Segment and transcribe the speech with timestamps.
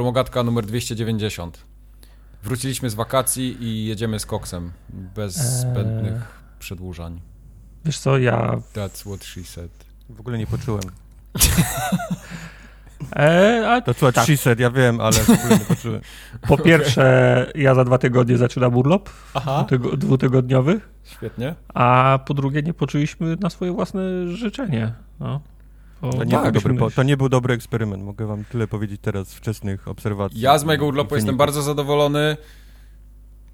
[0.00, 1.58] Formogatka numer 290.
[2.42, 4.72] Wróciliśmy z wakacji i jedziemy z koksem.
[4.88, 5.46] Bez Eee.
[5.46, 7.20] zbędnych przedłużań.
[7.84, 8.56] Wiesz co, ja...
[8.74, 9.70] That's what she said.
[10.08, 10.82] W ogóle nie poczułem.
[13.16, 14.26] E, a To co, Tak.
[14.26, 16.00] she said, ja wiem, ale w ogóle nie poczułem.
[16.48, 19.66] po pierwsze, ja za dwa tygodnie zaczynam urlop Aha.
[19.68, 21.54] dwutygo- dwutygodniowy, Świetnie.
[21.74, 24.92] a po drugie nie poczuliśmy na swoje własne życzenie.
[25.20, 25.40] No.
[26.00, 29.34] To nie, był mogliśmy- dobry, to nie był dobry eksperyment, mogę wam tyle powiedzieć teraz
[29.34, 30.40] wczesnych obserwacji.
[30.40, 32.36] Ja z mojego urlopu jestem bardzo zadowolony.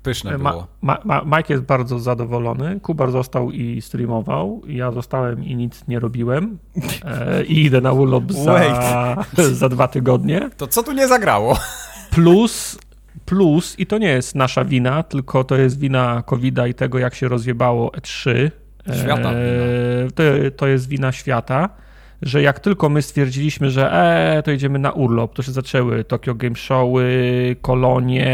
[0.02, 0.66] Pyszne Ma, było.
[0.82, 6.00] ma, ma, Mike jest bardzo zadowolony, Kubar został i streamował, ja zostałem i nic nie
[6.00, 6.58] robiłem
[7.04, 9.16] e, i idę na urlop za,
[9.52, 10.50] za dwa tygodnie.
[10.56, 11.58] To co tu nie zagrało?
[12.10, 12.78] Plus,
[13.24, 17.14] plus, i to nie jest nasza wina, tylko to jest wina covid i tego, jak
[17.14, 18.50] się rozjebało E3.
[19.00, 19.36] Świata E,
[20.14, 20.22] to,
[20.56, 21.68] to jest wina świata,
[22.22, 26.34] że jak tylko my stwierdziliśmy, że e, to idziemy na urlop, to się zaczęły Tokyo
[26.34, 28.26] Game Showy, kolonie,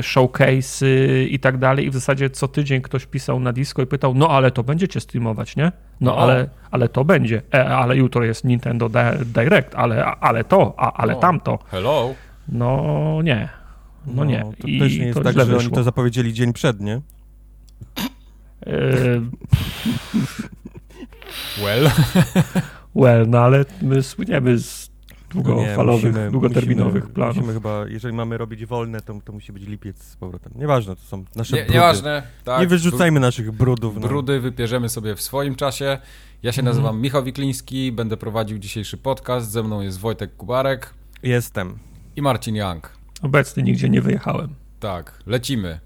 [0.00, 0.86] showcase'y
[1.30, 4.28] i tak dalej i w zasadzie co tydzień ktoś pisał na disco i pytał, no
[4.28, 5.64] ale to będziecie streamować, nie?
[5.64, 6.16] No No.
[6.18, 10.92] ale, ale to będzie, e, ale jutro jest Nintendo Di- Direct, ale, ale to, a,
[10.92, 11.18] ale No.
[11.20, 11.58] tamto.
[11.70, 12.14] Hello.
[12.48, 13.48] No nie.
[14.06, 14.44] No, nie.
[14.60, 15.74] To I też nie jest to tak, że oni wyszło.
[15.74, 17.00] to zapowiedzieli dzień przed, nie?
[18.66, 19.20] E,
[21.64, 21.90] Well.
[22.96, 24.90] well, no ale my słyniemy z
[25.34, 27.36] No nie, długofalowych, musimy- długoterminowych musimy, planów.
[27.36, 30.52] Musimy chyba, jeżeli mamy robić wolne, to, to musi być lipiec z powrotem.
[30.56, 31.74] Nieważne, to są nasze Nie, brudy.
[31.74, 32.22] nieważne.
[32.44, 33.94] Tak, nie wyrzucajmy naszych brudów.
[33.96, 34.08] br- No.
[34.08, 35.98] Brudy wybierzemy sobie w swoim czasie.
[36.42, 36.64] Ja się Mhm.
[36.64, 39.50] nazywam Michał Wikliński, będę prowadził dzisiejszy podcast.
[39.50, 41.78] Ze mną jest Wojtek Kubarek Jestem.
[42.16, 42.92] i Marcin Young.
[43.22, 44.54] Obecnie nigdzie nie wyjechałem.
[44.80, 45.80] Tak, lecimy.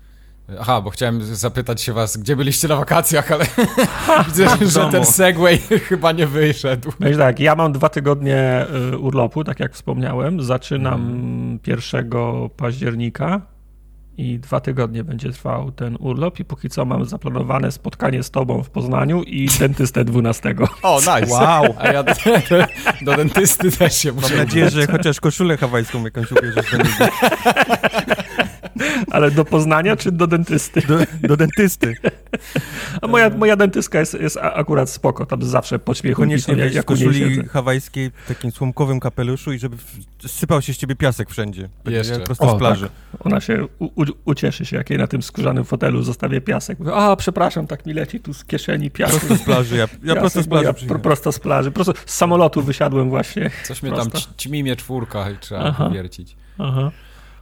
[0.60, 3.44] Aha, bo chciałem zapytać się was, gdzie byliście na wakacjach, ale
[4.26, 6.92] widzę, że ten segway chyba nie wyszedł.
[7.00, 10.42] No i tak, ja mam dwa tygodnie y, urlopu, tak jak wspomniałem.
[10.42, 11.58] Zaczynam Mhm.
[11.66, 12.10] 1
[12.56, 13.40] października
[14.16, 18.62] i dwa tygodnie będzie trwał ten urlop i póki co mam zaplanowane spotkanie z tobą
[18.62, 20.54] w Poznaniu i dentystę 12.
[20.82, 21.32] O, nice.
[21.32, 21.64] Wow.
[21.78, 22.12] A ja do,
[23.02, 26.66] do dentysty też się muszę Mam nadzieję, że chociaż koszulę hawajską jakąś ubierzesz.
[29.10, 30.82] Ale do Poznania czy do dentysty?
[30.88, 30.98] Do,
[31.28, 31.96] do dentysty.
[33.02, 36.88] A moja, moja dentystka jest, jest akurat spoko, tam zawsze podśmiechuje Koniecznie jak, w jak
[36.90, 41.30] niej koszuli hawajskiej, w takim słomkowym kapeluszu i żeby w- sypał się z ciebie piasek
[41.30, 41.68] wszędzie.
[41.86, 42.14] Jeszcze.
[42.14, 42.88] jak Prosto O, z plaży.
[43.20, 46.78] Ona się u, u, ucieszy się, jak jej na tym skórzanym fotelu zostawię piasek.
[46.78, 49.18] Mówię, a przepraszam, tak mi leci tu z kieszeni piasek.
[49.20, 49.76] Prosto z plaży.
[49.76, 51.02] Ja, ja prosto z ja plaży pro, przyjechałem.
[51.02, 51.70] prosto z plaży.
[51.70, 53.50] Prosto z samolotu wysiadłem właśnie.
[53.64, 54.30] Coś mnie tam Prosto.
[54.36, 55.90] ci- ćmimie czwórka i trzeba Aha.
[55.90, 56.36] wiercić.
[56.58, 56.90] Aha.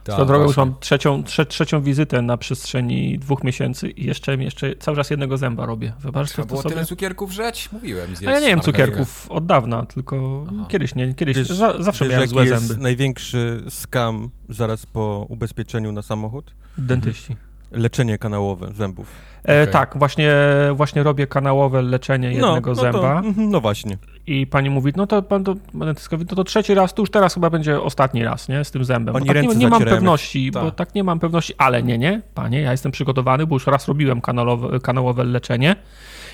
[0.03, 4.35] Tak, Swoją drogą już mam trzecią, trze, trzecią wizytę na przestrzeni dwóch miesięcy i jeszcze,
[4.35, 5.93] jeszcze cały czas jednego zęba robię.
[5.99, 6.75] Wyobraź Trzeba to było sobie.
[6.75, 7.69] tyle cukierków żreć?
[7.71, 8.11] Mówiłem.
[8.11, 10.65] A zjedz ja nie jem cukierków od dawna, tylko Aha.
[10.69, 11.37] kiedyś nie, kiedyś.
[11.37, 12.83] Wiesz, za, zawsze wiesz, miałem jaki złe jest zęby.
[12.83, 16.53] największy skam zaraz po ubezpieczeniu na samochód?
[16.77, 17.35] Dentyści.
[17.71, 19.07] Leczenie kanałowe zębów.
[19.47, 19.73] E, Okej.
[19.73, 20.33] Tak, właśnie,
[20.75, 23.97] właśnie robię kanałowe leczenie jednego no, no zęba To, mhm, no właśnie.
[24.29, 27.33] I pani mówi, no to pan to, mówi, no to trzeci raz, to już teraz
[27.33, 29.15] chyba będzie ostatni raz, nie, z tym zębem.
[29.15, 30.75] Oni Bo tak nie, nie mam pewności, bo Tak.
[30.75, 34.21] tak nie mam pewności, ale nie, nie, panie, ja jestem przygotowany, bo już raz robiłem
[34.21, 35.75] kanalowe, kanałowe leczenie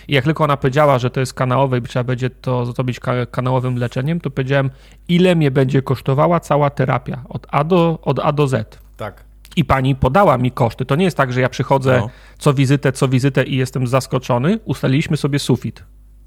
[0.08, 3.26] i jak tylko ona powiedziała, że to jest kanałowe i trzeba będzie to zrobić ka-
[3.26, 4.70] kanałowym leczeniem, to powiedziałem,
[5.08, 8.80] ile mnie będzie kosztowała cała terapia, od A do, od A do Z.
[8.98, 9.24] Tak.
[9.56, 10.86] I pani podała mi koszty.
[10.86, 12.10] To nie jest tak, że ja przychodzę No.
[12.38, 14.60] co wizytę, co wizytę i jestem zaskoczony.
[14.66, 15.84] Ustaliliśmy sobie sufit.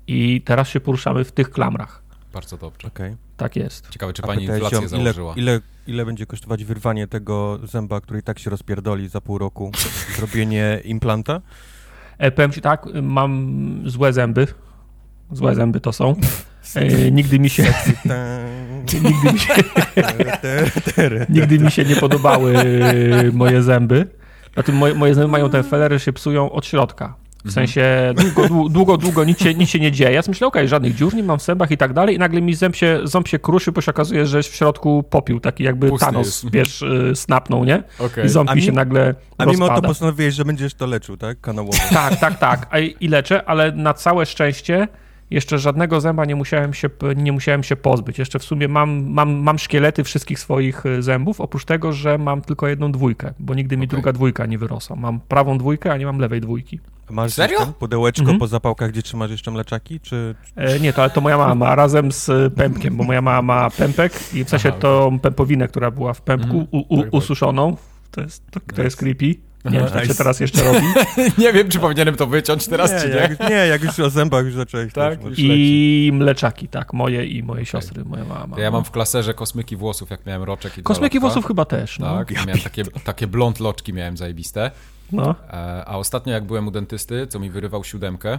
[0.08, 2.02] I teraz się poruszamy w tych klamrach.
[2.32, 2.88] Bardzo dobrze.
[2.88, 3.16] Okej.
[3.36, 3.88] Tak jest.
[3.90, 5.34] Ciekawe, czy A pani inflację ją, ile, założyła.
[5.36, 9.72] ile, ile będzie kosztować wyrwanie tego zęba, który i tak się rozpierdoli za pół roku?
[10.16, 11.40] Zrobienie implanta?
[12.18, 14.46] E, powiem ci tak, mam złe zęby.
[15.32, 16.14] Złe zęby to są.
[16.74, 17.62] E, nigdy mi się,
[19.04, 19.54] nigdy mi się,
[21.34, 24.06] nigdy mi się nie podobały e, moje zęby.
[24.54, 27.14] Znaczy moje, moje zęby mają te felery, się psują od środka.
[27.44, 30.12] W sensie długo, długo, długo, długo nic, się, nic się nie dzieje.
[30.12, 32.42] Ja sobie myślę, okej, żadnych dziur nie mam w zębach i tak dalej i nagle
[32.42, 35.64] mi ząb się, ząb się kruszy, bo się okazuje, że jest w środku popiół, taki
[35.64, 36.50] jakby Pusty Thanos, jest.
[36.54, 37.82] wiesz, y, snapnął, nie?
[37.98, 38.26] Okej.
[38.26, 39.88] I ząb mi się nagle A mimo to rozpada.
[39.88, 41.40] postanowiłeś, że będziesz to leczył, tak?
[41.40, 41.78] Kanałowo.
[41.92, 42.66] Tak, tak, tak.
[42.70, 44.88] A i i leczę, ale na całe szczęście
[45.30, 48.18] jeszcze żadnego zęba nie musiałem się, nie musiałem się pozbyć.
[48.18, 52.42] Jeszcze w sumie mam, mam, mam szkielety wszystkich swoich y, zębów, oprócz tego, że mam
[52.42, 53.88] tylko jedną dwójkę, bo nigdy mi Okej.
[53.88, 54.96] druga dwójka nie wyrosła.
[54.96, 56.80] Mam prawą dwójkę, a nie mam lewej dwójki.
[57.10, 57.66] Masz Serio?
[57.66, 58.38] pudełeczko Mhm.
[58.38, 60.34] po zapałkach, gdzie trzymasz jeszcze mleczaki, czy...
[60.56, 63.42] E, nie, to, ale to moja mama ma razem z y, pępkiem, bo moja mama
[63.62, 66.66] ma pępek i w sensie Aha, tą pępowinę, która była w pępku, Mhm.
[66.70, 67.14] u, u, Tak, tak.
[67.14, 67.76] ususzoną.
[68.10, 69.34] To jest, to, to jest creepy.
[69.64, 70.86] Nie wiem, czy tak się teraz jeszcze robi.
[71.42, 73.14] nie wiem, czy powinienem to wyciąć teraz, nie, czy nie.
[73.14, 74.92] Jak, nie, jak już o zębach już zacząłeś.
[74.92, 78.60] Tak, już I mleczaki, tak, moje i moje siostry, moja mama.
[78.60, 82.16] Ja mam w klaserze kosmyki włosów, jak miałem roczek i Kosmyki włosów chyba też, no.
[82.18, 84.70] Tak, miałem takie, takie blond loczki miałem zajebiste.
[85.12, 85.34] No.
[85.50, 88.38] E, A ostatnio jak byłem u dentysty, co mi wyrywał siódemkę,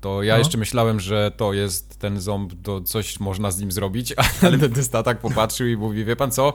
[0.00, 0.38] to ja No.
[0.38, 4.14] jeszcze myślałem, że to jest ten ząb, to coś można z nim zrobić,
[4.46, 6.52] ale dentysta tak popatrzył i mówi, wie pan co,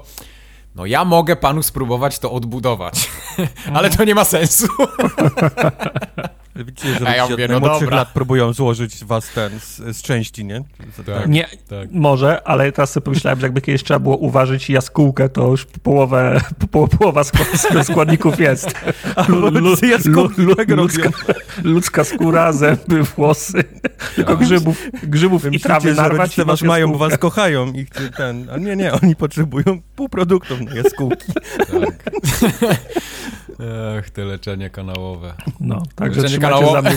[0.76, 3.10] no ja mogę panu spróbować to odbudować,
[3.74, 4.68] ale to nie ma sensu.
[6.56, 7.98] Widzicie, że A ja mówię, od no najmłodszych dobra.
[7.98, 10.64] lat próbują złożyć was ten z, z części, nie?
[11.06, 11.28] Tak.
[11.28, 11.92] Nie, tak.
[11.92, 16.42] może, ale teraz sobie pomyślałem, że jakby kiedyś trzeba było uważać jaskółkę, to już połowę,
[16.72, 18.76] po, połowa skład- składników jest.
[20.08, 21.10] Lu- tak ludzka,
[21.64, 23.64] ludzka skóra, zęby, włosy,
[24.16, 27.86] tylko grzybów, grzybów i Myślicie, trawy że narwać rodzice i was mają, was kochają i
[28.18, 28.50] ten...
[28.50, 31.34] A nie, nie, oni potrzebują półproduktów na jaskółki.
[31.58, 32.12] tak.
[33.98, 35.34] Ech, te leczenie kanałowe.
[35.60, 36.92] No, także Leczenie kanałowe.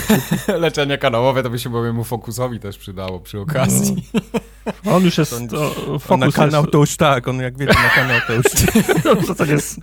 [0.59, 4.06] leczenie kanałowe to by się mojemu fokusowi też przydało przy okazji.
[4.87, 7.59] On już jest, On- to, On na fokus kanał jest, to już tak, on jak
[7.59, 8.45] wiecie, na kanał to już...
[9.23, 9.81] w zasadzie jest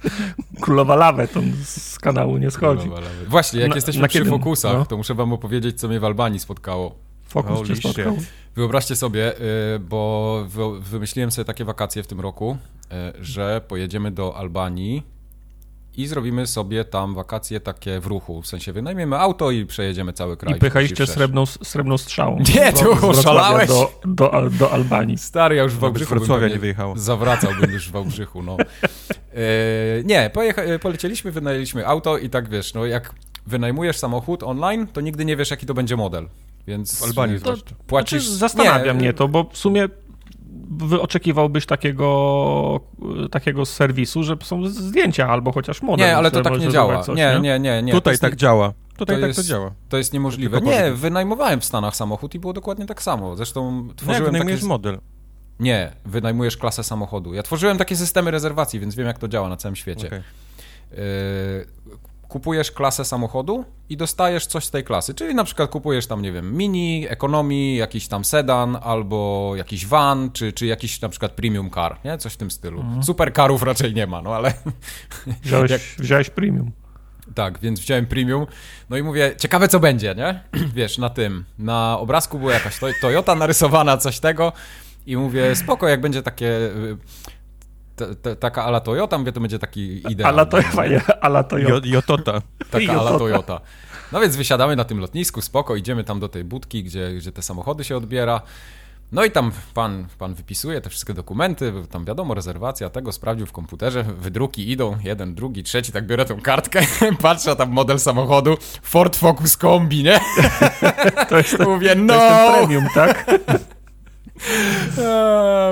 [0.62, 2.90] królowa lawę, to z kanału nie schodzi.
[3.28, 4.86] Właśnie, jak Na- jesteśmy na przy kiedy- fokusach, no.
[4.86, 6.96] to muszę wam opowiedzieć, co mnie w Albanii spotkało.
[7.28, 8.18] Fokus cię spotkał.
[8.56, 9.34] Wyobraźcie sobie,
[9.76, 15.04] y, bo wy- wymyśliłem sobie takie wakacje w tym roku, y, że pojedziemy do Albanii
[15.98, 18.42] i zrobimy sobie tam wakacje takie w ruchu.
[18.42, 20.56] W sensie wynajmiemy auto i przejedziemy cały kraj.
[20.56, 22.40] I pychaliście srebrną, srebrną strzałą.
[22.56, 23.68] Nie, tu oszalałeś.
[23.68, 25.18] Do, do, do Albanii.
[25.18, 26.98] Stary, ja już w Wałbrzychu bym Wrocławia nie wyjechało.
[26.98, 28.58] Zawracałbym już w Wałbrzychu, no.
[29.34, 33.14] E, nie, pojecha- polecieliśmy, wynajęliśmy auto i tak wiesz, no jak
[33.48, 36.28] wynajmujesz samochód online, to nigdy nie wiesz, jaki to będzie model.
[36.68, 37.76] Więc W Albanii to zwłaszcza.
[37.88, 38.24] płacisz...
[38.24, 39.90] Znaczy, zastanawia nie, mnie to, bo w sumie
[41.02, 42.80] oczekiwałbyś takiego,
[43.32, 46.06] takiego serwisu, że są zdjęcia albo chociaż model.
[46.08, 47.04] Nie, ale to tak nie działa.
[47.04, 47.94] coś, nie, nie, nie, nie.
[47.94, 48.74] Tutaj tak nie- działa.
[48.98, 49.72] Tutaj to tak jest- to działa.
[49.90, 50.62] To jest niemożliwe.
[50.62, 53.36] Nie, wynajmowałem w Stanach samochód i było dokładnie tak samo.
[53.36, 54.68] Zresztą tworzyłem wynajmujesz takie...
[54.70, 55.00] model?
[55.60, 57.34] Nie, wynajmujesz klasę samochodu.
[57.34, 60.08] Ja tworzyłem takie systemy rezerwacji, więc wiem, jak to działa na całym świecie.
[60.08, 60.22] Okej.
[60.92, 60.98] Yy,
[62.32, 65.14] kupujesz klasę samochodu i dostajesz coś z tej klasy.
[65.14, 70.32] Czyli na przykład kupujesz tam, nie wiem, mini, ekonomii, jakiś tam sedan, albo jakiś van,
[70.32, 72.18] czy, czy jakiś na przykład premium car, nie?
[72.18, 72.84] Coś w tym stylu.
[73.04, 74.54] Supercarów raczej nie ma, no ale
[75.44, 76.72] Wziąłeś, Jak- wziąłeś premium.
[77.36, 78.46] tak, więc wziąłem premium.
[78.90, 80.40] No i mówię, ciekawe co będzie, nie?
[80.76, 84.54] Wiesz, na tym, na obrazku była jakaś to- Toyota narysowana, coś tego
[85.06, 86.52] i mówię, spoko, jak będzie takie...
[88.02, 90.26] y, t- t- Taka ala Toyota, mówię, to będzie taki idealny.
[90.40, 92.42] Ale to fajnie, ale to Jo- Jotota.
[92.72, 93.18] Taka ala.
[93.20, 93.62] Toyota.
[94.12, 97.42] No więc wysiadamy na tym lotnisku, spoko, idziemy tam do tej budki, gdzie, gdzie te
[97.42, 98.42] samochody się odbiera.
[99.12, 103.52] No i tam pan, pan wypisuje te wszystkie dokumenty, tam wiadomo, rezerwacja tego, sprawdził w
[103.52, 106.82] komputerze, wydruki idą, jeden, drugi, trzeci, tak biorę tą kartkę,
[107.22, 110.20] patrzę, tam model samochodu, Ford Focus Kombi, nie?
[111.30, 112.18] To jest ten, Mówię, to jest no!
[112.20, 113.26] ten premium, tak?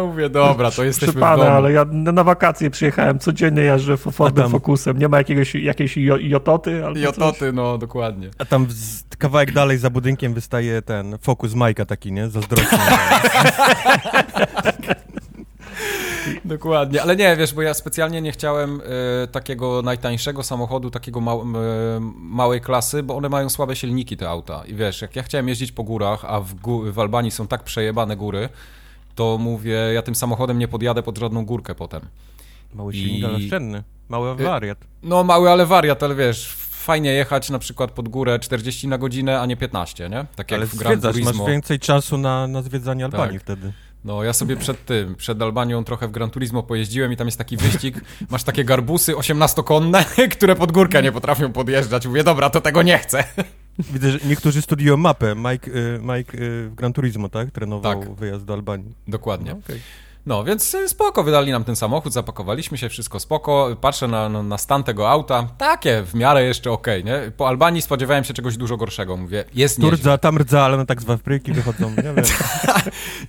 [0.08, 1.58] Mówię, dobra, to jesteśmy Przy pana, w domu.
[1.58, 4.98] ale ja na wakacje przyjechałem, codziennie jeżdżę Fordem tam- Focusem.
[5.00, 7.36] Nie ma jakiegoś, jakiejś jo- jototy albo I coś?
[7.54, 8.30] no, dokładnie.
[8.38, 12.30] A tam z, kawałek dalej za budynkiem wystaje ten fokus Majka taki, nie?
[12.30, 12.78] Zazdrosny.
[16.46, 18.82] Dokładnie, ale nie, wiesz, bo ja specjalnie nie chciałem
[19.24, 21.56] e, takiego najtańszego samochodu, takiego mał, m,
[22.16, 24.64] małej klasy, bo one mają słabe silniki, te auta.
[24.68, 27.64] I wiesz, jak ja chciałem jeździć po górach, a w, gó- w Albanii są tak
[27.64, 28.50] przejebane góry,
[29.16, 32.02] to mówię, ja tym samochodem nie podjadę pod żadną górkę potem.
[32.74, 33.84] Mały I- silnik, ale oszczędny.
[34.10, 34.78] Mały wariat.
[35.04, 39.42] No mały, ale wariat, ale wiesz, fajnie jechać na przykład pod górę 40 na godzinę,
[39.42, 40.26] a nie 15, nie?
[40.36, 41.34] Tak jak Ale w Gran Turismo.
[41.44, 43.42] masz więcej czasu na, na zwiedzanie Albanii Tak.
[43.44, 43.74] wtedy.
[44.06, 47.38] No, ja sobie przed tym, przed Albanią trochę w Gran Turismo pojeździłem i tam jest
[47.38, 50.06] taki wyścig, masz takie garbusy 18-konne,
[50.38, 52.08] które pod górkę nie potrafią podjeżdżać.
[52.08, 53.24] Mówię, dobra, to tego nie chcę.
[53.80, 55.36] Widzę, że niektórzy studiują mapę.
[55.36, 57.52] Mike, y, Mike y, w Gran Turismo, tak?
[57.52, 58.14] Trenował Tak.
[58.16, 58.94] wyjazd do Albanii.
[59.08, 59.52] Dokładnie.
[59.52, 59.80] No, okej.
[60.30, 63.78] No, więc y, spoko, wydali nam ten samochód, zapakowaliśmy się, wszystko spoko.
[63.82, 67.32] Patrzę na, na, na stan tego auta, takie w miarę jeszcze okej, nie?
[67.38, 69.18] Po Albanii spodziewałem się czegoś dużo gorszego.
[69.18, 69.98] Mówię, jest Tu nieźle.
[69.98, 72.16] rdza, tam rdza, ale one tak z wafryki wychodzą, nie wiem.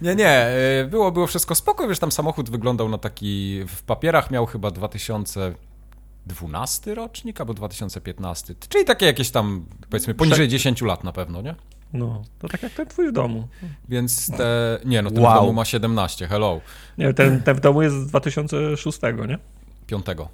[0.02, 0.48] Nie, nie,
[0.82, 4.70] y, było, było wszystko spoko, wiesz, tam samochód wyglądał na taki, w papierach miał chyba
[4.70, 11.54] 2012 rocznik albo 2015, czyli takie jakieś tam, powiedzmy, poniżej 10 lat na pewno, nie?
[11.92, 13.48] No, to tak jak ten twój w domu.
[13.88, 15.32] Więc te, nie no, ten Wow.
[15.32, 16.60] w domu ma 17, hello,
[16.98, 19.38] Nie, ten, ten w domu jest z 2006, nie?
[19.86, 20.28] piątego,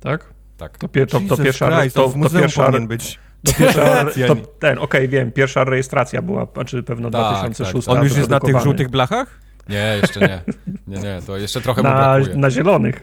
[0.00, 0.24] Tak?
[0.56, 0.78] tak.
[0.78, 3.18] To, pie, to, to pierwsza, Christ, to, w to pierwsza, powinien być.
[3.44, 7.86] to pierwsza, to ten, okej, wiem, pierwsza rejestracja była, znaczy pewno Tak, 2006.
[7.86, 7.96] tak.
[7.96, 9.40] On już jest na tych żółtych blachach?
[9.68, 10.42] Nie, jeszcze nie,
[10.86, 12.36] nie, nie, to jeszcze trochę mu na, brakuje.
[12.36, 13.02] na zielonych.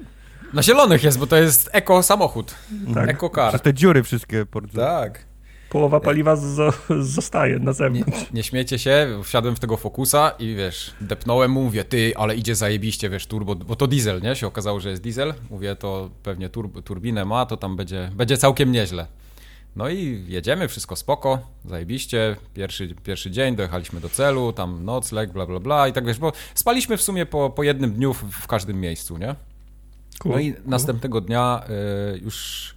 [0.53, 2.55] Na zielonych jest, bo to jest eko samochód.
[2.93, 3.09] Tak.
[3.09, 3.49] Eko car.
[3.49, 4.45] Przez te dziury wszystkie.
[4.45, 5.25] po- Tak.
[5.75, 8.31] Połowa paliwa zo- zostaje na Nie, zewnątrz.
[8.33, 12.55] nie śmiecie się, wsiadłem w tego Focusa i wiesz, depnąłem mu, mówię, ty, ale idzie
[12.55, 14.35] zajebiście, wiesz, turbo, bo to diesel, nie?
[14.35, 15.33] Się okazało, że jest diesel.
[15.49, 19.07] Mówię, to pewnie tur, turbinę ma, to tam będzie, będzie całkiem nieźle.
[19.75, 22.35] No i jedziemy, wszystko spoko, zajebiście.
[22.53, 26.31] Pierwszy, pierwszy dzień, dojechaliśmy do celu, tam nocleg, bla, bla, bla i tak wiesz, bo
[26.53, 29.35] spaliśmy w sumie po, po jednym dniu w, w każdym miejscu, nie?
[30.19, 30.33] Cool.
[30.35, 31.63] No i następnego dnia
[32.15, 32.74] y, już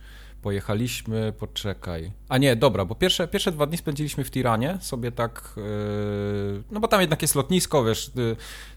[0.49, 2.13] pojechaliśmy, poczekaj.
[2.29, 6.81] A nie, dobra, bo pierwsze, pierwsze dwa dni spędziliśmy w Tiranie, sobie tak, y, no
[6.81, 8.37] bo tam jednak jest lotnisko, wiesz, y,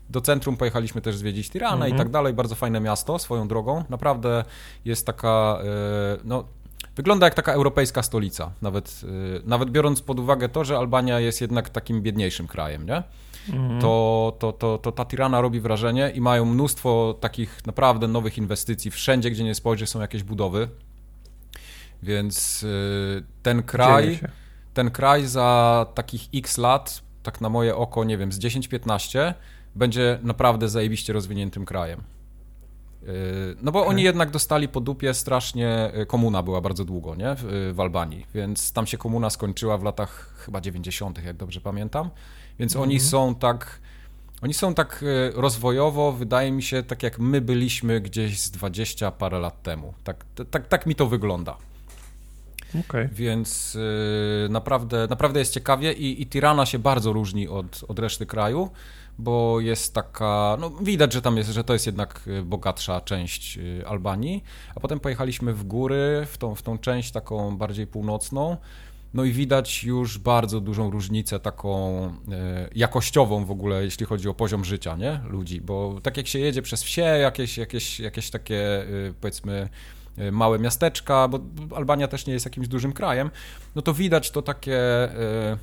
[0.09, 1.95] do centrum pojechaliśmy też zwiedzić Tiranę Mhm.
[1.95, 4.43] i tak dalej, bardzo fajne miasto, swoją drogą, naprawdę
[4.85, 5.59] jest taka,
[6.15, 6.43] y, no
[6.95, 11.41] wygląda jak taka europejska stolica, nawet, y, nawet biorąc pod uwagę to, że Albania jest
[11.41, 13.03] jednak takim biedniejszym krajem, nie?
[13.49, 13.81] Mhm.
[13.81, 18.91] to, to, to, to ta Tirana robi wrażenie i mają mnóstwo takich naprawdę nowych inwestycji.
[18.91, 20.67] Wszędzie, gdzie nie spojrzysz, są jakieś budowy.
[22.03, 24.19] Więc y, ten kraj,
[24.73, 29.33] ten kraj za takich x lat, tak na moje oko, nie wiem, z 10-15,
[29.75, 31.99] będzie naprawdę zajebiście rozwiniętym krajem.
[33.03, 37.35] Y, No bo oni jednak dostali po dupie strasznie, y, komuna była bardzo długo, nie,
[37.37, 42.09] w, w Albanii, więc tam się komuna skończyła w latach chyba 90., jak dobrze pamiętam,
[42.59, 43.81] więc oni są tak,
[44.41, 49.39] oni są tak rozwojowo, wydaje mi się, tak jak my byliśmy gdzieś z 20 parę
[49.39, 51.57] lat temu, tak, tak, tak mi to wygląda.
[52.79, 53.09] Okej.
[53.11, 58.25] Więc y, naprawdę, naprawdę jest ciekawie i, i Tirana się bardzo różni od, od reszty
[58.25, 58.69] kraju,
[59.19, 63.57] bo jest taka, no widać, że tam jest, że to jest jednak y, bogatsza część
[63.57, 64.43] y, Albanii,
[64.75, 68.57] a potem pojechaliśmy w góry, w tą, w tą część taką bardziej północną,
[69.13, 72.11] no i widać już bardzo dużą różnicę taką y,
[72.75, 76.61] jakościową w ogóle, jeśli chodzi o poziom życia, nie, ludzi, bo tak jak się jedzie
[76.61, 78.85] przez wsie, jakieś, jakieś, jakieś takie,
[79.21, 79.69] powiedzmy,
[80.31, 81.39] małe miasteczka, bo
[81.75, 83.31] Albania też nie jest jakimś dużym krajem,
[83.75, 85.05] no to widać to takie...
[85.53, 85.57] y,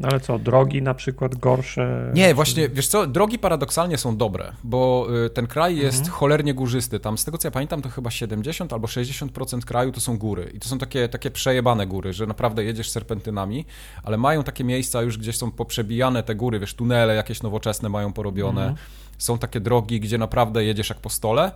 [0.00, 2.10] No ale co, drogi na przykład gorsze?
[2.14, 7.00] Nie, właśnie, wiesz co, drogi paradoksalnie są dobre, bo y, ten kraj jest cholernie górzysty.
[7.00, 10.50] Tam, z tego co ja pamiętam, to chyba 70 albo 60% kraju to są góry.
[10.54, 13.64] I to są takie, takie przejebane góry, że naprawdę jedziesz serpentynami,
[14.02, 18.12] ale mają takie miejsca już, gdzie są poprzebijane te góry, wiesz, tunele jakieś nowoczesne mają
[18.12, 18.74] porobione.
[19.18, 21.52] Są takie drogi, gdzie naprawdę jedziesz jak po stole,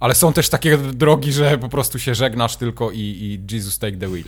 [0.00, 3.96] ale są też takie drogi, że po prostu się żegnasz tylko i, i Jesus take
[3.96, 4.24] the wheel.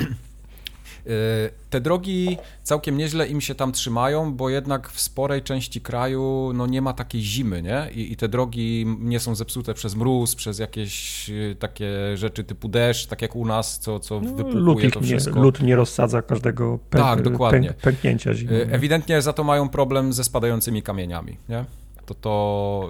[0.00, 6.52] Y, Te drogi całkiem nieźle im się tam trzymają, bo jednak w sporej części kraju
[6.54, 7.88] no nie ma takiej zimy, nie?
[7.94, 12.68] I, I te drogi nie są zepsute przez mruz, przez jakieś y, takie rzeczy typu
[12.68, 15.40] deszcz, tak jak u nas, co, co No, wypłukuje to nie, wszystko.
[15.40, 17.68] lód nie rozsadza każdego pęk, Tak, dokładnie.
[17.68, 18.52] Pęk, pęknięcia zimą.
[18.52, 21.64] Y, Ewidentnie za to mają problem ze spadającymi kamieniami, nie?
[22.08, 22.88] To to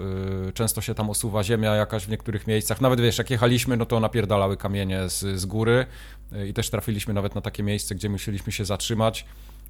[0.48, 2.80] y, często się tam osuwa ziemia jakaś w niektórych miejscach.
[2.80, 5.87] Nawet wiesz, jak jechaliśmy, no to napierdalały kamienie z, z góry
[6.32, 9.25] y, i też trafiliśmy nawet na takie miejsce, gdzie musieliśmy się zatrzymać.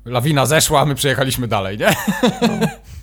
[0.05, 1.89] Lawina zeszła, a my przejechaliśmy dalej, nie?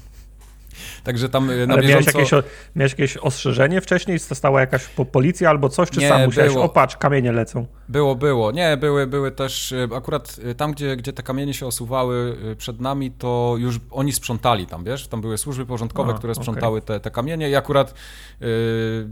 [1.05, 2.19] Także tam y, na Ale miałeś bieżąco...
[2.19, 2.43] jakieś, o-
[2.75, 4.19] miałeś jakieś ostrzeżenie wcześniej?
[4.19, 5.89] Stała jakaś po, policja albo coś?
[5.89, 6.65] Czy Nie, sam musiałeś, było.
[6.65, 7.65] o patrz, kamienie lecą?
[7.89, 8.51] Było, było.
[8.51, 12.81] Nie, były, były też, y, akurat y, tam, gdzie, gdzie te kamienie się osuwały przed
[12.81, 15.07] nami, to już oni sprzątali tam, wiesz?
[15.07, 17.93] Tam były służby porządkowe, A, które sprzątały te, te kamienie i akurat
[18.41, 19.07] y,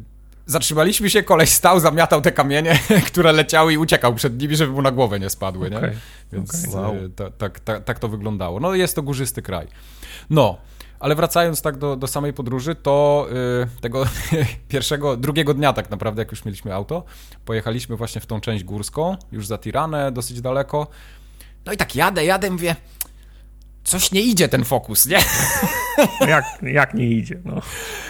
[0.46, 4.82] zatrzymaliśmy się, koleś stał, zamiatał te kamienie, które leciały i uciekał przed nimi, żeby mu
[4.82, 5.78] na głowę nie spadły, nie?
[5.78, 5.92] Okej,
[6.32, 6.76] Więc okej.
[6.76, 6.96] Wow.
[7.16, 8.60] ta, tak, tak, tak to wyglądało.
[8.60, 9.68] No jest to górzysty kraj.
[10.30, 10.58] No,
[11.04, 13.28] ale wracając tak do, do samej podróży, to
[13.78, 14.06] y, tego
[14.70, 17.04] pierwszego, drugiego dnia tak naprawdę, jak już mieliśmy auto,
[17.46, 20.88] pojechaliśmy właśnie w tą część górską, już za Tiranę, dosyć daleko.
[21.66, 22.76] No i tak jadę, jadę, mówię,
[23.84, 25.20] coś nie idzie ten fokus, nie?
[26.22, 27.42] No jak, jak nie idzie?
[27.46, 27.62] No.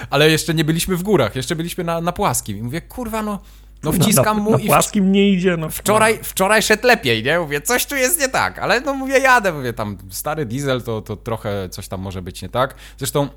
[0.09, 2.57] Ale jeszcze nie byliśmy w górach, jeszcze byliśmy na, na płaskim.
[2.57, 3.39] I mówię, kurwa, no,
[3.83, 5.57] no wciskam na, mu na i w, płaskim nie idzie.
[5.57, 5.69] No.
[5.69, 7.39] Wczoraj, wczoraj szedł lepiej, nie?
[7.39, 11.01] Mówię, coś tu jest nie tak, ale no mówię, jadę, mówię, tam stary diesel to,
[11.01, 12.75] to trochę coś tam może być nie tak.
[12.97, 13.27] Zresztą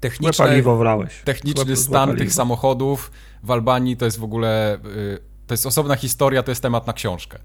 [0.00, 1.22] techniczne, paliwo wlałeś.
[1.24, 3.10] techniczny Złe- stan tych samochodów
[3.42, 6.92] w Albanii to jest w ogóle, y, to jest osobna historia, to jest temat na
[6.92, 7.38] książkę.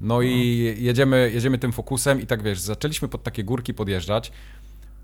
[0.00, 4.32] No i jedziemy, jedziemy tym fokusem i tak wiesz, zaczęliśmy pod takie górki podjeżdżać,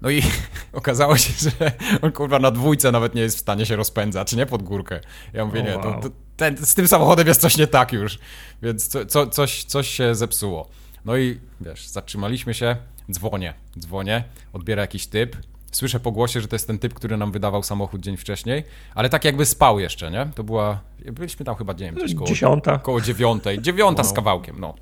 [0.00, 0.23] no i
[0.73, 4.47] okazało się, że on kurwa na dwójce nawet nie jest w stanie się rozpędzać, nie?
[4.47, 5.00] Pod górkę.
[5.33, 6.02] Ja mówię, O, nie, to, wow.
[6.02, 8.18] to, ten, z tym samochodem jest coś nie tak już,
[8.62, 10.68] więc co, co, coś, coś się zepsuło.
[11.04, 12.76] No i wiesz, zatrzymaliśmy się,
[13.12, 15.37] dzwonię, dzwonię, odbiera jakiś typ,
[15.73, 18.64] słyszę po głosie, że to jest ten typ, który nam wydawał samochód dzień wcześniej,
[18.95, 20.28] ale tak jakby spał jeszcze, nie?
[20.35, 20.80] To była,
[21.12, 22.78] byliśmy tam chyba, nie wiem, coś koło, Dziesiąta.
[22.78, 24.75] koło dziewiątej, dziewiąta z kawałkiem, no.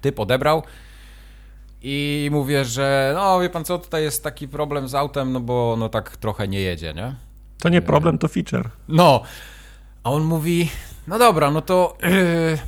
[0.00, 0.62] Typ odebrał
[1.82, 5.76] i mówię, że no wie pan co, tutaj jest taki problem z autem, no bo
[5.78, 7.14] no tak trochę nie jedzie, nie?
[7.58, 8.70] To nie problem, to feature.
[8.88, 9.22] No,
[10.04, 10.70] A on mówi,
[11.08, 11.96] no dobra, no to...
[12.02, 12.58] Yy,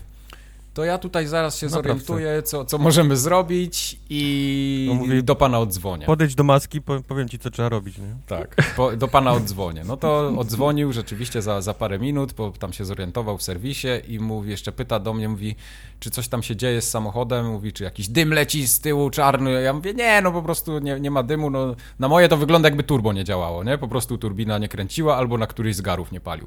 [0.74, 5.58] to ja tutaj zaraz się zorientuję, co, co możemy zrobić i No mówi- do pana
[5.58, 6.06] odzwonię.
[6.06, 8.16] Podejdź do maski, po, powiem ci, co trzeba robić, nie?
[8.26, 9.84] Tak, po, do pana odzwonię.
[9.86, 14.18] No to odzwonił rzeczywiście za, za parę minut, bo tam się zorientował w serwisie i
[14.20, 15.56] mówi, jeszcze pyta do mnie, mówi,
[16.00, 19.62] czy coś tam się dzieje z samochodem, mówi, czy jakiś dym leci z tyłu czarny.
[19.62, 21.50] Ja mówię, nie, no po prostu nie, nie ma dymu.
[21.50, 23.78] No, na moje to wygląda jakby turbo nie działało, nie?
[23.78, 26.46] Po prostu turbina nie kręciła albo na któryś z garów nie palił.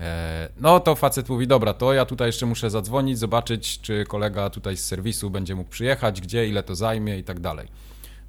[0.00, 4.50] E, No to facet mówi, dobra, to ja tutaj jeszcze muszę zadzwonić, zobaczyć, czy kolega
[4.50, 7.68] tutaj z serwisu będzie mógł przyjechać, gdzie, ile to zajmie i tak dalej.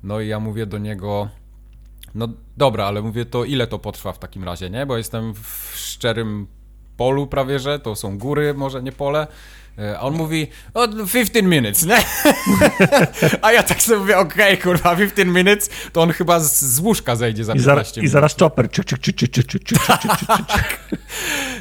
[0.03, 1.29] No i ja mówię do niego,
[2.15, 4.85] no dobra, ale mówię, to ile to potrwa w takim razie, nie?
[4.85, 6.47] Bo jestem w szczerym
[6.97, 9.27] polu prawie, że to są góry, może nie pole.
[9.79, 11.97] E, A on mówi, o 15 minutes, nie?
[13.41, 17.15] A ja tak sobie mówię, okej, kurwa, 15 minutes, to on chyba z, z łóżka
[17.15, 18.05] zejdzie za I, 15 zaraz, minut.
[18.05, 18.69] I zaraz chopper.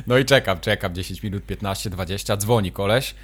[0.07, 3.14] No i czekam, czekam 10 minut, 15, 20, dzwoni koleś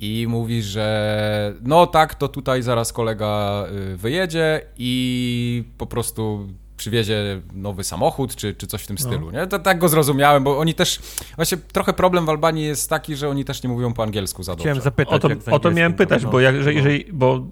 [0.00, 6.48] i mówi, że no tak, to tutaj zaraz kolega y, wyjedzie i po prostu
[6.82, 9.46] przywiezie nowy samochód, czy, czy coś w tym stylu, nie?
[9.46, 11.00] To tak go zrozumiałem, bo oni też,
[11.36, 14.52] właśnie trochę problem w Albanii jest taki, że oni też nie mówią po angielsku za
[14.52, 14.62] dobrze.
[14.62, 16.30] Chciałem zapytać, O to, o to miałem pytać, no.
[16.30, 17.46] bo, jak, że, jeżeli, bo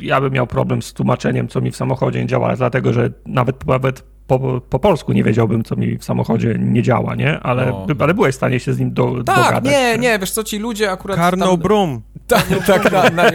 [0.00, 3.66] ja bym miał problem z tłumaczeniem, co mi w samochodzie nie działa, dlatego że nawet,
[3.66, 4.02] nawet
[4.38, 7.40] po, po polsku nie wiedziałbym, co mi w samochodzie nie działa, nie?
[7.40, 7.86] Ale, No.
[7.98, 9.64] ale byłeś w stanie się z nim do, Tak, dogadać.
[9.72, 11.56] nie, nie, wiesz co, ci ludzie akurat Karno tam...
[11.56, 12.00] Brum.
[12.30, 13.30] Tak, tak, na, na,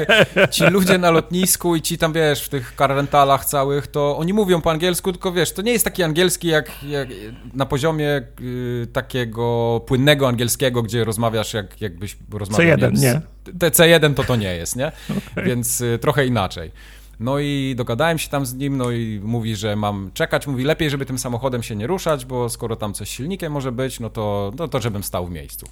[0.48, 4.34] ci ludzie na lotnisku i ci tam, wiesz, w tych car rentalach całych, to oni
[4.34, 7.08] mówią po angielsku, tylko wiesz, to nie jest taki angielski jak, jak
[7.54, 13.22] na poziomie y, takiego płynnego angielskiego, gdzie rozmawiasz jak, jakbyś rozmawiał C1, wiem, z- nie?
[13.60, 14.92] Te C1 to to nie jest, nie?
[15.46, 16.72] Więc y, trochę inaczej.
[17.20, 20.48] No i dogadałem się tam z nim, no i mówi, że mam czekać.
[20.48, 24.00] Mówi, lepiej, żeby tym samochodem się nie ruszać, bo skoro tam coś silnikiem może być,
[24.00, 25.66] no to, no to żebym stał w miejscu.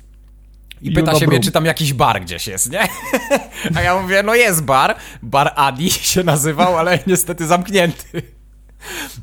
[0.82, 2.88] I pyta się mnie, czy tam jakiś bar gdzieś jest, nie?
[3.76, 8.22] A ja mówię, no jest bar, bar Adi się nazywał, ale niestety zamknięty.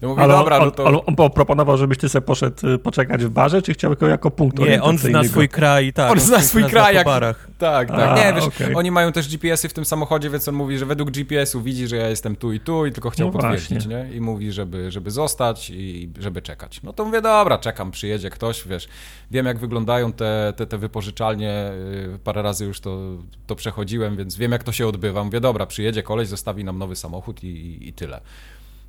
[0.03, 0.85] No mówię, Ale, dobra, on, no to...
[0.85, 4.31] on, on proponował, żebyś ty sobie poszedł y, poczekać w barze, czy chciał go jako
[4.31, 6.13] punkt Nie, on zna swój kraj, tak.
[6.13, 7.51] On zna swój kraj, jak- barach.
[7.59, 8.01] Tak, tak.
[8.01, 8.75] A, nie, wiesz, okej.
[8.75, 11.97] oni mają też GPS-y w tym samochodzie, więc on mówi, że według GPS-u widzi, że
[11.97, 13.95] ja jestem tu i tu i tylko chciał No potwierdzić, właśnie.
[13.95, 14.15] nie?
[14.17, 16.83] I mówi, żeby, żeby zostać i żeby czekać.
[16.83, 18.89] No to mówię, dobra, czekam, przyjedzie ktoś, wiesz,
[19.31, 21.71] wiem jak wyglądają te, te, te wypożyczalnie,
[22.09, 22.99] yy, parę razy już to,
[23.47, 25.25] to przechodziłem, więc wiem jak to się odbywa.
[25.25, 28.21] Mówię, dobra, przyjedzie koleś, zostawi nam nowy samochód i, i, i tyle.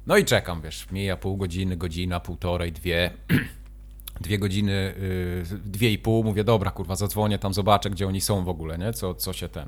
[0.07, 3.11] No i czekam, wiesz, mija pół godziny, godzina, półtorej, dwie
[4.21, 4.93] dwie godziny,
[5.51, 8.77] yy, dwie i pół, mówię, dobra, kurwa, zadzwonię tam, zobaczę, gdzie oni są w ogóle,
[8.77, 8.93] nie?
[8.93, 9.67] Co, co się ten...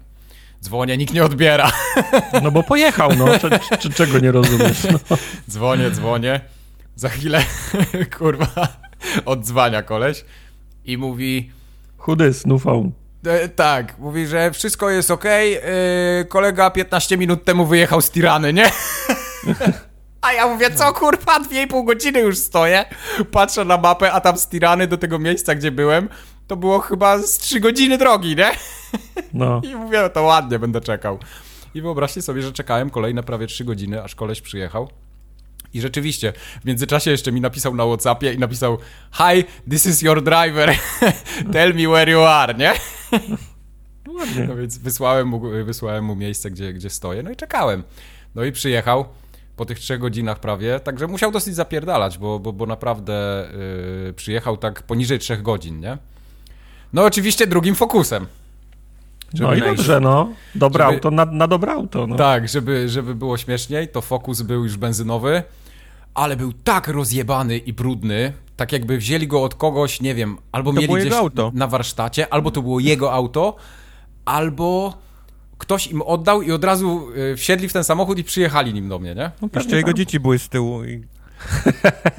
[0.63, 1.71] Dzwonię, nikt nie odbiera.
[2.43, 3.25] No bo pojechał, no.
[3.79, 4.83] Cze- czego nie rozumiesz?
[4.91, 4.99] No.
[5.49, 6.39] Dzwonię, dzwonię.
[6.95, 7.43] Za chwilę,
[8.17, 8.67] kurwa,
[9.25, 10.25] odzwania koleś
[10.85, 11.51] i mówi,
[11.97, 12.91] Chudy snufą.
[13.25, 18.53] e, tak, mówi, że wszystko jest okej, yy, kolega 15 minut temu wyjechał z Tirany,
[18.53, 18.71] nie?
[20.23, 22.85] A ja mówię, co kurwa, dwie i pół godziny już stoję,
[23.31, 26.09] patrzę na mapę, a tam z Tirany do tego miejsca, gdzie byłem,
[26.47, 28.51] to było chyba z 3 godziny drogi, nie?
[29.33, 29.61] No.
[29.71, 31.19] I mówię, no to ładnie będę czekał.
[31.75, 34.89] I wyobraźcie sobie, że czekałem kolejne prawie 3 godziny, aż koleś przyjechał.
[35.73, 38.77] I rzeczywiście, w międzyczasie jeszcze mi napisał na Whatsappie i napisał
[39.13, 40.75] Hi, this is your driver.
[41.53, 42.73] Tell me where you are, nie?
[44.17, 44.45] Ładnie.
[44.47, 47.83] No więc wysłałem mu, wysłałem mu miejsce, gdzie, gdzie stoję, no i czekałem.
[48.35, 49.05] No i przyjechał
[49.55, 53.47] po tych trzech godzinach prawie, także musiał dosyć zapierdalać, bo, bo, bo naprawdę
[54.05, 55.97] yy, przyjechał tak poniżej trzech godzin, nie?
[56.93, 58.27] No oczywiście drugim fokusem.
[59.39, 60.29] No i Żeby- dobrze, no.
[60.55, 62.15] Dobre żeby- auto na, na dobre auto, no.
[62.15, 65.43] Tak, żeby, żeby było śmieszniej, to Focus był już benzynowy,
[66.13, 70.73] ale był tak rozjebany i brudny, tak jakby wzięli go od kogoś, nie wiem, albo
[70.73, 71.13] To mieli gdzieś
[71.53, 73.55] na warsztacie, albo to było jego auto,
[74.25, 74.97] albo
[75.63, 78.99] ktoś im oddał i od razu y, wsiedli w ten samochód i przyjechali nim do
[78.99, 79.31] mnie, nie?
[79.41, 79.97] No Jeszcze jego tak.
[79.97, 81.03] dzieci były z tyłu i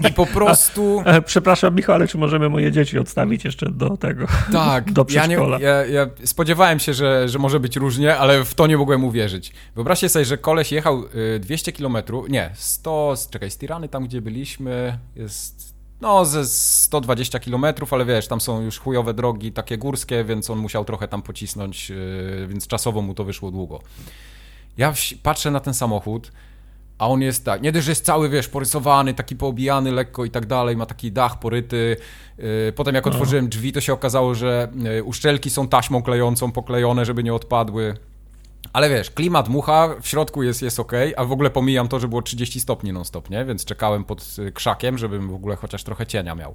[0.08, 1.02] I po prostu...
[1.06, 4.26] E, Przepraszam, Michał, ale czy możemy moje dzieci odstawić jeszcze do tego?
[4.52, 5.58] Tak, do ja, nie, przedszkola.
[5.60, 9.52] ja, ja spodziewałem się, że, że może być różnie, ale w to nie mogłem uwierzyć.
[9.74, 11.04] Wyobraźcie sobie, że koleś jechał
[11.36, 11.96] y, 200 km,
[12.28, 15.73] nie, 100, z- czekaj, z Tirany tam, gdzie byliśmy, jest
[16.04, 20.58] no ze 120 km, ale wiesz, tam są już chujowe drogi, takie górskie, więc on
[20.58, 23.80] musiał trochę tam pocisnąć, y, więc czasowo mu to wyszło długo.
[24.76, 26.32] Ja patrzę na ten samochód,
[26.98, 30.30] a on jest tak, nie dość, że jest cały, wiesz, porysowany, taki poobijany lekko i
[30.30, 31.96] tak dalej, ma taki dach poryty.
[32.38, 37.04] Yy, Potem jak otworzyłem drzwi, to się okazało, że yy, uszczelki są taśmą klejącą, poklejone,
[37.04, 37.94] żeby nie odpadły.
[38.72, 42.08] Ale wiesz, klimat mucha, w środku jest, jest ok, a w ogóle pomijam to, że
[42.08, 43.44] było 30 stopni non-stop, nie?
[43.44, 46.54] Więc czekałem pod y, krzakiem, żebym w ogóle chociaż trochę cienia miał.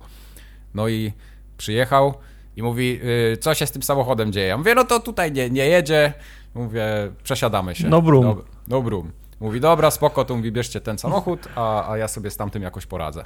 [0.74, 1.14] No i
[1.58, 2.14] przyjechał,
[2.56, 3.00] I mówi,
[3.34, 4.48] y, co się z tym samochodem dzieje?
[4.48, 6.14] Ja mówię, no to tutaj nie, nie jedzie.
[6.56, 6.86] Mówię,
[7.24, 7.90] przesiadamy się.
[7.90, 8.26] No brum.
[8.26, 9.12] No, no brum.
[9.40, 12.86] Mówi, dobra, spoko, to mówi, bierzcie ten samochód, a, a ja sobie z tamtym jakoś
[12.86, 13.26] poradzę.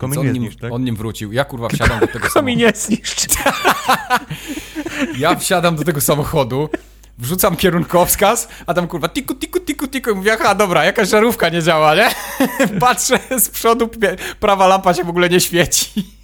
[0.00, 0.72] On, nim, zniszcz, tak?
[0.72, 1.32] on nim wrócił.
[1.32, 2.58] Ja kurwa wsiadam do tego samochodu.
[2.58, 3.28] nie zniszczy.
[5.18, 6.68] Ja wsiadam do tego samochodu,
[7.18, 10.10] wrzucam kierunkowskaz, a tam kurwa tiku, tiku, tiku, tiku.
[10.10, 12.10] I mówię, aha, dobra, jakaś żarówka nie działa, nie?
[12.80, 13.90] Patrzę z przodu,
[14.40, 16.18] prawa lampa się w ogóle nie świeci.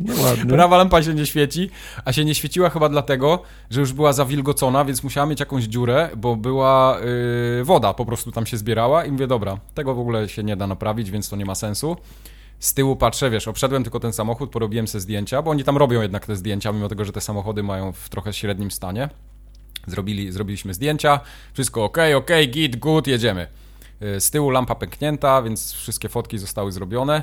[0.00, 0.50] No ładnie.
[0.50, 1.70] Prawa lampa się nie świeci,
[2.04, 6.10] a się nie świeciła chyba dlatego, że już była zawilgocona, więc musiała mieć jakąś dziurę,
[6.16, 6.98] bo była
[7.58, 10.56] yy, woda po prostu tam się zbierała i mówię, dobra, tego w ogóle się nie
[10.56, 11.96] da naprawić, więc to nie ma sensu.
[12.58, 16.02] Z tyłu patrzę, wiesz, obszedłem tylko ten samochód, porobiłem sobie zdjęcia, bo oni tam robią
[16.02, 19.08] jednak te zdjęcia, mimo tego, że te samochody mają w trochę średnim stanie.
[19.90, 21.20] Zrobili, zrobiliśmy zdjęcia,
[21.52, 23.46] wszystko ok, ok, git, good, jedziemy.
[24.00, 27.22] Yy, Z tyłu lampa pęknięta, więc wszystkie fotki zostały zrobione.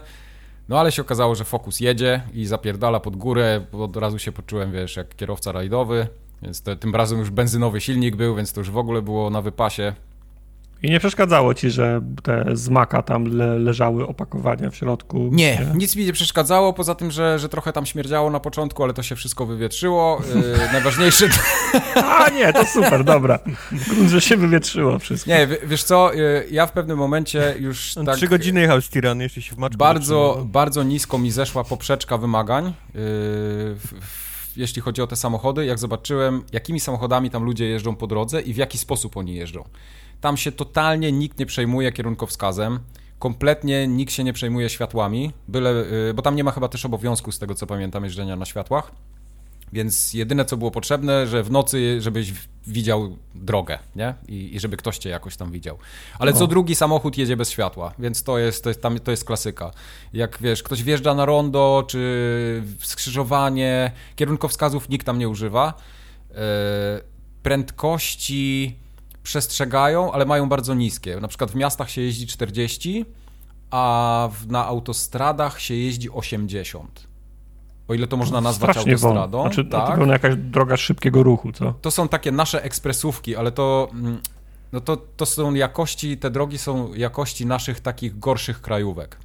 [0.70, 4.72] No ale się okazało, że Focus jedzie i zapierdala pod górę, od razu się poczułem,
[4.72, 6.08] wiesz, jak kierowca rajdowy,
[6.42, 9.42] więc to, tym razem już benzynowy silnik był, więc to już w ogóle było na
[9.42, 9.94] wypasie.
[10.84, 15.30] I nie przeszkadzało ci, że te z maka tam le, leżały opakowania w środku?
[15.32, 18.94] Nie, nic mi nie przeszkadzało, poza tym, że, że trochę tam śmierdziało na początku, ale
[18.94, 20.22] to się wszystko wywietrzyło.
[20.36, 21.26] Yy, najważniejsze...
[22.20, 23.40] A nie, to super, dobra.
[23.88, 25.30] Grunt, że się wywietrzyło wszystko.
[25.32, 28.16] Nie, w- wiesz co, yy, ja w pewnym momencie już On tak...
[28.16, 32.18] Trzy godziny jechał z Tirany, jeszcze się w maczku Bardzo, bardzo nisko mi zeszła poprzeczka
[32.18, 33.94] wymagań, yy, w,
[34.56, 35.66] jeśli chodzi o te samochody.
[35.66, 39.64] Jak zobaczyłem, jakimi samochodami tam ludzie jeżdżą po drodze i w jaki sposób oni jeżdżą.
[40.22, 42.80] Tam się totalnie nikt nie przejmuje kierunkowskazem.
[43.20, 47.32] Kompletnie nikt się nie przejmuje światłami, byle, yy, bo tam nie ma chyba też obowiązku,
[47.32, 48.92] z tego co pamiętam, jeżdżenia na światłach.
[49.74, 52.34] Więc jedyne co było potrzebne, że w nocy, żebyś
[52.68, 54.14] widział drogę, nie?
[54.28, 55.78] I, i żeby ktoś cię jakoś tam widział.
[56.20, 59.26] Ale co drugi samochód jedzie bez światła, więc to jest, to jest, tam, to jest
[59.26, 59.72] klasyka.
[60.14, 65.74] Jak wiesz, ktoś wjeżdża na rondo, czy skrzyżowanie, kierunkowskazów nikt tam nie używa.
[66.30, 66.36] Yy,
[67.44, 68.80] prędkości
[69.26, 71.20] przestrzegają, ale mają bardzo niskie.
[71.20, 73.06] Na przykład w miastach się jeździ 40,
[73.72, 77.08] a w, na autostradach się jeździ 80.
[77.88, 79.22] O ile to można nazwać Strasznie wolno.
[79.22, 79.42] autostradą.
[79.42, 79.98] Znaczy, to tak.
[79.98, 81.74] pewno jakaś droga szybkiego ruchu, co?
[81.82, 84.22] To są takie nasze ekspresówki, ale to, mm,
[84.72, 89.18] no to, to są jakości, te drogi są jakości naszych takich gorszych krajówek.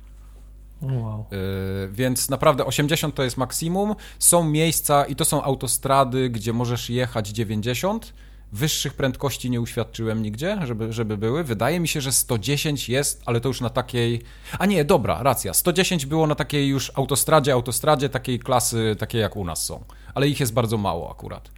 [0.82, 1.26] Wow.
[1.30, 3.94] Yy, więc naprawdę 80 to jest maksimum.
[4.18, 8.12] Są miejsca i to są autostrady, gdzie możesz jechać 90.
[8.52, 11.44] Wyższych prędkości nie uświadczyłem nigdzie, żeby, żeby były.
[11.44, 14.22] Wydaje mi się, że 110 jest, ale to już na takiej.
[14.58, 15.54] A nie, dobra, racja.
[15.54, 19.84] 110 było na takiej już autostradzie, autostradzie takiej klasy, takiej jak u nas są.
[20.14, 21.50] Ale ich jest bardzo mało akurat.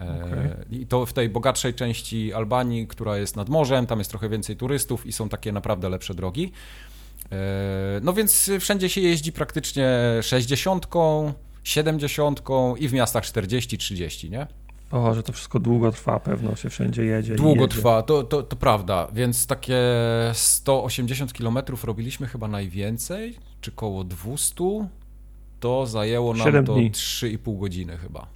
[0.00, 0.80] E, Okej.
[0.80, 4.56] I to w tej bogatszej części Albanii, która jest nad morzem, tam jest trochę więcej
[4.56, 6.52] turystów i są takie naprawdę lepsze drogi.
[7.32, 7.36] E,
[8.02, 9.88] No więc wszędzie się jeździ praktycznie
[10.22, 10.86] 60,
[11.64, 12.42] 70
[12.78, 14.46] i w miastach 40, 30, nie?
[14.90, 17.34] O, że to wszystko długo trwa, pewno się wszędzie jedzie.
[17.34, 17.76] Długo jedzie.
[17.76, 19.78] trwa, to, to, to prawda, więc takie
[20.32, 24.64] 180 km robiliśmy chyba najwięcej, czy koło 200,
[25.60, 26.92] to zajęło nam to dni.
[26.92, 28.26] 3,5 godziny chyba.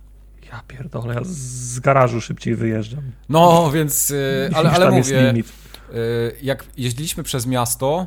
[0.52, 3.02] Ja pierdolę, ja z garażu szybciej wyjeżdżam.
[3.28, 5.34] No, więc, y, ale, ale mówię.
[5.34, 8.06] Y, jak jeździliśmy przez miasto,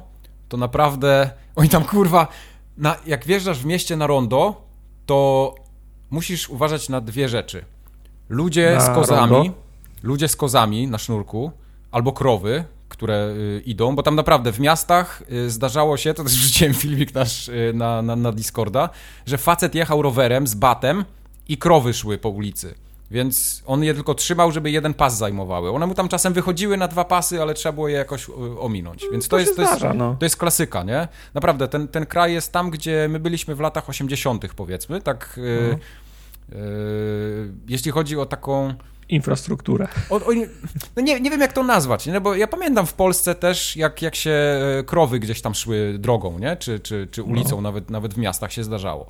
[0.49, 2.27] to naprawdę, oni tam kurwa,
[2.77, 4.67] na, jak wjeżdżasz w mieście na rondo,
[5.05, 5.55] to
[6.09, 7.65] musisz uważać na dwie rzeczy.
[8.29, 9.53] Ludzie Na z kozami, rondo?
[10.03, 11.51] ludzie z kozami na sznurku,
[11.91, 16.33] albo krowy, które y, idą, bo tam naprawdę w miastach y, zdarzało się, to też
[16.39, 18.89] wrzuciłem filmik nasz y, na, na, na Discorda,
[19.25, 21.05] że facet jechał rowerem z batem
[21.47, 22.75] i krowy szły po ulicy.
[23.11, 25.69] Więc on je tylko trzymał, żeby jeden pas zajmowały.
[25.69, 28.27] One mu tam czasem wychodziły na dwa pasy, ale trzeba było je jakoś
[28.59, 29.05] ominąć.
[29.11, 30.15] Więc to, to jest, to, jest, zdarza, no.
[30.19, 31.07] to jest klasyka, nie?
[31.33, 35.01] Naprawdę, ten, ten kraj jest tam, gdzie my byliśmy w latach 80., powiedzmy.
[35.01, 35.39] Tak.
[35.59, 35.77] Mhm.
[36.51, 36.55] Y,
[37.67, 38.73] jeśli chodzi o taką.
[39.09, 39.87] Infrastrukturę.
[40.09, 40.31] O, o,
[40.95, 42.13] no nie, nie wiem, jak to nazwać, nie?
[42.13, 45.95] No bo ja pamiętam w Polsce też, jak, jak się e, krowy gdzieś tam szły
[45.99, 46.57] drogą, nie?
[46.57, 49.09] Czy, czy, czy ulicą, nawet, nawet w miastach się zdarzało.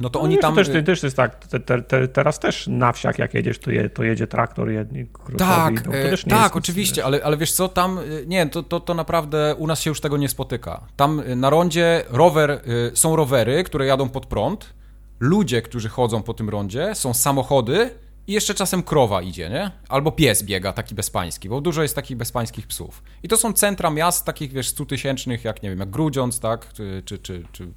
[0.00, 0.54] No to No oni wiesz, tam.
[0.54, 3.70] To też, też jest tak, te, te, te, teraz też na wsiach jak jedziesz, to,
[3.70, 5.06] je, to jedzie traktor, jedni
[5.38, 5.90] Tak, idą.
[5.90, 8.62] To e, też nie tak, jest oczywiście, ale, ale wiesz co, tam, e, nie, to,
[8.62, 10.80] to, to naprawdę u nas się już tego nie spotyka.
[10.96, 12.60] Tam e, na rondzie rower, e,
[12.94, 14.74] są rowery, które jadą pod prąd,
[15.20, 17.90] ludzie, którzy chodzą po tym rondzie, są samochody
[18.26, 19.70] i jeszcze czasem krowa idzie, nie?
[19.88, 23.02] Albo pies biega, taki bezpański, bo dużo jest takich bezpańskich psów.
[23.22, 26.72] I to są centra miast takich, wiesz, stutysięcznych, jak, nie wiem, jak Grudziądz, tak?
[26.72, 27.68] Czy, czy, czy, czy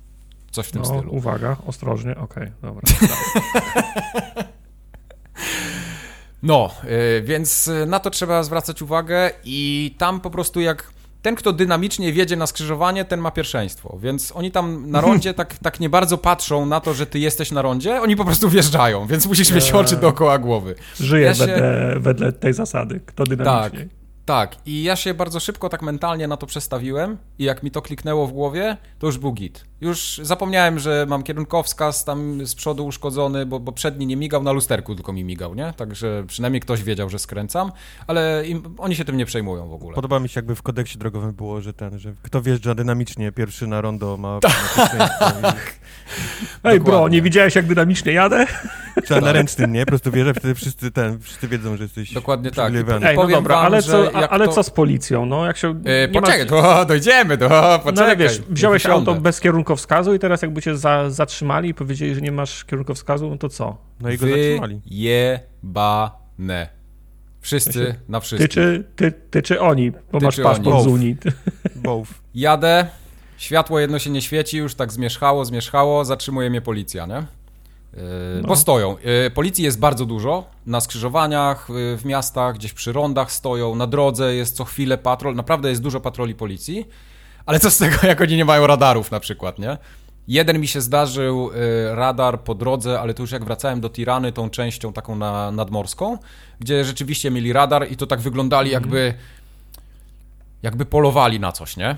[0.51, 1.15] coś w tym No, stylu.
[1.15, 2.81] uwaga, ostrożnie, okej, dobra.
[6.43, 6.71] No,
[7.17, 10.91] y, więc y, na to trzeba zwracać uwagę i tam po prostu jak
[11.25, 13.97] ten, kto dynamicznie wiedzie na skrzyżowanie, ten ma pierwszeństwo.
[14.01, 17.51] Więc oni tam na rondzie tak, tak nie bardzo patrzą na to, że ty jesteś
[17.51, 19.73] na rondzie, oni po prostu wjeżdżają, więc musisz mieć Eee.
[19.79, 20.75] oczy dookoła głowy.
[20.99, 22.99] Żyje Ja się- wedle, wedle tej zasady.
[23.05, 23.87] Kto dynamicznie.
[24.25, 27.81] Tak, i ja się bardzo szybko tak mentalnie na to przestawiłem i jak mi to
[27.81, 29.65] kliknęło w głowie, to już był git.
[29.85, 34.51] Już zapomniałem, że mam kierunkowskaz tam z przodu uszkodzony, bo, bo przedni nie migał, na
[34.51, 35.73] lusterku tylko mi migał, nie?
[35.77, 37.71] Także przynajmniej ktoś wiedział, że skręcam,
[38.07, 39.95] ale im, oni się tym nie przejmują w ogóle.
[39.95, 43.67] Podoba mi się, jakby w kodeksie drogowym było, że ten, że kto wjeżdża dynamicznie pierwszy
[43.67, 45.25] na rondo ma ma pierwszeństwo
[46.63, 48.45] Ej, bro, nie widziałeś jak dynamicznie jadę?
[49.05, 49.85] trzeba na ręcznym, nie?
[49.85, 52.73] Po prostu wjeżdża, wtedy wszyscy ten, wszyscy wiedzą, że jesteś Dokładnie tak.
[52.75, 55.25] Ej, no dobra, wam, ale, co, a, ale to- co z policją?
[55.25, 55.69] No, jak się.
[55.85, 57.93] E, nie poczekaj, masz- to dojdziemy, to poczekaj.
[57.95, 59.39] No ale wiesz, wziąłeś auto bez
[59.75, 63.49] kierunkowskazu i teraz jakby cię za, zatrzymali i powiedzieli, że nie masz kierunkowskazu, no to
[63.49, 63.77] co?
[63.99, 64.81] No i go zatrzymali.
[64.89, 66.69] Wyjebane.
[67.41, 68.49] Wszyscy na Ty wszystkich.
[68.49, 70.83] czy, ty, ty czy oni, bo Ty masz czy paszport oni.
[70.83, 71.17] z Unii.
[71.75, 72.09] Both.
[72.35, 72.87] Jadę,
[73.37, 77.15] światło jedno się nie świeci, już tak zmierzchało, zmierzchało, zatrzymuje mnie policja, nie?
[77.15, 78.01] Yy,
[78.41, 78.47] No.
[78.47, 78.95] Bo stoją.
[79.23, 80.45] Yy, policji jest bardzo dużo.
[80.65, 85.35] Na skrzyżowaniach, yy, w miastach, gdzieś przy rondach stoją, na drodze jest co chwilę patrol.
[85.35, 86.87] Naprawdę jest dużo patroli policji.
[87.45, 89.77] Ale co z tego, jak oni nie mają radarów na przykład, nie?
[90.27, 94.31] Jeden mi się zdarzył yy, radar po drodze, ale to już jak wracałem do Tirany,
[94.31, 96.17] tą częścią taką na, nadmorską,
[96.59, 99.13] gdzie rzeczywiście mieli radar i to tak wyglądali jakby
[100.63, 101.97] jakby polowali na coś, nie?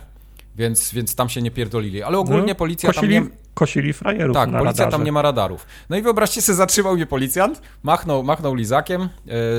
[0.55, 2.03] Więc, więc tam się nie pierdolili.
[2.03, 3.29] Ale ogólnie No, policja kosili, tam nie...
[3.53, 4.91] kosili frajerów Tak, policja radarze.
[4.91, 5.65] tam nie ma radarów.
[5.89, 9.09] No i wyobraźcie sobie, zatrzymał mnie policjant, machnął, machnął lizakiem,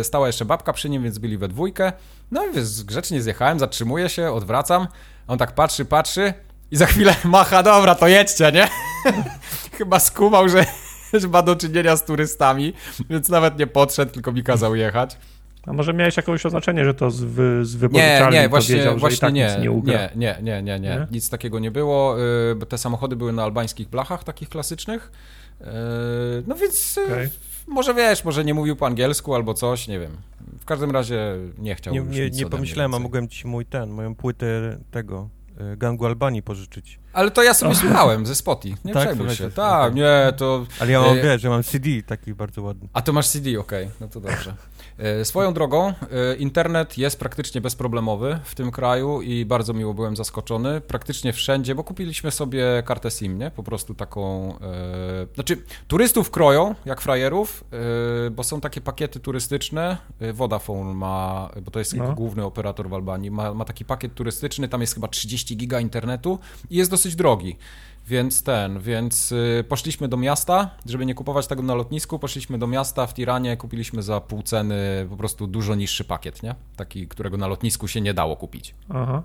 [0.01, 1.92] e, stała jeszcze babka przy nim, więc byli we dwójkę.
[2.31, 4.87] No i wiesz, grzecznie zjechałem, zatrzymuję się, odwracam,
[5.27, 6.35] on tak patrzy, patrzy
[6.71, 8.69] i za chwilę macha, dobra, to jedźcie, nie?
[9.79, 10.67] Chyba skumał, że,
[11.21, 12.73] że ma do czynienia z turystami,
[13.11, 15.17] więc nawet nie podszedł, tylko mi kazał jechać.
[15.67, 19.19] A może miałeś jakieś oznaczenie, że to z, wy, z Nie, wypożyczalni nie, właśnie, właśnie
[19.19, 22.17] tak nie, nie nie, nie, nie, nie, nie, nic takiego nie było,
[22.62, 25.11] y, te samochody były na albańskich blachach, takich klasycznych,
[25.61, 25.64] Y,
[26.47, 27.29] no więc y, Okej.
[27.67, 30.17] może wiesz, może nie mówił po angielsku albo coś, nie wiem.
[30.68, 34.14] W każdym razie nie chciał Nie, nie, nie pomyślałem, a mogłem ci mój ten, moją
[34.14, 35.28] płytę tego
[35.72, 37.00] y, gangu Albanii pożyczyć.
[37.12, 39.50] Ale to ja sobie słuchałem ze Spotify, nie Tak, przejmuj się.
[39.50, 40.66] Tak, nie, to...
[40.81, 42.88] Ale ja mam, Y, wiesz, że mam CD taki bardzo ładny.
[42.92, 44.54] A to masz CD, okej, no to dobrze.
[44.99, 45.95] E, Swoją drogą, e,
[46.39, 50.81] internet jest praktycznie bezproblemowy w tym kraju i bardzo miło byłem zaskoczony.
[50.81, 53.51] Praktycznie wszędzie, bo kupiliśmy sobie kartę SIM, nie?
[53.51, 54.55] Po prostu taką.
[54.61, 57.65] E, znaczy, turystów kroją jak frajerów,
[58.27, 59.97] e, bo są takie pakiety turystyczne.
[60.21, 62.13] E, Vodafone ma, bo to jest No.
[62.15, 66.39] główny operator w Albanii, ma, ma taki pakiet turystyczny, tam jest chyba 30 giga internetu
[66.71, 67.57] i jest dosyć drogi.
[68.09, 72.66] Więc ten, więc y, poszliśmy do miasta, żeby nie kupować tego na lotnisku, poszliśmy do
[72.66, 76.55] miasta w Tiranie, kupiliśmy za pół ceny po prostu dużo niższy pakiet, nie?
[76.77, 78.75] Taki, którego na lotnisku się nie dało kupić.
[78.88, 79.23] Aha.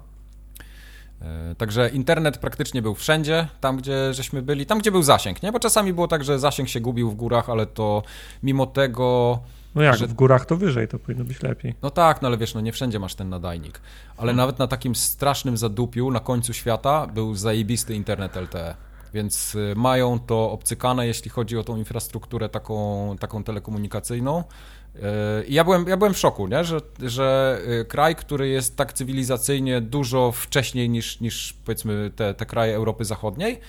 [1.21, 5.51] E, Także internet praktycznie był wszędzie, tam gdzie żeśmy byli, tam gdzie był zasięg, nie?
[5.51, 8.03] Bo czasami było tak, że zasięg się gubił w górach, ale to
[8.43, 9.39] mimo tego
[9.75, 11.75] No jak, Że- w górach to wyżej, to powinno być lepiej.
[11.81, 13.81] No tak, no ale wiesz, no nie wszędzie masz ten nadajnik.
[14.17, 18.75] Ale nawet na takim strasznym zadupiu na końcu świata był zajebisty internet LTE.
[19.13, 24.43] Więc y, mają to obcykane, jeśli chodzi o tą infrastrukturę taką, taką telekomunikacyjną.
[24.95, 24.99] Y,
[25.47, 26.63] I ja byłem, ja byłem w szoku, nie?
[26.63, 32.45] Że, że y, kraj, który jest tak cywilizacyjnie dużo wcześniej niż, niż powiedzmy te, te
[32.45, 33.59] kraje Europy Zachodniej,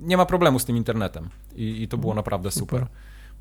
[0.00, 1.28] nie ma problemu z tym internetem.
[1.56, 2.80] I, i to było naprawdę super.
[2.80, 2.96] Super.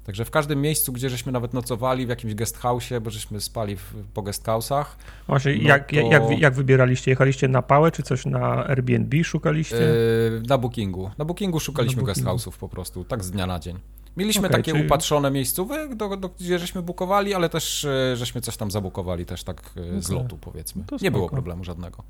[0.07, 3.75] Także w każdym miejscu, gdzie żeśmy nawet nocowali, w jakimś guest house'ie, bo żeśmy spali
[3.75, 4.85] w, po guest house'ach,
[5.27, 7.11] Właśnie, No jak, to- jak, jak wybieraliście?
[7.11, 9.75] Jechaliście na pałę, czy coś na Airbnb szukaliście?
[9.75, 11.11] Yy, na bookingu.
[11.17, 13.79] Na bookingu szukaliśmy Na guest house'ów po prostu, tak z dnia na dzień.
[14.17, 18.41] Mieliśmy Okej, takie czyli- upatrzone miejscówy, do, do, gdzie żeśmy bukowali, ale też e, żeśmy
[18.41, 19.61] coś tam zabukowali, też tak
[19.97, 20.83] e, z lotu powiedzmy.
[20.83, 22.03] To Nie było problemu żadnego.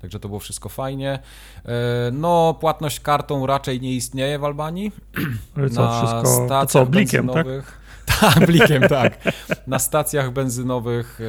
[0.00, 1.18] Także to było wszystko fajnie.
[1.64, 4.92] E, No, płatność kartą raczej nie istnieje w Albanii.
[5.56, 7.34] Ale co, na wszystko, to stacjach co, blikiem, tak?
[7.34, 7.80] benzynowych.
[8.20, 9.18] Tak, blikiem, tak.
[9.66, 11.20] Na stacjach benzynowych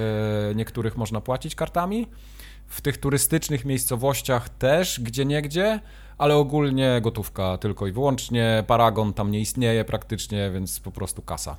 [0.52, 2.08] e, niektórych można płacić kartami.
[2.68, 5.80] W tych turystycznych miejscowościach też, gdzie niegdzie,
[6.18, 8.64] ale ogólnie gotówka tylko i wyłącznie.
[8.68, 11.58] Paragon tam nie istnieje praktycznie, więc po prostu kasa.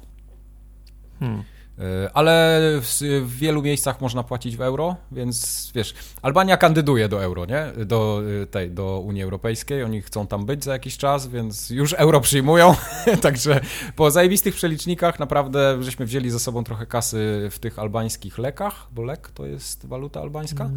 [1.20, 1.42] Hmm.
[1.78, 7.22] E, Ale w, w wielu miejscach można płacić w euro, więc wiesz, Albania kandyduje do
[7.24, 7.84] euro, nie?
[7.86, 11.92] Do y, tej, do Unii Europejskiej, oni chcą tam być za jakiś czas, więc już
[11.92, 12.74] euro przyjmują,
[13.22, 13.60] także
[13.96, 19.02] po zajebistych przelicznikach naprawdę żeśmy wzięli ze sobą trochę kasy w tych albańskich lekach, bo
[19.02, 20.70] lek to jest waluta albańska.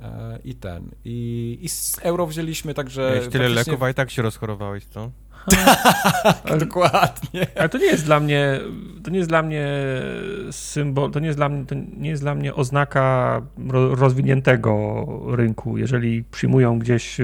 [0.00, 0.90] E, I ten.
[1.04, 3.00] I, I z euro wzięliśmy, także.
[3.00, 5.10] Miałeś tyle praktycznie- leków, a i tak się rozchorowałeś, co?
[6.58, 7.46] Dokładnie.
[7.58, 8.60] Ale to nie jest dla mnie,
[9.04, 9.66] to nie jest dla mnie
[10.50, 15.78] symbol, to nie jest dla mnie, to nie jest dla mnie oznaka ro, rozwiniętego rynku,
[15.78, 17.16] jeżeli przyjmują gdzieś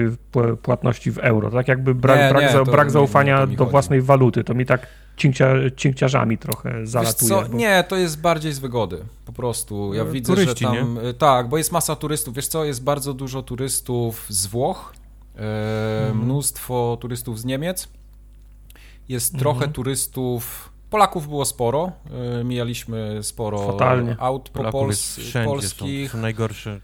[0.61, 1.51] płatności w euro.
[1.51, 4.43] Tak jakby brak, Nie, brak, nie, za, brak zaufania do własnej waluty.
[4.43, 7.29] To mi tak cinkcia, cinkciarzami trochę zalatuje.
[7.51, 8.97] bo- Nie, to jest bardziej z wygody.
[9.25, 9.93] Po prostu.
[9.93, 10.99] Ja E, widzę, turyści, że tam.
[11.03, 12.35] e, Tak, bo jest masa turystów.
[12.35, 14.93] Wiesz co, jest bardzo dużo turystów z Włoch,
[15.35, 15.39] e,
[16.07, 16.25] Mhm.
[16.25, 17.87] mnóstwo turystów z Niemiec.
[19.09, 19.39] Jest Mhm.
[19.39, 20.69] trochę turystów.
[20.89, 21.91] Polaków było sporo.
[22.39, 24.15] E, mijaliśmy sporo Fatalnie.
[24.19, 25.31] aut po Pols- polskich.
[26.11, 26.79] są, są najgorsze.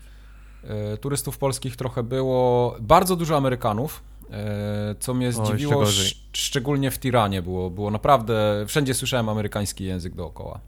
[0.64, 2.76] E, turystów polskich trochę było.
[2.80, 4.04] Bardzo dużo Amerykanów.
[4.32, 10.16] e, Co mnie zdziwiło, sz- szczególnie w Tiranie było, było naprawdę, wszędzie słyszałem amerykański język
[10.16, 10.60] dookoła.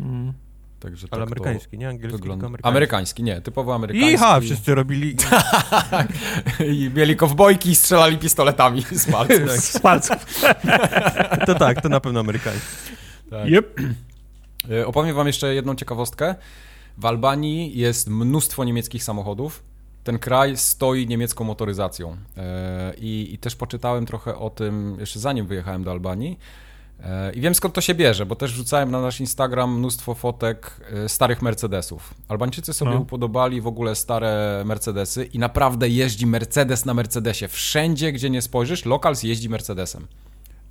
[0.00, 0.32] Mm.
[0.80, 2.40] Także Ale tak to amerykański, nie angielski, wygląda.
[2.40, 2.68] tylko amerykański.
[2.68, 4.14] Amerykański, nie, typowo amerykański.
[4.14, 5.16] Iha, wszyscy robili...
[6.72, 9.50] I mieli kowbojki i strzelali pistoletami z palców.
[9.52, 10.16] Z palców.
[11.46, 12.68] To tak, to na pewno amerykański.
[13.30, 13.48] Tak.
[13.48, 13.80] Yep.
[14.70, 16.34] E, Opowiem wam jeszcze jedną ciekawostkę.
[16.98, 19.62] W Albanii jest mnóstwo niemieckich samochodów.
[20.04, 22.16] Ten kraj stoi niemiecką motoryzacją.
[22.36, 26.38] E, I, I też poczytałem trochę o tym jeszcze zanim wyjechałem do Albanii.
[27.04, 30.80] E, I wiem skąd to się bierze, bo też wrzucałem na nasz Instagram mnóstwo fotek
[31.04, 32.14] e, starych Mercedesów.
[32.28, 32.98] Albańczycy sobie No.
[32.98, 37.48] upodobali w ogóle stare Mercedesy i naprawdę jeździ Mercedes na Mercedesie.
[37.48, 40.06] Wszędzie, gdzie nie spojrzysz, Lokals jeździ Mercedesem.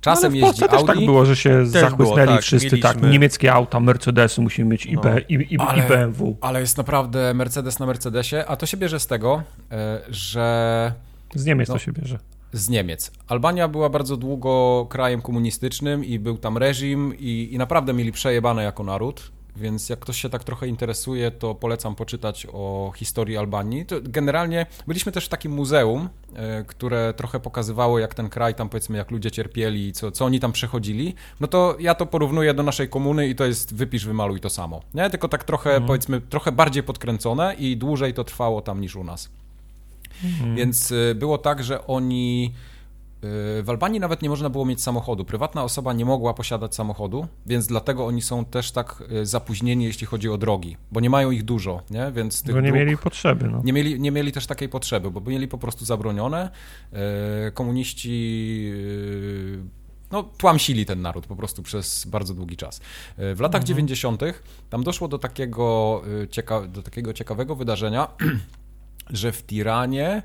[0.00, 0.86] Czasem Ale w jeździ też Audi.
[0.86, 4.92] tak było, że się zachłysnęli tak, wszyscy, mieliśmy- tak, niemieckie auta, Mercedesy, musimy mieć i,
[4.94, 5.00] No.
[5.00, 6.36] B, i, i, i Ale- BMW.
[6.40, 10.92] Ale jest naprawdę Mercedes na Mercedesie, a to się bierze z tego, e, że
[11.34, 11.74] Z Niemiec No.
[11.74, 12.18] to się bierze.
[12.52, 13.12] Z Niemiec.
[13.26, 18.62] Albania była bardzo długo krajem komunistycznym i był tam reżim i, i naprawdę mieli przejebane
[18.64, 19.30] jako naród.
[19.56, 23.86] Więc jak ktoś się tak trochę interesuje, to polecam poczytać o historii Albanii.
[23.86, 28.68] To generalnie byliśmy też w takim muzeum, e, które trochę pokazywało, jak ten kraj tam,
[28.68, 31.14] powiedzmy, jak ludzie cierpieli, co, co oni tam przechodzili.
[31.40, 34.80] No to ja to porównuję do naszej komuny i to jest wypisz, wymaluj to samo.
[34.94, 35.10] Nie?
[35.10, 39.30] Tylko tak trochę, powiedzmy, trochę bardziej podkręcone i dłużej to trwało tam niż u nas.
[40.56, 42.52] Więc y, było tak, że oni.
[43.58, 45.24] y, W Albanii nawet nie można było mieć samochodu.
[45.24, 50.06] Prywatna osoba nie mogła posiadać samochodu, więc dlatego oni są też tak y, zapóźnieni, jeśli
[50.06, 52.12] chodzi o drogi, bo nie mają ich dużo, nie?
[52.12, 53.48] Więc tych Bo nie dróg- mieli potrzeby.
[53.48, 53.60] No.
[53.64, 56.50] nie mieli, nie mieli też takiej potrzeby, bo mieli po prostu zabronione.
[57.54, 58.72] Komuniści
[60.12, 62.80] no, tłamsili ten naród po prostu przez bardzo długi czas.
[63.18, 64.22] W latach 90.
[64.70, 68.08] tam doszło do takiego, cieka do takiego ciekawego wydarzenia,
[69.10, 70.22] że w Tiranie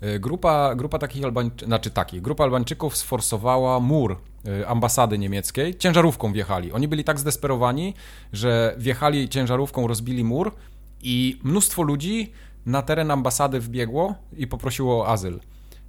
[0.00, 4.16] e, grupa, grupa takich Albańczyków, znaczy takich, grupa Albańczyków sforsowała mur
[4.46, 6.72] e, ambasady niemieckiej, ciężarówką wjechali.
[6.72, 7.94] Oni byli tak zdesperowani,
[8.32, 10.54] że wjechali ciężarówką, rozbili mur
[11.02, 12.32] i mnóstwo ludzi
[12.66, 15.40] na teren ambasady wbiegło i poprosiło o azyl.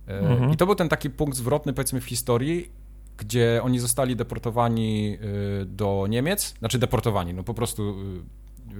[0.08, 0.51] E, Mhm.
[0.53, 2.69] I to był ten taki punkt zwrotny, powiedzmy, w historii,
[3.17, 5.17] gdzie oni zostali deportowani
[5.65, 7.95] do Niemiec, znaczy deportowani, no po prostu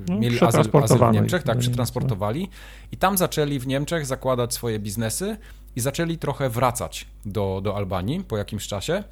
[0.10, 2.50] mieli azyl, azyl w Niemczech, tak, Niemiec, przetransportowali
[2.92, 5.38] i tam zaczęli w Niemczech zakładać swoje biznesy
[5.76, 9.04] i zaczęli trochę wracać do, do Albanii po jakimś czasie.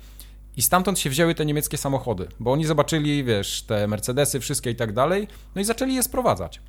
[0.58, 4.76] I stamtąd się wzięły te niemieckie samochody, bo oni zobaczyli, wiesz, te Mercedesy, wszystkie i
[4.76, 6.62] tak dalej, no i zaczęli je sprowadzać.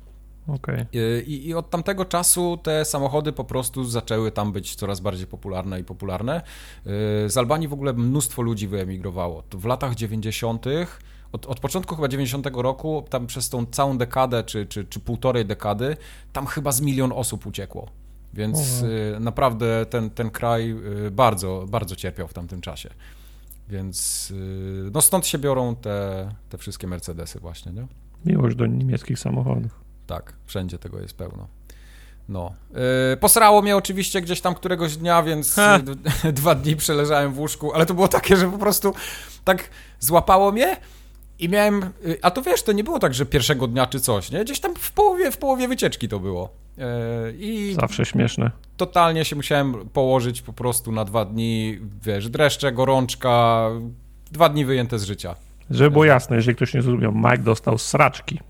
[0.47, 0.85] Okej.
[1.27, 5.79] I, I od tamtego czasu te samochody po prostu zaczęły tam być coraz bardziej popularne
[5.79, 6.41] i popularne.
[6.85, 9.43] Yy, Z Albanii w ogóle mnóstwo ludzi wyemigrowało.
[9.51, 10.65] W latach 90.
[11.33, 15.45] Od, od początku chyba 90 roku, tam przez tą całą dekadę, czy, czy, czy półtorej
[15.45, 15.97] dekady,
[16.33, 17.89] tam chyba z milion osób uciekło.
[18.33, 22.89] Więc yy, naprawdę ten, ten kraj yy, bardzo, bardzo cierpiał w tamtym czasie.
[23.69, 27.87] Więc yy, no stąd się biorą te, te wszystkie Mercedesy właśnie, nie?
[28.25, 29.71] Miłość do niemieckich samochodów.
[30.07, 31.47] Tak, wszędzie tego jest pełno.
[32.29, 32.53] No.
[33.11, 35.57] Yy, posrało mnie oczywiście gdzieś tam któregoś dnia, więc
[36.23, 38.93] y, dwa dni przeleżałem w łóżku, ale to było takie, że po prostu
[39.43, 39.69] tak
[39.99, 40.77] złapało mnie
[41.39, 41.83] i miałem.
[42.05, 44.43] y, A to wiesz, to nie było tak, że pierwszego dnia czy coś, nie?
[44.43, 46.49] Gdzieś tam w połowie, w połowie wycieczki to było.
[46.77, 46.83] Yy,
[47.37, 48.51] I Zawsze śmieszne.
[48.77, 53.67] totalnie się musiałem położyć po prostu na dwa dni, wiesz, dreszcze, gorączka,
[54.31, 55.35] dwa dni wyjęte z życia.
[55.69, 58.39] Żeby było jasne, jeżeli ktoś nie zrozumiał, Mike dostał sraczki.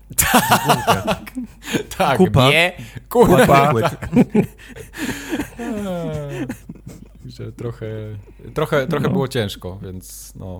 [1.98, 2.50] Tak, Kupa.
[2.50, 2.72] Nie,
[3.08, 3.70] kupa.
[3.70, 3.86] Płyt.
[7.26, 7.86] Że trochę,
[8.54, 9.12] trochę, trochę No.
[9.12, 10.58] było ciężko, więc no.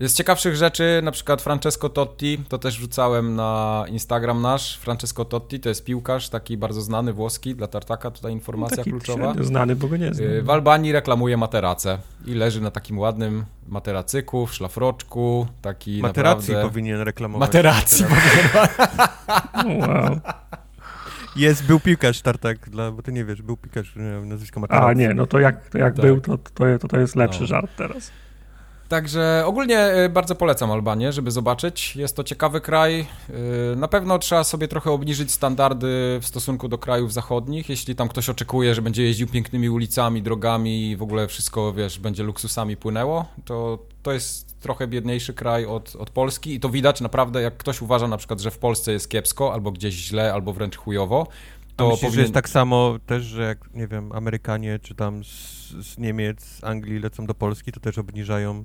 [0.00, 4.78] Z ciekawszych rzeczy, na przykład Francesco Totti, to też wrzucałem na Instagram nasz.
[4.78, 9.34] Francesco Totti to jest piłkarz, taki bardzo znany, włoski, dla Tartaka, tutaj informacja Taki kluczowa.
[9.40, 10.28] znany, bo go nie znam.
[10.28, 16.48] Y, W Albanii reklamuje materace i leży na takim ładnym materacyku, w szlafroczku, taki Materacji
[16.54, 16.68] naprawdę...
[16.70, 17.48] powinien reklamować.
[17.48, 18.04] Materacji.
[19.64, 20.20] O, wow.
[21.36, 24.86] Jest, był piłkarz Tartak, dla, bo ty nie wiesz, był piłkarz, nazwisko Matarazzi.
[24.90, 26.04] A nie, no to jak, to jak Tak.
[26.06, 27.46] był, to, to, to, to jest lepszy No.
[27.46, 28.10] żart teraz.
[28.94, 31.96] Także ogólnie y, bardzo polecam Albanię, żeby zobaczyć.
[31.96, 33.06] Jest to ciekawy kraj.
[33.72, 37.68] Y, Na pewno trzeba sobie trochę obniżyć standardy w stosunku do krajów zachodnich.
[37.68, 41.98] Jeśli tam ktoś oczekuje, że będzie jeździł pięknymi ulicami, drogami i w ogóle wszystko, wiesz,
[41.98, 47.00] będzie luksusami płynęło, to to jest trochę biedniejszy kraj od, od Polski i to widać
[47.00, 50.52] naprawdę, jak ktoś uważa na przykład, że w Polsce jest kiepsko, albo gdzieś źle, albo
[50.52, 51.30] wręcz chujowo, To
[51.76, 52.14] to myślisz, powinien...
[52.14, 55.28] że jest tak samo też, że jak, nie wiem, Amerykanie czy tam z,
[55.86, 58.64] z Niemiec, z Anglii lecą do Polski, to też obniżają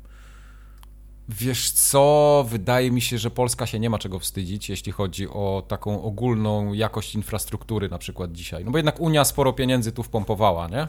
[1.29, 5.63] Wiesz co, wydaje mi się, że Polska się nie ma czego wstydzić, jeśli chodzi o
[5.67, 8.65] taką ogólną jakość infrastruktury na przykład dzisiaj.
[8.65, 10.81] No bo jednak Unia sporo pieniędzy tu wpompowała, nie?
[10.81, 10.87] E,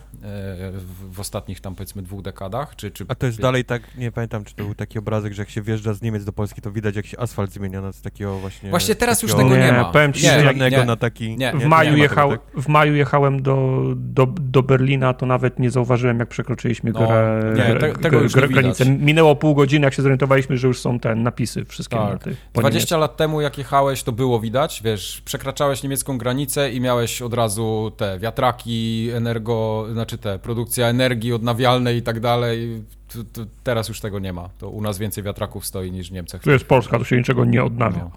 [0.73, 2.91] W, w ostatnich tam powiedzmy dwóch dekadach, czy...
[2.91, 5.51] czy A to jest dalej tak, nie pamiętam, czy to był taki obrazek, że jak
[5.51, 8.39] się wjeżdża z Niemiec do Polski, to widać, jak się asfalt zmienia na z takiego
[8.39, 8.71] właśnie...
[8.71, 9.85] Właśnie teraz już takiego tego nie Nie, ma.
[9.85, 11.37] powiem ci, nie, że zielonego nie, na taki...
[11.37, 11.53] nie.
[11.53, 12.41] W nie maju, jechał, tak?
[12.57, 17.41] w maju jechałem do, do, do Berlina, to nawet nie zauważyłem, jak przekroczyliśmy No, gra,
[17.57, 18.85] nie, te- tego gra- już nie gra- granicę.
[18.85, 19.01] widać.
[19.03, 22.13] Minęło pół godziny, jak się zorientowaliśmy, że już są te napisy wszystkie Tak.
[22.13, 22.37] na tych.
[22.53, 27.23] po 20 lat temu, jak jechałeś, to było widać, wiesz, przekraczałeś niemiecką granicę i miałeś
[27.23, 32.83] od razu te wiatraki, energo, znaczy te, produkcja energii odnawialnej i tak dalej.
[33.13, 34.49] Tu- tu- Teraz już tego nie ma.
[34.59, 36.43] To u nas więcej wiatraków stoi niż w Niemczech.
[36.43, 37.99] Tu jest Polska, tu się niczego nie odnawia.
[37.99, 38.11] No.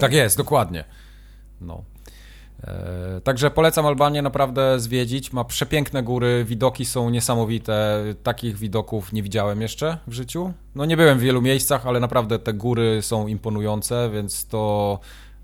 [0.00, 0.84] Tak jest, dokładnie.
[1.60, 1.82] No.
[2.64, 5.32] E, także polecam Albanię naprawdę zwiedzić.
[5.32, 8.04] Ma przepiękne góry, widoki są niesamowite.
[8.22, 10.52] Takich widoków nie widziałem jeszcze w życiu.
[10.74, 14.98] No nie byłem w wielu miejscach, ale naprawdę te góry są imponujące, więc to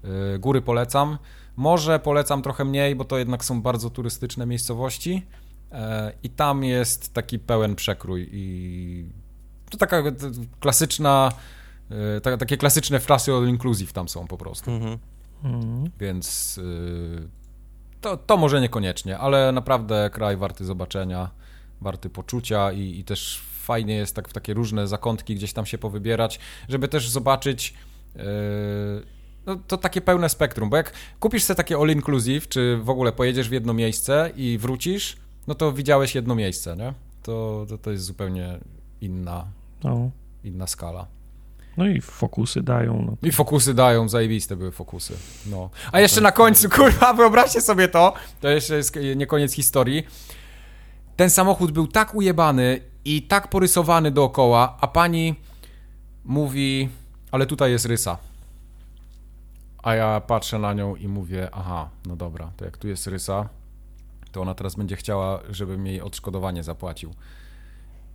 [0.04, 1.18] e, góry polecam.
[1.56, 5.26] Morze polecam trochę mniej, bo to jednak są bardzo turystyczne miejscowości.
[5.72, 9.06] E, I tam jest taki pełen przekrój i
[9.70, 10.02] to taka
[10.60, 11.32] klasyczna,
[12.22, 14.70] ta, takie klasyczne frasy all inclusive tam są po prostu.
[14.70, 14.98] Mhm.
[15.44, 15.90] Mhm.
[16.00, 17.28] Więc y,
[18.00, 21.30] to, to może niekoniecznie, ale naprawdę kraj warty zobaczenia,
[21.80, 25.78] warty poczucia i, i też fajnie jest tak w takie różne zakątki gdzieś tam się
[25.78, 27.74] powybierać, żeby też zobaczyć
[28.16, 28.20] y,
[29.46, 33.12] no, to takie pełne spektrum, bo jak kupisz sobie takie all inclusive, czy w ogóle
[33.12, 35.16] pojedziesz w jedno miejsce i wrócisz,
[35.46, 36.94] no to widziałeś jedno miejsce, nie?
[37.22, 38.58] To, to, to jest zupełnie
[39.00, 39.44] inna,
[39.84, 40.10] No.
[40.44, 41.06] inna skala.
[41.76, 43.02] No i fokusy dają.
[43.06, 43.28] No.
[43.28, 45.14] I fokusy dają, zajebiste były fokusy.
[45.46, 45.70] No.
[45.92, 50.06] A jeszcze na końcu, kurwa, wyobraźcie sobie to, to jeszcze jest nie koniec historii.
[51.16, 55.34] Ten samochód był tak ujebany i tak porysowany dookoła, a pani
[56.24, 56.88] mówi,
[57.30, 58.18] ale tutaj jest rysa.
[59.82, 63.48] A ja patrzę na nią i mówię, aha, no dobra, to jak tu jest rysa,
[64.32, 67.14] to ona teraz będzie chciała, żebym jej odszkodowanie zapłacił.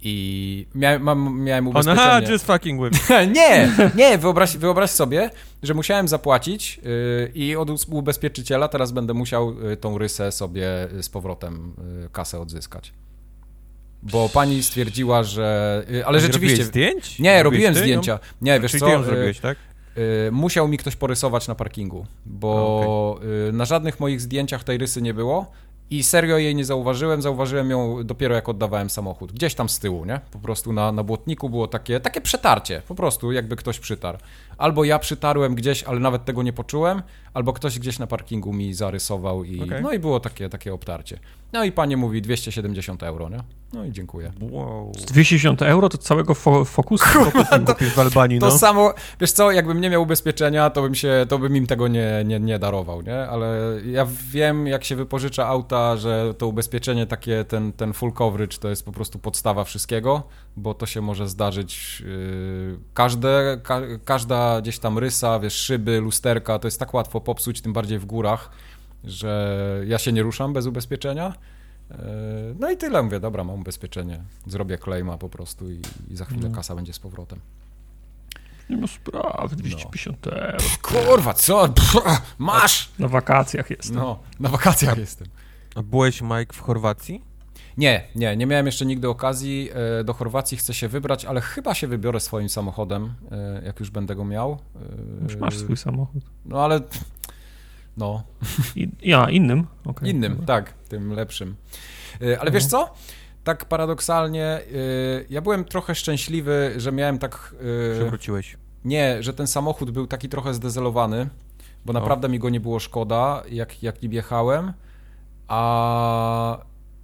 [0.01, 2.25] I miałem, mam, miałem Ona, ubezpieczenie.
[2.27, 3.09] ha, just fucking with.
[3.35, 5.29] nie, nie, wyobraź, wyobraź sobie,
[5.63, 11.03] że musiałem zapłacić yy, i od ubezpieczyciela teraz będę musiał yy, tą rysę sobie yy,
[11.03, 12.93] z powrotem yy, kasę odzyskać.
[14.03, 15.83] Bo pani stwierdziła, że...
[15.89, 16.63] Yy, ale rzeczywiście...
[16.63, 17.19] zdjęć?
[17.19, 17.83] Nie, robiłem ty ją?
[17.83, 18.19] zdjęcia.
[18.41, 18.85] Nie, wiesz Czyli co?
[18.85, 19.57] ty ją yy, zrobiłeś, tak?
[20.27, 23.19] Y, musiał mi ktoś porysować na parkingu, bo
[23.49, 25.51] y, na żadnych moich zdjęciach tej rysy nie było
[25.91, 30.05] i serio jej nie zauważyłem, zauważyłem ją dopiero jak oddawałem samochód, gdzieś tam z tyłu,
[30.05, 30.21] nie?
[30.31, 34.17] Po prostu na, na błotniku było takie, takie przetarcie, po prostu jakby ktoś przytarł.
[34.59, 37.01] Albo ja przytarłem gdzieś, ale nawet tego nie poczułem,
[37.33, 39.81] albo ktoś gdzieś na parkingu mi zarysował i Okej.
[39.81, 41.19] no i było takie, takie obtarcie.
[41.53, 43.39] No i pani mówi 270 euro, nie?
[43.73, 44.31] No i dziękuję.
[44.41, 44.91] Wow.
[45.07, 47.05] 260 euro to całego fo fokusu.
[47.65, 48.57] Kupisz w Albanii, To no.
[48.57, 52.23] samo, wiesz co, jakbym nie miał ubezpieczenia, to bym się, to bym im tego nie,
[52.25, 53.17] nie, nie darował, nie?
[53.17, 58.57] Ale ja wiem, jak się wypożycza auta, że to ubezpieczenie takie, ten, ten full coverage
[58.57, 60.23] to jest po prostu podstawa wszystkiego,
[60.57, 66.59] bo to się może zdarzyć yy, każde, ka, każda gdzieś tam rysa, wiesz, szyby, lusterka,
[66.59, 68.49] to jest tak łatwo popsuć, tym bardziej w górach,
[69.03, 71.33] że ja się nie ruszam bez ubezpieczenia.
[71.91, 71.97] Yy,
[72.59, 76.41] No i tyle, mówię, dobra, mam ubezpieczenie, zrobię claima po prostu i, i za chwilę
[76.41, 76.53] Mm.
[76.55, 77.39] kasa będzie z powrotem.
[78.69, 80.57] Nie ma sprawy, 250 euro.
[80.81, 81.69] Kurwa, co?
[81.69, 81.95] Pff,
[82.37, 82.89] masz!
[82.99, 83.91] Na wakacjach jest.
[83.93, 85.27] No, na wakacjach jestem.
[85.75, 87.21] A byłeś, Mike, w Chorwacji?
[87.79, 89.69] Nie, nie, nie miałem jeszcze nigdy okazji.
[89.99, 93.89] E, Do Chorwacji chcę się wybrać, ale chyba się wybiorę swoim samochodem, e, jak już
[93.89, 94.51] będę go miał.
[95.21, 96.23] E, Już masz swój samochód.
[96.45, 96.81] No ale.
[97.97, 98.23] No,
[98.75, 99.67] I, ja, innym?
[99.85, 100.47] Okej, innym, dobra.
[100.47, 101.55] tak, tym lepszym.
[102.39, 102.93] Ale wiesz co?
[103.43, 104.59] Tak paradoksalnie,
[105.29, 107.55] ja byłem trochę szczęśliwy, że miałem tak.
[107.95, 108.57] Przewróciłeś.
[108.85, 111.29] Nie, że ten samochód był taki trochę zdezelowany,
[111.85, 114.73] bo naprawdę mi go nie było szkoda, jak, jak nim jechałem,
[115.47, 116.59] a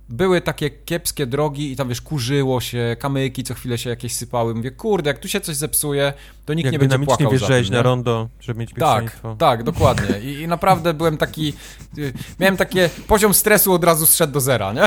[0.10, 4.56] były takie kiepskie drogi i tam, wiesz, kurzyło się, kamyki co chwilę się jakieś sypały.
[4.56, 6.14] Mówię, kurde, jak tu się coś zepsuje,
[6.46, 9.64] to nikt Jak nie będzie płakał za wjeżdżałeś tym, na rondo, żeby mieć Tak, tak,
[9.64, 10.20] dokładnie.
[10.20, 11.54] I, I naprawdę byłem taki,
[11.98, 14.82] y, miałem takie, poziom stresu od razu zszedł do zera, nie?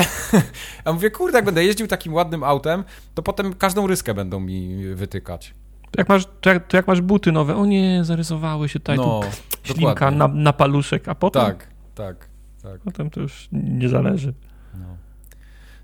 [0.85, 4.85] A mówię, kurde, jak będę jeździł takim ładnym autem, to potem każdą ryskę będą mi
[4.95, 5.55] wytykać.
[5.91, 8.97] To jak masz, to jak, to jak masz buty nowe, o nie, zarysowały się tutaj
[8.97, 9.21] No,
[9.63, 12.29] tu ślinka na, na paluszek, a potem, Tak, tak,
[12.63, 12.81] tak.
[12.81, 14.35] potem to już nie zależy.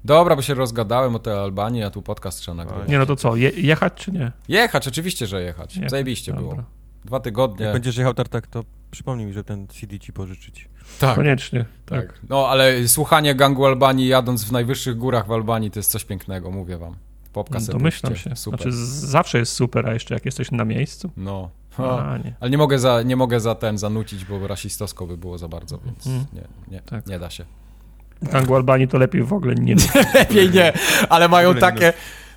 [0.04, 2.88] Dobra, bo się rozgadałem o tej Albanii, a tu podcast trzeba nagrywać.
[2.88, 4.32] Nie no to co, je, jechać czy nie?
[4.48, 5.76] Jechać, oczywiście, że jechać.
[5.76, 6.48] Jechać, Zajebiście dobra.
[6.48, 6.64] było.
[7.04, 7.64] Dwa tygodnie.
[7.64, 10.68] Jak będziesz jechał tartak, to przypomnij mi, że ten CD ci pożyczyć.
[11.00, 12.06] Tak, Koniecznie, tak.
[12.06, 12.20] tak.
[12.28, 16.50] No, ale słuchanie gangu Albanii jadąc w najwyższych górach w Albanii to jest coś pięknego,
[16.50, 16.96] mówię wam.
[17.32, 18.36] Popka No, domyślam się.
[18.36, 18.60] Super.
[18.60, 21.10] Znaczy zawsze jest super, a jeszcze jak jesteś na miejscu.
[21.16, 21.50] No.
[21.70, 22.06] Ha.
[22.12, 22.34] A, nie.
[22.40, 25.78] Ale nie mogę, za, nie mogę za ten zanucić, bo rasistowsko by było za bardzo,
[25.84, 26.26] więc Mhm.
[26.32, 27.06] nie, nie, Tak.
[27.06, 27.44] nie da się.
[28.32, 29.74] Gangu Albanii to lepiej w ogóle nie.
[30.14, 30.72] Lepiej nie,
[31.08, 31.92] ale mają takie,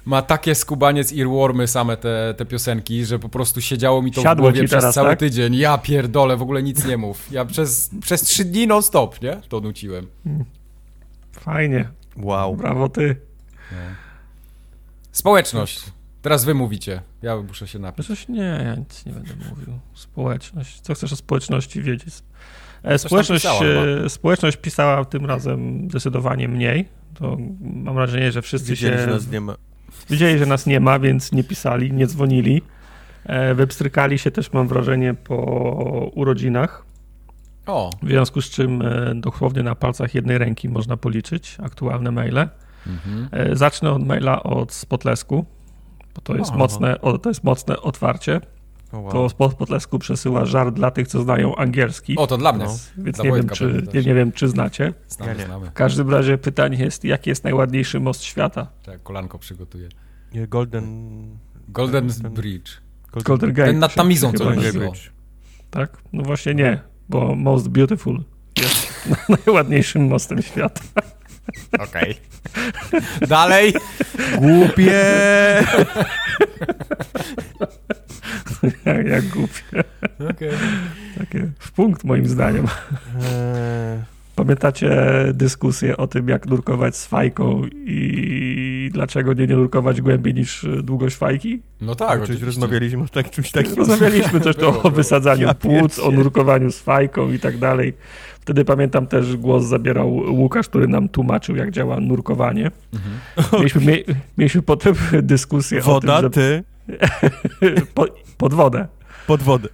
[0.06, 4.50] ma takie skubaniec earwormy same te, te piosenki, że po prostu siedziało mi to Siadło
[4.50, 5.20] w głowie przez teraz, cały tak?
[5.20, 5.56] tydzień.
[5.56, 7.32] Ja pierdolę, w ogóle nic nie mów.
[7.32, 9.42] Ja przez, przez trzy dni non stop, nie?
[9.50, 10.08] To nuciłem.
[11.32, 12.56] Fajnie, Wow.
[12.56, 13.16] brawo ty.
[15.12, 15.84] Społeczność.
[16.22, 17.02] Teraz wy mówicie.
[17.22, 18.06] Ja muszę się napić.
[18.06, 19.80] Przecież nie, ja nic nie będę mówił.
[19.94, 20.82] Społeczność.
[20.82, 22.14] Co chcesz o społeczności wiedzieć?
[22.84, 23.62] E, Społeczność, pisała
[24.06, 26.90] e, społeczność pisała tym razem zdecydowanie mniej.
[27.14, 29.56] To mam wrażenie, że wszyscy Wiedzieli, się że nas nie ma.
[30.10, 32.62] Wiedzieli, że nas nie ma, więc nie pisali, nie dzwonili.
[33.26, 35.36] E, Wypstrykali się też, mam wrażenie, po
[36.16, 36.86] urodzinach,
[37.68, 38.84] O, w związku z czym
[39.16, 42.50] dosłownie na palcach jednej ręki można policzyć aktualne maile.
[42.88, 43.30] mhm.
[43.58, 45.46] Zacznę od maila od Spotlesku,
[46.16, 46.58] bo to jest, O.
[46.58, 48.42] mocne, o, to jest mocne otwarcie.
[48.98, 49.12] O, wow.
[49.12, 52.66] To Spot Spotlesku przesyła żart dla tych, co znają angielski, o to dla mnie.
[52.66, 52.76] No.
[52.98, 54.94] więc dla nie wiem, czy, nie, nie wiem, czy znacie.
[55.08, 55.46] Znamy, Ja nie.
[55.46, 55.66] znamy.
[55.70, 58.68] W każdym razie pytanie jest, jaki jest najładniejszy most świata?
[58.86, 59.90] Tak, kolanko przygotuję.
[60.34, 61.38] Nie, Golden...
[61.70, 62.72] Golden Ten- Bridge.
[63.24, 63.72] Golden Gate.
[63.72, 64.80] Ten nad Tamizą, co będzie nazywa.
[64.86, 64.94] było.
[65.72, 65.98] Tak?
[66.14, 68.24] No właśnie nie, bo Most Beautiful
[68.58, 68.88] jest
[69.46, 70.82] najładniejszym mostem świata.
[71.80, 72.16] Okej.
[73.28, 73.74] Dalej.
[74.38, 75.04] Głupie!
[78.86, 79.84] Jak, jak głupie.
[80.30, 80.52] Okej.
[81.18, 82.68] Takie w punkt moim zdaniem.
[84.38, 84.92] Pamiętacie
[85.34, 91.16] dyskusję o tym, jak nurkować z fajką i dlaczego nie, nie nurkować głębiej niż długość
[91.16, 91.62] fajki?
[91.82, 92.46] No tak, Czyli oczywiście.
[92.46, 93.76] rozmawialiśmy o tak, czymś takim.
[93.76, 97.94] Rozmawialiśmy też Było, to o wysadzaniu Ja płuc, o nurkowaniu z fajką i tak dalej.
[98.42, 102.72] Wtedy pamiętam też głos zabierał Łukasz, który nam tłumaczył, jak działa nurkowanie.
[102.94, 103.16] Mhm.
[103.54, 103.98] Mieliśmy, mie,
[104.38, 106.64] mieliśmy potem dyskusję Woda, o tym, ty,
[107.62, 108.06] że po,
[108.38, 108.88] pod wodę.
[109.28, 109.70] pod wodę.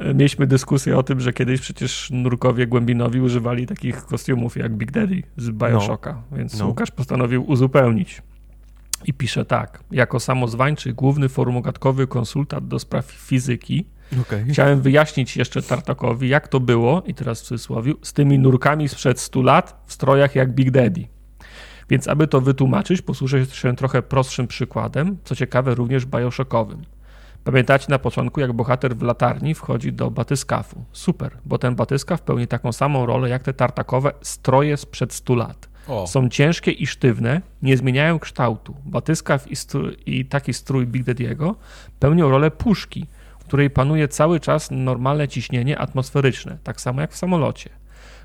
[0.00, 5.22] Mieliśmy dyskusję o tym, że kiedyś przecież nurkowie głębinowi używali takich kostiumów jak Big Daddy
[5.36, 6.66] z Bioshocka, więc No.
[6.66, 8.22] Łukasz postanowił uzupełnić.
[9.04, 9.84] I pisze tak.
[9.90, 13.86] Jako samozwańczy główny formogatkowy konsultant do spraw fizyki
[14.20, 14.44] Okej.
[14.44, 19.20] chciałem wyjaśnić jeszcze Tartakowi, jak to było, i teraz w cudzysłowie, z tymi nurkami sprzed
[19.20, 21.06] 100 lat w strojach jak Big Daddy.
[21.90, 26.82] Więc aby to wytłumaczyć, posłużę się trochę prostszym przykładem, co ciekawe również bioshockowym.
[27.44, 30.84] Pamiętacie na początku, jak bohater w latarni wchodzi do batyskafu.
[30.92, 35.68] Super, bo ten batyskaf pełni taką samą rolę jak te tartakowe stroje sprzed 100 lat.
[35.88, 38.74] O, Są ciężkie i sztywne, nie zmieniają kształtu.
[38.84, 39.54] Batyskaw i,
[40.06, 41.54] i taki strój Big Daddy'ego
[41.98, 43.06] pełnią rolę puszki,
[43.38, 47.70] w której panuje cały czas normalne ciśnienie atmosferyczne, tak samo jak w samolocie.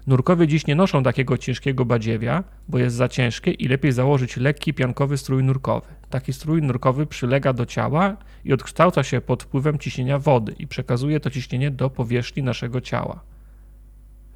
[0.07, 4.73] Nurkowie dziś nie noszą takiego ciężkiego badziewia, bo jest za ciężkie i lepiej założyć lekki
[4.73, 5.87] piankowy strój nurkowy.
[6.09, 11.19] Taki strój nurkowy przylega do ciała i odkształca się pod wpływem ciśnienia wody i przekazuje
[11.19, 13.19] to ciśnienie do powierzchni naszego ciała.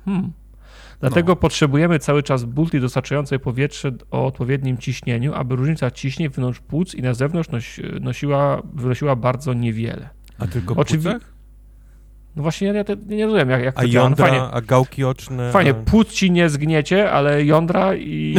[0.05, 0.31] Hmm.
[0.99, 6.95] Dlatego potrzebujemy cały czas bulty dostarczającej powietrze o odpowiednim ciśnieniu, aby różnica ciśnień wewnątrz płuc
[6.95, 10.09] i na zewnątrz nosi, nosiła, wynosiła bardzo niewiele.
[10.39, 11.33] A tylko Oczywi- płucach?
[12.35, 14.03] No właśnie ja, ja te- nie rozumiem, jak, jak A to działa.
[14.03, 15.51] No jądra, Fajnie, a gałki oczne?
[15.51, 18.35] fajnie, płuc ci nie zgniecie, ale jądra i,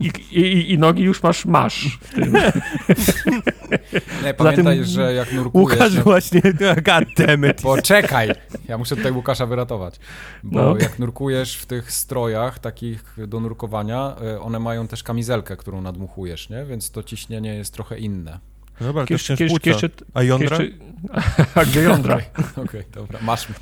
[0.00, 1.98] i, i, i, i nogi już masz, masz.
[2.00, 2.32] W tym.
[4.24, 5.70] nie, pamiętaj, tym- że jak nurkujesz...
[5.72, 6.40] Łukasz na- właśnie,
[6.86, 7.62] god damn it.
[7.62, 8.30] Poczekaj!
[8.68, 9.96] Ja muszę tutaj Łukasza wyratować.
[10.42, 10.76] Bo No.
[10.78, 16.48] jak nurkujesz w tych strojach takich do nurkowania, y, one mają też kamizelkę, którą nadmuchujesz,
[16.50, 16.64] nie?
[16.64, 18.38] Więc to ciśnienie jest trochę inne.
[18.80, 20.58] No Dobra, to Kiedyś, czy- A jądra?
[20.58, 20.74] kiedyś,
[21.54, 22.18] a gdzie jądra?
[22.56, 23.58] Okej, dobra, masz mnie.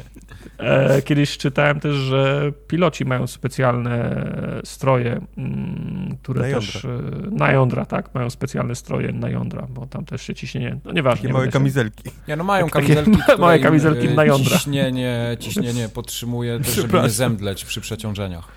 [0.58, 4.24] E, Kiedyś czytałem też, że piloci mają specjalne
[4.64, 6.88] stroje, mm, które Na też e,
[7.30, 8.14] na jądra, tak?
[8.14, 11.16] Mają specjalne stroje na jądra, bo tam też się ciśnienie, no nieważne.
[11.16, 12.10] Takie nie małe będę się- kamizelki.
[12.28, 14.58] Nie, no mają Takie kamizelki, małe które im, kamizelki y, na jądra.
[14.58, 18.48] Ciśnienie, ciśnienie podtrzymuje też, żeby nie zemdleć przy przeciążeniach.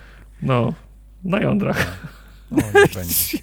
[0.41, 0.73] No,
[1.23, 2.07] na jądrach.
[2.51, 3.37] O, niech będzie.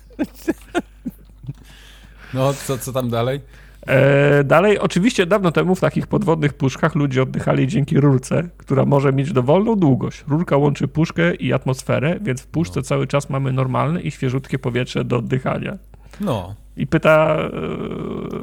[2.35, 3.41] No, co, co tam dalej?
[3.87, 9.13] E, dalej, oczywiście dawno temu w takich podwodnych puszkach ludzie oddychali dzięki rurce, która może
[9.13, 10.25] mieć dowolną długość.
[10.29, 12.85] Rurka łączy puszkę i atmosferę, więc w puszce No.
[12.85, 15.79] cały czas mamy normalne i świeżutkie powietrze do oddychania.
[16.21, 17.37] No, I pyta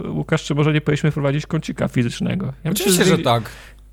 [0.05, 2.53] e, Łukasz, czy może nie powinniśmy wprowadzić kącika fizycznego.
[2.63, 3.43] Ja oczywiście, że tak.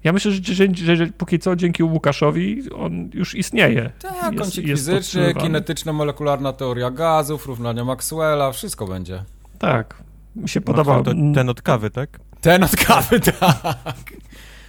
[0.05, 3.91] Ja myślę, że, że, że, że póki co dzięki Łukaszowi on już istnieje.
[4.03, 9.25] Tak, Jest- kącik jest fizyczny, kinetyczno-molekularna teoria gazów, równania Maxwella, wszystko będzie.
[9.59, 10.03] Tak.
[10.37, 11.11] Mi się Podoba podoba.
[11.11, 12.21] to ten od kawy, tak?
[12.41, 14.13] Ten od kawy, tak.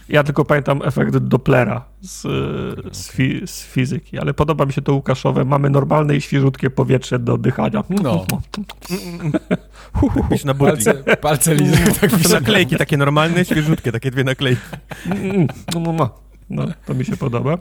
[0.08, 2.22] Ja tylko pamiętam efekt Dopplera z,
[2.96, 5.44] z, fi, z fizyki, ale podoba mi się to Łukaszowe.
[5.44, 7.84] Mamy normalne i świeżutkie powietrze do oddychania.
[7.90, 8.26] No.
[10.30, 10.54] Pisz na.
[10.54, 14.62] Palce, palce lizą, tak naklejki takie normalne, świeżutkie, takie dwie naklejki.
[15.74, 16.10] No, no, no.
[16.50, 17.58] no, to mi się podoba.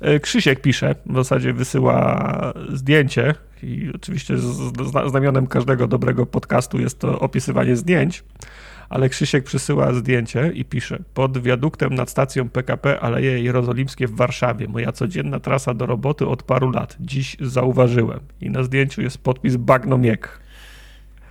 [0.00, 4.34] E, Krzysiek pisze, w zasadzie wysyła zdjęcie i oczywiście
[5.06, 8.24] znamionem każdego dobrego podcastu jest to opisywanie zdjęć,
[8.88, 14.68] ale Krzysiek przysyła zdjęcie i pisze pod wiaduktem nad stacją PKP Aleje Jerozolimskie w Warszawie.
[14.68, 16.96] Moja codzienna trasa do roboty od paru lat.
[17.00, 18.20] Dziś zauważyłem.
[18.40, 20.40] I na zdjęciu jest podpis Bagnomiek.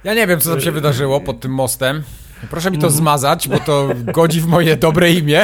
[0.03, 2.03] Ja nie wiem, co tam się wydarzyło pod tym mostem.
[2.49, 5.41] Proszę mi to zmazać, bo to godzi w moje dobre imię.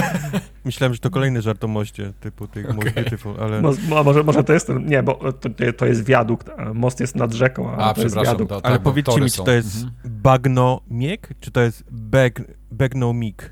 [0.64, 2.76] Myślałem, że to kolejny żart o moście, typu tych okay.
[2.84, 3.62] Most Beautiful, ale...
[3.62, 7.16] Mo- a może, może to jest ten, nie, bo to, to jest wiadukt, most jest
[7.16, 8.34] nad rzeką, a, A, to jest przepraszam.
[8.34, 8.48] wiadukt.
[8.48, 9.92] To, Ale tak, bo powiedzcie tory mi, czy to jest Mhm.
[10.22, 12.42] bagno-miek, czy to jest beg?
[12.72, 13.50] Begno-miek.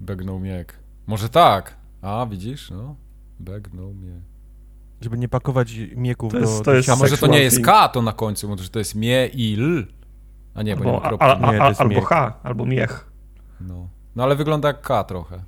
[0.00, 0.78] Begnął miek.
[1.06, 1.76] Może tak.
[2.02, 2.70] A, widzisz?
[2.70, 2.96] No.
[3.40, 4.22] Begnął miek.
[5.00, 6.64] Żeby nie pakować mieków To jest- do...
[6.64, 7.60] to do jest A może to nie jest.
[7.64, 9.86] K to na końcu, może to jest mie i l.
[10.54, 11.44] A nie, bo nie ma Albo, a, kropki.
[11.44, 12.04] a, Nie, a, jest albo miech.
[12.04, 13.10] H, albo miech.
[13.60, 13.88] No.
[14.16, 15.42] no ale wygląda jak K trochę.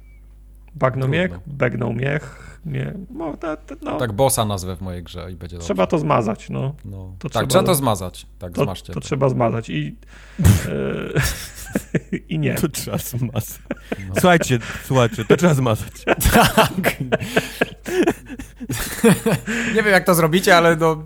[0.75, 5.33] Bagno miech, begnął miech, nie, no, to, to, no Tak bossa nazwę w mojej grze
[5.33, 5.65] i będzie dobrze.
[5.67, 6.75] trzeba to zmazać, no.
[6.85, 7.15] No.
[7.19, 8.27] to tak, trzeba- trzeba to zmazać.
[8.39, 8.87] Tak, To, zmaszcie.
[8.93, 9.07] to to.
[9.07, 9.97] trzeba zmazać i,
[12.13, 12.55] e, i nie.
[12.55, 13.61] To trzeba zmazać.
[14.09, 14.15] No.
[14.15, 15.93] Słuchajcie, słuchajcie, to trzeba zmazać.
[16.57, 17.01] Tak.
[19.75, 21.03] nie wiem jak to zrobicie, ale no,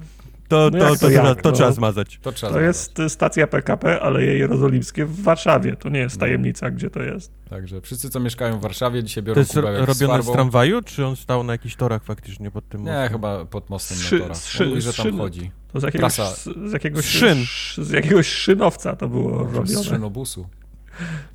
[0.48, 1.56] To, No to, to, to jak, to no?
[1.56, 2.18] trzeba zmazać.
[2.22, 2.66] to trzeba zmazać.
[2.66, 5.76] jest stacja PKP, ale jej jerozolimskie w Warszawie.
[5.76, 6.20] To nie jest No.
[6.20, 7.32] tajemnica, gdzie to jest.
[7.50, 10.32] Także wszyscy, co mieszkają w Warszawie, dzisiaj biorą To jest z robione z farbą.
[10.32, 13.12] tramwaju, czy on stał na jakichś torach faktycznie pod tym Nie, mostem?
[13.12, 14.38] chyba pod mostem Szy- na torach.
[14.38, 15.18] szy- Mówi, że tam szyny.
[15.18, 15.50] chodzi.
[15.72, 16.36] To z jakiegoś, Trasa.
[16.36, 17.38] z, z jakiegoś, Z szyn.
[17.78, 19.84] z jakiegoś szynowca to było Może z robione.
[19.84, 20.48] szynobusu.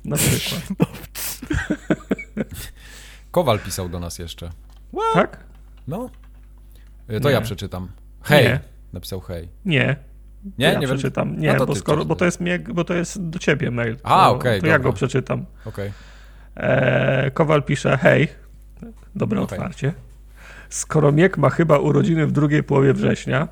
[0.04, 0.62] Na przykład.
[3.30, 4.50] Kowal pisał do nas jeszcze.
[5.14, 5.44] Tak?
[5.88, 6.10] No.
[7.22, 7.34] To Nie.
[7.34, 7.88] ja przeczytam.
[8.22, 8.44] Hej.
[8.44, 8.60] Nie.
[8.92, 9.48] Napisał hej.
[9.64, 9.96] Nie.
[10.58, 10.66] Nie?
[10.66, 11.34] ja nie przeczytam.
[11.34, 13.96] No Nie, to bo, skoro, bo, to jest mnie, bo to jest do ciebie mail.
[14.02, 14.90] A, to, okej, To ja dobra.
[14.90, 15.46] go przeczytam.
[15.64, 15.92] Okej.
[16.56, 18.28] E, Kowal pisze, hej,
[19.14, 19.58] dobre Okej.
[19.58, 19.92] otwarcie.
[20.68, 23.48] Skoro Miek ma chyba urodziny w drugiej połowie września,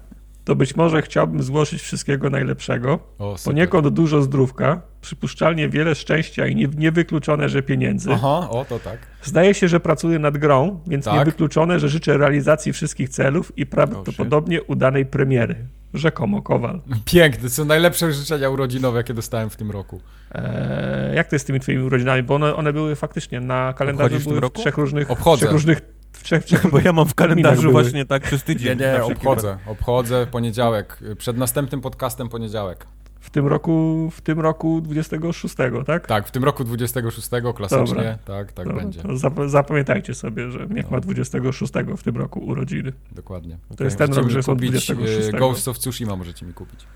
[0.48, 2.98] to być może chciałbym złożyć wszystkiego najlepszego.
[3.18, 3.52] O, super.
[3.54, 8.10] Poniekąd dużo zdrówka, przypuszczalnie wiele szczęścia i nie, niewykluczone, że pieniędzy.
[8.12, 8.98] Aha, o to tak.
[9.22, 11.14] Zdaje się, że pracuję nad grą, więc Tak.
[11.14, 15.56] niewykluczone, że życzę realizacji wszystkich celów i prawdopodobnie udanej premiery.
[15.94, 16.80] Rzekomo Kowal.
[17.04, 20.00] Piękne, są najlepsze życzenia urodzinowe, jakie dostałem w tym roku.
[20.32, 22.22] Eee, jak to jest z tymi twoimi urodzinami?
[22.22, 24.60] Bo one, one były faktycznie na kalendarzu w były w roku?
[24.60, 25.10] trzech różnych.
[25.10, 25.36] Obchodzę.
[25.36, 25.97] W trzech różnych.
[26.12, 28.78] W trzech, trzech, Bo ja mam w kalendarzu właśnie tak przez tydzień.
[28.78, 29.58] Nie, nie, obchodzę.
[29.66, 30.98] Obchodzę poniedziałek.
[31.18, 32.86] Przed następnym podcastem poniedziałek.
[33.20, 35.54] w tym roku, w tym roku 26,
[35.86, 36.06] tak?
[36.06, 37.86] Tak, w tym roku 26 klasycznie.
[37.94, 38.18] Dobra.
[38.24, 39.00] Tak, tak Dobra, będzie.
[39.02, 40.90] zap- zapamiętajcie sobie, że Miech No.
[40.90, 42.92] ma 26 w tym roku urodziny.
[43.12, 43.58] Dokładnie.
[43.76, 45.28] To jest ten Możecie rok, że są kupić 26.
[45.28, 46.86] e, Ghost of Tsushima możecie mi kupić.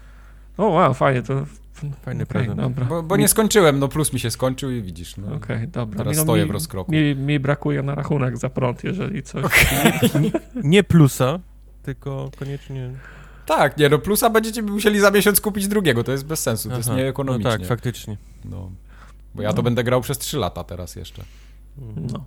[0.59, 1.47] O, wow, fajnie, to
[2.03, 2.61] Fajny okej, prezent.
[2.61, 2.85] Dobra.
[2.85, 5.17] Bo, bo nie skończyłem, no plus mi się skończył i widzisz.
[5.17, 5.35] No.
[5.35, 5.99] Okej, dobra.
[5.99, 6.93] Teraz Mi- no, stoję mi, w rozkroku.
[6.93, 9.67] Mi, mi brakuje na rachunek za prąd, jeżeli coś.
[10.65, 11.39] Nie plusa,
[11.83, 12.91] tylko koniecznie...
[13.47, 16.77] Tak, nie, no plusa będziecie musieli za miesiąc kupić drugiego, to jest bez sensu, to
[16.77, 17.51] jest Aha, nieekonomicznie.
[17.51, 18.17] No tak, faktycznie.
[18.45, 18.71] No.
[19.35, 19.63] Bo ja to No.
[19.63, 21.23] będę grał przez 3 lata teraz jeszcze.
[21.97, 22.25] No.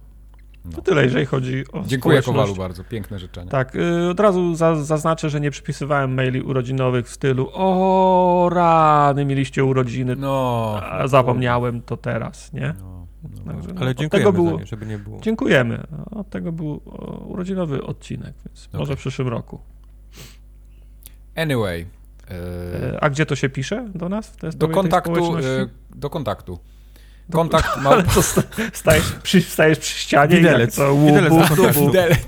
[0.66, 0.72] No.
[0.76, 2.26] To tyle, jeżeli chodzi o Dziękuję społeczność.
[2.26, 3.52] Kowalu bardzo, piękne życzenia.
[3.52, 9.26] Tak, y, od razu za, zaznaczę, że nie przypisywałem maili urodzinowych w stylu o rany,
[9.26, 10.76] mieliście urodziny, No.
[10.84, 12.74] a zapomniałem to teraz, nie?
[12.80, 13.08] No,
[13.46, 15.20] no, Także, no, Ale od dziękujemy tego było, nie, żeby nie było.
[15.22, 15.84] Dziękujemy.
[16.12, 16.82] Od tego był
[17.28, 18.96] urodzinowy odcinek, więc może Okej.
[18.96, 19.60] w przyszłym roku.
[21.36, 21.86] Anyway.
[22.30, 24.36] e, E, A gdzie to się pisze do nas?
[24.58, 25.42] Do kontaktu, e,
[25.96, 26.60] do kontaktu.
[27.32, 27.90] Kontakt ma...
[27.90, 30.74] Ale co, sta- stajesz przy, stajesz przy ścianie Widelec.
[30.74, 31.74] i to Widelec łup.
[31.88, 32.28] Widelec.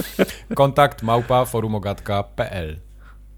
[0.54, 2.76] Kontakt małpa forumogatka.pl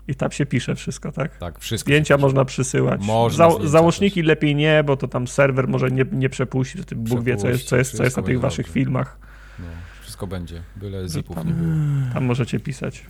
[0.08, 1.36] I tam się pisze wszystko, tak?
[1.38, 1.86] Tak, wszystko.
[1.88, 3.00] Zdjęcia można przysyłać.
[3.00, 6.96] Można Za, załączniki lepiej nie, bo to tam serwer może nie, nie przepuści, to ty
[6.96, 8.72] Bóg wie, co jest, co jest, co jest na tych waszych dobrze.
[8.74, 9.18] filmach.
[9.58, 9.64] No,
[10.02, 11.74] wszystko będzie, byle zipów tam- nie było.
[12.14, 13.04] Tam możecie pisać.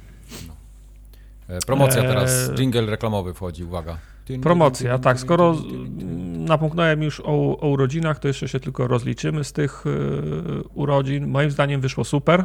[1.48, 2.54] E, Promocja teraz, Eee.
[2.56, 3.98] jingle reklamowy wchodzi, uwaga.
[4.42, 5.20] Promocja, tak.
[5.20, 5.56] Skoro
[6.48, 9.90] napomknąłem już o, o urodzinach, to jeszcze się tylko rozliczymy z tych y,
[10.74, 11.26] urodzin.
[11.26, 12.44] Moim zdaniem wyszło super.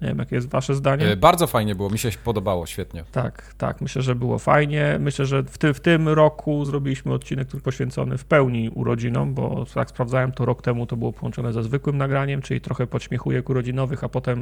[0.00, 1.06] Nie wiem, jakie jest wasze zdanie.
[1.06, 3.04] E, Bardzo fajnie było, mi się podobało, świetnie.
[3.12, 3.80] Tak, tak.
[3.80, 4.96] Myślę, że było fajnie.
[5.00, 9.64] Myślę, że w, ty, w tym roku zrobiliśmy odcinek, który poświęcony w pełni urodzinom, bo
[9.76, 14.04] jak sprawdzałem, to rok temu to było połączone ze zwykłym nagraniem, czyli trochę podśmiechujek urodzinowych,
[14.04, 14.38] a potem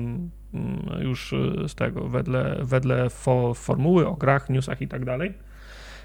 [0.55, 1.35] mm, już
[1.69, 5.35] z tego, wedle, wedle fo, formuły o grach, newsach i tak dalej.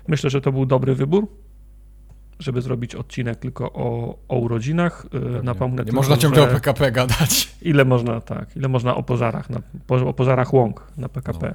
[0.08, 1.28] Myślę, że to był dobry wybór,
[2.40, 5.06] żeby zrobić odcinek tylko o, o urodzinach.
[5.40, 7.56] Y, Napomnę Nie tylko, można ciągle o PKP gadać.
[7.62, 9.60] ile można, tak, ile można o pożarach, na,
[10.06, 11.54] o pożarach łąk na PKP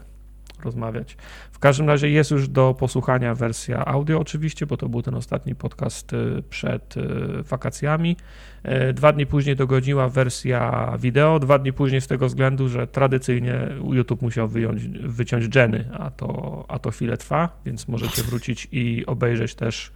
[0.65, 1.17] rozmawiać.
[1.53, 5.55] W każdym razie jest już do posłuchania wersja audio oczywiście, bo to był ten ostatni
[5.55, 7.03] podcast y, przed y,
[7.43, 8.17] wakacjami.
[8.63, 13.69] E, Dwa dni później dogodziła wersja wideo, dwa dni później z tego względu, że tradycyjnie
[13.95, 19.07] YouTube musiał wyjąć, wyciąć Jenny, a to, a to chwilę trwa, więc możecie wrócić i
[19.07, 19.93] obejrzeć też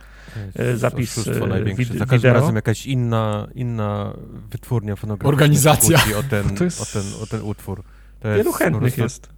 [0.58, 1.84] jest zapis, e, największe.
[1.84, 2.32] wid- Za każdym wideo.
[2.34, 4.12] razem jakaś inna, inna
[4.50, 5.98] wytwórnia fonograficzna Organizacja.
[6.18, 7.82] O ten, jest- o, ten, o ten utwór.
[8.20, 9.31] To wielu jest chętnych prostu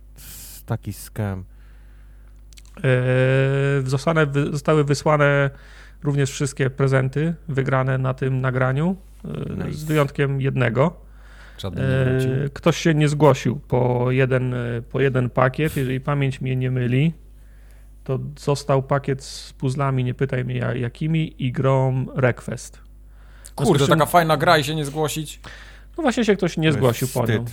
[0.65, 0.69] jest.
[0.69, 1.45] taki scam.
[2.85, 5.51] E, Zostane, zostały wysłane
[6.03, 9.73] również wszystkie prezenty wygrane na tym nagraniu, e, Nice.
[9.79, 10.97] z wyjątkiem jednego.
[11.65, 14.55] E, Ktoś się nie zgłosił po jeden,
[14.91, 15.77] po jeden pakiet.
[15.77, 17.13] Jeżeli pamięć mnie nie myli,
[18.05, 22.81] to został pakiet z puzzlami, nie pytaj mnie ja- jakimi, i grą Request.
[23.55, 25.41] Kurczę, zresztą- taka fajna gra i się nie zgłosić.
[25.97, 27.45] No właśnie się ktoś nie zgłosił po nią.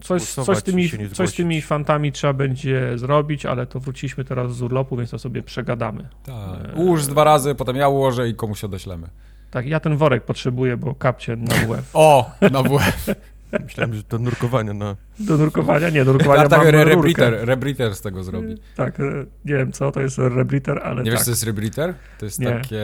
[0.00, 4.56] Coś, coś, z tymi, coś z tymi fantami trzeba będzie zrobić, ale to wróciliśmy teraz
[4.56, 6.08] z urlopu, więc to sobie przegadamy.
[6.24, 6.76] Tak.
[6.76, 9.08] Ułóż dwa razy, potem ja ułożę i komuś odeślemy.
[9.50, 11.90] Tak, ja ten worek potrzebuję, bo kapcie na WF.
[11.94, 13.06] O, na WF.
[13.64, 14.96] Myślałem, że to nurkowanie na...
[15.20, 15.90] Do nurkowania?
[15.90, 18.54] Nie, do nurkowania tak, mam rebriter, rebriter z tego zrobi.
[18.76, 19.02] Tak, e,
[19.44, 21.18] nie wiem co, to jest rebriter, ale Nie tak.
[21.18, 21.94] wiesz, co jest rebriter?
[22.18, 22.46] To jest Nie.
[22.50, 22.82] takie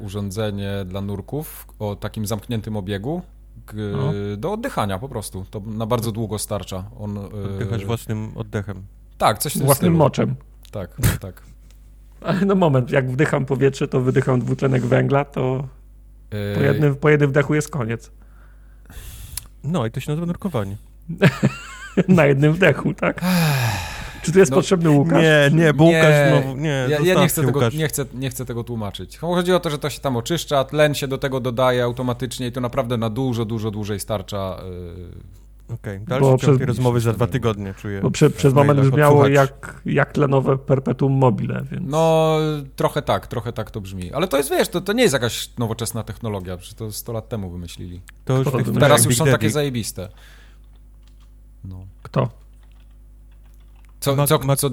[0.00, 3.22] urządzenie dla nurków o takim zamkniętym obiegu
[3.76, 4.12] No.
[4.36, 5.44] do oddychania po prostu.
[5.50, 6.84] To na bardzo długo starcza.
[7.00, 7.20] On, e,
[7.54, 8.82] Oddychać własnym oddechem.
[9.18, 9.98] Tak, coś w tym Własnym stylu.
[9.98, 10.34] moczem.
[10.70, 11.42] Tak, tak.
[12.20, 15.68] Ale no moment, jak wdycham powietrze, to wydycham dwutlenek węgla, to
[16.30, 18.10] po E, jednym, po jednym wdechu jest koniec.
[19.64, 20.76] No i to się nazywa nurkowanie.
[22.08, 23.20] Na jednym wdechu, tak?
[24.22, 25.22] Czy tu jest No, potrzebny Łukasz?
[25.22, 26.56] Nie, nie, bo Nie, Łukasz znowu...
[26.60, 27.74] Nie, Ja, ja nie, chcę tego, Łukasz.
[27.74, 29.18] nie, chcę, nie chcę tego tłumaczyć.
[29.18, 32.52] Chodzi o to, że to się tam oczyszcza, tlen się do tego dodaje automatycznie i
[32.52, 34.56] to naprawdę na dużo, dużo dłużej starcza.
[35.68, 38.00] e, Okej, Bo dalsze ciąg przez- rozmowy za dwa tygodnie, czuję.
[38.00, 41.90] Bo przy, przez moment brzmiało od jak, jak tlenowe perpetuum mobile, więc...
[41.90, 42.36] No,
[42.76, 44.12] trochę tak, trochę tak to brzmi.
[44.12, 47.28] Ale to jest, wiesz, to, to nie jest jakaś nowoczesna technologia, przecież to 100 lat
[47.28, 48.00] temu wymyślili.
[48.24, 50.08] To już Kto Teraz już są takie zajebiste.
[51.64, 51.86] No.
[52.02, 52.28] Kto?
[54.00, 54.70] Co, Ma- co, ma- co,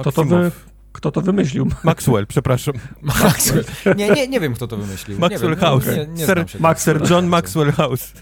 [0.00, 0.50] Kto to, wy,
[0.92, 1.68] kto to wymyślił?
[1.84, 2.74] Maxwell, przepraszam.
[3.02, 3.64] Maxwell.
[3.96, 5.18] Nie, nie, nie wiem, kto to wymyślił.
[5.18, 5.86] Maxwell wiem, House.
[5.86, 6.82] Nie, nie Sir Max-.
[6.84, 8.12] Sir John Maxwell House.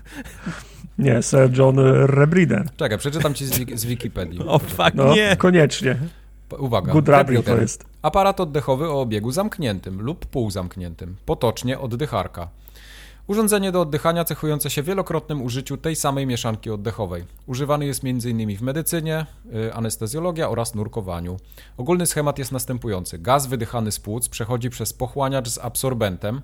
[0.98, 2.66] Nie, Sir John Rebrider.
[2.76, 4.40] Czekaj, przeczytam ci z, z Wikipedii.
[4.46, 5.36] O fuck, No, nie.
[5.36, 5.96] koniecznie.
[6.58, 6.92] Uwaga.
[6.92, 7.08] Good
[7.44, 7.84] to jest.
[8.02, 12.48] Aparat oddechowy o obiegu zamkniętym lub półzamkniętym, potocznie oddycharka.
[13.30, 17.24] Urządzenie do oddychania cechujące się wielokrotnym użyciu tej samej mieszanki oddechowej.
[17.46, 18.56] Używany jest m.in.
[18.56, 21.36] w medycynie, y, anestezjologia oraz nurkowaniu.
[21.76, 23.18] Ogólny schemat jest następujący.
[23.18, 26.40] Gaz wydychany z płuc przechodzi przez pochłaniacz z absorbentem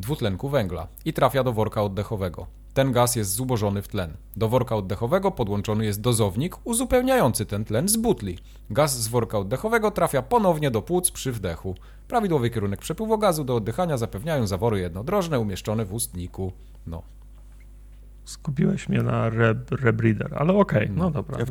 [0.00, 2.46] dwutlenku węgla i trafia do worka oddechowego.
[2.74, 4.16] Ten gaz jest zubożony w tlen.
[4.36, 8.38] Do worka oddechowego podłączony jest dozownik uzupełniający ten tlen z butli.
[8.70, 11.74] Gaz z worka oddechowego trafia ponownie do płuc przy wdechu.
[12.08, 16.52] Prawidłowy kierunek przepływu gazu do oddychania zapewniają zawory jednodrożne umieszczone w ustniku.
[16.86, 17.02] No.
[18.24, 21.38] Skupiłeś mnie na re, Rebrider, ale okej, no dobra.
[21.38, 21.46] Ja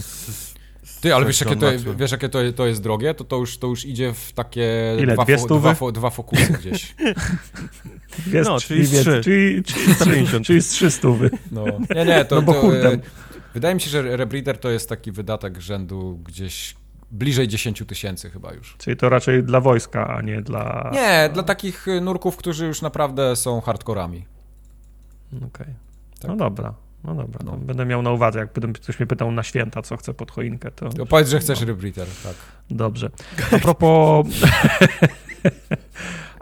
[0.00, 0.55] z, z
[1.00, 1.66] Ty, ale wiesz jakie, to,
[1.96, 3.14] wiesz, jakie to, to jest drogie?
[3.14, 5.60] To, to, już, to już idzie w takie Ile, dwa, dwie fo, stówy?
[5.60, 6.94] dwa, fo, dwa fokusy gdzieś.
[8.32, 9.20] Jest, No, czyli, z trzy.
[9.24, 10.46] czyli, czyli, 350.
[10.46, 11.08] czyli z 300.
[11.52, 11.64] No.
[11.96, 12.98] Nie, nie, to, No bo to, e,
[13.54, 16.76] Wydaje mi się, że Rebreather to jest taki wydatek rzędu gdzieś
[17.10, 18.76] bliżej 10 tysięcy chyba już.
[18.78, 20.90] Czyli to raczej dla wojska, a nie dla...
[20.92, 24.26] Nie, dla takich nurków, którzy już naprawdę są hardkorami.
[25.36, 25.74] Okej.
[26.20, 26.28] Tak.
[26.28, 26.74] No dobra,
[27.06, 27.40] no dobra.
[27.44, 27.56] No.
[27.56, 30.88] Będę miał na uwadze, jak ktoś mnie pytał na święta, co chcę pod choinkę, to
[30.88, 31.66] To powiedz, że chcesz No.
[31.66, 32.34] Rebreather, tak.
[32.70, 33.10] dobrze.
[33.52, 34.26] A propos...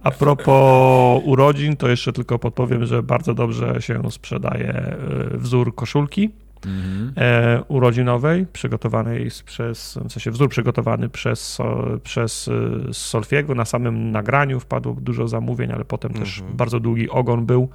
[0.03, 4.97] A propos urodzin, to jeszcze tylko podpowiem, że bardzo dobrze się sprzedaje e,
[5.39, 6.31] wzór koszulki
[6.67, 7.13] Mhm.
[7.17, 11.59] e, urodzinowej, przygotowanej przez, w sensie wzór przygotowany przez,
[12.03, 12.49] przez
[12.89, 13.55] e, Solfiego.
[13.55, 16.57] Na samym nagraniu wpadło dużo zamówień, ale potem też Mhm.
[16.57, 17.69] bardzo długi ogon był.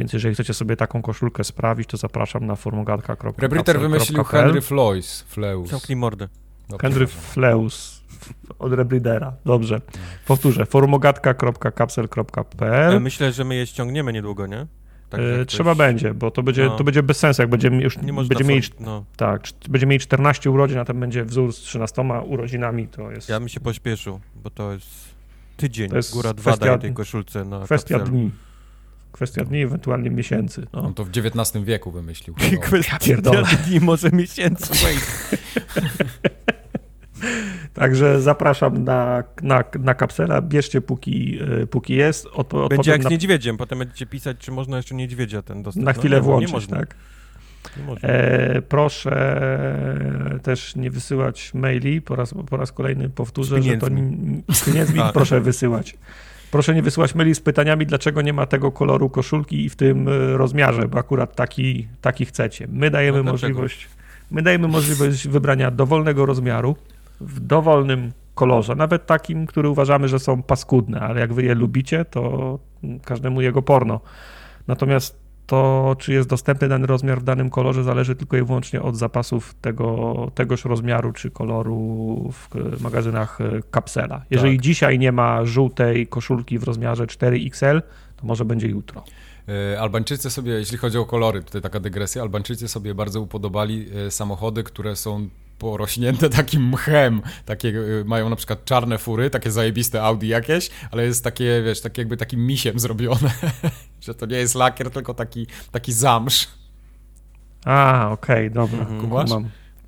[0.00, 3.32] Więc jeżeli chcecie sobie taką koszulkę sprawić, to zapraszam na formogatka.pl.
[3.38, 5.22] Rebreather wymyślił Henry Floys.
[5.28, 5.70] Fleus.
[5.70, 6.28] Zamknij mordę.
[6.68, 7.06] No, Henry.
[7.06, 8.00] Fleus
[8.58, 9.32] od Rebreedera.
[9.44, 9.80] Dobrze.
[10.26, 10.66] Powtórzę.
[10.66, 14.66] forumogatka.kapsel.pl Ja myślę, że my je ściągniemy niedługo, nie?
[15.10, 16.76] Tak, E, Trzeba ktoś- będzie, bo to będzie, No.
[16.76, 20.50] to będzie bez sensu, jak będziemy już Nie będziemy mieli, no, tak, będziemy mieli 14
[20.50, 24.50] urodzin, a tam będzie wzór z 13 urodzinami, to jest ja bym się pośpieszył, bo
[24.50, 24.88] to jest
[25.56, 28.18] tydzień, To jest góra dwa kwestia- daje tej koszulce na kwestia kapselu.
[28.18, 28.30] dni.
[29.12, 30.66] Kwestia dni, ewentualnie miesięcy.
[30.72, 30.82] No.
[30.82, 32.34] On to w XIX wieku wymyślił.
[32.62, 33.42] Kwestia pierdolę.
[33.66, 34.72] dni, może miesięcy.
[37.74, 42.26] Także zapraszam na, na, na kapsela, bierzcie póki, e, póki jest.
[42.26, 45.84] Odpo- Będzie jak z niedźwiedziem, potem będziecie pisać, czy można jeszcze niedźwiedzia ten dostać.
[45.84, 46.94] na No chwilę nie, włączyć, tak?
[48.02, 49.40] E, proszę
[50.42, 53.86] też nie wysyłać maili, po raz, po raz kolejny powtórzę, że to
[54.52, 55.12] z pieniędzmi A.
[55.18, 55.96] proszę wysyłać.
[56.50, 60.08] Proszę nie wysyłać maili z pytaniami, dlaczego nie ma tego koloru koszulki i w tym
[60.08, 62.66] e, rozmiarze, bo akurat taki, taki chcecie.
[62.72, 63.88] My dajemy możliwość,
[64.30, 66.76] my dajemy możliwość wybrania dowolnego rozmiaru
[67.20, 72.04] w dowolnym kolorze, nawet takim, który uważamy, że są paskudne, ale jak wy je lubicie,
[72.04, 72.58] to
[73.04, 74.00] każdemu jego porno.
[74.66, 75.19] Natomiast
[75.50, 79.54] to, czy jest dostępny dany rozmiar w danym kolorze, zależy tylko i wyłącznie od zapasów
[79.60, 83.38] tego, tegoż rozmiaru czy koloru w magazynach
[83.70, 84.22] kapsela.
[84.30, 84.64] Jeżeli Tak.
[84.64, 87.82] dzisiaj nie ma żółtej koszulki w rozmiarze 4XL,
[88.16, 89.04] to może będzie jutro.
[89.48, 94.10] E, Albańczycy sobie, jeśli chodzi o kolory, tutaj taka dygresja, Albańczycy sobie bardzo upodobali e,
[94.10, 95.28] samochody, które są
[95.58, 97.22] porośnięte takim mchem.
[97.44, 101.80] Takie, e, mają na przykład czarne fury, takie zajebiste Audi jakieś, ale jest takie, wiesz,
[101.80, 103.30] takie jakby takim misiem zrobione,
[104.00, 106.48] że to nie jest lakier, tylko taki, taki zamsz.
[107.64, 108.78] A, okej, dobra.
[108.78, 109.00] Mhm.
[109.00, 109.30] Kumasz?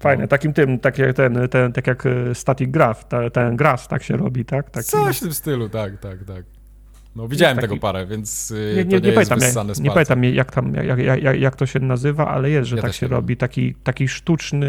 [0.01, 3.89] Fajne, takim tym, tak jak ten, ten tak jak e, static graph, ta, ten grass
[3.89, 4.71] tak się robi, tak?
[4.71, 6.45] Taki, Coś w tym stylu, tak, tak, tak.
[7.17, 9.81] No widziałem taki- tego parę, więc e, Nie, to nie, nie, nie, jest pamiętam, z
[9.81, 12.83] nie pamiętam jak, tam, jak, jak, jak, jak to się nazywa, ale jest, że Ja
[12.83, 14.69] tak się robi, taki, taki sztuczny,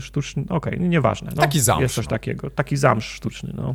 [0.00, 1.30] sztuczny, okej, no nieważne.
[1.36, 2.10] No, Taki zamsz, Jest coś no.
[2.10, 3.74] takiego, taki zamsz sztuczny, no.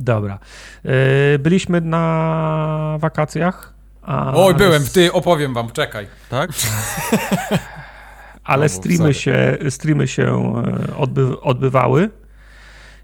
[0.00, 0.38] Dobra.
[0.84, 3.71] E, Byliśmy na wakacjach.
[4.02, 6.06] A Oj, byłem, ty, opowiem wam, czekaj.
[6.28, 6.50] Tak?
[8.44, 10.52] ale Znowu, streamy się, streamy się
[10.90, 12.10] e, odby, odbywały.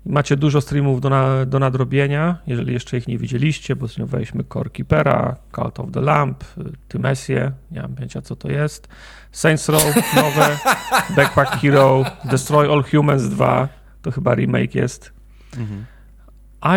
[0.07, 4.71] Macie dużo streamów do, na, do nadrobienia, jeżeli jeszcze ich nie widzieliście, bo streamowaliśmy Core
[4.71, 6.47] Keepera, Cult of the Lamp, y,
[6.89, 8.89] Tymesie, nie mam pojęcia co to jest,
[9.33, 9.85] Saints Row
[10.17, 10.59] nowe,
[11.17, 13.69] Backpack Hero, Destroy All Humans 2,
[14.03, 15.13] to chyba remake jest,
[15.59, 15.85] Mhm.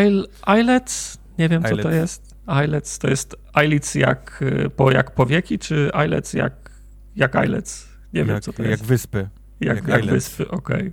[0.07, 0.23] Isle,
[0.61, 1.95] Islets, nie wiem co to Islets.
[1.95, 2.30] jest,
[2.65, 3.35] Islets to jest
[3.65, 6.53] Islets jak, y, po, jak powieki, czy Islets jak,
[7.15, 8.85] jak Islets, nie wiem jak, co to jak jest.
[8.85, 9.29] wyspy.
[9.59, 10.91] Jak, Jak jak, wyspy, okej.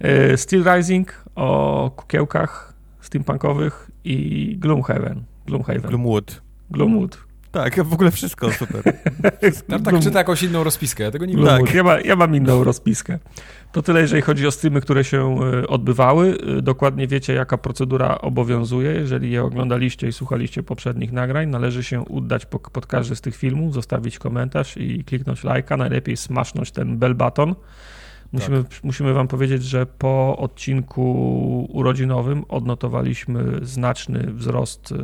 [0.00, 0.36] Okay.
[0.36, 5.24] Steel Rising o kukiełkach steampunkowych i Gloomhaven.
[5.46, 5.82] Gloomhaven.
[5.82, 6.42] Gloomwood.
[6.70, 7.25] Gloomwood.
[7.56, 8.82] Tak, w ogóle wszystko super.
[9.68, 11.42] Tam tak czyta jakąś inną rozpiskę, ja tego nie wiem.
[11.42, 11.66] Gloomwood.
[11.66, 11.76] Tak.
[11.76, 13.18] Ja, ma, ja mam inną rozpiskę.
[13.72, 16.38] To tyle, jeżeli chodzi o streamy, które się e, odbywały.
[16.58, 18.92] E, Dokładnie wiecie, jaka procedura obowiązuje.
[18.92, 23.36] Jeżeli je oglądaliście i słuchaliście poprzednich nagrań, należy się udać po, pod każdy z tych
[23.36, 25.76] filmów, zostawić komentarz i kliknąć lajka.
[25.76, 27.54] Najlepiej smasznąć ten bell button.
[28.32, 34.96] Musimy, musimy wam powiedzieć, że po odcinku urodzinowym odnotowaliśmy znaczny wzrost e,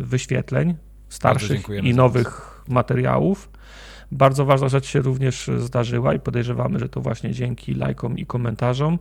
[0.00, 0.74] wyświetleń
[1.10, 3.50] starszych i nowych materiałów.
[4.12, 8.98] Bardzo ważna rzecz się również zdarzyła i podejrzewamy, że to właśnie dzięki lajkom i komentarzom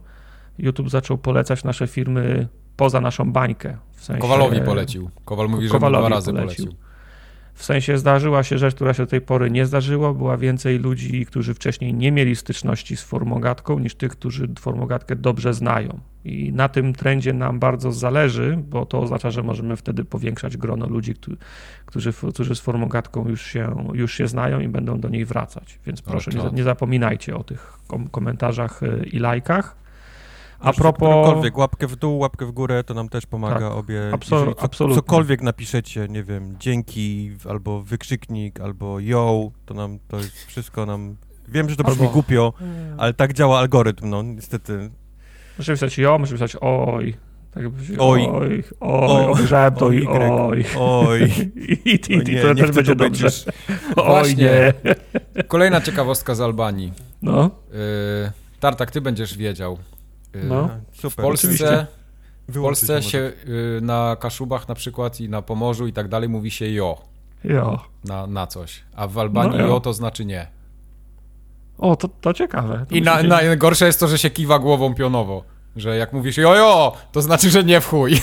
[0.57, 2.47] YouTube zaczął polecać nasze firmy
[2.78, 3.78] poza naszą bańkę.
[3.91, 5.10] W sensie, Kowalowi polecił.
[5.26, 6.66] Kowal mówi, że Kowalowi dwa razy polecił.
[6.66, 6.89] polecił.
[7.60, 10.14] W sensie zdarzyła się rzecz, która się do tej pory nie zdarzyła.
[10.14, 15.53] Była więcej ludzi, którzy wcześniej nie mieli styczności z formogatką, niż tych, którzy formogatkę dobrze
[15.53, 15.99] znają.
[16.26, 20.88] I na tym trendzie nam bardzo zależy, bo to oznacza, że możemy wtedy powiększać grono
[20.88, 21.14] ludzi,
[21.86, 25.80] którzy, którzy, z formogatką już się, już się znają i będą do niej wracać.
[25.86, 26.53] Więc proszę, nie, czad.
[26.53, 29.79] nie zapominajcie o tych kom- komentarzach y, i lajkach.
[30.60, 30.97] A propos.
[31.10, 34.01] którąkolwiek, łapkę w dół, łapkę w górę, to nam też pomaga Tak, obie.
[34.14, 34.95] abso- Jeżeli co, absolutnie.
[34.95, 41.16] cokolwiek napiszecie, nie wiem, dzięki, albo wykrzyknik, albo yo, to nam, to jest wszystko nam...
[41.47, 42.53] Wiem, że to brzmi Albo- głupio,
[42.97, 44.89] ale tak działa algorytm, no, niestety.
[45.57, 47.16] Możemy pisać jo, możemy pisać oj.
[47.51, 47.64] Tak
[47.99, 48.28] Oj.
[48.30, 49.32] oj, oj, O.
[49.32, 50.07] obejrzałem to Oj, i Y.
[50.32, 50.66] oj.
[50.80, 51.22] Oj,
[51.55, 53.28] I, i, i, o i nie, to nie też będzie dobrze.
[53.95, 54.74] Oj nie.
[55.47, 56.93] Kolejna ciekawostka z Albanii.
[57.22, 59.78] No, Yy, Tartak, ty będziesz wiedział.
[60.34, 60.70] Yy, No.
[60.92, 61.26] W Super.
[61.26, 61.88] Polsce, Oczywiście.
[62.48, 63.10] w Polsce może.
[63.10, 66.98] się yy, na Kaszubach na przykład i na Pomorzu i tak dalej mówi się jo
[67.44, 67.80] jo.
[68.04, 69.68] na, na coś, a w Albanii No jo.
[69.68, 70.48] jo to znaczy nie.
[71.78, 72.86] O, to, to ciekawe.
[72.90, 75.44] To I na, musimy- na, gorsze jest to, że się kiwa głową pionowo.
[75.76, 78.22] Że jak mówisz jojo, to znaczy, że nie w chuj.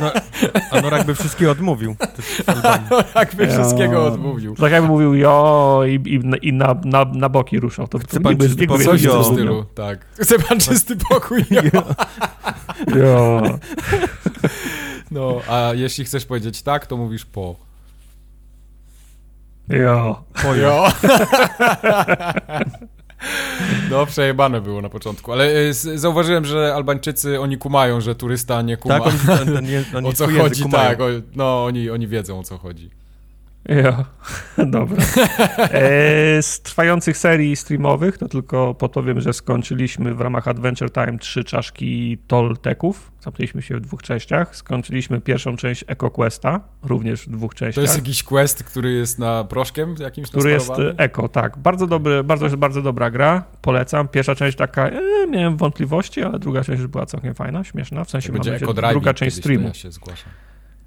[0.70, 1.96] Anorak by wszystkie odmówił.
[3.14, 4.56] jakby wszystkiego odmówił.
[4.56, 7.88] Tak jakby mówił jo i, i, i na, na, na boki ruszał.
[7.88, 8.84] To, Chce pan czysty pokój?
[8.84, 10.06] Coś w tym stylu, tak.
[10.20, 11.44] Chce pan czysty pokój?
[11.50, 11.82] Jo.
[12.96, 13.42] Jo.
[15.10, 17.56] No, a jeśli chcesz powiedzieć tak, to mówisz po.
[19.68, 20.22] Jo.
[20.62, 20.88] Jo.
[23.90, 28.76] No, przejebane było na początku, ale y, zauważyłem, że Albańczycy, oni kumają, że turysta nie
[28.76, 29.00] kuma.
[29.00, 29.12] Tak,
[29.56, 31.00] on, je- oni o co chodzi, tak.
[31.00, 31.04] O,
[31.36, 32.90] no, oni, oni wiedzą, o co chodzi.
[33.68, 34.04] Jo.
[34.66, 35.02] Dobra.
[35.58, 41.44] E, z trwających serii streamowych, to tylko podpowiem, że skończyliśmy w ramach Adventure Time trzy
[41.44, 43.12] czaszki Tolteków.
[43.20, 44.56] Zamknęliśmy się w dwóch częściach.
[44.56, 47.82] Skończyliśmy pierwszą część EcoQuesta, również w dwóch To częściach.
[47.82, 51.58] jest jakiś quest, który jest na proszkiem jakimś który jest e, Eko, tak.
[51.58, 53.44] Bardzo, dobry, bardzo, bardzo dobra gra.
[53.60, 54.08] Polecam.
[54.08, 58.04] Pierwsza część taka, e, miałem wątpliwości, ale druga część już była całkiem fajna, śmieszna.
[58.04, 59.62] W sensie Eco Driving druga część streamu.
[59.62, 60.30] To ja się zgłaszam.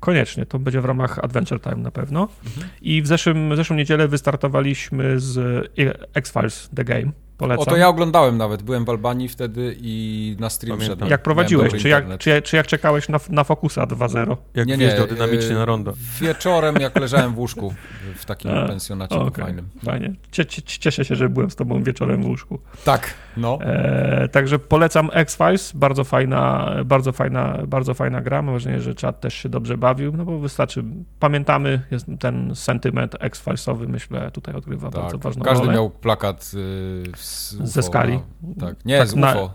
[0.02, 2.28] Koniecznie, to będzie w ramach Adventure Time na pewno.
[2.46, 2.68] Mhm.
[2.82, 5.38] I w zeszłym, zeszłą niedzielę wystartowaliśmy z
[5.80, 7.12] e, X-Files The Game.
[7.42, 7.62] Polecam.
[7.62, 8.62] O, to ja oglądałem nawet.
[8.64, 10.96] Byłem w Albanii wtedy i na stream Pamiętam.
[10.96, 11.12] szedłem.
[11.12, 14.38] Jak prowadziłeś, czy jak, czy, czy jak czekałeś na, na Focusa 2.0?
[14.54, 15.94] Jak Nie, nie, wjeżdżał dynamicznie na rondo.
[16.22, 17.74] Wieczorem, jak leżałem w łóżku
[18.16, 19.70] w takim A, pensjonacie Okej, fajnym.
[19.86, 20.14] fajnie.
[20.32, 22.60] Cie, cie, cieszę się, że byłem z tobą wieczorem w łóżku.
[22.86, 23.60] Tak, no.
[23.62, 28.42] E, także polecam X-Files, bardzo fajna, bardzo fajna, bardzo fajna gra.
[28.42, 30.84] Mam wrażenie, że czat też się dobrze bawił, no bo wystarczy,
[31.20, 35.74] pamiętamy, jest ten sentyment X-Filesowy, myślę, tutaj odgrywa bardzo Tak, ważną każdy rolę.
[35.74, 38.20] miał plakat y, z UFO, Ze skali.
[38.44, 39.54] No, tak, nie, z na- UFO.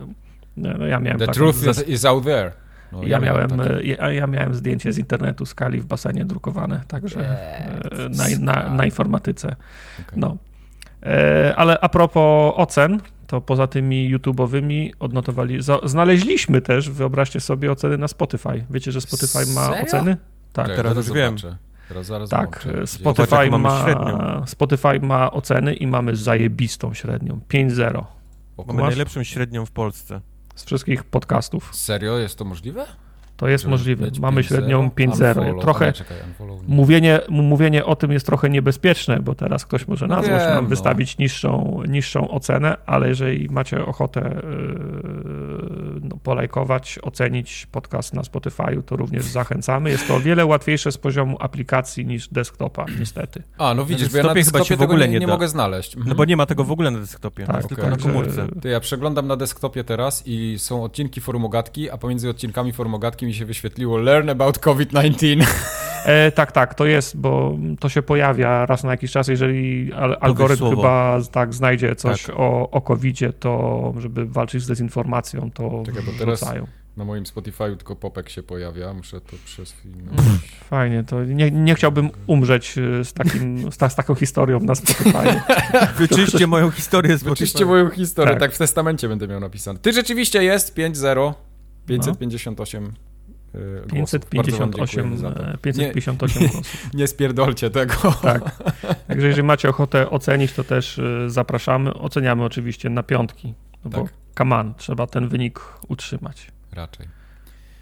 [0.57, 2.53] Nie, no ja miałem The taką truth ze- is, is out there.
[2.93, 3.75] No, ja, miałem, takie.
[3.77, 8.71] e, ja, ja miałem zdjęcie z internetu skali w basenie drukowane, także e, na, na,
[8.75, 9.57] na informatyce.
[10.07, 10.19] Okej.
[10.21, 10.37] No.
[11.03, 17.73] E, Ale a propos ocen, to poza tymi YouTube'owymi odnotowali, za, znaleźliśmy też, wyobraźcie sobie,
[17.73, 18.65] oceny na Spotify.
[18.71, 19.83] Wiecie, że Spotify ma Serio?
[19.83, 20.17] oceny?
[20.53, 21.37] Tak, teraz już wiem.
[21.89, 22.61] Teraz zaraz tak.
[22.65, 24.47] Gdzie- Spotify ma, średnią.
[24.47, 27.41] Spotify ma oceny i mamy zajebistą średnią.
[27.49, 28.05] 5-0
[28.57, 30.21] O, Mamy masz- najlepszą średnią w Polsce.
[30.55, 31.71] z wszystkich podcastów.
[31.75, 32.19] Serio?
[32.19, 32.87] Jest to możliwe?
[33.37, 34.11] To jest możliwe.
[34.21, 34.45] Mamy 5-0?
[34.49, 35.29] średnią 5-0.
[35.29, 35.63] Unfollow.
[35.63, 35.93] Trochę.
[36.69, 40.55] Mówienie, mówienie o tym jest trochę niebezpieczne, bo teraz ktoś może na No złość wiem,
[40.55, 40.71] nam no.
[40.71, 48.83] wystawić niższą, niższą ocenę, ale jeżeli macie ochotę yy, no, polajkować, ocenić podcast na Spotify'u,
[48.83, 49.91] to również zachęcamy.
[49.91, 53.43] Jest to o wiele łatwiejsze z poziomu aplikacji niż desktopa, niestety.
[53.59, 55.49] A, no widzisz, bo ja na desktopie chyba desktopie się w ogóle nie, nie mogę
[55.49, 55.95] znaleźć.
[55.95, 56.09] Mhm.
[56.09, 58.47] No bo nie ma tego w ogóle na desktopie, Tak, tylko na komórce.
[58.63, 63.35] Ty, ja przeglądam na desktopie teraz i są odcinki Forumogatki, a pomiędzy odcinkami Forumogatki mi
[63.35, 65.45] się wyświetliło Learn about COVID-19.
[66.07, 70.17] E, tak, tak, to jest, bo to się pojawia raz na jakiś czas, jeżeli al
[70.21, 72.37] algorytm chyba tak znajdzie coś Tak.
[72.39, 76.67] o, o COVID-zie, to żeby walczyć z dezinformacją, to Czekaj, bo teraz- wrzucają.
[76.97, 80.19] Na moim Spotify'u tylko popek się pojawia, muszę to przeswinąć.
[80.21, 80.39] Mm,
[80.71, 84.75] Fajnie, to nie, nie chciałbym umrzeć y, z, takim, z, ta, z taką historią na
[84.75, 85.41] Spotify.
[85.99, 87.67] Wyczyście moją historię z Wyczyście Spotify.
[87.67, 88.41] moją historię, Tak.
[88.41, 88.53] tak.
[88.53, 89.79] w testamencie będę miał napisane.
[89.79, 91.33] Ty rzeczywiście jest 5-0,
[91.87, 93.16] 558 y,
[93.89, 94.21] głosów.
[94.37, 95.53] Bardzo wam 558, dziękujemy za to.
[95.53, 96.73] e, 558 głosów.
[96.95, 97.95] Nie spierdolcie tego.
[98.23, 98.43] Tak.
[99.09, 101.95] Także jeżeli macie ochotę ocenić, to też y, zapraszamy.
[101.95, 103.55] Oceniamy oczywiście na piątki,
[103.85, 104.13] no bo Tak.
[104.39, 106.47] come on, trzeba ten wynik utrzymać.
[106.73, 107.07] Raczej.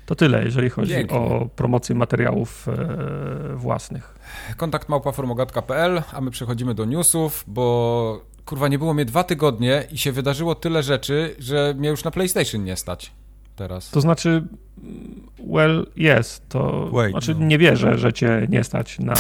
[0.07, 4.15] To tyle, jeżeli chodzi o promocję materiałów e, własnych.
[4.57, 9.99] Kontakt małpaformogatka.pl, a my przechodzimy do newsów, bo kurwa nie było mnie dwa tygodnie i
[9.99, 13.13] się wydarzyło tyle rzeczy, że mnie już na PlayStation nie stać
[13.57, 13.91] teraz.
[13.91, 14.45] To znaczy,
[15.39, 16.49] well, jest.
[16.49, 17.47] To Wait, znaczy, no.
[17.47, 19.15] nie wierzę, że cię nie stać na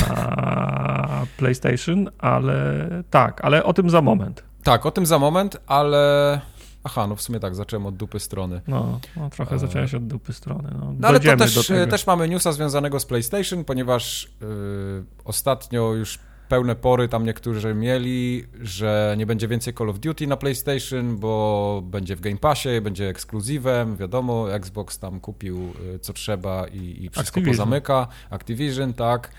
[1.38, 4.42] PlayStation, ale tak, ale o tym za moment.
[4.62, 6.40] Tak, o tym za moment, ale...
[6.84, 8.60] Aha, no w sumie tak, zacząłem od dupy strony.
[8.68, 10.68] No, no trochę E, zacząłeś od dupy strony.
[10.80, 16.18] No, No ale to też, też mamy newsa związanego z PlayStation, ponieważ yy, ostatnio już
[16.48, 21.82] pełne pory tam niektórzy mieli, że nie będzie więcej Call of Duty na PlayStation, bo
[21.84, 27.10] będzie w Game Passie, będzie ekskluzywem, wiadomo, Xbox tam kupił y, co trzeba i, i
[27.10, 27.52] wszystko Activision.
[27.56, 28.08] pozamyka.
[28.30, 29.30] Activision, tak.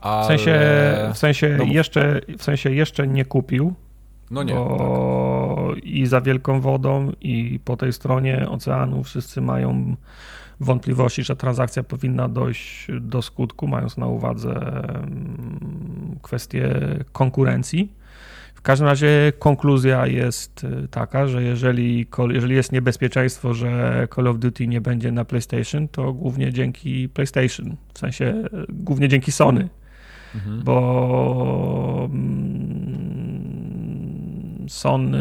[0.00, 0.24] Ale...
[0.24, 0.60] W sensie,
[1.14, 3.74] w sensie, No jeszcze, w sensie jeszcze nie kupił,
[4.30, 9.96] No nie, bo i za wielką wodą, i po tej stronie oceanu wszyscy mają
[10.60, 14.82] wątpliwości, że transakcja powinna dojść do skutku, mając na uwadze
[16.22, 16.80] kwestię
[17.12, 17.92] konkurencji.
[18.54, 24.38] W każdym razie konkluzja jest y, taka, że jeżeli, jeżeli jest niebezpieczeństwo, że Call of
[24.38, 29.68] Duty nie będzie na PlayStation, to głównie dzięki PlayStation, w sensie y, głównie dzięki Sony
[30.34, 30.62] Mhm.
[30.64, 33.34] bo mm,
[34.68, 35.20] Sony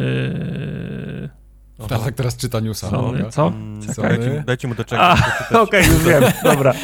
[1.80, 2.90] A tak teraz czyta newsa.
[2.92, 3.48] no, Sony, co?
[3.48, 4.18] Mm, Czekaj.
[4.20, 5.20] Dajcie, dajcie mu doczekać.
[5.52, 6.74] okej, już wiem, dobra.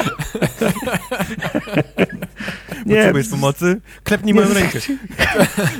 [2.86, 3.80] Nie, Potrzebujesz pomocy?
[4.04, 4.78] Klepnij moją rękę.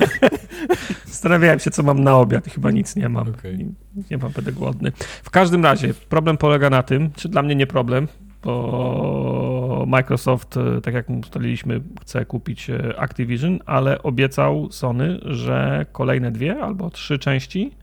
[1.06, 2.46] zastanawiałem się, co mam na obiad.
[2.46, 3.28] Chyba nic nie mam.
[3.28, 3.56] Okej.
[3.58, 4.92] Nie, nie mam, będę głodny.
[5.22, 8.08] W każdym razie, problem polega na tym, czy dla mnie nie problem,
[8.42, 16.30] bo Microsoft, e, tak jak ustaliliśmy, chce kupić e, Activision, ale obiecał Sony, że kolejne
[16.32, 17.80] dwie albo trzy części.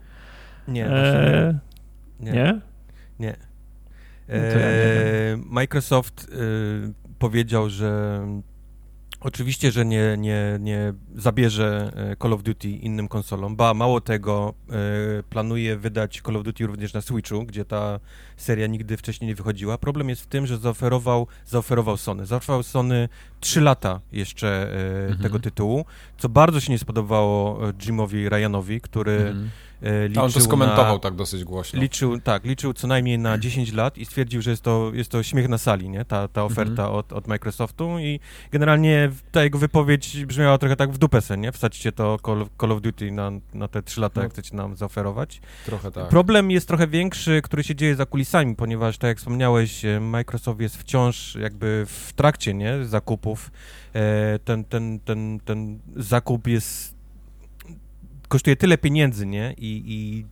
[0.67, 1.61] Nie, e, właśnie
[2.19, 2.31] nie?
[2.31, 2.61] nie.
[3.19, 3.35] nie.
[4.29, 6.37] No nie E, Microsoft e,
[7.19, 8.21] powiedział, że
[9.19, 13.55] oczywiście, że nie, nie, nie zabierze e, Call of Duty innym konsolom.
[13.55, 14.53] Ba, mało tego,
[15.19, 17.99] e, planuje wydać Call of Duty również na Switchu, gdzie ta
[18.37, 19.77] seria nigdy wcześniej nie wychodziła.
[19.77, 22.25] Problem jest w tym, że zaoferował, zaoferował Sony.
[22.25, 23.09] Zaoferował Sony
[23.39, 25.21] 3 lata jeszcze Mhm.
[25.21, 25.85] tego tytułu,
[26.17, 29.49] co bardzo się nie spodobało Jimowi Ryanowi, który Mhm.
[29.83, 30.99] E, A liczył on to skomentował na...
[30.99, 31.81] tak dosyć głośno.
[31.81, 35.23] Liczył, tak, liczył co najmniej na 10 lat i stwierdził, że jest to, jest to
[35.23, 36.05] śmiech na sali, nie?
[36.05, 36.91] Ta, ta oferta Mhm.
[36.91, 38.19] od, od Microsoftu i
[38.51, 41.51] generalnie ta jego wypowiedź brzmiała trochę tak w dupę sen, nie?
[41.51, 44.23] Wsadźcie to Call, of- Call of Duty na, na te 3 lata, No.
[44.23, 45.41] jak chcecie nam zaoferować.
[45.65, 46.07] Trochę tak.
[46.09, 50.59] Problem jest trochę większy, który się dzieje za kulisami, ponieważ tak jak wspomniałeś, e, Microsoft
[50.59, 52.85] jest wciąż jakby w trakcie, nie?
[52.85, 53.51] Zakupów.
[53.93, 56.96] E, Ten, ten, ten, ten zakup jest
[58.27, 59.53] kosztuje tyle pieniędzy, nie?
[59.57, 60.25] I, i,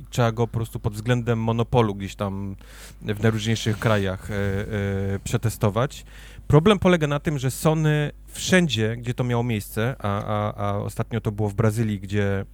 [0.00, 2.56] i trzeba go po prostu pod względem monopolu gdzieś tam
[3.02, 6.04] w najróżniejszych krajach e, e, przetestować.
[6.48, 11.20] Problem polega na tym, że Sony wszędzie, gdzie to miało miejsce, a, a, a ostatnio
[11.20, 12.44] to było w Brazylii, gdzie,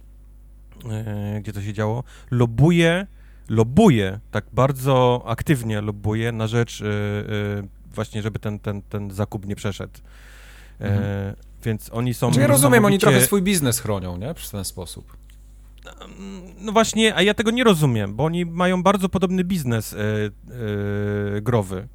[0.89, 3.07] e, gdzie to się działo, lobuje,
[3.49, 9.45] lobuje, tak bardzo aktywnie lobuje na rzecz e, e, właśnie, żeby ten, ten, ten zakup
[9.45, 9.99] nie przeszedł.
[10.81, 11.35] E, Mhm.
[11.63, 12.31] Więc oni są...
[12.31, 14.33] Czy ja rozumiem, oni trochę swój biznes chronią, nie?
[14.33, 15.17] Przez ten sposób.
[16.57, 19.97] No właśnie, a ja tego nie rozumiem, bo oni mają bardzo podobny biznes e,
[21.41, 21.87] growy.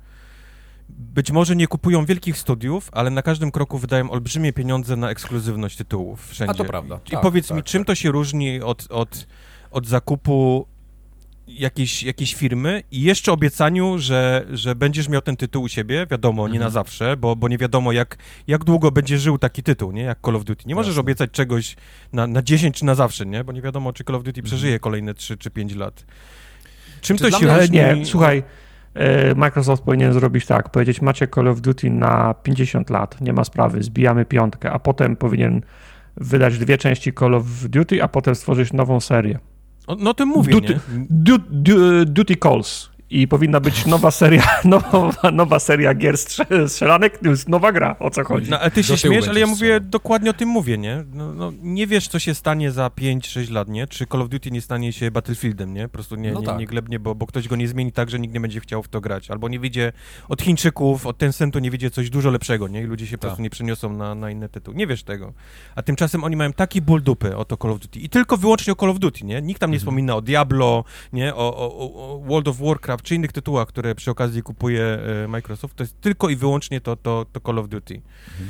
[0.89, 5.77] Być może nie kupują wielkich studiów, ale na każdym kroku wydają olbrzymie pieniądze na ekskluzywność
[5.77, 6.51] tytułów wszędzie.
[6.51, 7.01] A to prawda.
[7.07, 7.87] I Tak, powiedz tak, mi, czym tak.
[7.87, 9.27] to się różni od, od,
[9.71, 10.67] od zakupu
[11.49, 16.43] jakiejś, jakiejś firmy i jeszcze obiecaniu, że, że będziesz miał ten tytuł u siebie, wiadomo,
[16.49, 16.65] nie Mhm.
[16.67, 18.17] na zawsze, bo, bo nie wiadomo jak,
[18.47, 20.65] jak długo będzie żył taki tytuł, nie, jak Call of Duty.
[20.67, 21.01] Nie możesz Jasne.
[21.01, 21.77] obiecać czegoś
[22.13, 24.45] na, na 10 czy na zawsze, nie, bo nie wiadomo, czy Call of Duty Mhm.
[24.45, 26.05] przeżyje kolejne 3 czy 5 lat.
[27.01, 28.43] Czym Czy to się Ale nie, słuchaj,
[28.95, 33.45] e, Microsoft powinien zrobić tak, powiedzieć macie Call of Duty na 50 lat, nie ma
[33.45, 35.63] sprawy, zbijamy piątkę, a potem powinien
[36.17, 39.39] wydać dwie części Call of Duty, a potem stworzyć nową serię.
[39.87, 40.81] O, no o tym mówię, Duty,
[41.11, 47.19] du, du, duty Calls i powinna być nowa seria, nowa, nowa seria gier strze- strzelanek,
[47.19, 48.51] to jest nowa gra, o co chodzi.
[48.51, 51.05] No, ale ty się śmiesz, ale ja mówię, dokładnie o tym mówię, nie?
[51.13, 53.87] No, no, nie wiesz, co się stanie za 5-6 lat, nie?
[53.87, 55.83] Czy Call of Duty nie stanie się Battlefieldem, nie?
[55.83, 56.59] Po prostu nie, No nie, tak.
[56.59, 58.89] nie glebnie, bo, bo ktoś go nie zmieni tak, że nikt nie będzie chciał w
[58.89, 59.31] to grać.
[59.31, 59.93] Albo nie wyjdzie
[60.29, 62.81] od Chińczyków, od Tencentu nie wyjdzie coś dużo lepszego, nie?
[62.83, 63.29] I ludzie się po Tak.
[63.29, 64.77] prostu nie przeniosą na, na inne tytuły.
[64.77, 65.33] Nie wiesz tego.
[65.77, 68.01] A tymczasem oni mają taki ból dupy o to Call of Duty.
[68.01, 69.43] I tylko wyłącznie o Call of Duty, nie?
[69.43, 69.81] Nikt tam nie Mhm.
[69.81, 71.35] wspomina o Diablo, nie?
[71.35, 74.85] O, o- o World of Warcraft, czy innych tytułach, które przy okazji kupuje
[75.25, 75.77] e, Microsoft.
[75.77, 78.03] To jest tylko i wyłącznie to, to, to Call of Duty.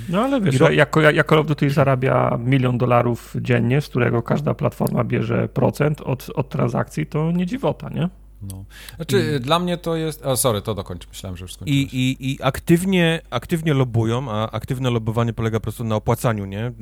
[0.09, 3.88] No ale wiesz, I ro- jak, jak Call of Duty zarabia milion dolarów dziennie, z
[3.88, 8.09] którego każda platforma bierze procent od, od transakcji, to nie dziwota, nie?
[8.50, 8.64] No.
[8.96, 10.26] Znaczy, dla mnie to jest...
[10.26, 11.09] O, sorry, to dokończ.
[11.09, 11.94] Myślałem, że już I, skończyłeś.
[11.94, 16.66] i, I aktywnie, aktywnie lobują, a aktywne lobowanie polega po prostu na opłacaniu nie?
[16.66, 16.72] Y,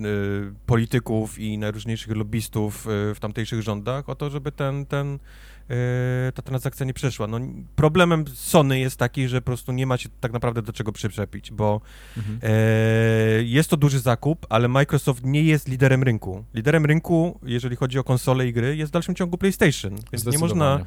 [0.67, 5.19] polityków i najróżniejszych lobbystów y, w tamtejszych rządach o to, żeby ten, ten,
[6.35, 7.27] ta transakcja nie przeszła.
[7.27, 7.41] No,
[7.77, 11.51] problemem Sony jest taki, że po prostu nie ma się tak naprawdę do czego przyczepić,
[11.51, 11.81] bo
[12.17, 12.39] Mhm.
[12.43, 16.45] e, jest to duży zakup, ale Microsoft nie jest liderem rynku.
[16.55, 20.39] Liderem rynku, jeżeli chodzi o konsole i gry, jest w dalszym ciągu PlayStation, więc nie
[20.39, 20.85] można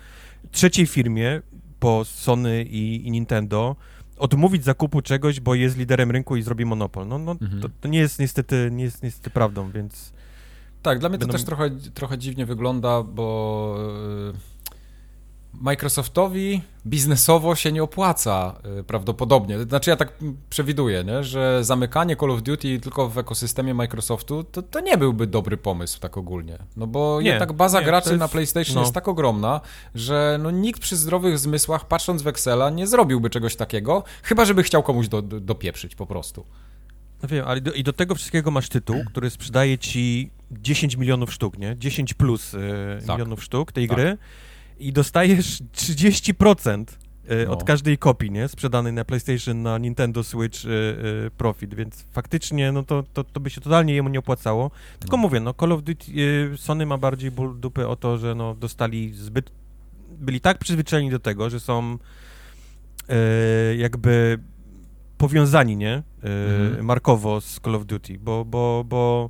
[0.51, 1.41] trzeciej firmie
[1.79, 3.75] po Sony i, i Nintendo
[4.17, 7.07] odmówić zakupu czegoś, bo jest liderem rynku i zrobi monopol.
[7.07, 7.61] No, no Mhm.
[7.61, 10.13] to, to nie jest niestety, nie jest niestety prawdą, więc
[10.81, 13.77] Tak, dla mnie to Będą- też trochę, trochę dziwnie wygląda, bo
[14.33, 14.54] y,
[15.61, 19.63] Microsoftowi biznesowo się nie opłaca y, prawdopodobnie.
[19.63, 21.23] Znaczy ja tak mm, przewiduję, nie?
[21.23, 25.99] że zamykanie Call of Duty tylko w ekosystemie Microsoftu to, to nie byłby dobry pomysł
[25.99, 26.57] tak ogólnie.
[26.77, 28.81] No bo Nie, jednak baza nie, graczy jest- na PlayStation no.
[28.81, 29.61] jest tak ogromna,
[29.95, 34.63] że no, nikt przy zdrowych zmysłach, patrząc w Excela, nie zrobiłby czegoś takiego, chyba żeby
[34.63, 36.45] chciał komuś do, do, dopieprzyć po prostu.
[37.23, 41.33] no wiem, ale do, i do tego wszystkiego masz tytuł, który sprzedaje ci 10 milionów
[41.33, 41.75] sztuk, nie?
[41.77, 42.57] 10 plus y,
[43.07, 43.15] Tak.
[43.17, 43.97] milionów sztuk tej Tak.
[43.97, 44.17] gry
[44.79, 46.83] i dostajesz 30%
[47.31, 47.51] y, No.
[47.53, 48.47] od każdej kopii, nie?
[48.47, 50.69] Sprzedanej na PlayStation, na Nintendo Switch y,
[51.27, 54.71] y, profit, więc faktycznie no to, to, to by się totalnie jemu nie opłacało.
[54.99, 55.21] Tylko No.
[55.21, 56.11] mówię, no Call of Duty,
[56.53, 59.51] y, Sony ma bardziej ból dupy o to, że no dostali zbyt
[60.19, 61.97] byli tak przyzwyczajeni do tego, że są
[63.09, 64.39] e, jakby
[65.17, 65.93] powiązani, nie?
[65.93, 66.03] E,
[66.69, 66.85] Mhm.
[66.85, 69.29] Markowo z Call of Duty, bo, bo, bo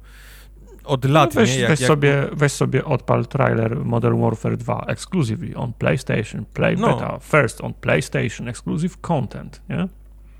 [0.86, 1.62] od lat, No weź, nie?
[1.62, 6.78] Jak, weź, jak, sobie, weź sobie odpal trailer Modern Warfare 2 exclusively on PlayStation, Play
[6.78, 6.94] No.
[6.94, 9.88] Beta, first on PlayStation, exclusive content, nie?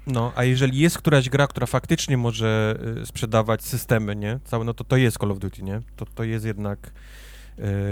[0.08, 4.40] No, a jeżeli jest któraś gra, która faktycznie może y, sprzedawać systemy, nie?
[4.44, 5.82] Całe, no to to jest Call of Duty, nie?
[5.96, 6.92] To, to jest jednak...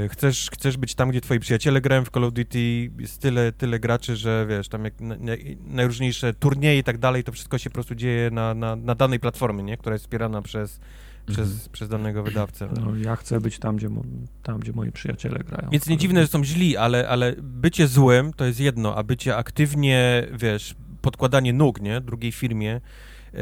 [0.05, 3.51] y, chcesz, chcesz być tam, gdzie twoi przyjaciele grają w Call of Duty, jest tyle,
[3.51, 5.33] tyle graczy, że wiesz, tam jak na, na,
[5.67, 9.19] najróżniejsze turnieje i tak dalej, to wszystko się po prostu dzieje na, na, na danej
[9.19, 9.77] platformie, nie?
[9.77, 10.79] Która jest wspierana przez,
[11.25, 12.69] przez, przez danego wydawcę.
[12.81, 13.89] No, ja chcę być tam gdzie,
[14.43, 15.69] tam, gdzie moi przyjaciele grają.
[15.69, 19.35] Więc nie dziwne, że są źli, ale, ale bycie złym to jest jedno, a bycie
[19.35, 22.81] aktywnie, wiesz, podkładanie nóg, nie, drugiej firmie
[23.33, 23.39] yy,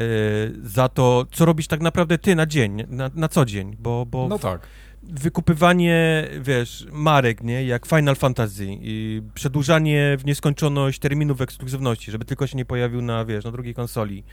[0.62, 4.28] za to, co robisz tak naprawdę ty na dzień, na, na co dzień, bo, bo
[4.28, 4.66] No tak.
[5.02, 12.46] wykupywanie, wiesz, marek, nie, jak Final Fantasy i przedłużanie w nieskończoność terminów ekskluzywności, żeby tylko
[12.46, 14.24] się nie pojawił na, wiesz, na drugiej konsoli.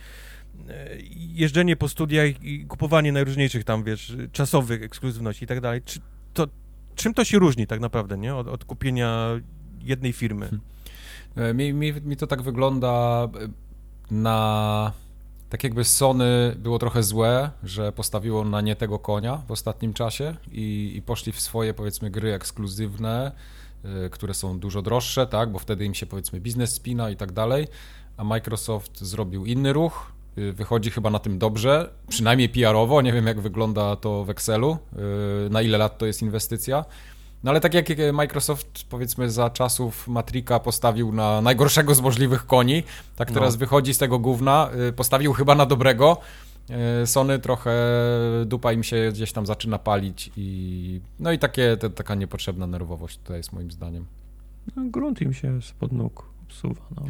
[0.69, 5.81] E, Jeżdżenie po studiach i kupowanie najróżniejszych tam, wiesz, czasowych ekskluzywności i tak dalej.
[5.85, 5.99] Czy
[6.33, 6.47] to,
[6.95, 9.29] czym to się różni tak naprawdę, nie, od, od kupienia
[9.81, 10.49] jednej firmy?
[11.35, 13.47] E, Mi, mi, mi to tak wygląda e,
[14.13, 14.91] na...
[15.49, 20.35] Tak jakby Sony było trochę złe, że postawiło na nie tego konia w ostatnim czasie
[20.51, 23.31] i, i poszli w swoje, powiedzmy, gry ekskluzywne,
[24.11, 27.67] które są dużo droższe, tak, bo wtedy im się, powiedzmy, biznes spina i tak dalej,
[28.17, 30.11] a Microsoft zrobił inny ruch,
[30.53, 34.77] wychodzi chyba na tym dobrze, przynajmniej PR-owo, nie wiem jak wygląda to w Excelu,
[35.47, 36.85] y, na ile lat to jest inwestycja,
[37.43, 42.83] no ale tak jak Microsoft powiedzmy za czasów Matrika postawił na najgorszego z możliwych koni,
[43.15, 43.59] tak teraz No.
[43.59, 46.17] wychodzi z tego gówna, y, postawił chyba na dobrego.
[47.03, 47.71] Y, Sony trochę
[48.45, 53.17] dupa im się gdzieś tam zaczyna palić i no i takie, te, taka niepotrzebna nerwowość
[53.17, 54.05] tutaj jest moim zdaniem.
[54.75, 57.03] No, grunt im się spod nóg psuwa, no.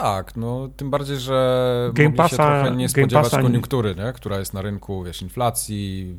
[0.00, 4.12] Tak, no tym bardziej, że Game mogli się Passa- trochę nie spodziewać Passa- koniunktury, nie?
[4.12, 6.14] która jest na rynku, wiesz, inflacji,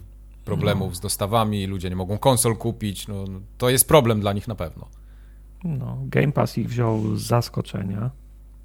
[0.45, 0.95] problemów No.
[0.95, 4.55] z dostawami, ludzie nie mogą konsol kupić, no, no to jest problem dla nich na
[4.55, 4.87] pewno.
[5.63, 5.97] no.
[6.05, 8.09] Game Pass ich wziął z zaskoczenia.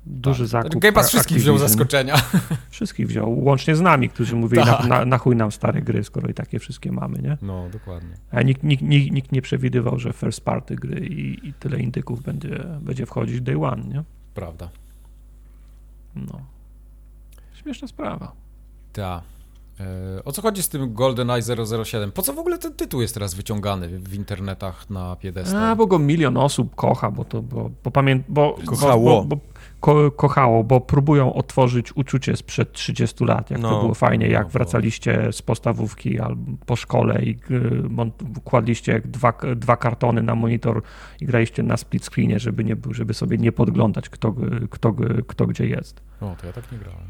[0.07, 0.49] Duży Tak.
[0.49, 0.83] zakup.
[0.83, 2.15] Game Pass wszystkich wziął z zaskoczenia.
[2.71, 4.81] Wszystkich wziął, łącznie z nami, którzy mówili, Tak.
[4.81, 7.39] na, na, na chuj nam stare gry, skoro i takie wszystkie mamy, nie?
[7.43, 8.15] No, dokładnie.
[8.31, 12.23] A nikt, nikt, nikt, nikt nie przewidywał, że first party gry i, i tyle indyków
[12.23, 14.03] będzie, będzie wchodzić day one, nie?
[14.35, 14.69] Prawda.
[16.17, 16.41] No.
[17.63, 18.33] Śmieszna sprawa.
[18.93, 19.23] Ta.
[19.81, 21.43] E, O co chodzi z tym GoldenEye
[21.85, 22.13] 007?
[22.13, 25.63] Po co w ogóle ten tytuł jest teraz wyciągany w internetach na piedestal?
[25.65, 28.23] A, bo go milion osób kocha, bo to, bo, bo pamię...
[28.29, 29.25] bo, Kochało.
[29.25, 29.43] Bo, bo,
[29.85, 33.81] ko, kochało, bo próbują otworzyć uczucie sprzed 30 lat, jak to No.
[33.81, 37.83] było fajnie, jak No, bo- wracaliście z podstawówki albo po szkole i y,
[38.45, 40.83] kładliście dwa, dwa kartony na monitor
[41.21, 44.35] i graliście na split screenie, żeby, nie, żeby sobie nie podglądać, kto,
[44.71, 44.95] kto,
[45.27, 46.03] kto gdzie jest.
[46.21, 47.09] O, to ja tak nie grałem.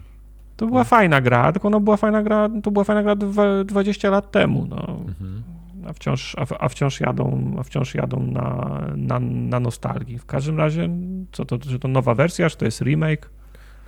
[0.57, 4.11] To była fajna gra, tylko no była fajna gra, to była fajna gra dwa- 20
[4.11, 4.77] lat temu, no.
[5.09, 5.43] Mhm.
[5.87, 10.19] A wciąż, a, wciąż jadą, a wciąż jadą na, na, na nostalgii.
[10.19, 10.89] W każdym razie,
[11.33, 13.31] co to, że to nowa wersja, czy to jest remake?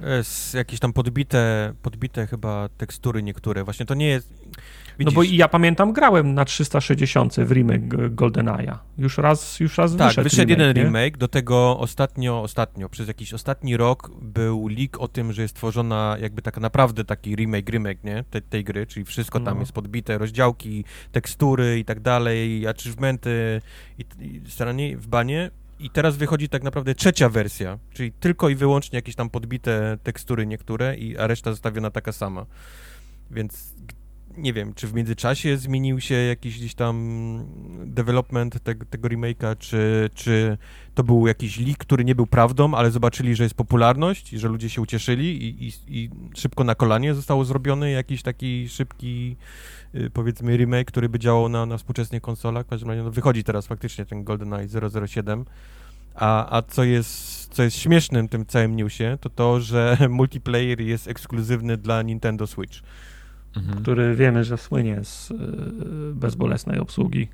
[0.00, 3.64] Jest jakieś tam podbite, podbite chyba tekstury niektóre.
[3.64, 4.32] Właśnie to nie jest...
[4.98, 8.78] No bo ja pamiętam, grałem na 360 w remake GoldenEye'a.
[8.98, 10.82] Już raz, już raz Tak, wyszedł, wyszedł jeden nie?
[10.82, 15.54] remake, do tego ostatnio, ostatnio, przez jakiś ostatni rok był leak o tym, że jest
[15.56, 19.60] tworzona jakby tak naprawdę taki remake, remake, nie, tej, tej gry, czyli wszystko tam No.
[19.60, 23.60] jest podbite, rozdziałki, tekstury i tak dalej, achievementy
[23.98, 25.50] i, i staranie w banie.
[25.80, 30.46] I teraz wychodzi tak naprawdę trzecia wersja, czyli tylko i wyłącznie jakieś tam podbite tekstury
[30.46, 32.46] niektóre, i, a reszta zostawiona taka sama.
[33.30, 33.74] Więc
[34.36, 36.96] nie wiem, czy w międzyczasie zmienił się jakiś gdzieś tam
[37.84, 40.58] development te, tego remake'a, czy, czy
[40.94, 44.48] to był jakiś leak, który nie był prawdą, ale zobaczyli, że jest popularność i że
[44.48, 49.36] ludzie się ucieszyli i, i, i szybko na kolanie zostało zrobiony jakiś taki szybki,
[49.94, 52.66] y, powiedzmy, remake, który by działał na, na współczesnych konsolach.
[52.66, 54.68] W każdym razie no, wychodzi teraz faktycznie ten GoldenEye
[55.06, 55.44] 007.
[56.14, 61.08] A, a co jest, co jest śmiesznym tym całym newsie, to to, że multiplayer jest
[61.08, 62.78] ekskluzywny dla Nintendo Switch.
[63.56, 63.82] Mhm.
[63.82, 65.34] który wiemy, że słynie z y,
[66.14, 67.28] bezbolesnej obsługi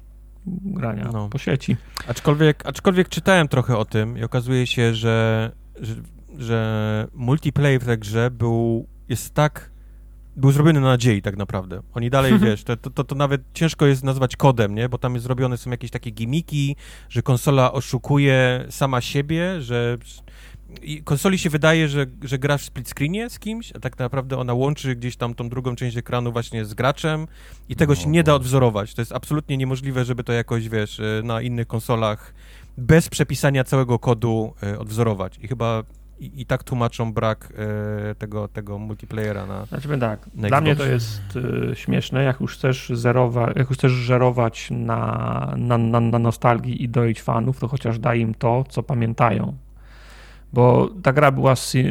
[0.46, 1.28] grania No.
[1.28, 1.76] po sieci.
[2.08, 5.50] Aczkolwiek, aczkolwiek czytałem trochę o tym i okazuje się, że,
[5.80, 5.94] że,
[6.38, 9.70] że multiplayer w tej grze był, jest tak,
[10.36, 11.82] był zrobiony na nadziei tak naprawdę.
[11.94, 14.88] Oni dalej, wiesz, to, to, to nawet ciężko jest nazwać kodem, nie?
[14.88, 16.76] Bo tam jest zrobione są jakieś takie gimiki,
[17.08, 19.98] że konsola oszukuje sama siebie, że
[21.04, 24.54] konsoli się wydaje, że, że grasz w split screenie z kimś, a tak naprawdę ona
[24.54, 27.26] łączy gdzieś tam tą drugą część ekranu właśnie z graczem
[27.68, 28.94] i tego No się nie da odwzorować.
[28.94, 32.34] To jest absolutnie niemożliwe, żeby to jakoś, wiesz, y, na innych konsolach
[32.78, 35.38] bez przepisania całego kodu e, odwzorować.
[35.42, 35.82] I chyba
[36.20, 37.52] i, i tak tłumaczą brak
[38.10, 39.66] e, tego, tego multiplayera na.
[39.66, 43.78] Znaczy tak, na dla mnie to jest y, śmieszne, jak już chcesz zerować, jak już
[43.78, 48.64] chcesz żerować na, na, na, na nostalgii i doić fanów, to chociaż daj im to,
[48.68, 49.56] co pamiętają.
[50.52, 51.84] Bo ta gra była, si,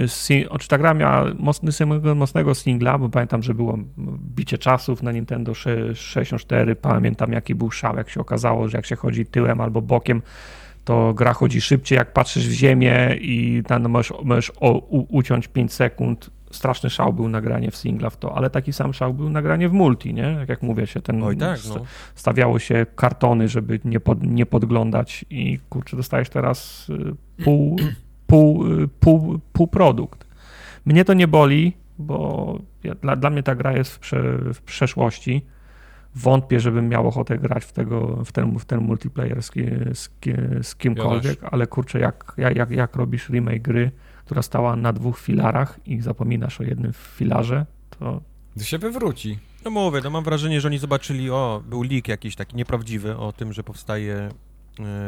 [0.48, 1.72] znaczy ta gra miała mocny,
[2.16, 3.78] mocnego singla, bo pamiętam, że było
[4.36, 8.96] bicie czasów na Nintendo 64, pamiętam jaki był szał, jak się okazało, że jak się
[8.96, 10.22] chodzi tyłem albo bokiem,
[10.84, 15.48] to gra chodzi szybciej, jak patrzysz w ziemię i tam możesz, możesz o, u, uciąć
[15.48, 16.30] 5 sekund.
[16.52, 19.74] Straszny szał był nagranie w singla w to, ale taki sam szał był nagranie w
[19.74, 20.22] multi, nie?
[20.40, 21.86] Jak, jak mówię się, ten Oj, tak, no.
[22.16, 27.76] stawiało się kartony, żeby nie, pod, nie podglądać i kurczę, dostajesz teraz y, pół,
[28.32, 28.66] pół,
[29.00, 30.28] pół, pół produkt.
[30.86, 34.62] Mnie to nie boli, bo ja, dla, dla mnie ta gra jest w, prze, w
[34.62, 35.46] przeszłości.
[36.16, 39.52] Wątpię, żebym miał ochotę grać w, tego, w, ten, w ten multiplayer z,
[39.94, 40.10] z,
[40.62, 43.92] z kimkolwiek, ale kurczę, jak, jak, jak, jak robisz remake gry,
[44.26, 47.66] która stała na dwóch filarach i zapominasz o jednym filarze,
[48.00, 48.22] to
[48.56, 49.40] Gdy się wywróci.
[49.66, 53.32] No mówię, no mam wrażenie, że oni zobaczyli, o, był leak jakiś taki nieprawdziwy o
[53.32, 54.30] tym, że powstaje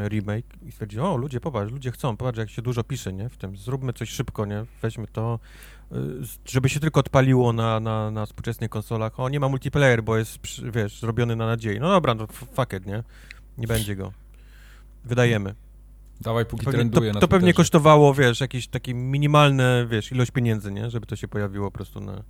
[0.08, 3.38] remake i stwierdzili, o, ludzie, popatrz, ludzie chcą, popatrz, jak się dużo pisze, nie, w
[3.38, 5.40] tym, zróbmy coś szybko, nie, weźmy to,
[5.92, 5.96] e,
[6.46, 10.40] żeby się tylko odpaliło na, na, na współczesnych konsolach, o, nie ma multiplayer, bo jest,
[10.72, 13.04] wiesz, zrobiony na nadziei, no dobra, no fuck it, nie,
[13.58, 14.12] nie będzie go,
[15.06, 15.56] wydajemy.
[16.22, 20.12] Dawaj, póki To pewnie, trenduje to, na to pewnie kosztowało, wiesz, jakieś takie minimalne, wiesz,
[20.12, 22.24] ilość pieniędzy, nie, żeby to się pojawiło po prostu na,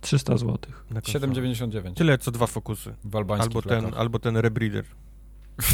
[0.00, 0.58] 300 zł.
[0.90, 1.26] na konsolę.
[1.28, 2.94] 7,99 Tyle, co dwa fokusy.
[3.04, 4.84] w Albo ten, albo ten rebreeder.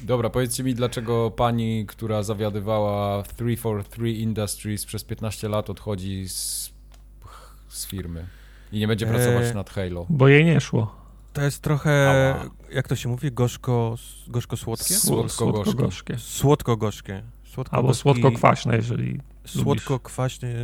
[0.00, 6.72] Dobra, powiedzcie mi, dlaczego pani, która zawiadywała 343 Industries przez 15 lat odchodzi z,
[7.68, 8.26] z firmy
[8.72, 9.14] i nie będzie Eee.
[9.14, 10.06] pracować nad Halo.
[10.08, 10.94] Bo jej nie szło.
[11.32, 12.50] To jest trochę, Ała.
[12.72, 13.94] jak to się mówi, gorzko,
[14.28, 14.94] gorzko-słodkie?
[14.94, 16.18] Słodko-gorzkie.
[16.18, 16.18] Słodko-gorzkie.
[16.18, 17.22] Słodko-gorzkie.
[17.44, 20.54] Słodko Albo słodko-kwaśne, jeżeli Słodko-kwaśnie,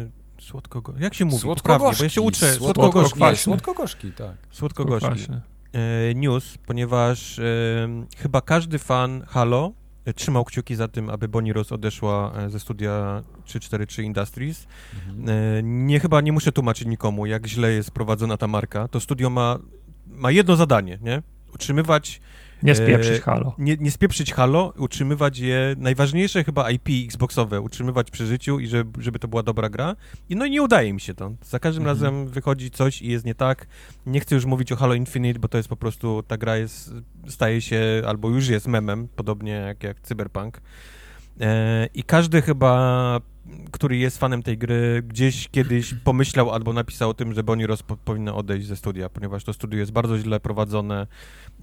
[0.47, 1.39] słodko Jak się mówi?
[1.39, 1.99] Słodko-gorzki.
[2.01, 2.47] Bo ja się uczę.
[2.55, 3.37] Słodko- Słodko-gorzki.
[3.37, 4.35] Słodko-gorzki, tak.
[4.51, 5.27] Słodko-gorzki.
[5.73, 7.43] E, news, ponieważ e,
[8.17, 9.73] chyba każdy fan Halo
[10.05, 14.67] e, trzymał kciuki za tym, aby Bonnie Ross odeszła e, ze studia 343 Industries.
[14.95, 15.29] Mhm.
[15.59, 18.89] E, Nie, chyba nie muszę tłumaczyć nikomu, jak źle jest prowadzona ta marka.
[18.89, 19.59] To studio ma,
[20.07, 21.23] ma jedno zadanie, nie?
[21.55, 22.21] Utrzymywać,
[22.63, 23.55] Nie spieprzyć halo.
[23.59, 29.03] nie, nie spieprzyć Halo, utrzymywać je, najważniejsze chyba IP Xboxowe, utrzymywać przy życiu i żeby,
[29.03, 29.97] żeby to była dobra gra.
[30.29, 31.33] I no i nie udaje mi się to.
[31.43, 31.97] Za każdym Mhm.
[31.97, 33.67] razem wychodzi coś i jest nie tak.
[34.07, 36.93] Nie chcę już mówić o Halo Infinite, bo to jest po prostu, ta gra jest,
[37.29, 40.61] staje się, albo już jest memem, podobnie jak, jak Cyberpunk.
[41.41, 43.21] E, I każdy chyba,
[43.71, 47.83] który jest fanem tej gry, gdzieś kiedyś pomyślał albo napisał o tym, że Bonnie Ross
[47.83, 51.07] po, powinna odejść ze studia, ponieważ to studio jest bardzo źle prowadzone.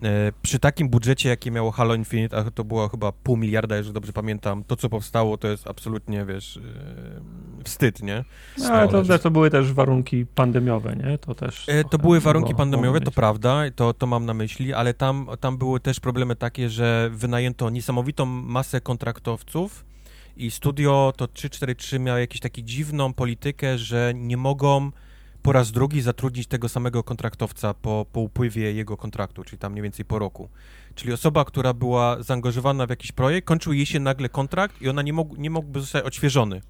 [0.04, 3.94] E, przy takim budżecie, jakie miało Halo Infinite, a to było chyba pół miliarda, jeżeli
[3.94, 6.62] dobrze pamiętam, to co powstało, to jest absolutnie, wiesz, e,
[7.64, 8.24] wstyd, nie?
[8.58, 11.18] No, ale to, to były też warunki pandemiowe, nie?
[11.18, 11.70] To też.
[11.70, 15.58] E, to były warunki pandemiowe, to prawda, to, to mam na myśli, ale tam, tam
[15.58, 19.86] były też problemy takie, że wynajęto niesamowitą masę kontraktowców
[20.38, 24.92] i studio to 343 miało jakąś taką dziwną politykę, że nie mogą
[25.44, 29.84] po raz drugi zatrudnić tego samego kontraktowca po, po upływie jego kontraktu, czyli tam mniej
[29.84, 30.50] więcej po roku.
[30.96, 35.02] Czyli osoba, która była zaangażowana w jakiś projekt, kończył jej się nagle kontrakt i ona
[35.02, 36.62] nie, mógł, nie mógłby zostać odświeżony.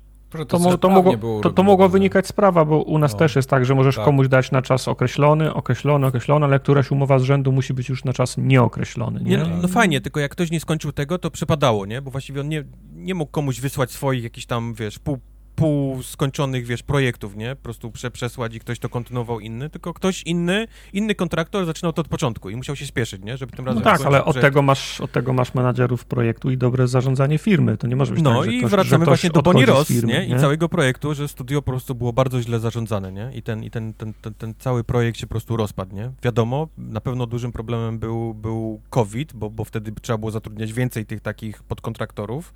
[0.47, 1.63] To, mo, to, mogło, to, to robione.
[1.67, 3.19] mogła wynikać sprawa, bo u nas No.
[3.19, 4.05] też jest tak, że możesz Tak.
[4.05, 8.03] komuś dać na czas określony, określony, określony, ale któraś umowa z rzędu musi być już
[8.03, 9.19] na czas nieokreślony.
[9.19, 9.29] Nie?
[9.29, 12.01] Nie, no, no fajnie, tylko jak ktoś nie skończył tego, to przypadało, nie?
[12.01, 12.63] Bo właściwie on nie,
[12.93, 15.19] nie mógł komuś wysłać swoich jakichś tam, wiesz, pół,
[15.63, 17.55] pół skończonych, wiesz, projektów, nie?
[17.55, 21.93] Po prostu prze, przesłać i ktoś to kontynuował inny, tylko ktoś inny, inny kontraktor zaczynał
[21.93, 23.37] to od początku i musiał się spieszyć, nie?
[23.37, 26.51] Żeby tym No razem tak, skończyć ale od tego, masz, od tego masz menadżerów projektu
[26.51, 27.77] i dobre zarządzanie firmy.
[27.77, 30.13] To nie może być No tak, że i ktoś, wracamy właśnie do Bonnie Ross, firmy,
[30.13, 30.25] nie?
[30.25, 33.31] I całego projektu, że studio po prostu było bardzo źle zarządzane, nie?
[33.33, 36.11] I ten, i ten, ten, ten, ten cały projekt się po prostu rozpadł, nie?
[36.23, 41.05] Wiadomo, na pewno dużym problemem był, był COVID, bo, bo wtedy trzeba było zatrudniać więcej
[41.05, 42.53] tych takich podkontraktorów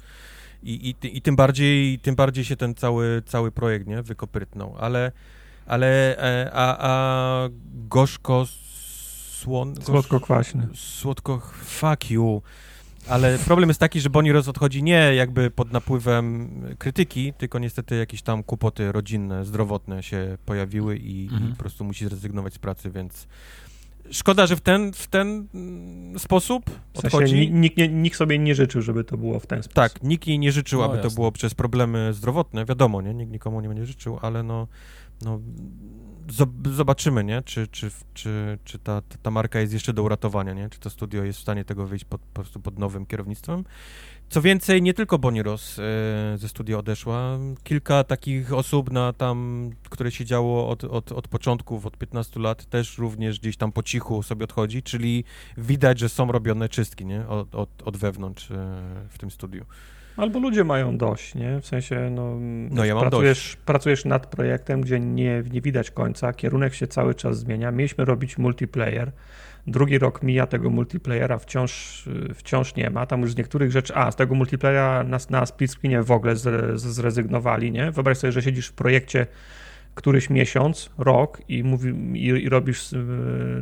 [0.64, 4.02] i, i, i tym bardziej, tym bardziej się ten cały, cały projekt, nie?
[4.04, 5.12] Wykoprytnął, ale,
[5.66, 8.46] ale, e, a, a gorzko
[9.32, 9.74] słon...
[9.74, 10.68] gorz- Słodko-kwaśny.
[10.76, 12.42] Słodko, fuck you.
[13.10, 17.96] Ale problem jest taki, że Bonnie Ross odchodzi nie jakby pod napływem krytyki, tylko niestety
[17.96, 21.46] jakieś tam kłopoty rodzinne, zdrowotne się pojawiły i, Mhm.
[21.52, 23.28] i po prostu musi zrezygnować z pracy, więc
[24.12, 27.52] szkoda, że w ten, w ten mm, sposób W sensie odchodzi.
[27.52, 29.74] nikt, nie, nikt sobie nie życzył, żeby to było w ten sposób.
[29.76, 31.16] Tak, nikt jej nie życzył, No, aby to jasne.
[31.16, 33.14] było przez problemy zdrowotne, wiadomo, nie?
[33.14, 34.68] Nikt nikomu nie będzie życzył, ale no
[35.22, 35.40] no,
[36.76, 37.42] zobaczymy, nie?
[37.42, 40.70] Czy, czy, czy, czy ta, ta marka jest jeszcze do uratowania, nie?
[40.70, 43.64] Czy to studio jest w stanie tego wyjść pod, po prostu pod nowym kierownictwem.
[44.30, 45.84] Co więcej, nie tylko Bonnie Ross e,
[46.38, 47.40] ze studia odeszła.
[47.64, 52.98] Kilka takich osób na tam, które siedziało od, od, od początków, od 15 lat, też
[52.98, 55.24] również gdzieś tam po cichu sobie odchodzi, czyli
[55.58, 57.28] widać, że są robione czystki, nie?
[57.28, 58.56] Od, od, od wewnątrz e,
[59.10, 59.66] w tym studiu.
[60.18, 61.62] Albo ludzie mają dość, nie?
[61.62, 62.38] W sensie, no,
[62.70, 63.56] no ja pracujesz, dość.
[63.56, 67.72] pracujesz nad projektem, gdzie nie, nie widać końca, kierunek się cały czas zmienia.
[67.72, 69.12] Mieliśmy robić multiplayer.
[69.68, 72.04] Drugi rok mija, tego multiplayera wciąż,
[72.36, 73.06] wciąż nie ma.
[73.06, 76.36] Tam już z niektórych rzeczy, a z tego multiplayera na, na split screenie w ogóle
[76.76, 77.92] zrezygnowali, nie?
[77.92, 79.28] Wyobraź sobie, że siedzisz w projekcie
[79.98, 82.98] któryś miesiąc, rok i, mówi, i, i robisz e,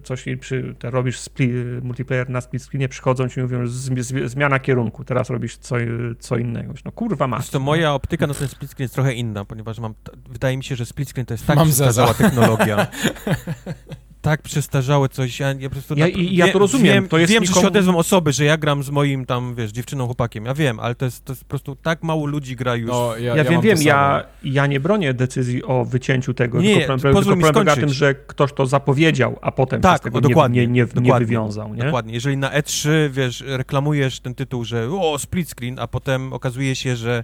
[0.03, 1.52] coś, i przy, te, robisz split,
[1.84, 5.76] multiplayer na split screenie, przychodzą ci i mówią, z, z, zmiana kierunku, teraz robisz co,
[6.20, 6.74] co innego.
[6.86, 7.49] No kurwa masz.
[7.49, 9.94] To moja optyka na ten split screen jest trochę inna, ponieważ mam,
[10.30, 12.88] wydaje mi się, że split screen to jest tak przestarzała technologia.
[14.26, 15.96] tak przestarzałe coś, ja, ja po prostu...
[15.96, 16.94] Ja, ja to rozumiem.
[16.94, 17.56] Wiem, to jest wiem nikomu...
[17.56, 20.80] że się odezwą osoby, że ja gram z moim tam, wiesz, dziewczyną, chłopakiem, ja wiem,
[20.80, 22.90] ale to jest, to jest po prostu tak mało ludzi gra już.
[22.90, 26.86] No, ja, ja, wiem, wiem, ja, ja nie bronię decyzji o wycięciu tego, nie, tylko,
[26.86, 30.22] problem, tylko problem na tym, że ktoś to zapowiedział, a potem tak, się z tego
[30.22, 31.84] dokładnie, nie, nie, nie, dokładnie, nie wywiązał, nie?
[31.84, 36.76] Dokładnie, jeżeli na E3, wiesz, reklamujesz ten tytuł, że o, split screen, a potem okazuje
[36.76, 37.24] się, że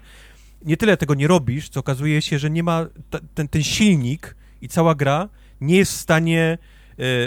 [0.66, 2.86] nie tyle tego nie robisz, co okazuje się, że nie ma
[3.34, 5.30] ten, ten silnik i cała gra
[5.62, 6.58] nie jest w stanie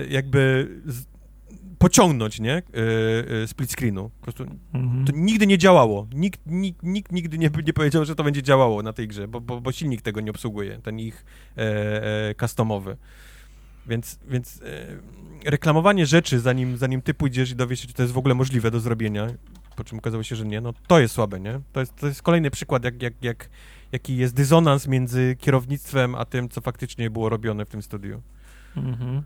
[0.09, 0.69] jakby
[1.85, 2.53] pociągnąć, nie?
[2.53, 2.63] E,
[3.43, 4.11] e, split screenu.
[4.21, 4.45] Po prostu
[4.75, 5.05] mhm.
[5.05, 6.07] to nigdy nie działało.
[6.15, 9.41] Nikt, nikt, nikt nigdy nie, nie powiedział, że to będzie działało na tej grze, bo,
[9.41, 11.25] bo, bo silnik tego nie obsługuje, ten ich
[11.57, 12.97] e, e, customowy.
[13.87, 18.15] Więc, więc e, reklamowanie rzeczy, zanim, zanim ty pójdziesz i dowiesz się, czy to jest
[18.15, 19.27] w ogóle możliwe do zrobienia,
[19.77, 21.61] po czym okazało się, że nie, no to jest słabe, nie?
[21.73, 23.49] To jest, to jest kolejny przykład, jak, jak, jak,
[23.93, 28.23] jaki jest dysonans między kierownictwem, a tym, co faktycznie było robione w tym studiu.
[28.77, 29.23] Mhm.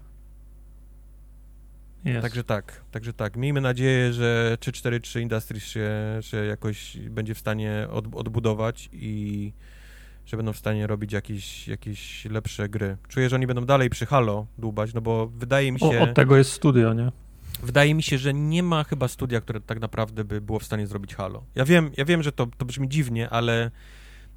[2.09, 2.23] Jest.
[2.23, 3.37] Także tak, także tak.
[3.37, 5.91] Miejmy nadzieję, że 343 Industries się,
[6.21, 9.53] się jakoś będzie w stanie od, odbudować i
[10.27, 12.97] że będą w stanie robić jakieś, jakieś lepsze gry.
[13.09, 16.01] Czuję, że oni będą dalej przy Halo dłubać, no bo wydaje mi się...
[16.01, 17.13] O, od tego jest studio, nie?
[17.63, 20.87] Wydaje mi się, że nie ma chyba studia, które tak naprawdę by było w stanie
[20.87, 21.45] zrobić Halo.
[21.55, 23.71] Ja wiem, ja wiem, że to, to brzmi dziwnie, ale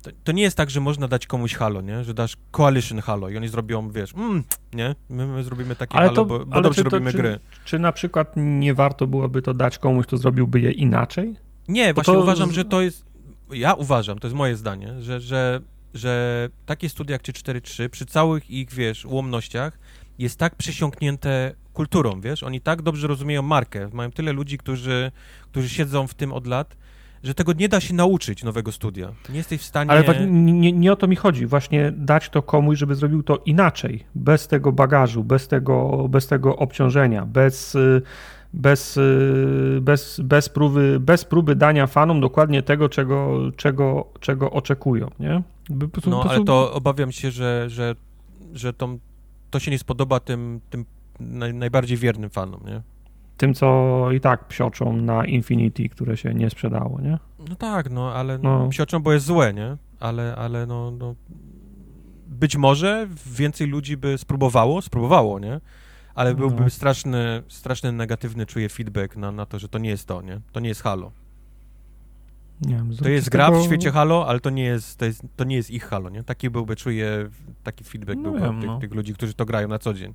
[0.02, 2.04] to, to, nie jest tak, że można dać komuś Halo, nie?
[2.04, 4.96] Że dasz Coalition Halo i oni zrobią, wiesz, mm, nie?
[5.10, 7.40] My, my, zrobimy takie ale Halo, to, bo, bo dobrze to, robimy czy, gry.
[7.66, 11.36] Czy na przykład nie warto byłoby to dać komuś, kto zrobiłby je inaczej?
[11.68, 13.06] Nie, bo właśnie uważam, że to jest,
[13.54, 15.62] ja uważam, to jest moje zdanie, że, że,
[15.94, 19.80] że takie studia jak 343 przy całych ich, wiesz, ułomnościach
[20.20, 22.44] jest tak przesiąknięte kulturą, wiesz?
[22.44, 25.12] Oni tak dobrze rozumieją markę, mają tyle ludzi, którzy,
[25.52, 26.78] którzy siedzą w tym od lat,
[27.24, 29.12] że tego nie da się nauczyć nowego studia.
[29.30, 29.92] Nie jesteś w stanie...
[29.92, 31.46] Ale nie, nie o to mi chodzi.
[31.46, 36.56] Właśnie dać to komuś, żeby zrobił to inaczej, bez tego bagażu, bez tego, bez tego
[36.56, 37.78] obciążenia, bez
[38.54, 39.00] bez,
[39.82, 45.42] bez, bez, próby, bez próby dania fanom dokładnie tego, czego, czego, czego oczekują, nie?
[45.92, 47.96] Prostu, no, ale to obawiam się, że, że,
[48.54, 48.98] że to,
[49.50, 50.86] to się nie spodoba tym, tym
[51.20, 52.82] naj, najbardziej wiernym fanom, nie?
[53.42, 57.18] Tym, co i tak psioczą na Infinity, które się nie sprzedało, nie?
[57.50, 58.70] No tak, no ale no.
[58.70, 59.78] psioczą, bo jest złe, nie?
[60.00, 61.16] Ale, ale no, no,
[62.28, 65.60] być może więcej ludzi by spróbowało, spróbowało, nie?
[66.16, 66.70] Ale byłby no.
[66.70, 70.42] straszny, straszny negatywny, czuję feedback na, na to, że to nie jest to, nie?
[70.52, 71.12] To nie jest Halo.
[72.62, 75.44] Nie wiem, to jest gra w świecie Halo, ale to nie jest, to, jest, to
[75.44, 76.24] nie jest ich Halo, nie?
[76.24, 77.30] Taki byłby, czuję,
[77.64, 78.80] taki feedback no byłby wiem, tych, no.
[78.80, 80.14] tych ludzi, którzy to grają na co dzień.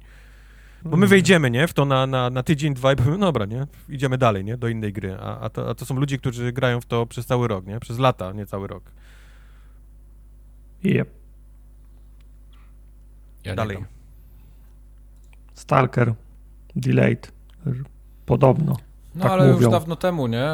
[0.85, 3.67] Bo my wejdziemy, nie, w to na, na, na tydzień, dwa i powiemy, dobra, nie,
[3.89, 5.17] idziemy dalej, nie, do innej gry.
[5.21, 7.81] A, a, to, a to są ludzie, którzy grają w to przez cały rok, nie,
[7.81, 8.83] przez lata, nie cały rok.
[10.85, 11.11] Yep.
[13.45, 13.85] Ja dalej.
[15.55, 16.15] Stalker,
[16.77, 17.33] Delayed,
[18.27, 18.77] podobno.
[19.17, 19.61] No tak ale mówią.
[19.61, 20.51] już dawno temu, nie?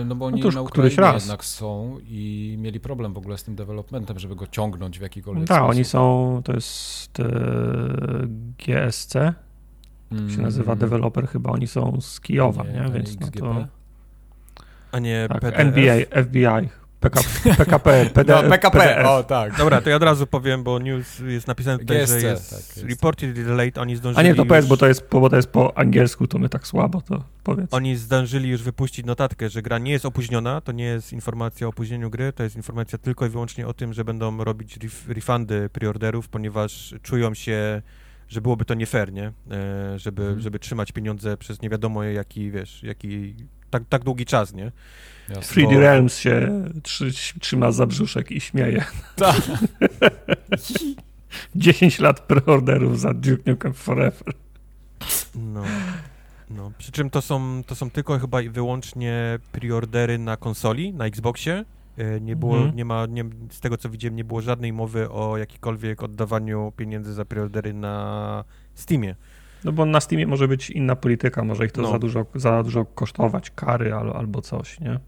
[0.00, 3.44] Y, no bo oni no na Ukrainie jednak są i mieli problem w ogóle z
[3.44, 5.70] tym developmentem, żeby go ciągnąć w jakikolwiek tak, sposób.
[5.70, 7.24] oni są, to jest e,
[8.58, 9.34] GSC,
[10.18, 10.30] mm.
[10.30, 10.78] się nazywa mm.
[10.78, 12.72] developer chyba, oni są z Kijowa, nie?
[12.72, 12.90] nie?
[12.90, 13.66] Więc no to...
[14.92, 16.68] A nie tak, NBA, FBI,
[17.04, 19.06] PKP, PKP, PD, no, PKP, PDF.
[19.06, 19.56] o tak.
[19.56, 22.76] Dobra, to ja od razu powiem, bo news jest napisane tutaj, GSC, że jest, tak,
[22.76, 25.48] jest reported delayed, oni zdążyli A nie, to powiedz, bo to, jest, bo to jest
[25.48, 27.74] po angielsku, to my tak słabo, to powiedz.
[27.74, 31.70] Oni zdążyli już wypuścić notatkę, że gra nie jest opóźniona, to nie jest informacja o
[31.70, 35.68] opóźnieniu gry, to jest informacja tylko i wyłącznie o tym, że będą robić ref refundy
[35.68, 37.82] preorderów, ponieważ czują się
[38.28, 39.32] że byłoby to nie fair, nie?
[39.50, 40.40] E, żeby, hmm.
[40.40, 43.34] żeby trzymać pieniądze przez nie wiadomo jaki, wiesz, jaki,
[43.70, 44.72] tak, tak długi czas, nie?
[45.28, 45.62] Jasne.
[45.62, 47.10] 3D Realms się trzy,
[47.40, 48.84] trzyma za brzuszek i śmieje.
[49.16, 49.42] Tak.
[51.54, 54.34] 10 lat preorderów za Duke Nukem Forever.
[55.34, 55.64] No.
[56.50, 61.06] No, przy czym to są, to są tylko chyba i wyłącznie preordery na konsoli, na
[61.06, 61.64] Xboxie.
[61.98, 62.76] E, Nie było, Mhm.
[62.76, 67.12] nie ma, nie, z tego co widziałem, nie było żadnej mowy o jakikolwiek oddawaniu pieniędzy
[67.12, 68.44] za preordery na
[68.74, 69.14] Steamie.
[69.64, 71.90] No bo na Steamie może być inna polityka, może ich to No.
[71.90, 75.00] za, dużo, za dużo kosztować, kary al, albo coś, nie?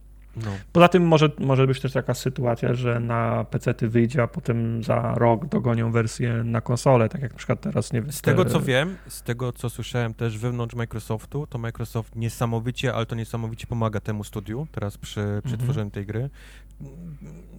[0.44, 0.50] No.
[0.72, 5.14] Poza tym może, może być też taka sytuacja, że na PC wyjdzie, a potem za
[5.14, 8.12] rok dogonią wersję na konsolę, tak jak na przykład teraz, nie wiem.
[8.12, 12.94] Z tego te- co wiem, z tego co słyszałem też wewnątrz Microsoftu, to Microsoft niesamowicie,
[12.94, 15.12] ale to niesamowicie pomaga temu studiu teraz przy,
[15.44, 15.58] przy Mhm.
[15.58, 16.30] tworzeniu tej gry.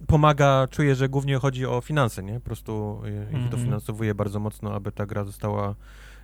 [0.06, 2.34] Pomaga, czuję, że głównie chodzi o finanse, nie?
[2.34, 3.50] Po prostu e, ich Mhm.
[3.50, 5.74] dofinansowuje bardzo mocno, aby ta gra została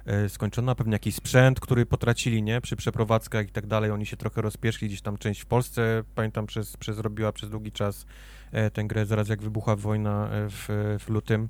[0.07, 0.75] e, skończona.
[0.75, 2.61] Pewnie jakiś sprzęt, który potracili, nie?
[2.61, 3.91] Przy przeprowadzkach i tak dalej.
[3.91, 7.73] Oni się trochę rozpieszli, gdzieś tam część w Polsce, pamiętam, przez, przez robiła przez długi
[7.73, 8.07] czas
[8.53, 11.49] e, tę grę, zaraz jak wybuchła wojna w, w lutym.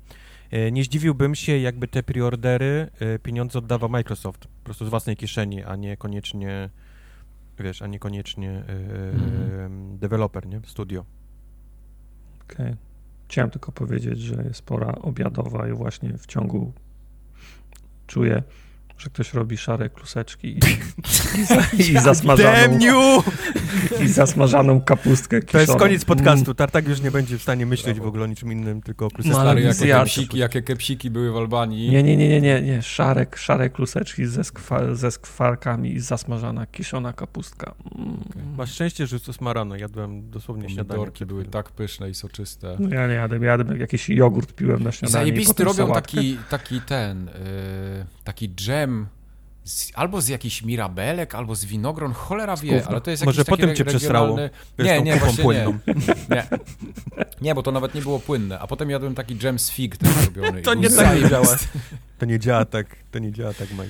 [0.51, 5.17] E, Nie zdziwiłbym się, jakby te preordery e, pieniądze oddawał Microsoft, po prostu z własnej
[5.17, 6.69] kieszeni, a nie koniecznie,
[7.59, 9.97] wiesz, a nie koniecznie e, Mhm.
[9.97, 10.61] deweloper, nie?
[10.65, 11.05] Studio.
[12.49, 12.75] Okej.
[13.27, 16.73] Chciałem tylko powiedzieć, że jest pora obiadowa i właśnie w ciągu
[18.07, 18.43] czuję,
[18.97, 20.59] że ktoś robi szare kluseczki i,
[21.83, 22.79] i, i, zasmażaną,
[24.03, 25.79] i zasmażaną kapustkę To jest kiszoną.
[25.79, 26.53] koniec podcastu.
[26.53, 29.41] Tartak już nie będzie w stanie myśleć w ogóle o niczym innym, tylko o kluseczkach.
[29.41, 31.89] Stary, jakie kepsiki, jakie kepsiki były w Albanii.
[31.89, 32.81] Nie, nie, nie, nie, nie, nie.
[32.81, 37.75] Szare, szare kluseczki ze, skwa, ze skwarkami i zasmażana, kiszona kapustka.
[37.97, 38.17] Mm.
[38.57, 39.75] Masz szczęście, że to smarano.
[39.75, 40.87] Jadłem dosłownie śniadanie.
[40.87, 42.75] Pomidorki były tak pyszne i soczyste.
[42.79, 45.11] No ja nie jadłem, jadłem jakiś jogurt piłem na śniadanie.
[45.25, 46.01] zajebisty robią sałatkę.
[46.01, 47.31] taki, taki ten, y,
[48.23, 48.84] taki dżem
[49.63, 52.87] z, albo z jakichś mirabelek, albo z winogron, cholera wie, gówna.
[52.91, 54.27] ale to jest Może potem cię przesrało.
[54.37, 54.49] regionalny-
[54.79, 55.77] Nie, nie, właśnie płynną.
[55.87, 55.93] nie.
[56.35, 56.47] nie.
[57.41, 58.59] Nie, bo to nawet nie było płynne.
[58.59, 60.59] A potem jadłem taki dżem z fig też robiony.
[60.59, 61.57] i To nie tak działa.
[62.17, 63.89] To nie działa tak, to nie działa tak, Mike.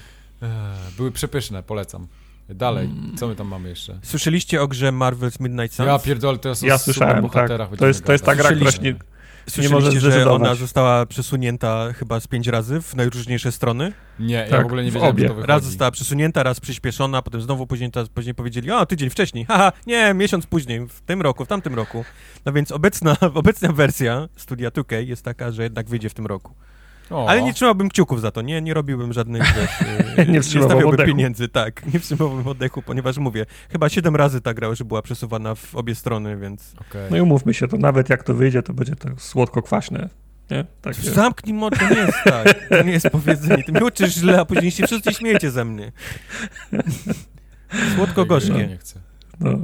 [0.97, 2.07] Były przepyszne, polecam.
[2.49, 3.17] Dalej, Mm.
[3.17, 3.99] co my tam mamy jeszcze?
[4.03, 5.87] Słyszeliście o grze Marvel's Midnight Suns?
[5.87, 7.49] Ja pierdolę, teraz o Ja słyszałem, tak.
[7.77, 8.95] To jest, to jest ta gra, która nie,
[9.49, 10.41] Słyszeliście, możesz że zdecydować.
[10.41, 13.91] ona została przesunięta chyba z pięć razy w najróżniejsze strony?
[14.19, 15.21] Nie, ja Tak, w ogóle nie wiedziałem, obie.
[15.23, 15.47] że to wychodzi.
[15.49, 20.13] Raz została przesunięta, raz przyspieszona, potem znowu później, później powiedzieli, a tydzień wcześniej, haha, nie,
[20.13, 22.05] miesiąc później, w tym roku, w tamtym roku.
[22.45, 26.53] No więc obecna, obecna wersja Studia 2K jest taka, że jednak wyjdzie w tym roku.
[27.09, 29.43] O, Ale nie trzymałbym kciuków za to, nie, nie robiłbym żadnych,
[30.17, 31.07] wiesz, Nie nie stawiałbym oddechu.
[31.07, 35.55] pieniędzy, tak, nie wstrzymałbym oddechu, ponieważ mówię, chyba siedem razy ta gra już była przesuwana
[35.55, 36.73] w obie strony, więc...
[36.89, 37.01] okej.
[37.11, 40.09] No i umówmy się, to nawet jak to wyjdzie, to będzie tak słodko-kwaśne.
[40.51, 40.65] Nie?
[40.81, 40.95] Tak.
[40.95, 44.45] Zamknij mo, to nie jest tak, to nie jest powiedzenie, ty mnie uczysz źle, a
[44.45, 45.91] później się wszyscy śmiejecie ze mnie.
[46.71, 46.79] Ja
[47.95, 48.67] Słodko-gorzkie.
[48.67, 48.99] nie chcę.
[49.39, 49.57] No.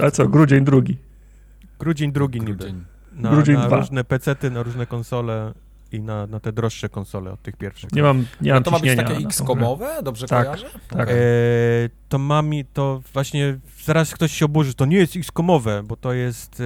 [0.00, 0.96] Ale co, grudzień drugi.
[1.78, 2.54] Grudzień drugi niby.
[2.54, 2.84] Grudzień.
[3.12, 3.76] Na, Grudzień na dwa.
[3.76, 5.52] różne pecety, na różne konsole
[5.94, 7.92] i na, na te droższe konsole od tych pierwszych.
[7.92, 10.02] Nie mam, nie No mam to ma być takie X-komowe?
[10.02, 10.66] Dobrze Tak, kojarzę?
[10.88, 11.02] tak.
[11.02, 11.16] Okej.
[11.18, 16.12] E, to mami, to właśnie zaraz ktoś się oburzy, to nie jest X-komowe, bo to
[16.12, 16.64] jest e,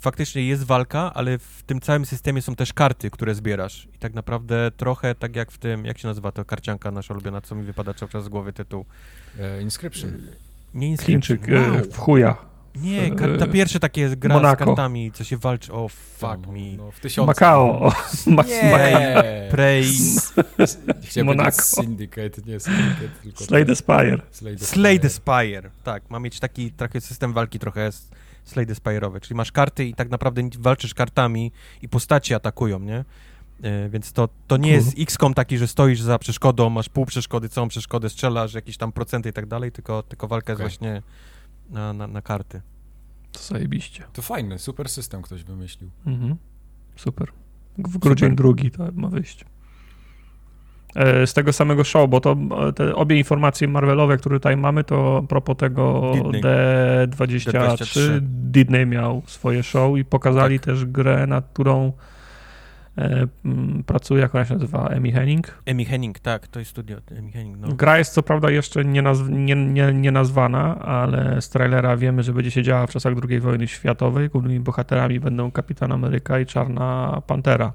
[0.00, 4.14] faktycznie jest walka, ale w tym całym systemie są też karty, które zbierasz i tak
[4.14, 7.62] naprawdę trochę tak jak w tym, jak się nazywa to karcianka nasza ulubiona, co mi
[7.62, 8.84] wypada cały czas z głowy tytuł.
[9.40, 10.12] E, Inscription.
[10.74, 11.06] Nie grę.
[11.06, 11.90] Chińczyk Inscription, e, wow.
[11.92, 12.36] w chuja.
[12.76, 14.64] Nie, kar- ta e, pierwsza takie jest gra Monaco.
[14.64, 16.76] z kartami, co się walczy, o fuck No, me.
[16.76, 17.26] No, w tysiącu.
[17.26, 17.92] Macao.
[18.26, 19.48] Nie!
[19.50, 19.84] Prey,
[21.24, 21.62] Monaco.
[21.62, 23.44] Syndicate, nie Syndicate, tylko...
[23.44, 24.18] Slay the Spire.
[24.30, 25.70] Slay the Slay the Spire.
[25.84, 27.90] Tak, ma mieć taki trochę system walki trochę
[28.44, 33.04] Slay the Spire'owy, czyli masz karty i tak naprawdę walczysz kartami i postaci atakują, nie?
[33.62, 34.74] E, więc to, to nie Cool.
[34.74, 38.92] jest XCOM taki, że stoisz za przeszkodą, masz pół przeszkody, całą przeszkodę strzelasz, jakieś tam
[38.92, 40.64] procenty i tak dalej, tylko, tylko walka Okej.
[40.64, 41.02] jest właśnie
[41.70, 42.60] na, na, na karty.
[43.32, 44.04] To zajebiście.
[44.12, 45.90] To fajny, super system ktoś wymyślił.
[46.06, 46.36] Mhm.
[46.96, 47.28] Super.
[47.78, 49.44] W grudzień drugi to ma wyjść.
[50.94, 52.36] E, Z tego samego show, bo to
[52.68, 56.42] e, te obie informacje Marvelowe, które tutaj mamy, to a propos tego Disney.
[56.42, 58.20] D23, D23.
[58.22, 61.92] Disney miał swoje show i pokazali też grę, nad którą
[63.86, 65.62] pracuje, jak ona się nazywa, Amy Henning.
[65.70, 67.68] Amy Henning, tak, to jest studio Amy Henning, no.
[67.72, 72.22] Gra jest co prawda jeszcze nie, nazw- nie, nie, nie nazwana, ale z trailera wiemy,
[72.22, 74.28] że będzie się działa w czasach II wojny światowej.
[74.28, 77.72] Głównymi bohaterami będą Kapitan Ameryka i Czarna Pantera.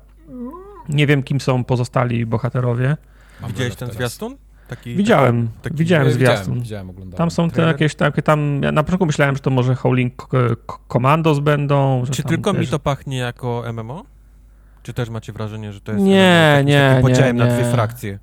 [0.89, 2.98] Nie wiem, kim są pozostali bohaterowie.
[3.41, 3.95] Mam Widziałeś ten teraz.
[3.95, 4.35] zwiastun?
[4.68, 6.60] Taki, Widziałem, taki- widziałem Ja zwiastun.
[6.60, 7.11] Widziałem, widziałem.
[7.11, 8.61] Tam są te jakieś takie tam.
[8.64, 10.27] Ja na początku myślałem, że to może Howling
[10.93, 12.03] Commandos będą.
[12.11, 14.06] Czy tam tylko mi też- to pachnie jako MMO?
[14.84, 17.72] Czy też macie wrażenie, że to jest Nie, nie, takim podziałem nie, na dwie nie.
[17.72, 18.20] frakcje?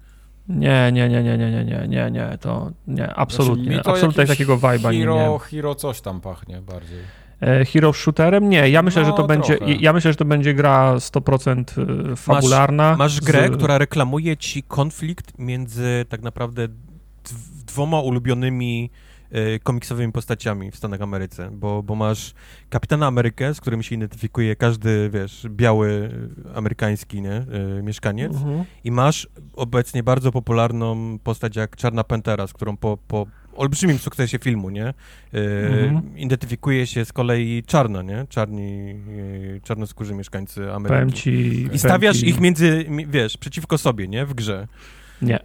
[0.48, 3.64] Nie, nie, nie, nie, nie, nie, nie, nie, nie, to nie, absolutnie.
[3.64, 5.38] Znaczy, to absolutnie takiego vibe'a nie miałem.
[5.38, 6.98] Hero coś tam pachnie bardziej.
[7.42, 8.48] E, hero shooterem?
[8.48, 9.56] Nie, ja myślę, No, że to będzie.
[9.56, 9.72] trochę.
[9.72, 12.96] Ja myślę, że to będzie gra 100% e, fabularna.
[12.98, 16.68] Masz grę, z- która reklamuje ci konflikt między tak naprawdę
[17.66, 18.90] dwoma ulubionymi
[19.62, 22.34] komiksowymi postaciami w Stanach Ameryce, bo, bo masz
[22.70, 26.10] Kapitana Amerykę, z którym się identyfikuje każdy, wiesz, biały
[26.52, 27.44] e, amerykański, nie, e,
[27.82, 28.64] mieszkaniec Mhm.
[28.84, 33.26] i masz obecnie bardzo popularną postać jak Czarna Pantera, z którą po, po
[33.56, 34.94] olbrzymim sukcesie filmu, nie, e,
[35.34, 36.18] Mhm.
[36.18, 38.90] identyfikuje się z kolei czarno, nie, czarni,
[39.56, 40.94] e, czarnoskórzy mieszkańcy Ameryki.
[40.94, 41.30] Powiem ci.
[41.72, 44.26] I stawiasz ci, ich między, mi- wiesz, przeciwko sobie, nie?
[44.26, 44.68] W grze.
[45.22, 45.38] Nie.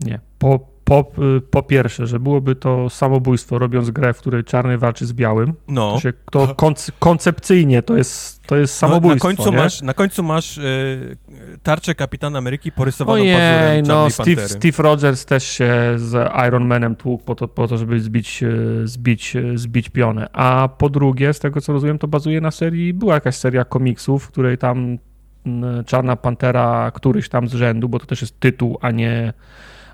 [0.00, 0.20] Nie.
[0.38, 1.04] Po, po,
[1.36, 5.54] y, po pierwsze, że byłoby to samobójstwo, robiąc grę, w której czarny walczy z białym.
[5.68, 5.92] No.
[5.92, 9.28] To, się, to konc- koncepcyjnie to jest, to jest no samobójstwo.
[9.28, 9.56] na końcu nie?
[9.56, 10.62] masz, na końcu masz e,
[11.62, 14.48] tarczę Kapitana Ameryki porysowaną Ojej, pazurem no Steve.
[14.48, 18.48] Steve Rogers też się z Iron Manem tłukł po to, po to żeby zbić, e,
[18.84, 20.28] zbić, e, zbić pionę.
[20.32, 24.24] A po drugie, z tego co rozumiem, to bazuje na serii, była jakaś seria komiksów,
[24.24, 24.98] w której tam
[25.46, 29.32] mm, Czarna Pantera, któryś tam z rzędu, bo to też jest tytuł, a nie,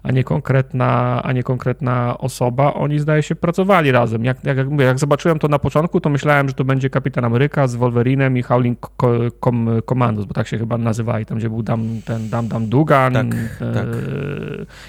[0.06, 4.24] a nie, konkretna, a nie konkretna osoba, oni zdaje się pracowali razem.
[4.24, 7.24] Jak, jak, jak, mówię, jak zobaczyłem to na początku, to myślałem, że to będzie Kapitan
[7.24, 11.48] Ameryka z Wolverinem i Howling Co- Com, Commandos, bo tak się chyba nazywali, tam gdzie
[11.48, 13.26] był Dam, ten Dam Dam Dugan Tak,
[13.60, 13.86] e, tak.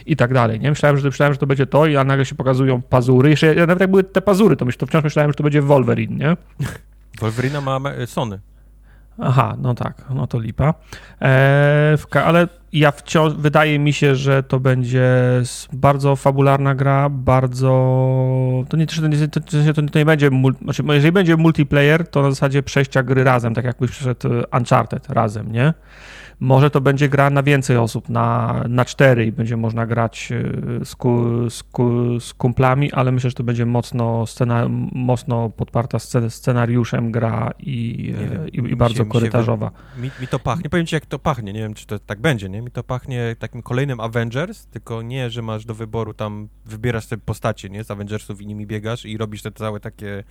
[0.05, 0.59] i tak dalej.
[0.59, 0.69] Nie?
[0.69, 3.29] Myślałem, że, myślałem, że to będzie to, i a nagle się pokazują pazury.
[3.29, 6.17] Jeszcze nawet jak były te pazury, to, myśl, to wciąż myślałem, że to będzie Wolverine,
[6.17, 6.37] nie?
[7.19, 8.39] Wolverina ma Sony.
[9.19, 10.73] Aha, no tak, no to lipa.
[11.21, 15.07] E, ka- ale ja wciąż, wydaje mi się, że to będzie
[15.73, 17.69] bardzo fabularna gra, bardzo...
[18.69, 19.39] To nie, to nie, to,
[19.91, 20.29] to, nie będzie,
[20.63, 25.09] znaczy, jeżeli będzie multiplayer, to na zasadzie przejścia gry razem, tak jakbyś przeszedł e, Uncharted
[25.09, 25.73] razem, nie?
[26.39, 30.85] Może to będzie gra na więcej osób, na, na cztery i będzie można grać e,
[30.85, 35.97] z, ku, z, ku, z kumplami, ale myślę, że to będzie mocno, scena, mocno podparta
[35.97, 39.71] scen- scenariuszem gra i, Nie e, wiem, i, i się- bardzo mi się korytarzowa.
[39.97, 42.49] Mi, mi to pachnie, powiem ci jak to pachnie, nie wiem czy to tak będzie,
[42.49, 42.61] nie?
[42.61, 47.21] Mi to pachnie takim kolejnym Avengers, tylko nie, że masz do wyboru tam, wybierasz sobie
[47.25, 47.83] postacie, nie?
[47.83, 50.23] Z Avengersów i nimi biegasz i robisz te całe takie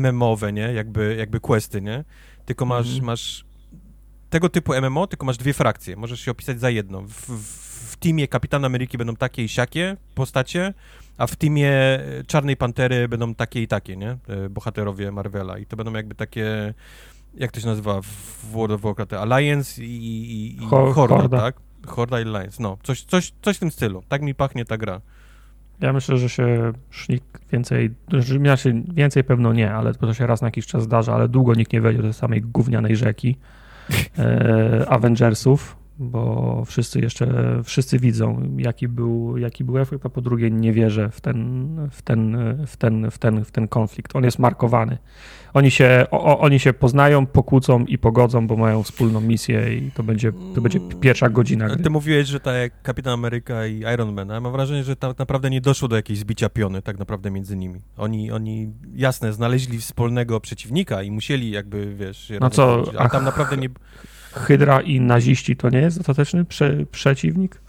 [0.00, 0.72] MMO-we, nie?
[0.72, 2.04] Jakby, jakby questy, nie?
[2.44, 3.04] Tylko masz, Mhm.
[3.04, 3.44] masz
[4.30, 7.06] tego typu MMO, tylko masz dwie frakcje, możesz się opisać za jedną.
[7.06, 10.74] W, w, w teamie Kapitana Ameryki będą takie i siakie postacie,
[11.18, 14.10] a w teamie e, Czarnej Pantery będą takie i takie, nie?
[14.28, 16.74] E, Bohaterowie Marvela i to będą jakby takie
[17.34, 18.06] jak to się nazywa w
[18.52, 21.38] World of Warcraft, Alliance i, i, i Ho- Horda, Horda.
[21.40, 21.56] tak?
[21.86, 24.02] Horda i Alliance, no, coś, coś, coś w tym stylu.
[24.08, 25.00] Tak mi pachnie ta gra.
[25.80, 26.72] Ja myślę, że się
[27.08, 31.14] nikt więcej, że znaczy więcej pewno nie, ale to się raz na jakiś czas zdarza,
[31.14, 33.36] ale długo nikt nie wejdzie do tej samej gównianej rzeki
[34.88, 40.72] Avengersów, bo wszyscy jeszcze, wszyscy widzą, jaki był, jaki był efekt, a po drugie nie
[40.72, 42.36] wierzę w ten, w ten,
[42.66, 44.16] w ten, w ten, w ten konflikt.
[44.16, 44.98] On jest markowany.
[45.56, 50.02] Oni się, o, oni się poznają, pokłócą i pogodzą, bo mają wspólną misję i to
[50.02, 51.82] będzie, to będzie pierwsza godzina gry.
[51.82, 55.18] ty mówiłeś, że tak jak Kapitan Ameryka i Iron Man, a mam wrażenie, że tak
[55.18, 57.80] naprawdę nie doszło do jakiejś zbicia piony tak naprawdę między nimi.
[57.96, 62.32] Oni, oni jasne, znaleźli wspólnego przeciwnika i musieli jakby, wiesz...
[62.40, 63.68] No co, Ale tam naprawdę nie...
[64.32, 67.60] Hydra i naziści to nie jest ostateczny prze, przeciwnik?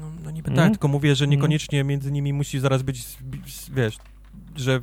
[0.00, 0.56] No, no niby Mm.
[0.56, 3.04] tak, tylko mówię, że niekoniecznie między nimi musi zaraz być,
[3.74, 3.98] wiesz,
[4.56, 4.80] że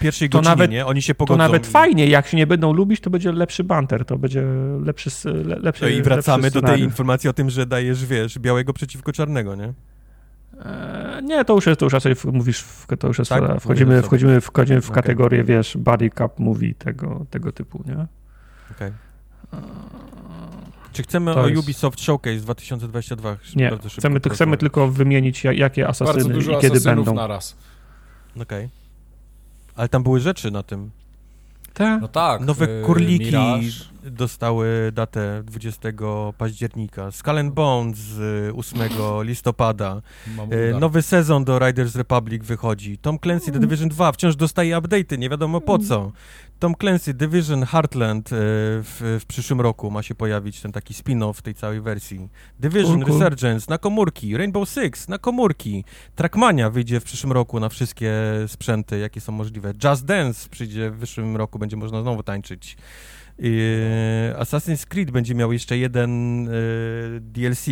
[0.00, 0.86] pierwszej To godzinie, nawet- nie?
[0.86, 1.38] Oni się To pogodzą.
[1.38, 4.42] nawet i- fajnie, jak się nie będą lubić, to będzie lepszy banter, to będzie
[4.84, 8.38] lepszy, le, lepszy No i wracamy lepszy do tej informacji o tym, że dajesz, wiesz,
[8.38, 9.72] białego przeciwko czarnego, nie?
[10.64, 13.42] E, Nie, to już jest, to już raczej mówisz, w, to już jest, Tak?
[13.60, 14.02] wchodzimy, Mówimy sobie.
[14.06, 15.02] wchodzimy, wchodzimy w Okej.
[15.02, 18.06] kategorię, wiesz, body cup movie tego, tego typu, nie?
[18.76, 18.92] Okej.
[20.92, 23.36] Czy chcemy To o jest- Ubisoft Showcase 2022?
[23.56, 27.14] Nie, chcemy, chcemy tylko wymienić, ja- jakie asasyny dużo i kiedy asasynów będą.
[27.20, 27.56] naraz.
[28.42, 28.68] Okej.
[29.76, 30.90] Ale tam były rzeczy na tym.
[31.74, 32.00] Tak.
[32.02, 32.40] No tak.
[32.40, 33.68] Nowe y, kurliki Mirage.
[34.04, 35.88] dostały datę 20
[36.38, 37.10] października.
[37.10, 38.80] Skull and Bones z 8
[39.22, 40.02] listopada.
[40.36, 40.80] Mam E, udar.
[40.80, 42.98] Nowy sezon do Riders Republic wychodzi.
[42.98, 46.12] Tom Clancy The Division 2 wciąż dostaje update'y, nie wiadomo po co.
[46.62, 51.42] Tom Clancy Division Heartland e, w, w przyszłym roku ma się pojawić ten taki spin-off
[51.42, 52.28] tej całej wersji.
[52.60, 53.18] Division Cool.
[53.18, 55.84] Resurgence na komórki, Rainbow Six na komórki.
[56.14, 58.12] Trackmania wyjdzie w przyszłym roku na wszystkie
[58.46, 59.72] sprzęty, jakie są możliwe.
[59.84, 62.76] Just Dance przyjdzie w przyszłym roku, będzie można znowu tańczyć.
[64.38, 66.52] Assassin's Creed będzie miał jeszcze jeden e,
[67.20, 67.66] DLC.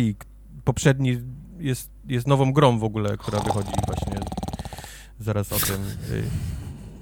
[0.63, 1.21] Poprzedni
[1.59, 4.19] jest, jest nową grą w ogóle, która wychodzi właśnie
[5.19, 5.81] zaraz o tym.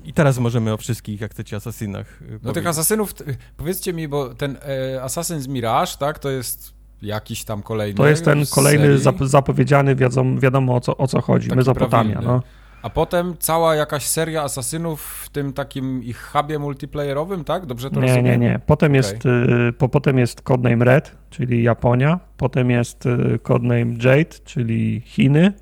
[0.10, 2.22] I teraz możemy o wszystkich, jak chcecie, asasynach.
[2.22, 3.14] y, No tych asasynów,
[3.58, 4.58] powiedzcie mi, bo ten
[4.96, 9.00] e, Assassin's Mirage, tak, to jest jakiś tam kolejny To jest ten kolejny serii?
[9.02, 12.34] zap, zapowiedziany, wiadomo, wiadomo o, co, o co chodzi, Taki Mezopotamia, prawilny.
[12.34, 12.44] no.
[12.82, 17.66] A potem cała jakaś seria asasynów w tym takim ich hubie multiplayerowym, tak?
[17.66, 18.26] Dobrze to Nie, rozumiem?
[18.26, 18.60] nie, nie.
[18.66, 22.20] Potem jest, y, po, potem jest codename Red, czyli Japonia.
[22.38, 25.54] Potem jest y, codename Jade, czyli Chiny.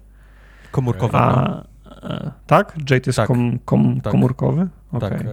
[0.71, 1.19] Komórkowa.
[1.19, 1.63] A,
[2.47, 2.75] tak?
[2.89, 3.27] Jade jest Tak.
[3.27, 4.11] kom, kom, Tak.
[4.11, 4.67] komórkowy?
[4.91, 5.21] Okej, Tak.
[5.21, 5.31] Okej.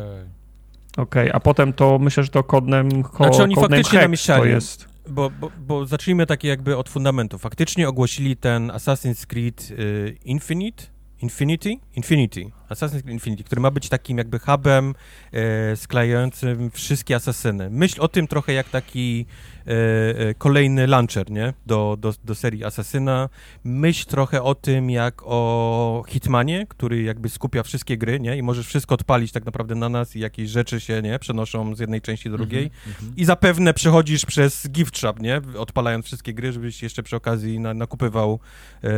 [0.97, 1.31] okej.
[1.33, 4.41] A potem to myślę, że to codename, ko, Znaczy oni faktycznie namieszali.
[4.43, 4.89] to jest.
[5.09, 7.39] Bo, bo, bo zacznijmy takie jakby od fundamentu.
[7.39, 10.85] Faktycznie ogłosili ten Assassin's Creed y, Infinite,
[11.23, 11.77] Infinity?
[11.97, 12.51] Infinity.
[12.69, 14.95] Assassin's Creed Infinity, który ma być takim jakby hubem
[15.33, 17.71] e, sklejającym wszystkie asasyny.
[17.71, 19.27] Myśl o tym trochę jak taki
[19.67, 21.53] e, e, kolejny launcher, nie?
[21.67, 23.29] Do, do, do serii Asasyna.
[23.65, 28.37] Myśl trochę o tym jak o Hitmanie, który jakby skupia wszystkie gry, nie?
[28.37, 31.19] I możesz wszystko odpalić tak naprawdę na nas i jakieś rzeczy się, nie?
[31.19, 32.71] Przenoszą z jednej części do drugiej.
[32.87, 33.13] Mhm.
[33.17, 35.41] I zapewne przechodzisz przez gift shop, nie?
[35.59, 38.41] Odpalając wszystkie gry, żebyś jeszcze przy okazji na, nakupywał
[38.83, 38.89] e,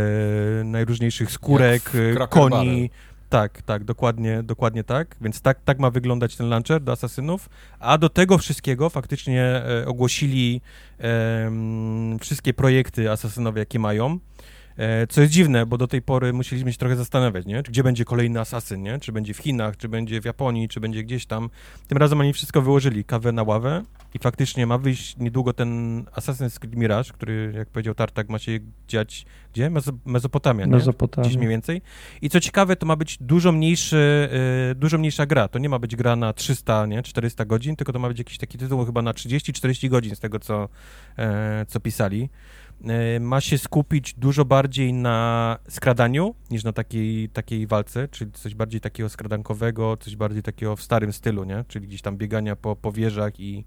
[0.64, 2.85] najróżniejszych skórek, e, koni.
[3.28, 5.16] Tak, tak, dokładnie, dokładnie tak.
[5.20, 7.48] Więc tak, tak ma wyglądać ten launcher do Asasynów.
[7.80, 10.60] A do tego wszystkiego faktycznie e, ogłosili
[10.98, 14.18] em, wszystkie projekty asasynowe, jakie mają.
[14.78, 17.62] E, Co jest dziwne, bo do tej pory musieliśmy się trochę zastanawiać, nie?
[17.62, 18.98] Gdzie będzie kolejny asasyn, nie?
[18.98, 21.50] Czy będzie w Chinach, czy będzie w Japonii, czy będzie gdzieś tam.
[21.88, 23.82] Tym razem oni wszystko wyłożyli, kawę na ławę
[24.14, 28.58] i faktycznie ma wyjść niedługo ten Assassin's Creed Mirage, który, jak powiedział Tartak, ma się
[28.88, 29.26] dziać
[29.56, 29.70] gdzie?
[29.70, 30.70] Mezo Mezopotamia, nie?
[30.70, 31.28] Gdzieś Mezopotamia.
[31.36, 31.82] mniej więcej.
[32.22, 34.28] I co ciekawe, to ma być dużo mniejszy,
[34.72, 35.48] y, dużo mniejsza gra.
[35.48, 37.02] To nie ma być gra na 300, nie?
[37.02, 40.38] 400 godzin, tylko to ma być jakiś taki tytuł chyba na 30-40 godzin z tego,
[40.38, 40.68] co,
[41.18, 42.28] e, co pisali.
[42.84, 48.54] E, ma się skupić dużo bardziej na skradaniu niż na takiej, takiej walce, czyli coś
[48.54, 51.64] bardziej takiego skradankowego, coś bardziej takiego w starym stylu, nie?
[51.68, 53.64] Czyli gdzieś tam biegania po, po wieżach i,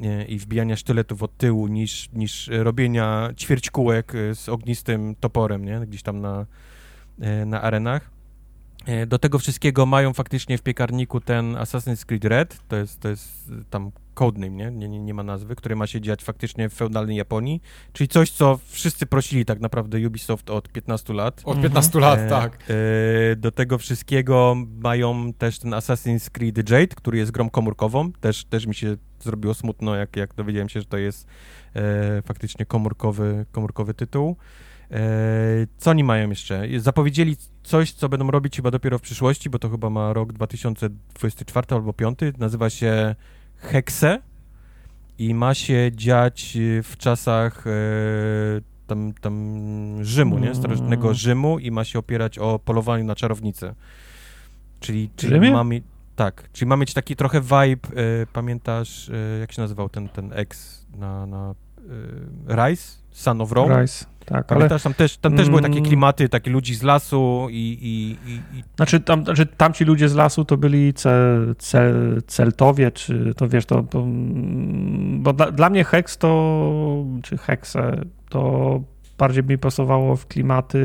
[0.00, 5.80] e, i wbijania sztyletów od tyłu niż, niż robienia ćwierćkółek e, z ognistym toporem, nie?
[5.80, 6.46] Gdzieś tam na,
[7.46, 8.19] na arenach.
[8.86, 13.08] E, Do tego wszystkiego mają faktycznie w piekarniku ten Assassin's Creed Red, to jest, to
[13.08, 14.70] jest e, tam codename, nie?
[14.70, 14.98] Nie, nie?
[14.98, 17.62] nie ma nazwy, który ma się dziać faktycznie w feudalnej Japonii,
[17.92, 21.40] czyli coś, co wszyscy prosili tak naprawdę Ubisoft od 15 lat.
[21.44, 22.58] Od 15 lat, E, tak.
[23.32, 28.12] e, do tego wszystkiego mają też ten Assassin's Creed Jade, który jest grą komórkową.
[28.12, 31.26] Też, też mi się zrobiło smutno, jak, jak dowiedziałem się, że to jest
[31.74, 34.36] e, faktycznie komórkowy, komórkowy tytuł.
[34.90, 36.62] E, co oni mają jeszcze?
[36.76, 41.66] Zapowiedzieli coś, co będą robić chyba dopiero w przyszłości, bo to chyba ma rok 2024
[41.70, 42.18] albo 5.
[42.38, 43.14] Nazywa się
[43.56, 44.18] Hexe
[45.18, 47.70] i ma się dziać e, w czasach e,
[48.86, 50.54] tam, tam Rzymu, nie?
[50.54, 51.14] Starożytnego Mm.
[51.14, 53.74] Rzymu i ma się opierać o polowaniu na czarownicę.
[54.80, 55.82] Czyli, czyli mamy,
[56.16, 60.30] tak, czyli ma mieć taki trochę vibe, e, pamiętasz, e, jak się nazywał ten, ten
[60.34, 61.54] ex na, na
[62.48, 62.98] e, Rise?
[63.10, 63.82] Son of Rome?
[63.82, 65.84] Rice, tak, ale Pamiętasz, tam też, tam też były takie Mm.
[65.84, 70.14] klimaty, takie ludzi z lasu i, i, i, i Znaczy, tam, znaczy tamci ludzie z
[70.14, 75.84] lasu to byli cel, cel, celtowie, czy to wiesz, to, mm, bo dla, dla mnie
[75.84, 78.80] Hex to, czy Hexe, to
[79.18, 80.84] bardziej mi pasowało w klimaty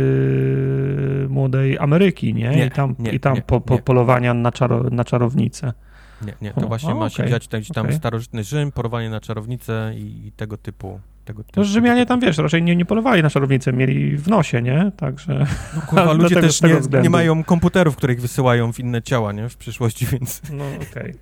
[1.30, 2.50] młodej Ameryki, nie?
[2.50, 5.74] Nie, I tam, nie, i tam nie, po, po polowania na, czaro, na czarownicę.
[6.22, 7.98] Nie, nie, to O, właśnie a, ma się okej, dziać tam, gdzieś tam okej.
[7.98, 11.00] starożytny Rzym, porowanie na czarownicę i, i tego typu.
[11.26, 12.28] Tego, To tego, Rzymianie tego tam, typu.
[12.28, 14.92] wiesz, raczej nie, nie polowali na czarownicę, mieli w nosie, nie?
[14.98, 19.02] Także, No, kurwa, ludzie Dlatego też tego nie, nie mają komputerów, których wysyłają w inne
[19.02, 19.50] ciała, nie?
[19.50, 20.42] W przyszłości, więc...
[20.52, 21.14] no okej.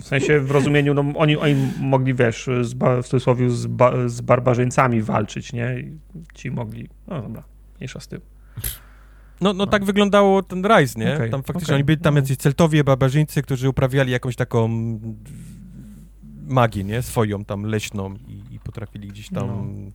[0.00, 2.74] W sensie w rozumieniu, no oni, oni mogli, wiesz, z,
[3.04, 5.78] w cudzysłowie z, ba, z barbarzyńcami walczyć, nie?
[5.78, 5.98] I
[6.34, 7.42] ci mogli, no dobra,
[7.78, 8.20] mniejsza z tym.
[9.44, 11.14] No, no tak wyglądało ten Rise, nie?
[11.14, 12.20] Okej, tam faktycznie okej, oni byli tam no.
[12.20, 14.68] jacyś celtowie, barbarzyńcy, którzy uprawiali jakąś taką
[16.46, 17.02] magię, nie?
[17.02, 19.90] Swoją tam leśną i, i potrafili gdzieś tam No.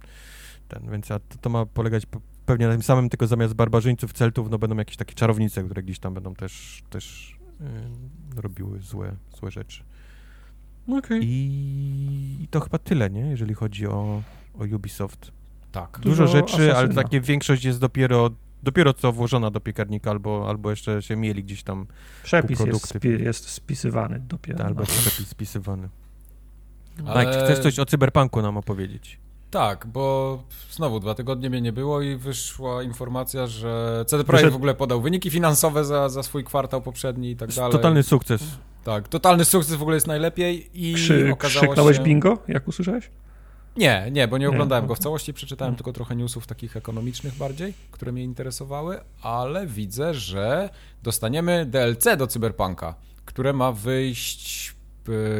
[0.68, 4.14] ten, więc a to, to ma polegać po, pewnie na tym samym, tylko zamiast barbarzyńców,
[4.14, 7.36] celtów, no będą jakieś takie czarownice, które gdzieś tam będą też, też
[8.38, 9.84] y, robiły złe, złe rzeczy.
[10.98, 11.20] Okej.
[11.24, 13.22] I, I to chyba tyle, nie?
[13.22, 14.22] Jeżeli chodzi o,
[14.60, 15.32] o Ubisoft.
[15.72, 16.00] Tak.
[16.04, 17.04] Dużo, Dużo rzeczy, ale Asasyna.
[17.04, 18.30] takie większość jest dopiero
[18.64, 21.88] dopiero co włożona do piekarnika, albo, albo jeszcze się mieli gdzieś tam,
[22.23, 24.65] Przepis jest, spi, jest spisywany dopiero.
[24.65, 24.86] albo no.
[24.86, 25.90] przepis spisywany.
[27.06, 29.19] Ale- Mike, chcesz coś o cyberpunku nam opowiedzieć?
[29.52, 34.53] Tak, bo znowu dwa tygodnie mnie nie było i wyszła informacja, że CD Projekt Wyszedł-
[34.53, 37.72] w ogóle podał wyniki finansowe za, za swój kwartał poprzedni i tak dalej.
[37.72, 38.44] Totalny sukces.
[38.84, 42.03] Tak, totalny sukces w ogóle jest najlepiej i Krzy, okazało krzyknąłeś się...
[42.03, 43.10] bingo, jak usłyszałeś?
[43.80, 45.78] Nie, nie, bo nie oglądałem go w całości, przeczytałem Mm.
[45.78, 50.70] tylko trochę newsów takich ekonomicznych bardziej, które mnie interesowały, ale widzę, że
[51.04, 52.96] dostaniemy DLC do Cyberpunka,
[53.26, 54.76] które ma wyjść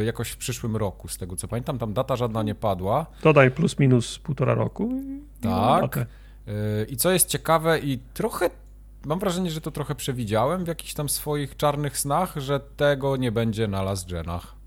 [0.00, 3.06] y, jakoś w przyszłym roku, z tego co pamiętam, tam data żadna nie padła.
[3.22, 4.92] Dodaj plus minus półtora roku.
[5.42, 5.96] Tak.
[5.96, 6.06] Y,
[6.88, 8.50] I co jest ciekawe i trochę
[9.04, 13.32] mam wrażenie, że to trochę przewidziałem w jakichś tam swoich czarnych snach, że tego nie
[13.32, 14.59] będzie na Last Genach.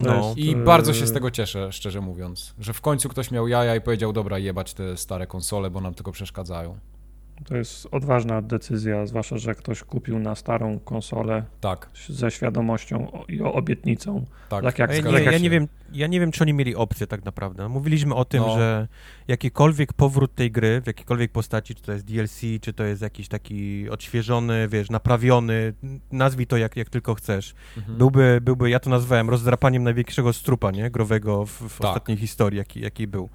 [0.00, 0.28] No.
[0.28, 3.48] jest, I e, bardzo się z tego cieszę, szczerze mówiąc, że w końcu ktoś miał
[3.48, 6.78] jaja i powiedział, dobra, jebać te stare konsole, bo nam tylko przeszkadzają.
[7.44, 13.42] To jest odważna decyzja, zwłaszcza, że ktoś kupił na starą konsolę Tak, ze świadomością i
[13.42, 14.24] o obietnicą.
[14.48, 14.64] tak.
[14.64, 17.24] Tak jak Ja, nie, ja, nie wiem, ja nie wiem, czy oni mieli opcję tak
[17.24, 17.68] naprawdę.
[17.68, 18.54] Mówiliśmy o tym, No.
[18.58, 18.88] że
[19.28, 23.28] jakikolwiek powrót tej gry, w jakiejkolwiek postaci, czy to jest DLC, czy to jest jakiś
[23.28, 25.72] taki odświeżony, wiesz, naprawiony,
[26.12, 27.98] nazwij to jak, jak tylko chcesz, Mhm.
[27.98, 31.88] byłby, byłby, ja to nazwałem rozdrapaniem największego strupa, nie, growego w, w Tak.
[31.88, 33.28] ostatniej historii, jaki, jaki był.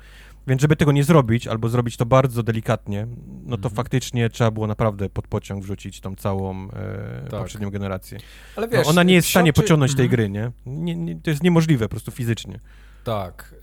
[0.47, 3.07] Więc żeby tego nie zrobić, albo zrobić to bardzo delikatnie,
[3.43, 3.75] no to Mhm.
[3.75, 7.39] faktycznie trzeba było naprawdę pod pociąg wrzucić tą całą e, Tak.
[7.39, 8.17] poprzednią generację.
[8.55, 10.09] Ale No, wiesz, ona nie jest w stanie psioczy- pociągnąć tej Mhm.
[10.17, 10.51] gry, nie?
[10.65, 12.59] nie, nie to jest niemożliwe po prostu fizycznie.
[13.03, 13.55] Tak.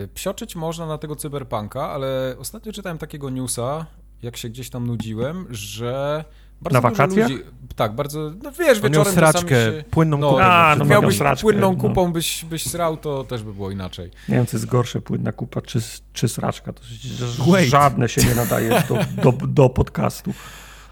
[0.00, 3.86] Yy, psioczyć można na tego cyberpunka, ale ostatnio czytałem takiego newsa,
[4.22, 6.24] jak się gdzieś tam nudziłem, że
[6.62, 7.06] bardzo Na?
[7.06, 7.38] Ludzi,
[7.76, 9.84] tak, bardzo, no wiesz, On wieczorem sraczkę, się...
[9.90, 10.44] płynną No, kupę.
[10.44, 11.78] A, no no, miał miałbyś sraczkę, płynną no.
[11.78, 14.10] kupą, byś, byś srał, to też by było inaczej.
[14.28, 15.80] Nie wiem, co jest gorsze, płynna kupa czy,
[16.12, 16.72] czy sraczka.
[16.72, 16.82] To
[17.52, 17.68] Wait.
[17.68, 20.32] żadne się nie nadaje do, do, do podcastu.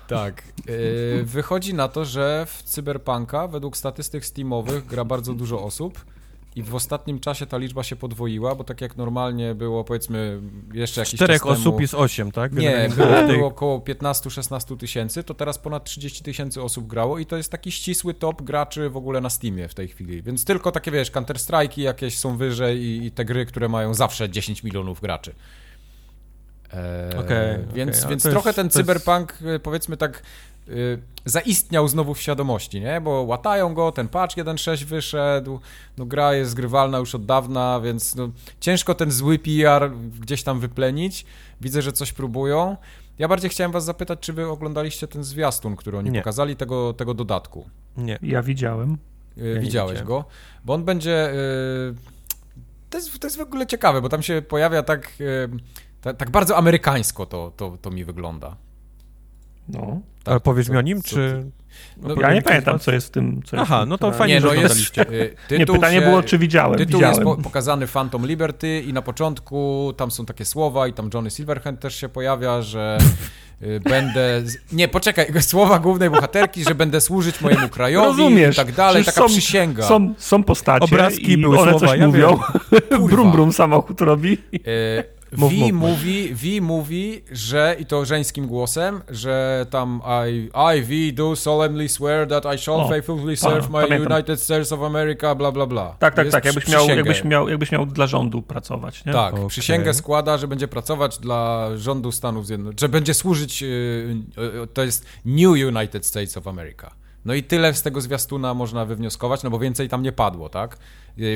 [0.06, 0.42] Tak.
[0.66, 6.04] Yy, wychodzi na to, że w Cyberpunka według statystyk Steamowych gra bardzo dużo osób
[6.58, 10.40] i w ostatnim czasie ta liczba się podwoiła, bo tak jak normalnie było powiedzmy
[10.74, 12.52] jeszcze jakiś Czterech osób temu, jest osiem, tak?
[12.52, 17.36] Nie, było, było około 15-16 tysięcy, to teraz ponad 30 tysięcy osób grało i to
[17.36, 20.22] jest taki ścisły top graczy w ogóle na Steamie w tej chwili.
[20.22, 24.30] Więc tylko takie, wiesz, Counter-Strike'i jakieś są wyżej i, i te gry, które mają zawsze
[24.30, 25.34] 10 milionów graczy.
[26.72, 30.22] Eee, Okej, więc ale więc trochę jest- ten jest- cyberpunk, e, powiedzmy tak,
[31.24, 33.00] zaistniał znowu w świadomości, nie?
[33.00, 35.60] Bo łatają go, ten patch 1.6 wyszedł,
[35.98, 38.28] no gra jest zgrywalna już od dawna, więc no,
[38.60, 39.90] ciężko ten zły PR
[40.20, 41.26] gdzieś tam wyplenić.
[41.60, 42.76] Widzę, że coś próbują.
[43.18, 46.20] Ja bardziej chciałem was zapytać, czy wy oglądaliście ten zwiastun, który oni Nie.
[46.20, 47.68] pokazali, tego, tego dodatku.
[47.96, 48.18] Nie.
[48.22, 48.98] Ja widziałem.
[49.36, 50.24] E, nie Widziałeś go?
[50.64, 51.30] Bo on będzie...
[51.32, 51.34] e,
[52.90, 55.08] To jest, to jest w ogóle ciekawe, bo tam się pojawia tak...
[55.20, 55.48] e,
[56.00, 58.56] ta- Tak bardzo amerykańsko to, to, to mi wygląda.
[59.68, 60.00] No.
[60.24, 61.44] Tak, Ale powiesz mi o nim, czy...
[62.02, 63.42] No, Ja nie pamiętam, co jest w tym.
[63.46, 64.64] Co jest Aha, no to fajnie, Nie, że no jest...
[64.64, 65.02] oglądaliście.
[65.02, 65.12] e,
[65.52, 66.78] Nie, tytuł pytanie się- było, czy widziałem.
[66.78, 67.14] Tytuł widziałem.
[67.16, 71.30] jest po, pokazany Phantom Liberty i na początku tam są takie słowa i tam Johnny
[71.30, 72.98] Silverhand też się pojawia, że
[73.62, 74.40] y, będę...
[74.44, 74.72] Z...
[74.72, 78.54] Nie, poczekaj, słowa głównej bohaterki, że będę służyć mojemu krajowi Rozumiesz.
[78.54, 79.82] i tak dalej, taka są- przysięga.
[79.82, 82.38] Są, są postacie Obrazki i były one słowa, coś ja mówią.
[83.08, 84.38] brum, brum samochód robi.
[85.36, 85.90] Mów, V mów, mów.
[85.90, 91.88] mówi, v mówi, że, i to żeńskim głosem, że tam I, I V do solemnly
[91.88, 94.12] swear that I shall O, faithfully serve pa- my pamiętam.
[94.12, 95.96] United States of America, bla bla bla.
[95.98, 96.44] Tak, tak, Jest tak.
[96.44, 99.12] Jakbyś miał, jakbyś, miał, jakbyś miał dla rządu pracować, nie?
[99.12, 99.48] Tak, Okej.
[99.48, 103.68] przysięgę składa, że będzie pracować dla rządu Stanów Zjednoczonych, że będzie służyć, yy,
[104.36, 106.90] yy, to jest New United States of America.
[107.24, 110.78] No i tyle z tego zwiastuna można wywnioskować, no bo więcej tam nie padło, tak?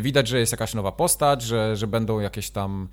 [0.03, 2.89] Widać, że jest jakaś nowa postać, że, że będą jakieś tam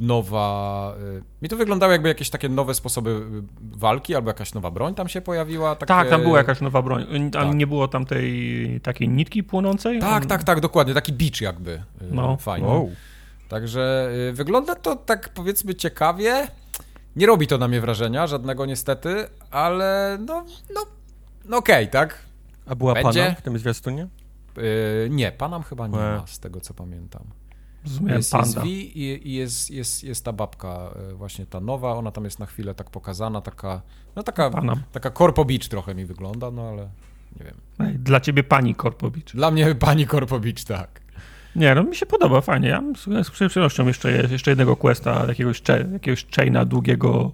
[0.00, 0.94] nowa...
[1.14, 1.22] Yy.
[1.42, 5.08] Mi to wyglądało jakby jakieś takie nowe sposoby yy, walki, albo jakaś nowa broń tam
[5.08, 5.76] się pojawiła.
[5.76, 5.88] Takie...
[5.88, 7.06] Tak, tam była jakaś nowa broń.
[7.28, 7.54] A Tak.
[7.54, 10.00] nie było tam tej takiej nitki płonącej?
[10.00, 11.70] Tak, On- tak, tak, dokładnie, taki beach jakby.
[11.70, 12.36] Yy, No.
[12.36, 12.68] Fajnie.
[12.68, 12.90] Wow.
[13.48, 16.48] Także y, wygląda to tak powiedzmy ciekawie.
[17.16, 20.44] Nie robi to na mnie wrażenia, żadnego niestety, ale no,
[20.74, 20.80] no,
[21.44, 22.18] no okej, tak?
[22.66, 23.22] A była Będzie?
[23.24, 24.08] pana w tym zwiastunie?
[24.58, 26.16] Y, nie, Panam chyba nie E.
[26.16, 27.22] ma, z tego co pamiętam.
[27.84, 28.68] Zrozumiałem Jest, jest panda.
[28.70, 32.46] I, i jest, jest, jest ta babka, y, właśnie ta nowa, ona tam jest na
[32.46, 33.82] chwilę tak pokazana, taka,
[34.16, 34.82] no taka, Panam.
[34.92, 36.88] taka Corpo Beach trochę mi wygląda, no ale
[37.40, 37.54] nie wiem.
[38.02, 39.32] Dla ciebie pani Korpowicz.
[39.32, 41.00] Dla mnie pani Corpo Beach, tak.
[41.56, 42.68] Nie, no mi się podoba, fajnie.
[42.68, 42.82] Ja
[43.24, 45.62] z przyjemnością jeszcze, jeszcze jednego questa, jakiegoś,
[45.92, 47.32] jakiegoś chaina długiego,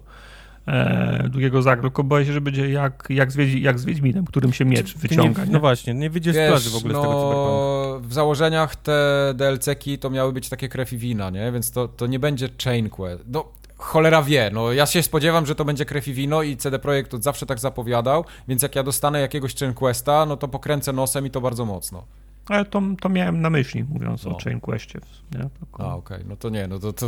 [0.67, 4.25] e, długiego zagrał, tylko boję się, że będzie jak, jak, z Wiedź, jak z Wiedźminem,
[4.25, 5.41] którym się miecz Ty wyciąga.
[5.41, 7.51] Nie, Nie, no właśnie, nie wyjdzie z plaży w ogóle z tego cyberpunka.
[7.51, 11.51] no, w założeniach te DLC-ki to miały być takie krew i wina, nie?
[11.51, 13.23] Więc to, to nie będzie chain quest.
[13.27, 13.45] No,
[13.77, 17.13] cholera wie, no ja się spodziewam, że to będzie krew i wino i CD Projekt
[17.13, 21.25] od zawsze tak zapowiadał, więc jak ja dostanę jakiegoś chain questa, no to pokręcę nosem
[21.25, 22.03] i to bardzo mocno.
[22.49, 24.31] Ale to, to miałem na myśli, mówiąc No.
[24.31, 24.99] o Chain Questie.
[25.35, 25.49] Nie?
[25.59, 27.07] Tylko- A, okej, no to nie, no to, to...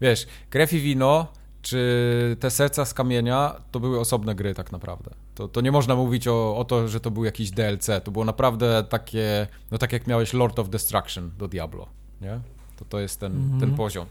[0.00, 1.26] Wiesz, krew i wino,
[1.62, 5.10] czy te serca z kamienia, to były osobne gry tak naprawdę.
[5.34, 8.24] To, to nie można mówić o, o to, że to był jakiś DLC, to było
[8.24, 11.86] naprawdę takie, no tak jak miałeś Lord of Destruction do Diablo,
[12.20, 12.40] nie?
[12.76, 13.60] To to jest ten, Mhm.
[13.60, 14.06] ten poziom.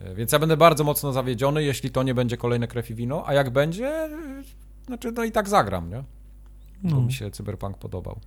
[0.00, 3.22] E, Więc ja będę bardzo mocno zawiedziony, jeśli to nie będzie kolejne krew i wino,
[3.26, 4.08] a jak będzie,
[4.86, 6.04] znaczy no i tak zagram, nie?
[6.82, 7.02] Bo no.
[7.02, 8.20] mi się Cyberpunk podobał.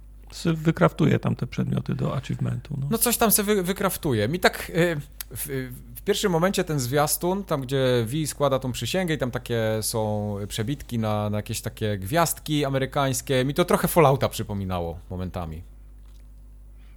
[0.54, 2.76] Wykraftuje tam te przedmioty do achievementu.
[2.82, 4.28] No, no coś tam sobie wy, wykraftuje.
[4.28, 4.95] Mi tak y,
[5.32, 9.62] w, w, pierwszym momencie ten zwiastun, tam gdzie Vi składa tą przysięgę i tam takie
[9.82, 15.64] są przebitki na, na jakieś takie gwiazdki amerykańskie, mi to trochę Fallouta przypominało momentami.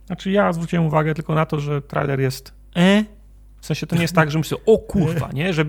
[0.07, 3.05] Znaczy ja zwróciłem uwagę tylko na to, że trailer jest e,
[3.61, 5.53] w sensie to nie jest tak, że myślę, o kurwa, nie?
[5.53, 5.65] Że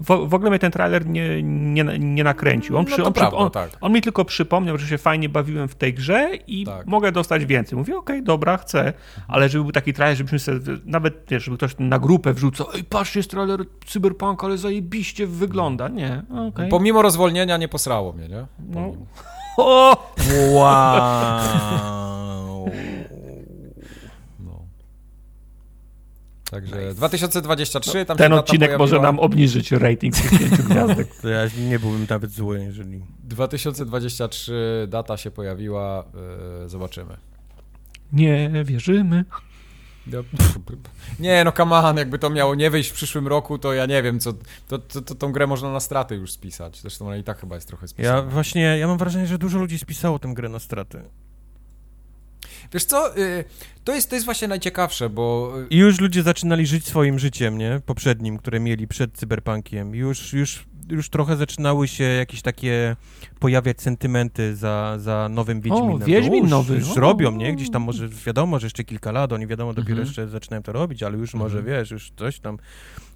[0.00, 2.76] w, w ogóle mnie ten trailer nie, nie, nie nakręcił.
[2.76, 3.70] On, no przy, on, prawda, on, tak.
[3.80, 6.86] on, mi tylko przypomniał, że się fajnie bawiłem w tej grze i tak.
[6.86, 7.78] mogę dostać więcej.
[7.78, 8.92] Mówię, okej, okay, dobra, chcę,
[9.28, 12.84] ale żeby był taki trailer, żebyśmy sobie, nawet, wiesz, żeby ktoś na grupę wrzucał, ej,
[12.84, 15.88] patrz, jest trailer Cyberpunk, ale zajebiście wygląda.
[15.88, 16.68] Nie, okay.
[16.68, 18.46] Pomimo rozwolnienia nie posrało mnie, nie?
[18.58, 18.92] No.
[19.56, 20.12] O!
[20.52, 21.40] Wow!
[26.54, 26.94] Także nice.
[26.94, 28.78] 2023 tam Ten odcinek pojawiła...
[28.78, 31.16] może nam obniżyć rating tych pięciu gwiazdek.
[31.16, 33.04] To ja nie byłbym nawet zły, jeżeli...
[33.24, 36.04] 2023 data się pojawiła,
[36.60, 37.16] yy, zobaczymy.
[38.12, 39.24] Nie wierzymy.
[41.20, 44.20] Nie, no on, jakby to miało nie wyjść w przyszłym roku, to ja nie wiem,
[44.20, 44.32] co,
[44.68, 46.80] to, to, to tą grę można na straty już spisać.
[46.80, 48.16] Zresztą ona i tak chyba jest trochę spisana.
[48.16, 51.02] Ja właśnie, ja mam wrażenie, że dużo ludzi spisało tę grę na straty.
[52.72, 53.44] Wiesz co, y,
[53.84, 55.52] to jest, to jest właśnie najciekawsze, bo...
[55.60, 57.80] Y, I już ludzie zaczynali żyć swoim życiem, nie?
[57.86, 59.94] Poprzednim, które mieli przed cyberpunkiem.
[59.94, 62.96] Już, już, już trochę zaczynały się jakieś takie
[63.38, 66.02] pojawiać sentymenty za, za nowym Wiedźminem.
[66.02, 66.74] O, Wiedźmin nowy.
[66.74, 67.52] Już robią, nie?
[67.54, 70.06] Gdzieś tam może, wiadomo, że jeszcze kilka lat, oni wiadomo, dopiero mhm.
[70.06, 71.78] jeszcze zaczynają to robić, ale już może, mhm.
[71.78, 72.58] wiesz, już coś tam...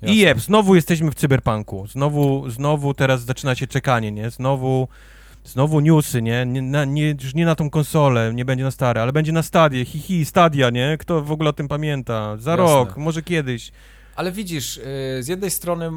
[0.02, 0.14] Jasne.
[0.14, 1.86] I jeb, znowu jesteśmy w cyberpunku.
[1.86, 4.30] Znowu, znowu teraz zaczyna się czekanie, nie?
[4.30, 4.88] Znowu
[5.48, 6.46] Znowu newsy, nie?
[6.46, 7.10] Nie, na, nie?
[7.22, 9.84] Już nie na tą konsolę, nie będzie na stare, ale będzie na stadie.
[9.84, 10.96] Hihi, hi, stadia, nie?
[11.00, 12.36] Kto w ogóle o tym pamięta?
[12.36, 12.64] Za Jasne.
[12.64, 13.72] rok, może kiedyś.
[14.18, 14.82] Ale widzisz, y,
[15.20, 15.90] z jednej strony,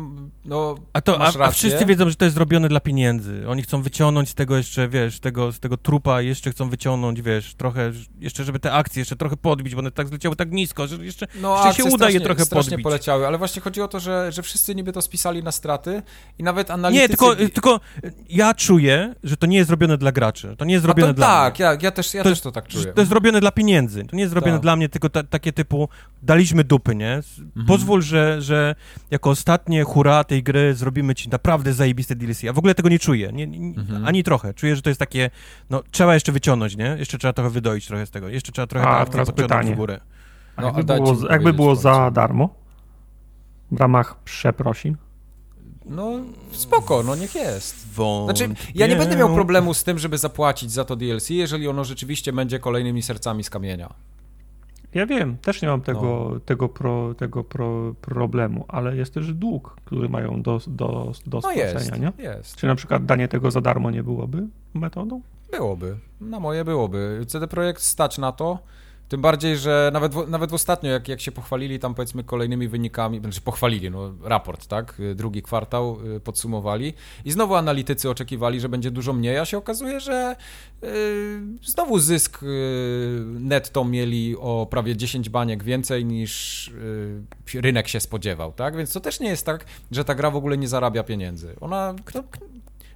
[0.46, 0.76] no.
[0.94, 3.44] A, to, a, a, wszyscy wiedzą, że to jest zrobione dla pieniędzy.
[3.48, 7.54] Oni chcą wyciągnąć z tego jeszcze, wiesz, tego, z tego trupa, jeszcze chcą wyciągnąć, wiesz,
[7.54, 11.06] trochę, jeszcze, żeby te akcje jeszcze trochę podbić, bo one tak zleciały tak nisko, że
[11.06, 12.84] jeszcze, no, jeszcze się uda je trochę strasznie podbić.
[12.84, 16.02] poleciały, ale właśnie chodzi o to, że, że wszyscy niby to spisali na straty
[16.40, 17.02] i nawet analitycy...
[17.02, 17.80] Nie, tylko, tylko
[18.30, 20.56] ja czuję, że to nie jest zrobione dla graczy.
[20.58, 21.66] To nie jest zrobione to, dla tak, mnie.
[21.66, 22.94] ja, ja też, ja to, też to tak czuję.
[22.94, 24.06] To jest zrobione dla pieniędzy.
[24.06, 24.62] To nie jest zrobione tak.
[24.62, 25.90] dla mnie, tylko ta, takie typu
[26.24, 27.14] daliśmy dupy, nie?
[27.14, 27.66] Mhm.
[27.68, 28.76] Pozwól, że, że
[29.12, 32.44] jako ostatnie hura tej gry zrobimy ci naprawdę zajebiste DLC.
[32.44, 34.06] Ja w ogóle tego nie czuję, nie, nie, mhm.
[34.06, 34.54] ani trochę.
[34.54, 35.30] Czuję, że to jest takie,
[35.70, 36.96] no trzeba jeszcze wyciągnąć, nie?
[37.00, 38.30] Jeszcze trzeba trochę wydoić trochę z tego.
[38.30, 39.74] Jeszcze trzeba trochę A, teraz pytanie.
[39.74, 40.00] w górę.
[40.58, 42.50] No, jakby było, jakby było za darmo?
[43.72, 44.98] W ramach przeprosin?
[45.86, 46.12] No
[46.52, 47.94] spoko, no niech jest.
[48.26, 51.84] Znaczy, ja nie będę miał problemu z tym, żeby zapłacić za to DLC, jeżeli ono
[51.84, 53.94] rzeczywiście będzie kolejnymi sercami z kamienia.
[54.94, 56.40] Ja wiem, też nie mam tego, no.
[56.40, 61.52] tego, pro, tego pro, problemu, ale jest też dług, który mają do, do, do no
[61.52, 62.12] jest, nie?
[62.18, 62.56] Jest.
[62.56, 65.22] Czy na przykład danie tego za darmo nie byłoby metodą?
[65.52, 65.98] Byłoby.
[66.22, 67.26] Na moje byłoby.
[67.28, 68.60] CD Projekt stać na to.
[69.12, 73.42] Tym bardziej, że nawet, nawet ostatnio, jak, jak się pochwalili tam powiedzmy kolejnymi wynikami, znaczy
[73.42, 76.94] pochwalili, no raport, tak, drugi kwartał y, podsumowali.
[77.26, 80.36] I znowu analitycy oczekiwali, że będzie dużo mniej, a się okazuje, że
[80.82, 80.90] yy,
[81.64, 82.50] znowu zysk yy,
[83.40, 86.72] netto mieli o prawie 10 baniek więcej niż
[87.54, 90.36] yy, rynek się spodziewał, tak, więc to też nie jest tak, że ta gra w
[90.36, 91.56] ogóle nie zarabia pieniędzy.
[91.62, 91.96] Ona...
[92.16, 92.24] No,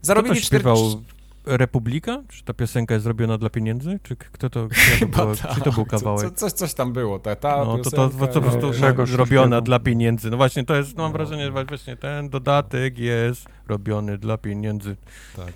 [0.02, 0.98] zarobili 40,
[1.46, 2.24] Republika?
[2.28, 4.00] Czy ta piosenka jest zrobiona dla pieniędzy?
[4.04, 5.64] Czy kto to, kto to, było, tak.
[5.64, 6.22] to był kawałek?
[6.22, 8.74] Co, coś, coś tam było, ta, ta no, to, to, to, to po prostu
[9.06, 10.30] zrobiona dla pieniędzy.
[10.30, 11.18] No właśnie, to jest, no, mam no.
[11.18, 14.96] wrażenie, że właśnie ten dodatek jest robiony dla pieniędzy.
[15.36, 15.54] Tak.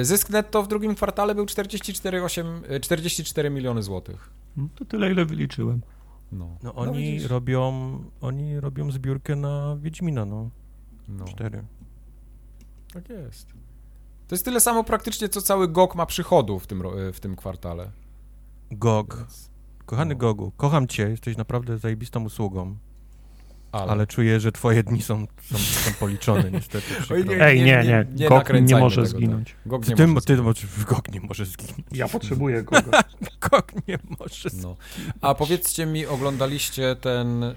[0.00, 4.30] Y, zysk netto w drugim kwartale był 44, 8, 44 miliony złotych.
[4.56, 5.82] No, to tyle, ile wyliczyłem.
[6.32, 10.50] No, no oni no, robią, oni robią zbiórkę na Wiedźmina, no.
[11.08, 11.24] no.
[11.24, 11.62] Cztery.
[12.92, 13.65] Tak jest.
[14.28, 16.82] To jest tyle samo praktycznie, co cały GOG ma przychodów w tym,
[17.12, 17.90] w tym kwartale.
[18.70, 19.26] GOG.
[19.86, 20.18] Kochany no.
[20.18, 22.76] Gogu, kocham cię, jesteś naprawdę zajebistą usługą.
[23.72, 26.86] Ale, ale czuję, że twoje dni są, są, są policzone niestety.
[27.10, 29.48] Oj, nie, Ej, nie, nie, nie, nie GOG nie może tego, zginąć.
[29.48, 29.58] Tak.
[29.66, 30.60] GOG nie ty, może ty, zginąć.
[30.60, 31.86] Ty, GOG nie może zginąć.
[31.92, 33.02] Ja potrzebuję GOGa.
[33.50, 34.58] GOG nie może no.
[34.58, 34.78] zginąć.
[35.20, 37.54] A powiedzcie mi, oglądaliście ten y,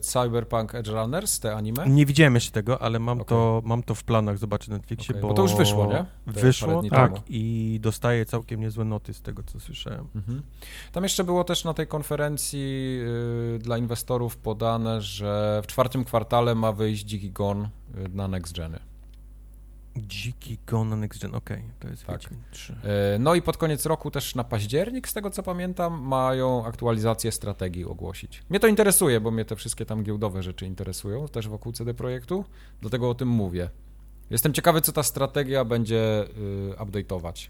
[0.00, 1.88] Cyberpunk Edge Runners, te anime?
[1.88, 3.28] Nie widziałem jeszcze tego, ale mam, okay.
[3.28, 5.28] to, mam to w planach zobaczyć na Netflixie, okay, bo...
[5.28, 5.34] bo...
[5.34, 6.04] to już wyszło, nie?
[6.26, 7.24] wyszło, tak, temu.
[7.28, 10.06] i dostaję całkiem niezłe noty z tego, co słyszałem.
[10.14, 10.42] Mhm.
[10.92, 13.00] Tam jeszcze było też na tej konferencji
[13.56, 17.68] y, dla inwestorów podane, że w czwartym kwartale ma wyjść Dziki Gon y,
[18.08, 18.78] na Next Geny.
[19.96, 22.20] Dziki Gon na Next Gen, okej, okay, to jest tak.
[22.50, 22.72] 3.
[22.72, 22.76] Y,
[23.18, 27.84] no i pod koniec roku też na październik, z tego co pamiętam, mają aktualizację strategii
[27.84, 28.42] ogłosić.
[28.50, 32.44] Mnie to interesuje, bo mnie te wszystkie tam giełdowe rzeczy interesują, też wokół CD Projektu,
[32.80, 33.70] dlatego o tym mówię.
[34.30, 37.48] Jestem ciekawy, co ta strategia będzie y, update'ować.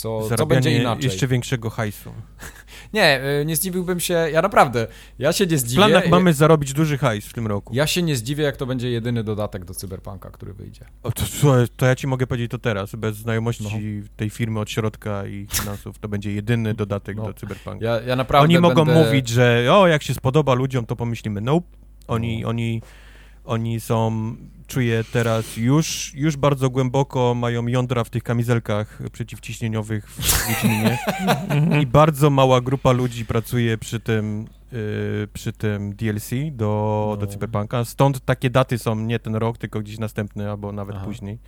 [0.00, 1.04] Co, co będzie inaczej.
[1.04, 2.10] jeszcze większego hajsu.
[2.92, 4.86] Nie, y, nie zdziwiłbym się, ja naprawdę,
[5.18, 5.76] ja się nie W zdziwię.
[5.76, 7.74] planach mamy zarobić duży hajs w tym roku.
[7.74, 10.84] Ja się nie zdziwię, jak to będzie jedyny dodatek do Cyberpunka, który wyjdzie.
[11.02, 11.22] O, to,
[11.76, 13.70] to ja ci mogę powiedzieć to teraz, bez znajomości No.
[14.16, 17.22] tej firmy od środka i finansów, to będzie jedyny dodatek No.
[17.26, 17.84] do Cyberpunka.
[17.86, 19.04] Ja, ja naprawdę Oni mogą będę...
[19.04, 21.40] mówić, że o, jak się spodoba ludziom, to pomyślimy.
[21.40, 21.66] Nope.
[22.08, 22.48] Oni, No.
[22.48, 22.82] oni,
[23.44, 24.36] oni są,
[24.70, 30.98] czuję teraz już, już bardzo głęboko mają jądra w tych kamizelkach przeciwciśnieniowych w Wiedźminie
[31.82, 37.32] i bardzo mała grupa ludzi pracuje przy tym, y, przy tym DLC do, do No.
[37.32, 37.84] Cyberpunka.
[37.84, 41.04] Stąd takie daty są nie ten rok, tylko gdzieś następny albo nawet Aha.
[41.06, 41.38] później.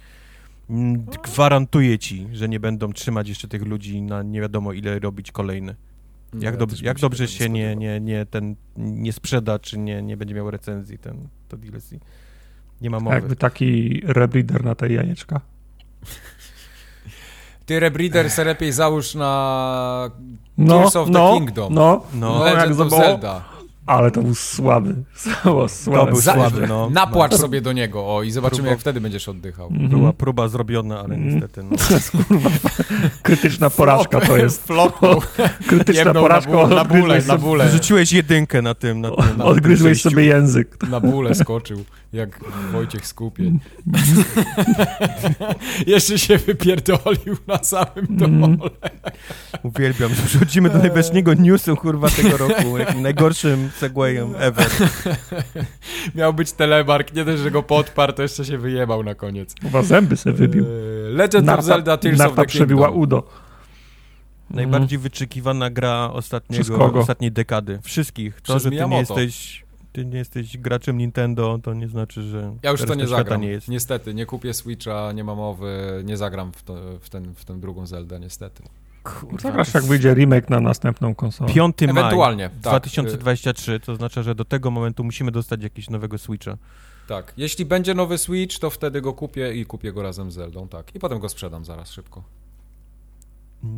[0.71, 5.33] Mm, Gwarantuję ci, że nie będą trzymać jeszcze tych ludzi na nie wiadomo ile robić
[5.33, 5.75] kolejny.
[6.33, 10.03] Nie, Jak, ja dob- jak dobrze się nie, nie, nie, ten, nie sprzeda, czy nie,
[10.03, 11.91] nie będzie miał recenzji ten, to DLC.
[12.83, 13.17] Nie ma mowy.
[13.17, 15.41] Jakby taki rebreeder na te jajeczka.
[17.67, 20.11] Ty Rebreeder se lepiej załóż na
[20.59, 21.75] No, Tears of the no, Kingdom.
[21.75, 22.39] no, No.
[22.39, 23.45] no, jak zobaczył, Zelda.
[23.87, 24.95] ale to był słaby,
[25.45, 26.11] to słaby.
[26.13, 26.91] był Za- słaby, no.
[26.91, 29.67] Napłacz sobie do niego, o, i zobaczymy, Próba- jak wtedy będziesz oddychał.
[29.69, 29.89] Mhm.
[29.89, 31.31] Była próba zrobiona, ale Mhm.
[31.35, 31.71] niestety no.
[32.13, 32.51] To kurwa
[33.23, 34.69] krytyczna porażka to jest.
[35.67, 37.69] Krytyczna Jebnął porażka, na, ból, na bóle, na sobie, bóle.
[37.69, 39.39] Wrzuciłeś jedynkę na tym, na tym.
[39.39, 40.77] Na odgryzłeś sobie język.
[40.91, 42.41] Na bóle skoczył, jak
[42.73, 43.61] Wojciech Skupień.
[45.87, 48.57] Jeszcze się wypierdolił na samym dole.
[49.63, 52.79] Uwielbiam, że przechodzimy do najważniejszego newsu, kurwa, tego roku.
[52.79, 54.67] Jakim najgorszym segwayem ever.
[56.15, 59.55] Miał być telemark, nie dość, że go podparł, to jeszcze się wyjebał na koniec.
[59.63, 60.65] Chyba zęby sobie wybił.
[60.65, 63.03] Eee, Legend of Zelda Tears of narta the przebiła Kingdom.
[63.03, 63.29] udo.
[64.51, 67.79] Najbardziej wyczekiwana gra ostatniego, ostatniej dekady.
[67.83, 68.35] Wszystkich.
[68.41, 69.21] To, Przez że ty nie Miyamoto.
[69.21, 69.65] jesteś...
[69.93, 73.41] Ty nie jesteś graczem Nintendo, to nie znaczy, że Ja już to nie zagram.
[73.41, 73.69] nie jest.
[73.69, 77.61] Niestety, nie kupię Switcha, nie ma mowy, nie zagram w, to, w, ten, w tę
[77.61, 78.63] drugą Zeldę, niestety.
[79.03, 81.53] Kurwa, to jak wyjdzie remake na następną konsolę.
[81.55, 82.59] 5 maj Ewentualnie, tak.
[82.59, 86.57] 2023, to oznacza, że do tego momentu musimy dostać jakiegoś nowego Switcha.
[87.09, 90.69] Tak, jeśli będzie nowy Switch, to wtedy go kupię i kupię go razem z Zeldą,
[90.69, 90.95] tak.
[90.95, 92.23] I potem go sprzedam zaraz szybko.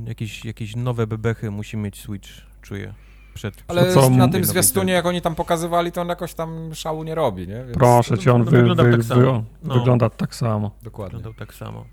[0.07, 2.28] Jakieś, jakieś nowe bebechy musi mieć Switch,
[2.62, 2.95] czuję.
[3.35, 7.02] Przed, Ale co, na tym zwiastunie, jak oni tam pokazywali, to on jakoś tam szału
[7.02, 7.55] nie robi, nie?
[7.65, 9.43] Więc Proszę cię, on wy, wygląda wy, tak wy, samo.
[9.62, 9.74] No.
[9.74, 10.70] wygląda tak samo.
[10.82, 11.16] Dokładnie.
[11.19, 11.85] Wyglądał tak samo.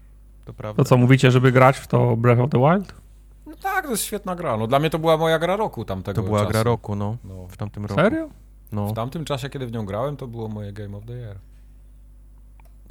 [0.46, 0.84] To prawda.
[0.84, 2.94] To co, mówicie, żeby grać w to Breath of the Wild?
[3.46, 4.58] No tak, to jest świetna gra.
[4.58, 6.52] No, dla mnie to była moja gra roku tamtego To była czasu.
[6.52, 7.18] gra roku, no.
[7.24, 8.02] No, W tamtym roku.
[8.02, 8.30] Serio?
[8.72, 8.88] No.
[8.88, 11.38] w tamtym czasie, kiedy w nią grałem, to było moje Game of the Year.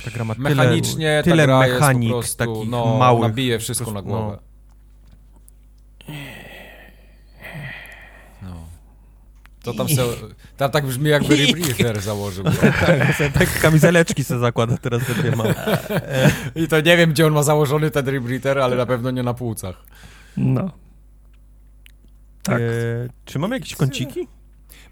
[0.04, 3.22] Ta gra ma tyle, Mechanicznie tyle ta gra mechanik jest po prostu, takich no, małych.
[3.22, 4.38] nabije wszystko na prostu, głowę.
[6.08, 6.14] No.
[9.62, 10.02] To tam se,
[10.56, 12.44] tam tak brzmi jakby Rebreather założył.
[12.44, 12.50] No.
[13.38, 15.54] tak kamizeleczki se zakłada teraz te dwie małe.
[16.54, 19.34] I to nie wiem, gdzie on ma założony ten Rebreather, ale na pewno nie na
[19.34, 19.76] płucach.
[20.36, 20.70] No.
[22.42, 22.60] Tak.
[22.60, 22.64] E,
[23.24, 24.28] czy mamy jakieś kąciki?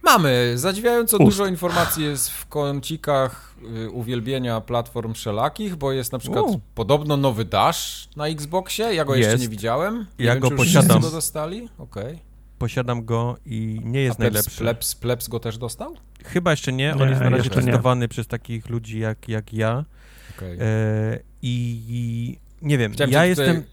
[0.02, 0.52] Mamy.
[0.58, 1.24] Zadziwiająco Ust.
[1.24, 3.54] dużo informacji jest w kącikach
[3.86, 6.60] y, uwielbienia platform wszelakich, bo jest na przykład U.
[6.74, 8.94] podobno nowy Dash na Xboxie.
[8.94, 9.42] Ja go jeszcze Jest.
[9.42, 10.06] nie widziałem.
[10.18, 10.88] Nie Ja wiem, go czy już posiadam.
[10.88, 11.68] wszyscy go dostali?
[11.78, 12.18] Okej.
[12.59, 14.59] Posiadam go i nie A jest Plebs, najlepszy.
[14.60, 15.97] Plebs, Plebs go też dostał?
[16.24, 16.93] Chyba jeszcze nie.
[16.93, 17.66] On Nie, jest na razie jeszcze nie.
[17.66, 19.85] testowany przez takich ludzi jak, jak ja.
[20.36, 20.59] Okej.
[20.60, 23.64] E, i, I nie wiem, Chciałem ja cię tutaj- jestem...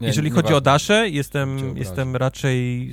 [0.00, 2.92] Nie, jeżeli nie chodzi o Cię jestem, jestem raczej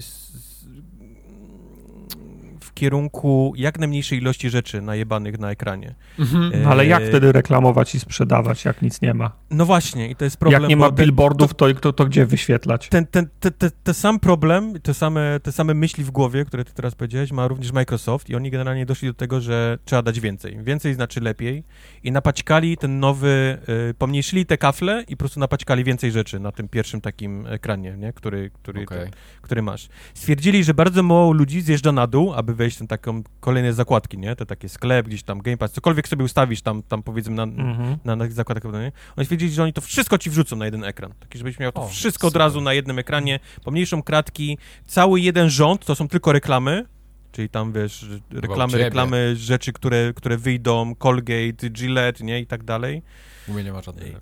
[2.74, 5.96] w kierunku jak najmniejszej ilości rzeczy najebanych na ekranie.
[6.20, 6.54] Mhm.
[6.54, 9.32] E, No, ale jak wtedy reklamować i sprzedawać, jak nic nie ma?
[9.52, 10.62] No właśnie, i to jest problem.
[10.62, 12.90] jak nie ma billboardów, to, to, to gdzie wyświetlać?
[12.90, 16.66] ten, ten, te, te, te sam problem, te same, te same myśli w głowie, które
[16.66, 20.20] ty teraz powiedziałeś, ma również Microsoft i oni generalnie doszli do tego, że trzeba dać
[20.20, 20.58] więcej.
[20.64, 21.64] Więcej znaczy lepiej
[22.04, 23.58] i napaćkali ten nowy,
[23.90, 27.96] y, pomniejszyli te kafle i po prostu napaćkali więcej rzeczy na tym pierwszym takim ekranie,
[27.98, 28.14] nie?
[28.14, 29.00] Który, który, Okej.
[29.00, 29.90] ten, który masz.
[30.14, 34.18] Stwierdzili, że bardzo mało ludzi zjeżdża na dół, aby wejść w ten taką kolejne zakładki,
[34.18, 34.36] nie?
[34.36, 37.98] Te takie sklep, gdzieś tam Game Pass, cokolwiek sobie ustawisz tam, tam powiedzmy na, Mhm.
[38.06, 38.92] na, na zakładach, nie?
[39.18, 41.14] Oni stwierdzili, że oni to wszystko ci wrzucą na jeden ekran.
[41.20, 42.40] Taki, żebyś miał to O, wszystko od super.
[42.40, 46.86] razu na jednym ekranie, pomniejszą kratki, cały jeden rząd, to są tylko reklamy,
[47.32, 53.02] czyli tam, wiesz, reklamy, reklamy, rzeczy, które, które wyjdą, Colgate, Gillette, nie, i tak dalej.
[53.48, 54.16] U mnie nie ma żadnej Ej.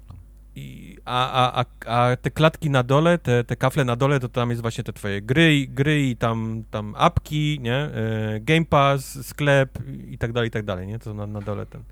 [0.55, 4.49] I, a, a, a, te klatki na dole, te, te kafle na dole, to tam
[4.49, 9.79] jest właśnie te twoje gry, gry i tam, tam apki, nie, e, Game Pass, sklep
[10.09, 11.83] i tak dalej, i tak dalej, nie, to na, na dole ten.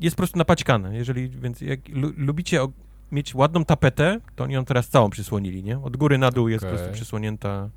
[0.00, 2.60] Jest po prostu napaćkane, jeżeli, więc jak lu, lubicie
[3.12, 6.64] mieć ładną tapetę, to oni ją teraz całą przysłonili, nie, od góry na dół jest
[6.64, 7.68] po prostu przysłonięta,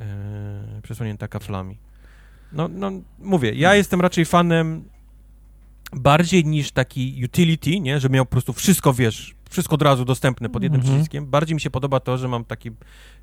[0.00, 1.78] e, przysłonięta kaflami.
[2.52, 4.84] No, no, mówię, ja jestem raczej fanem
[5.92, 10.48] bardziej niż taki utility, nie, że miał po prostu wszystko, wiesz, wszystko od razu dostępne
[10.48, 10.96] pod jednym Mhm.
[10.96, 11.26] przyciskiem.
[11.26, 12.70] Bardziej mi się podoba to, że mam taki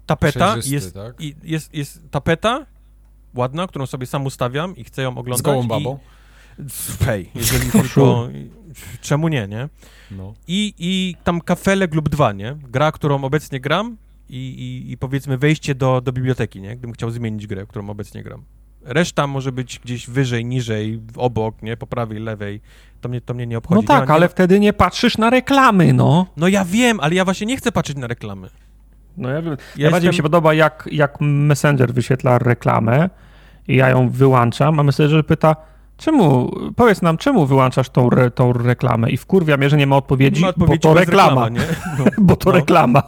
[0.05, 1.21] tapeta, jest, tak?
[1.21, 2.65] i jest, jest tapeta
[3.35, 5.37] ładna, którą sobie sam ustawiam i chcę ją oglądać.
[5.39, 5.99] Z gołą babą.
[6.59, 6.63] I,
[7.05, 8.27] hej, jeżeli tylko...
[9.01, 9.69] Czemu nie, nie?
[10.11, 10.33] No.
[10.47, 12.57] I, I tam kafelek lub dwa, nie?
[12.69, 13.97] Gra, którą obecnie gram
[14.29, 16.69] i, i, i powiedzmy wejście do, do biblioteki, nie?
[16.69, 18.43] Gdybym chciał zmienić grę, którą obecnie gram.
[18.85, 21.77] Reszta może być gdzieś wyżej, niżej, obok, nie?
[21.77, 22.61] Po prawej, lewej.
[23.01, 23.81] To mnie, to mnie nie obchodzi.
[23.81, 24.29] No tak, nie ale nie...
[24.29, 26.25] wtedy nie patrzysz na reklamy, no.
[26.37, 28.49] No ja wiem, ale ja właśnie nie chcę patrzeć na reklamy.
[29.17, 29.57] No ja wiem.
[29.77, 33.09] Ja Bardziej mi jestem- się podoba, jak, jak Messenger wyświetla reklamę
[33.67, 35.55] i ja ją wyłączam, a Messenger pyta,
[35.99, 39.09] czemu, powiedz nam, czemu wyłączasz tą, re, tą reklamę?
[39.09, 41.49] I wkurwia mnie, że nie ma odpowiedzi, Nie ma odpowiedzi, bo to reklama.
[41.49, 41.59] nie?
[41.99, 42.55] No, Bo to No.
[42.55, 43.03] reklama.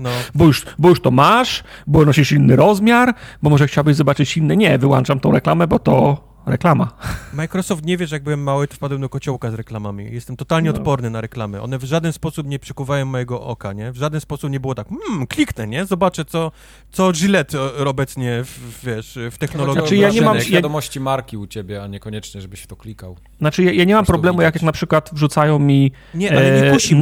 [0.00, 0.10] no.
[0.34, 4.56] Bo już, bo już to masz, bo nosisz inny rozmiar, bo może chciałbyś zobaczyć inny.
[4.56, 6.92] Nie, wyłączam tą reklamę, bo to reklama.
[7.32, 10.08] Microsoft nie wie, że jak byłem mały, to wpadłem do kociołka z reklamami.
[10.12, 10.76] Jestem totalnie No.
[10.76, 11.62] odporny na reklamy.
[11.62, 13.92] One w żaden sposób nie przykuwają mojego oka, nie?
[13.92, 15.84] W żaden sposób nie było tak, hmm, kliknę, nie?
[15.86, 16.52] Zobaczę, co,
[16.92, 19.80] co Gillette obecnie, w, wiesz, w technologii.
[19.80, 22.76] Znaczy, ja nie mam- wrażenie ja- świadomości marki u ciebie, a niekoniecznie, żebyś w to
[22.76, 23.16] klikał.
[23.38, 24.66] Znaczy, ja, ja nie mam problemu, jak widać.
[24.66, 27.00] na przykład wrzucają mi Nie, ale nie e, kusi mnie.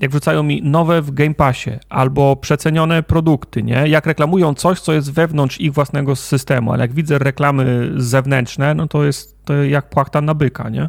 [0.00, 3.88] Jak wrzucają mi nowe w Game Passie albo przecenione produkty, nie?
[3.88, 8.88] Jak reklamują coś, co jest wewnątrz ich własnego systemu, ale jak widzę reklamy zewnętrzne, no
[8.88, 10.88] to jest to jak płachta na byka, nie?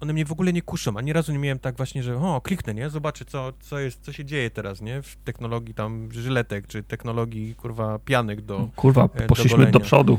[0.00, 0.96] One mnie w ogóle nie kuszą.
[0.96, 2.90] Ani razu nie miałem tak właśnie, że o, kliknę, nie?
[2.90, 5.02] Zobaczę, co, co jest, co się dzieje teraz, nie?
[5.02, 8.68] W technologii tam żyletek, czy technologii, kurwa, pianek do...
[8.76, 9.72] Kurwa, e, do poszliśmy golenia.
[9.72, 10.18] do przodu.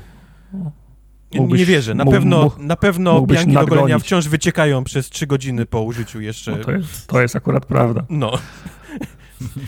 [1.33, 1.93] Nie, Mógłbyś- nie wierzę.
[1.95, 4.03] Na mógł- pewno, mógł- na pewno pianki do golenia nadgonić.
[4.03, 6.51] wciąż wyciekają przez 3 godziny po użyciu jeszcze.
[6.51, 8.05] No to, jest, to jest akurat prawda.
[8.09, 8.31] No.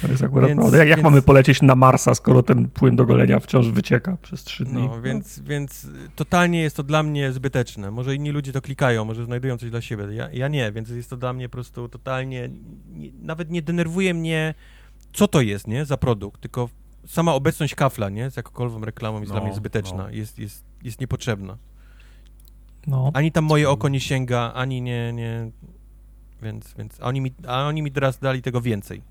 [0.02, 0.78] To jest akurat Więc- prawda.
[0.78, 4.44] Jak, jak więc- mamy polecieć na Marsa, skoro ten płyn do golenia wciąż wycieka przez
[4.44, 4.82] trzy dni?
[4.88, 7.92] No, więc, więc totalnie jest to dla mnie zbyteczne.
[7.92, 10.04] Może inni ludzie to klikają, może znajdują coś dla siebie.
[10.12, 12.50] Ja, ja nie, więc jest to dla mnie po prostu totalnie.
[12.94, 14.54] Nie, nawet nie denerwuje mnie,
[15.14, 16.70] co to jest, nie, za produkt, tylko
[17.08, 20.10] sama obecność kafla, nie, z jakąkolwiek reklamą jest No, dla mnie zbyteczna, no.
[20.10, 21.58] jest, jest, jest niepotrzebna.
[22.88, 23.12] No.
[23.14, 25.52] Ani tam moje oko nie sięga, ani nie, nie.
[26.42, 29.02] Więc, więc a oni mi, a oni mi teraz dali tego więcej.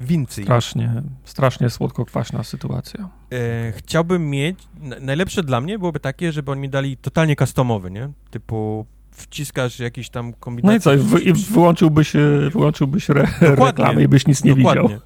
[0.00, 0.44] Więcej.
[0.44, 3.08] Strasznie, strasznie słodko-kwaśna sytuacja.
[3.32, 7.90] E, chciałbym mieć, na- najlepsze dla mnie byłoby takie, żeby oni mi dali totalnie customowy,
[7.90, 8.08] nie?
[8.30, 10.74] Typu wciskasz jakiś tam kombinację.
[10.74, 12.12] No i co, i, wy, i wyłączyłbyś,
[12.52, 14.82] wyłączyłbyś re, reklamę i byś nic nie Dokładnie.
[14.82, 15.00] widział.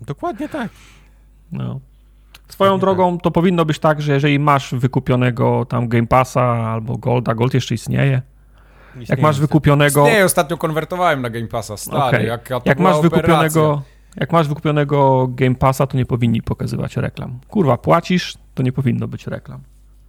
[0.00, 0.70] Dokładnie tak.
[1.52, 1.80] No.
[2.48, 6.96] Swoją Dokładnie drogą to powinno być tak, że jeżeli masz wykupionego tam Game Passa albo
[6.98, 8.22] Golda, Gold jeszcze istnieje,
[8.96, 13.02] Nic jak masz wykupionego, Nie, ostatnio konwertowałem na Game Passa, stary, to jak była masz
[13.02, 13.92] wykupionego, operacja.
[14.16, 17.38] jak masz wykupionego Game Passa, to nie powinni pokazywać reklam.
[17.48, 19.60] Kurwa, płacisz, to nie powinno być reklam.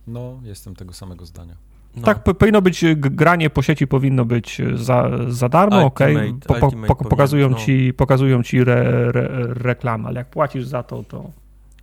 [0.07, 1.55] No, jestem tego samego zdania.
[1.95, 2.03] No.
[2.03, 6.47] Tak, po, powinno być, granie po sieci powinno być e, za, za darmo, okej, Ultimate-
[6.47, 7.57] po, po, powinien, pokazują no.
[7.57, 11.31] ci, pokazują ci re, re, reklamę, ale jak płacisz za to, to...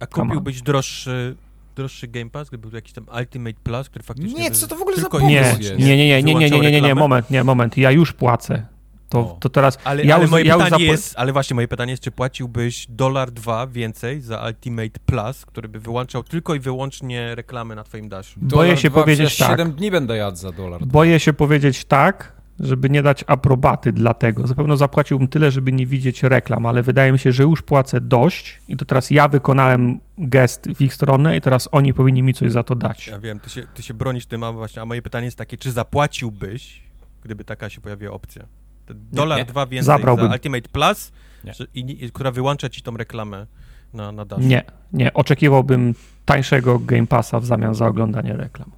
[0.01, 1.37] A kupiłbyś droższy,
[1.77, 4.43] droższy Game Pass, gdyby był jakiś tam Ultimate Plus, który faktycznie...
[4.43, 6.51] Nie, by co to w ogóle za tylko pomysł Nie, nie, nie, nie, nie, nie,
[6.51, 8.67] nie, nie, nie, nie, moment, nie, moment, ja już płacę.
[9.09, 11.91] To, to teraz, Ale, ja ale już, moje ja pytanie jest, ale właśnie moje pytanie
[11.91, 17.35] jest, czy płaciłbyś dolar dwa więcej za Ultimate Plus, który by wyłączał tylko i wyłącznie
[17.35, 18.41] reklamy na twoim daszu?
[18.43, 19.51] Boję się powiedzieć tak.
[19.51, 20.87] 7 dni będę jadł za dolar.
[20.87, 24.47] Boję się powiedzieć tak, żeby nie dać aprobaty dla tego.
[24.47, 28.61] Zapewne zapłaciłbym tyle, żeby nie widzieć reklam, ale wydaje mi się, że już płacę dość
[28.69, 32.53] i to teraz ja wykonałem gest w ich stronę i teraz oni powinni mi coś
[32.53, 33.07] za to dać.
[33.07, 35.57] Ja wiem, ty się, ty się bronisz tym, a właśnie, a moje pytanie jest takie,
[35.57, 36.83] czy zapłaciłbyś,
[37.23, 38.45] gdyby taka się pojawiła opcja?
[38.87, 39.45] Te dolar nie.
[39.45, 40.27] dwa więcej Zabrałbym.
[40.27, 41.13] za Ultimate Plus,
[41.45, 41.55] Nie.
[41.55, 43.47] że, i, i, która wyłącza ci tą reklamę
[43.95, 44.43] na, na daszu?
[44.43, 44.63] Nie,
[44.93, 45.95] nie, oczekiwałbym
[46.25, 48.71] tańszego Game Passa w zamian za oglądanie reklam.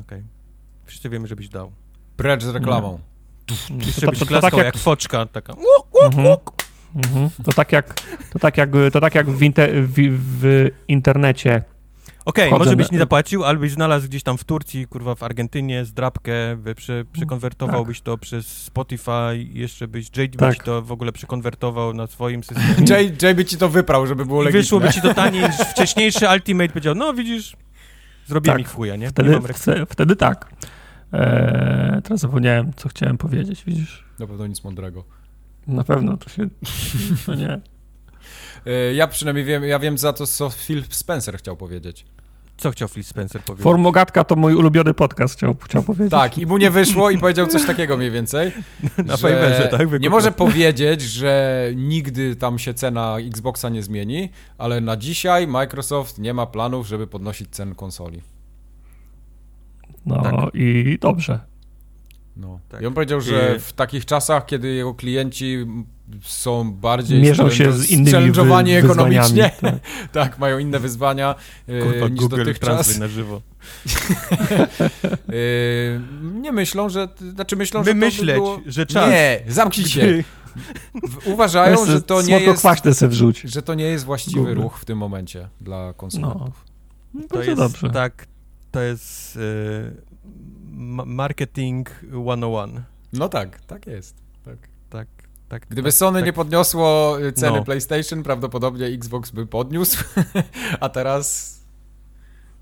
[0.00, 0.22] Okej.
[0.84, 1.72] Wszyscy wiemy, żebyś dał.
[2.16, 2.98] Precz z reklamą.
[3.86, 5.54] Jeszcze To- byś to- tak jak- jak foczka, taka...
[6.04, 6.36] Mhm.
[7.04, 7.30] Mhm.
[7.44, 7.94] To tak jak,
[8.32, 9.94] to tak jak, to tak jak w, inter, w,
[10.40, 11.62] w internecie.
[12.24, 15.22] Okej, Wchodzę może byś nie zapłacił, albo byś znalazł gdzieś tam w Turcji, kurwa, w
[15.22, 20.54] Argentynie zdrabkę, by prze, przekonwertowałbyś to przez Spotify, jeszcze byś, JD by Tak.
[20.54, 22.86] ci to w ogóle przekonwertował na swoim systemie.
[22.88, 24.60] Jay, Jay by ci to wyprał, żeby było legitne.
[24.60, 27.56] wyszłoby ci to taniej niż wcześniejszy Ultimate powiedział, no widzisz,
[28.26, 29.00] zrobiłem Tak, ich chuja, nie?
[29.04, 30.50] nie Wtedy, wtedy, wtedy tak.
[31.14, 34.04] Eee, teraz zapomniałem, co chciałem powiedzieć, widzisz?
[34.18, 35.04] Na pewno nic mądrego.
[35.66, 36.48] Na pewno to się.
[37.26, 37.60] To nie.
[38.66, 42.06] E, Ja przynajmniej wiem, ja wiem za to, co Phil Spencer chciał powiedzieć.
[42.56, 43.64] Co chciał Phil Spencer powiedzieć?
[43.64, 46.10] Formogatka to mój ulubiony podcast, chciał, chciał powiedzieć.
[46.10, 48.52] Tak, i mu nie wyszło i powiedział coś takiego mniej więcej.
[49.06, 49.80] Na że Fiverrze, tak?
[49.80, 50.10] Nie Wykupił.
[50.10, 54.28] może powiedzieć, że nigdy tam się cena Xboxa nie zmieni,
[54.58, 58.22] ale na dzisiaj Microsoft nie ma planów, żeby podnosić cen konsoli.
[60.06, 60.54] No Tak.
[60.54, 61.40] i dobrze.
[62.36, 62.60] No.
[62.68, 62.82] Tak.
[62.82, 65.66] I on powiedział, że I- w takich czasach, kiedy jego klienci
[66.22, 69.50] są bardziej Mierzą się z innymi wy, ekonomicznie.
[69.60, 69.74] Tak.
[70.12, 70.38] tak.
[70.38, 71.34] mają inne wyzwania
[71.66, 72.98] Kurwa, niż Google dotychczas.
[72.98, 73.40] na żywo.
[76.42, 77.08] nie myślą, że...
[77.34, 78.60] Znaczy myślą, My że myśleć, by było...
[78.66, 79.10] że czas.
[79.10, 80.24] Nie, zamknij się.
[81.24, 82.64] Uważają, że to nie jest...
[83.44, 84.54] Że to nie jest właściwy Google.
[84.54, 86.64] ruch w tym momencie dla konsumentów.
[87.14, 87.90] No, To bardzo jest dobrze.
[87.90, 88.26] tak,
[88.74, 90.02] to jest y,
[90.70, 92.82] ma- marketing 101.
[93.12, 94.16] No tak, tak jest.
[94.44, 94.56] Tak.
[94.90, 95.08] Tak,
[95.48, 95.66] tak.
[95.68, 96.26] Gdyby tak, Sony tak.
[96.26, 97.64] nie podniosło y, ceny No.
[97.64, 100.04] PlayStation, prawdopodobnie Xbox by podniósł,
[100.80, 101.54] a teraz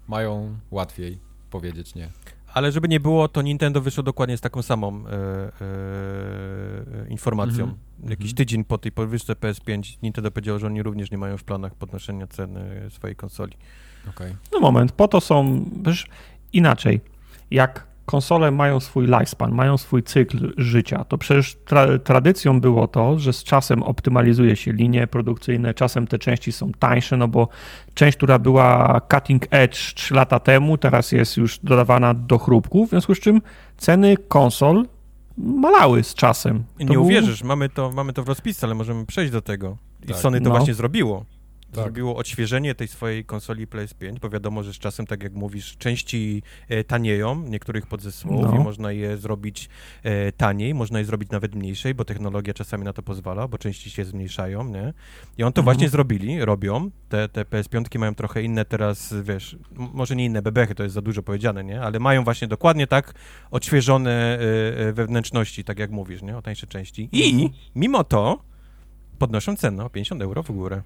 [0.08, 1.18] mają łatwiej
[1.50, 2.10] powiedzieć nie.
[2.54, 7.64] Ale żeby nie było, to Nintendo wyszło dokładnie z taką samą e, e, informacją.
[7.64, 7.78] Mhm.
[8.10, 8.36] Jakiś Mhm.
[8.36, 12.26] tydzień po tej podwyżce PS5 Nintendo powiedział, że oni również nie mają w planach podnoszenia
[12.26, 13.56] ceny swojej konsoli.
[14.10, 14.36] Okej.
[14.52, 16.06] No moment, po to są, wiesz,
[16.52, 17.00] inaczej.
[17.50, 23.18] Jak konsole mają swój lifespan, mają swój cykl życia, to przecież tra tradycją było to,
[23.18, 27.48] że z czasem optymalizuje się linie produkcyjne, czasem te części są tańsze, no bo
[27.94, 32.90] część, która była cutting edge 3 lata temu, teraz jest już dodawana do chrupków, w
[32.90, 33.42] związku z czym
[33.76, 34.86] ceny konsol
[35.38, 36.64] malały z czasem.
[36.78, 39.42] I To nie był- uwierzysz, mamy to, mamy to w rozpisce, ale możemy przejść do
[39.42, 39.76] tego.
[40.04, 40.16] I Tak.
[40.16, 40.56] Sony to No.
[40.56, 41.24] właśnie zrobiło.
[41.72, 41.84] Tak.
[41.84, 46.42] Zrobiło odświeżenie tej swojej konsoli PS5, bo wiadomo, że z czasem, tak jak mówisz, części
[46.68, 48.56] e, tanieją, niektórych podzespołów No.
[48.56, 49.68] i można je zrobić
[50.02, 53.90] e, taniej, można je zrobić nawet mniejszej, bo technologia czasami na to pozwala, bo części
[53.90, 54.92] się zmniejszają, nie?
[55.38, 55.64] I on to Mhm.
[55.64, 56.90] właśnie zrobili, robią.
[57.08, 61.00] Te, te PS5 mają trochę inne teraz, wiesz, może nie inne bebechy, to jest za
[61.02, 61.82] dużo powiedziane, nie?
[61.82, 63.14] Ale mają właśnie dokładnie tak
[63.50, 64.38] odświeżone
[64.88, 66.36] e, wewnętrzności, tak jak mówisz, nie?
[66.36, 67.08] O tańsze części.
[67.12, 67.50] I Mhm.
[67.74, 68.42] mimo to
[69.18, 70.82] podnoszą cenę o 50 euro w górę.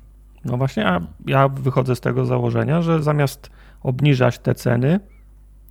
[0.46, 3.50] No właśnie, ja, ja wychodzę z tego założenia, że zamiast
[3.82, 5.00] obniżać te ceny,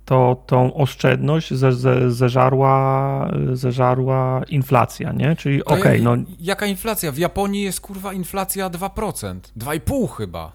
[0.04, 5.36] to tą oszczędność ze, ze, zeżarła, zeżarła inflacja, nie?
[5.36, 7.12] Czyli okej, ja- no Jaka inflacja?
[7.12, 9.40] W Japonii jest kurwa inflacja 2%.
[9.56, 10.52] 2,5 chyba.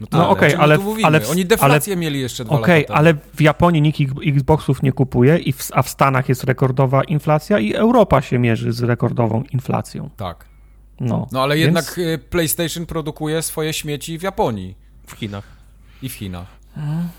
[0.00, 2.94] No ale okej, o czym my ale ale Oni deflację mieli jeszcze dwa okej, lata
[2.94, 7.04] ale w Japonii nikt ich- Xboxów nie kupuje, i w, a w Stanach jest rekordowa
[7.04, 10.10] inflacja i Europa się mierzy z rekordową inflacją.
[10.16, 10.44] Tak.
[11.00, 14.74] No, No ale Więc- jednak y, PlayStation produkuje swoje śmieci w Japonii
[15.06, 15.44] W Chinach.
[16.02, 16.46] i w Chinach.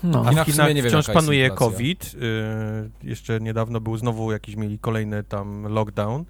[0.04, 0.22] no.
[0.24, 1.66] W A Chinach w w Chinach nie wiem, wciąż panuje inflacja.
[1.66, 2.14] COVID.
[3.04, 6.24] y, jeszcze niedawno był znowu jakiś mieli kolejny tam lockdown,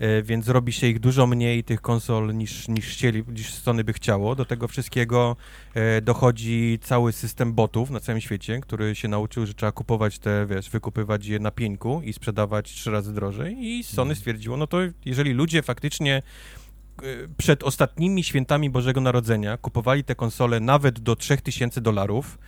[0.00, 3.92] y, więc robi się ich dużo mniej tych konsol niż, niż chcieli, niż Sony by
[3.92, 4.34] chciało.
[4.34, 5.36] Do tego wszystkiego
[6.02, 10.70] dochodzi cały system botów na całym świecie, który się nauczył, że trzeba kupować te, wiesz,
[10.70, 14.16] wykupywać je na pieńku i sprzedawać trzy razy drożej i Sony Mhm.
[14.16, 16.22] stwierdziło, no to jeżeli ludzie faktycznie
[17.36, 22.38] przed ostatnimi świętami Bożego Narodzenia kupowali te konsole nawet do 3000 dolarów,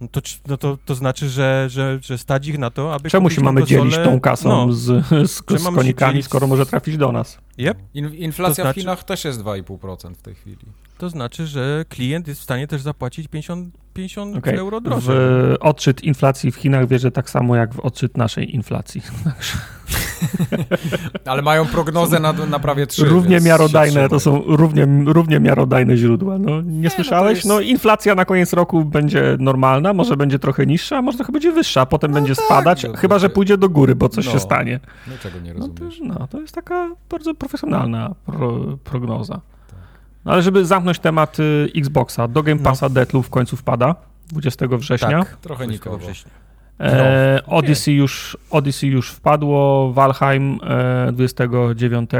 [0.00, 3.30] no to, no to, to znaczy, że, że, że stać ich na to, aby Czemu
[3.30, 5.42] się mamy konsolę- dzielić tą kasą No, z, z, z
[5.74, 7.38] konikami, skoro może trafić do nas?
[7.58, 10.56] yep, In, inflacja To znaczy- w Chinach też jest 2,5% w tej chwili.
[10.98, 15.16] to znaczy, że klient jest w stanie też zapłacić 50, 50 Okej, euro W drożej.
[15.60, 19.02] odczyt inflacji w Chinach wierzę tak samo jak w odczyt naszej inflacji.
[21.24, 23.04] Ale mają prognozę na, na prawie 3.
[23.04, 26.38] równie miarodajne, to są równie, równie miarodajne źródła.
[26.38, 27.34] No, nie, no to słyszałeś?
[27.36, 31.32] jest- No inflacja na koniec roku będzie normalna, może będzie trochę niższa, a może trochę
[31.32, 34.26] będzie wyższa, a potem będzie tak, spadać, no chyba że pójdzie do góry, bo coś
[34.26, 34.32] No.
[34.32, 34.80] się stanie.
[35.10, 36.00] Niczego nie No to, rozumiesz.
[36.18, 39.34] no, to jest taka bardzo profesjonalna pro, prognoza.
[39.34, 39.78] Tak.
[40.24, 42.70] No, ale żeby zamknąć temat y, Xboxa, do Game No.
[42.70, 43.94] Passa Deathloop w końcu wpada
[44.28, 45.18] 20 września.
[45.24, 46.04] tak, Trochę 20 nikogo.
[46.04, 46.30] września.
[46.80, 50.58] E, No, Odyssey, już, Odyssey już wpadło, Valheim
[51.08, 52.10] e, 29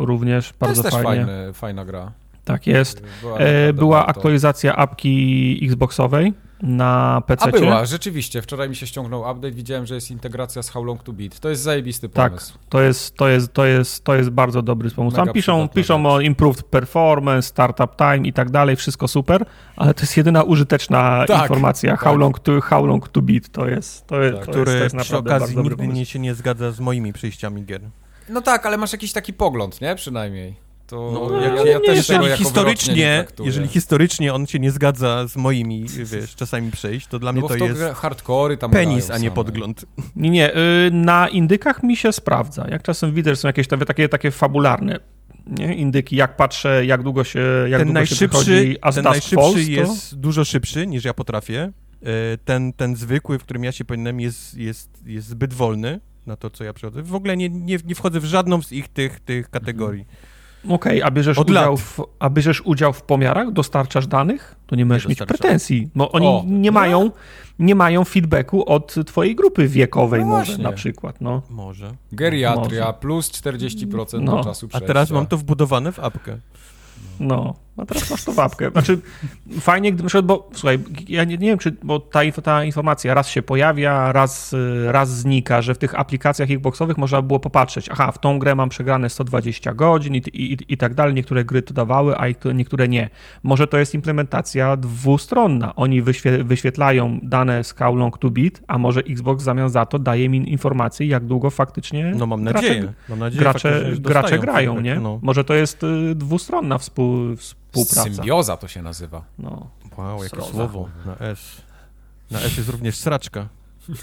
[0.00, 1.26] również, To jest bardzo też fajnie.
[1.26, 2.12] fajny, fajna gra.
[2.44, 3.02] Tak jest.
[3.22, 6.32] Była, E, była aktualizacja apki Xboxowej
[6.62, 7.44] na PC.
[7.44, 8.42] A była, rzeczywiście.
[8.42, 11.40] Wczoraj mi się ściągnął update, widziałem, że jest integracja z How Long to Beat.
[11.40, 12.58] To jest zajebisty Tak, pomysł.
[12.68, 15.16] to jest, to jest, to jest, to jest bardzo dobry pomysł.
[15.16, 19.44] Tam piszą, piszą o improved performance, startup time i tak dalej, wszystko super,
[19.76, 21.96] ale to jest jedyna użyteczna Tak, informacja.
[21.96, 22.20] How, tak.
[22.20, 24.46] long to, how long to beat to jest, to jest, Tak.
[24.46, 27.64] to Który jest, to jest przy okazji nigdy nie się nie zgadza z moimi przyjściami
[27.64, 27.80] gier.
[28.28, 29.94] No tak, ale masz jakiś taki pogląd, nie?
[29.94, 30.71] Przynajmniej.
[30.92, 35.86] To No, ja, ja, nie, jeżeli, historycznie, jeżeli historycznie on się nie zgadza z moimi,
[36.04, 39.30] wiesz, czasami przejść, to dla no mnie to jest hardcory tam penis, a nie same.
[39.30, 39.84] podgląd.
[40.16, 42.66] Nie, nie, y, na indykach mi się sprawdza.
[42.70, 45.00] Jak czasem widzę, że są jakieś takie, takie, takie fabularne
[45.46, 45.74] nie?
[45.74, 49.36] indyki, jak patrzę, jak długo się, jak ten długo się najszybszy, przychodzi As ten najszybszy
[49.36, 49.70] Falls, to...
[49.70, 51.72] jest dużo szybszy niż ja potrafię.
[52.02, 56.36] E, Ten, ten zwykły, w którym ja się powinienem, jest, jest, jest zbyt wolny na
[56.36, 57.02] to, co ja przychodzę.
[57.02, 60.06] W ogóle nie, nie, nie wchodzę w żadną z ich tych, tych kategorii.
[60.68, 61.80] Okej, a, bierzesz Od udział lat.
[61.80, 63.52] w, a bierzesz udział w pomiarach?
[63.52, 64.54] Dostarczasz danych?
[64.66, 65.38] To nie możesz mieć dostarczam.
[65.38, 67.10] pretensji, bo oni O, nie, mają,
[67.58, 71.20] nie mają feedbacku od twojej grupy wiekowej No może na przykład.
[71.20, 71.42] No.
[71.50, 71.90] Może.
[72.12, 72.98] Geriatria Może.
[73.00, 74.44] plus 40% No.
[74.44, 74.86] czasu A przejścia.
[74.86, 76.38] teraz mam to wbudowane w apkę.
[77.20, 78.70] No, a teraz masz to wapkę.
[78.70, 78.98] Znaczy,
[79.60, 80.78] fajnie, na przykład, bo słuchaj,
[81.08, 84.54] ja nie, nie wiem, czy, bo ta, ta informacja raz się pojawia, raz,
[84.86, 88.68] raz znika, że w tych aplikacjach Xboxowych można było popatrzeć, aha, w tą grę mam
[88.68, 93.10] przegrane 120 godzin i, i, i tak dalej, niektóre gry to dawały, a niektóre- nie.
[93.42, 95.74] Może to jest implementacja dwustronna.
[95.76, 97.74] Oni wyświe, wyświetlają dane z
[98.20, 102.12] to beat, a może Xbox w zamian za to daje mi informacje, jak długo faktycznie
[102.16, 102.92] No mam gracze- nadzieję.
[103.08, 105.00] Mam nadzieję gracze, gracze grają, nie?
[105.00, 105.18] No.
[105.22, 106.78] Może to jest y, dwustronna
[107.36, 107.36] współ,
[107.84, 108.14] współpraca.
[108.14, 109.24] Symbioza to się nazywa.
[109.38, 109.70] No.
[109.96, 110.52] Wow, jakie Sroza.
[110.52, 110.88] słowo.
[111.06, 111.38] Na S.
[112.30, 113.48] Na S jest również sraczka,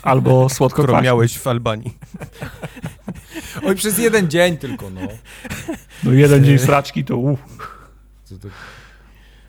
[0.04, 1.98] Albo słodko którą miałeś w Albanii.
[3.66, 5.02] Oj, przez jeden dzień tylko, no.
[6.04, 7.40] No jeden dzień sraczki to uff.
[8.24, 8.48] Co to-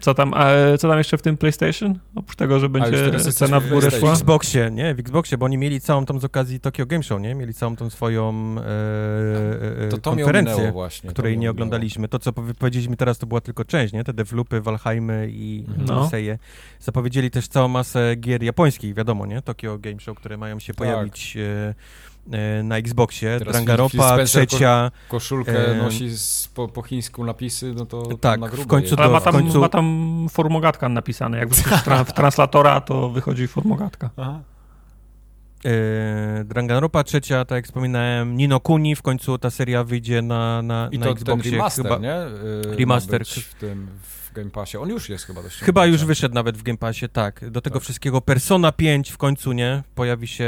[0.01, 1.98] Co tam, e, co tam jeszcze w tym PlayStation?
[2.14, 4.10] Oprócz tego, że będzie cena w górę szła?
[4.10, 4.94] W Xboxie, nie?
[4.94, 7.35] W Xboxie, bo oni mieli całą tam z okazji Tokyo Game Show, nie?
[7.35, 11.09] Mieli całą tą swoją e, e, To to mnie konferencję, właśnie.
[11.09, 12.09] to której nie oglądaliśmy.
[12.09, 14.05] To, co powie- powiedzieliśmy teraz, to była tylko część, nie?
[14.05, 16.09] Te Devloopy, Valheimy i No.
[16.09, 16.39] Seje.
[16.81, 19.43] Zapowiedzieli też całą masę gier japońskich, wiadomo, nie?
[19.43, 20.77] Tokyo Game Show, które mają się Tak.
[20.77, 21.74] pojawić e, e,
[22.62, 23.38] na Xboxie.
[23.38, 23.56] Teraz
[24.14, 24.90] Spencer trzecia...
[25.09, 29.02] Koszulkę Em, nosi z, po, po chińsku napisy, no to Tak, na w końcu to-
[29.02, 31.38] Ale ma w tam, końcu- ma tam formogatka napisane.
[31.38, 34.10] Jak wrzucisz tra- w translatora, to wychodzi formogatka.
[34.16, 34.40] Aha.
[35.64, 40.88] E, Danganronpa trzecia, tak jak wspominałem, Nino Kuni, w końcu ta seria wyjdzie na, na,
[40.92, 41.51] I na to ten Xboxie.
[41.52, 42.16] remaster, chyba, nie?
[42.68, 43.24] Yy, Remaster.
[43.26, 44.77] W tym, w Game Passie.
[44.78, 47.51] On już jest chyba dość Chyba już wyszedł nawet w Game Passie, tak.
[47.51, 47.82] Do tego Tak.
[47.82, 49.82] wszystkiego Persona 5 w końcu, nie?
[49.94, 50.44] Pojawi się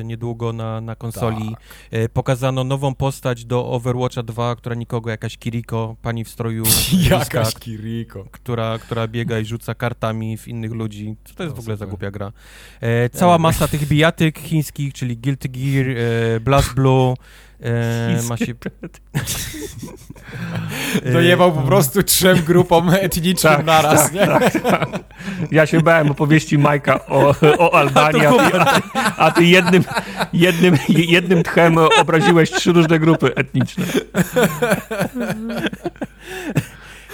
[0.00, 1.50] e, niedługo na, na konsoli.
[1.50, 1.60] Tak.
[1.90, 6.64] E, pokazano nową postać do Overwatcha 2, która nikogo, jakaś Kiriko, pani w stroju
[7.10, 8.24] Jakaś Kiriko.
[8.30, 11.16] która, która biega i rzuca kartami w innych ludzi.
[11.24, 12.32] Co to jest No, w ogóle za głupia gra?
[12.80, 15.86] E, cała masa tych bijatyk chińskich, czyli Guilty Gear,
[16.36, 17.14] e, Blast Blue,
[17.62, 18.54] e, ma się...
[21.04, 24.28] E, Dojebał po prostu trzem grupom etnicznym Tak, naraz, nie?
[25.50, 28.82] Ja się bałem opowieści Majka o, o Albanii, a ty, a, ty,
[29.16, 29.84] a ty jednym,
[30.32, 33.84] jednym, jednym tchem obraziłeś trzy różne grupy etniczne.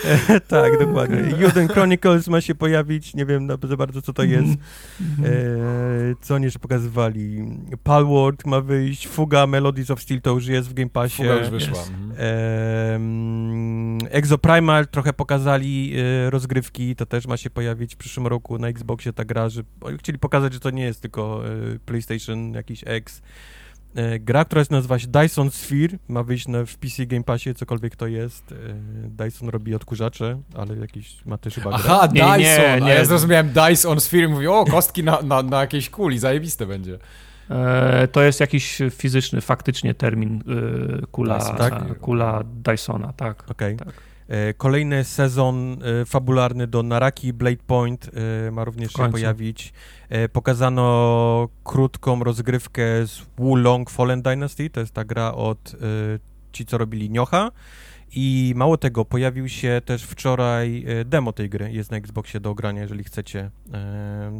[0.48, 1.22] tak, dokładnie.
[1.38, 4.48] Juden Chronicles ma się pojawić, nie wiem na- za bardzo co to jest.
[5.00, 5.24] Mhm.
[5.24, 5.28] E,
[6.20, 7.44] co oni jeszcze pokazywali?
[7.82, 11.22] Palworld ma wyjść, Fuga Melodies of Steel to już jest w Game Passie.
[11.22, 11.78] Fuga już wyszła.
[11.78, 11.90] Jest.
[11.90, 12.16] Mhm.
[14.10, 19.12] Exoprimal trochę pokazali e, rozgrywki, to też ma się pojawić w przyszłym roku na Xboxie
[19.12, 19.62] ta gra, że
[19.98, 23.22] chcieli pokazać, że to nie jest tylko e, PlayStation jakiś X.
[23.96, 27.54] E, gra, która jest, nazywa się Dyson Sphere, ma wyjść na, w PC Game Passie,
[27.54, 28.52] cokolwiek to jest.
[28.52, 28.56] E,
[29.08, 31.78] Dyson robi odkurzacze, ale jakiś ma też chyba grę.
[31.84, 32.38] Aha, Nie, Dyson.
[32.38, 32.94] nie, nie.
[32.94, 36.66] ja zrozumiałem Dice on Sphere i mówię, o, kostki na, na, na jakiejś kuli, zajebiste
[36.66, 36.98] będzie.
[37.50, 40.42] E, to jest jakiś fizyczny, faktycznie termin
[41.12, 41.98] kula, Dyson, tak?
[41.98, 43.50] kula Dysona, tak.
[43.50, 43.76] Okej.
[43.76, 43.94] Tak.
[44.28, 48.10] E, Kolejny sezon e, fabularny do Naraki Blade Point
[48.46, 49.72] e, ma również się pojawić.
[50.32, 55.76] Pokazano krótką rozgrywkę z Wulong Fallen Dynasty, to jest ta gra od
[56.52, 57.50] ci, co robili Niocha.
[58.12, 62.82] I mało tego, pojawił się też wczoraj demo tej gry, jest na Xboxie do ogrania,
[62.82, 63.50] jeżeli chcecie.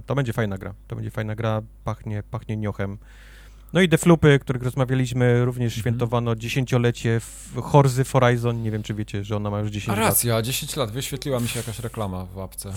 [0.07, 2.99] To będzie fajna gra, to będzie fajna gra, pachnie, pachnie Niochem.
[3.77, 5.81] No i Deflupy, o których rozmawialiśmy, również Mhm.
[5.83, 8.63] świętowano dziesięciolecie w Horzy Horizon.
[8.63, 10.09] Nie wiem, czy wiecie, że ona ma już 10 A lat.
[10.11, 12.73] racja, 10 lat, wyświetliła mi się jakaś reklama w apce.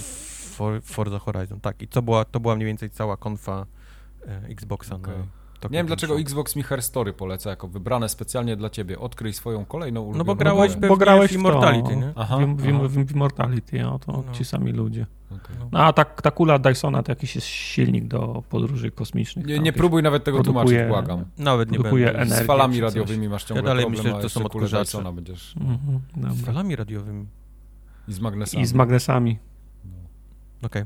[0.56, 1.82] For, Forza Horizon, tak.
[1.82, 3.66] I to była, to była mniej więcej cała konfa
[4.28, 4.96] e, Xboxa.
[4.96, 5.14] Okej.
[5.18, 5.24] Na
[5.60, 6.20] Tokyo Nie wiem dlaczego.
[6.20, 9.00] Xbox mi Her Story poleca jako wybrane specjalnie dla ciebie.
[9.00, 11.36] Odkryj swoją kolejną ulubioną No bo grałeś Bo grałeś w.
[11.36, 12.14] Immortality, nie?
[12.16, 12.80] Aha, w, w, aha.
[12.88, 14.34] w, w Immortality, no, to No.
[14.34, 15.06] ci sami ludzie.
[15.32, 15.56] Okej.
[15.72, 19.46] No, a ta, ta kula Dysona to jakiś jest silnik do podróży kosmicznych.
[19.46, 21.26] Nie, nie próbuj nawet tego produkuje- tłumaczyć, błagam.
[21.38, 22.10] Nawet nie będę.
[22.16, 22.36] energię.
[22.44, 24.84] Z falami radiowymi masz ciągle Ja dalej problem, myślę, że to są odkurzacze.
[24.86, 25.56] Dysona będziesz...
[25.58, 27.26] Mhm, Z falami radiowymi.
[28.08, 28.64] I z magnesami.
[28.64, 29.40] I z magnesami.
[30.64, 30.84] Okej.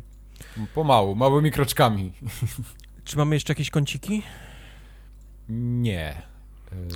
[0.75, 2.11] Pomału, małymi kroczkami.
[3.03, 4.21] Czy mamy jeszcze jakieś kąciki?
[5.49, 6.21] Nie.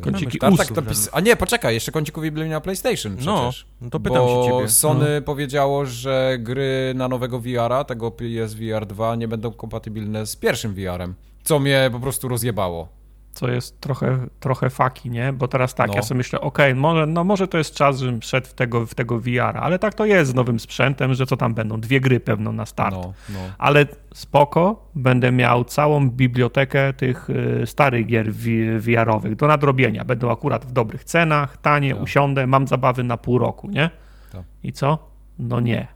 [0.02, 0.58] Kąciki usług.
[0.68, 1.10] tak, napis...
[1.12, 3.66] A nie, poczekaj, jeszcze kącików i na PlayStation No, przecież.
[3.82, 4.70] no to pytam Bo się ciebie.
[4.70, 10.74] Sony powiedziało, że gry na nowego VR-a, tego PSVR 2, nie będą kompatybilne z pierwszym
[10.74, 11.16] VR-em.
[11.44, 12.97] Co mnie po prostu rozjebało.
[13.38, 15.34] Co jest trochę, trochę faki, nie?
[15.34, 15.94] Bo teraz tak, No.
[15.96, 18.96] ja sobie myślę, okej, może, no może to jest czas, żebym wszedł w tego, w
[18.96, 22.20] tego VR-a, ale tak to jest z nowym sprzętem, że co tam będą, dwie gry
[22.20, 22.96] pewno na start.
[22.96, 23.40] No, no.
[23.58, 28.34] Ale spoko, będę miał całą bibliotekę tych y, starych gier
[28.80, 30.06] VR-owych do nadrobienia.
[30.06, 32.04] Będą akurat w dobrych cenach, tanie, Tak.
[32.04, 33.90] usiądę, mam zabawy na pół roku, nie?
[34.32, 34.44] Tak.
[34.64, 35.10] I co?
[35.40, 35.88] No nie.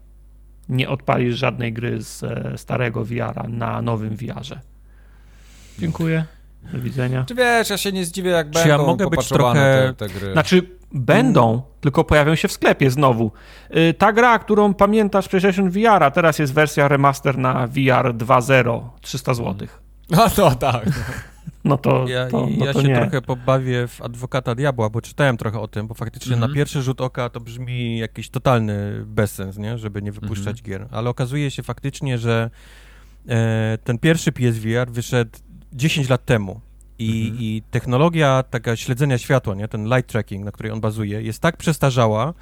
[0.69, 4.59] Nie odpalisz żadnej gry z e, starego VR-a na nowym VR-ze.
[5.79, 6.25] Dziękuję.
[6.73, 7.23] Do widzenia.
[7.27, 10.13] Czy wiesz, ja się nie zdziwię, jak Czy będą ja mogę być trochę- te, te
[10.19, 10.33] gry.
[10.33, 13.31] Znaczy, będą, tylko pojawią się w sklepie znowu.
[13.75, 18.13] Y, Ta gra, którą pamiętasz z PlayStation VR, a teraz jest wersja remaster na VR
[18.17, 19.67] 2.0, 300 zł.
[20.17, 20.85] A to tak.
[21.63, 22.95] No to, Ja, to, no ja to się nie.
[22.95, 26.51] trochę pobawię w adwokata diabła, bo czytałem trochę o tym, bo faktycznie Mhm.
[26.51, 29.77] na pierwszy rzut oka to brzmi jakiś totalny bezsens, nie?
[29.77, 30.65] żeby nie wypuszczać Mhm.
[30.65, 30.87] gier.
[30.91, 32.49] Ale okazuje się faktycznie, że
[33.29, 35.31] e, ten pierwszy PSVR wyszedł
[35.73, 36.61] 10 lat temu.
[36.99, 37.37] I, Mhm.
[37.41, 39.67] I technologia taka śledzenia światła, nie?
[39.67, 42.33] ten light tracking, na której on bazuje, jest tak przestarzała,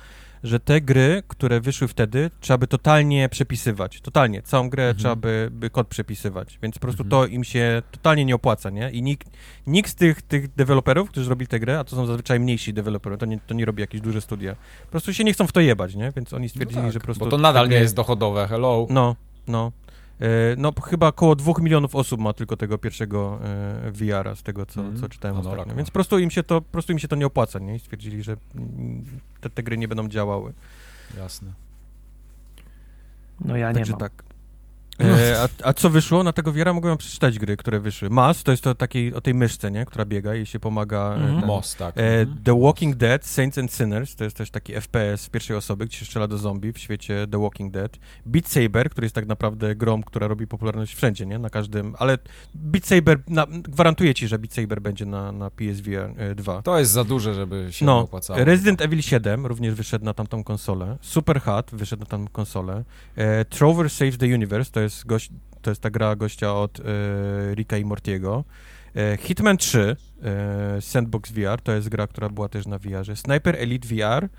[0.44, 4.02] że te gry, które wyszły wtedy, trzeba by totalnie przepisywać.
[4.02, 4.42] Totalnie.
[4.42, 4.98] Całą grę Mhm.
[4.98, 6.60] trzeba by, by kod przepisywać.
[6.64, 7.22] Więc po prostu Mhm.
[7.22, 8.90] to im się totalnie nie opłaca, nie?
[8.92, 9.28] I nikt,
[9.68, 13.18] nikt z tych, tych deweloperów, którzy robili tę grę, a to są zazwyczaj mniejsi deweloperzy,
[13.18, 15.60] to nie, to nie robi jakieś duże studia, po prostu się nie chcą w to
[15.62, 16.12] jebać, nie?
[16.16, 17.26] Więc oni stwierdzili, No tak, że po prostu...
[17.26, 18.88] Bo to nadal nie jest dochodowe, hello.
[18.90, 19.16] No,
[19.48, 19.72] no.
[20.22, 20.26] E,
[20.58, 24.82] No, chyba około dwóch milionów osób ma tylko tego pierwszego e, VR-a, z tego, co,
[24.82, 25.00] Mhm.
[25.00, 25.76] co czytałem No, ostatnio.
[25.76, 27.76] Więc po prostu im się to, po prostu im się to nie opłaca, nie?
[27.76, 28.38] I stwierdzili, że
[29.42, 30.54] te, te gry nie będą działały.
[31.18, 31.54] Jasne.
[33.46, 34.00] No ja nie Także mam.
[34.00, 34.24] tak.
[35.00, 36.24] E, a, a co wyszło?
[36.24, 38.10] Na tego VR-a mogłem przeczytać gry, które wyszły.
[38.10, 39.86] Mas, to jest to takiej, o tej myszce, nie?
[39.86, 41.00] Która biega i się pomaga.
[41.00, 41.40] e, Mhm.
[41.40, 41.98] ten- Most, tak.
[41.98, 42.44] E, Mhm.
[42.44, 45.98] The Walking Dead, Saints and Sinners, to jest też taki FPS z pierwszej osoby, gdzie
[45.98, 47.98] się strzela do zombie w świecie The Walking Dead.
[48.26, 51.40] Beat Saber, który jest tak naprawdę grą, która robi popularność wszędzie, nie?
[51.40, 52.18] Na każdym, ale
[52.56, 56.62] Beat Saber, na, gwarantuję ci, że Beat Saber będzie na, na PSVR e, 2.
[56.62, 58.40] To jest za duże, żeby się nie No, opłacało.
[58.44, 60.98] Resident Evil 7 również wyszedł na tamtą konsolę.
[61.02, 62.84] Super Hot wyszedł na tamtą konsolę.
[63.16, 65.30] E, Trover Saves the Universe, to jest, gość,
[65.62, 66.84] to jest ta gra gościa od e,
[67.56, 68.44] Ricka i Mortiego.
[68.96, 73.16] E, Hitman 3, e, Sandbox VR, to jest gra, która była też na VR-ze.
[73.16, 74.30] Sniper Elite VR,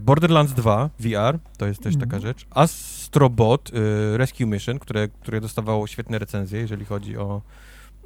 [0.00, 2.10] Borderlands 2 VR, to jest też Mhm.
[2.10, 2.46] taka rzecz.
[2.50, 3.70] Astrobot
[4.16, 7.42] Rescue Mission, które, które dostawało świetne recenzje, jeżeli chodzi o,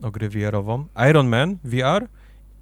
[0.02, 0.84] o grę VR-ową.
[1.10, 2.08] Iron Man VR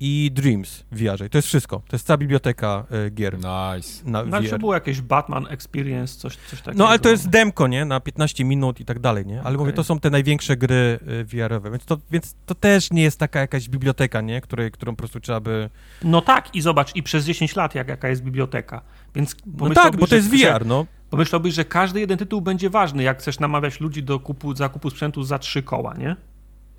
[0.01, 1.27] i Dreams w VR-ze.
[1.27, 1.77] I to jest wszystko.
[1.89, 4.05] To jest cała biblioteka e, gier Nice.
[4.11, 4.59] na Znaczy VR.
[4.59, 6.79] było jakieś Batman Experience, coś, coś takiego.
[6.85, 7.85] No ale to jest demko, nie?
[7.85, 9.39] Na 15 minut i tak dalej, nie?
[9.41, 9.59] Ale Okej.
[9.59, 13.19] mówię, to są te największe gry y, VR-owe, więc to, więc to też nie jest
[13.19, 14.41] taka jakaś biblioteka, nie?
[14.41, 15.71] Której, którą po prostu trzeba by...
[16.05, 18.83] No tak, i zobacz, i przez 10 lat, jak, jaka jest biblioteka.
[19.15, 20.87] Więc No tak, bo to że- jest że- VR, no.
[21.11, 25.23] Pomyślałbyś, że każdy jeden tytuł będzie ważny, jak chcesz namawiać ludzi do kupu, zakupu sprzętu
[25.23, 26.17] za trzy koła, nie?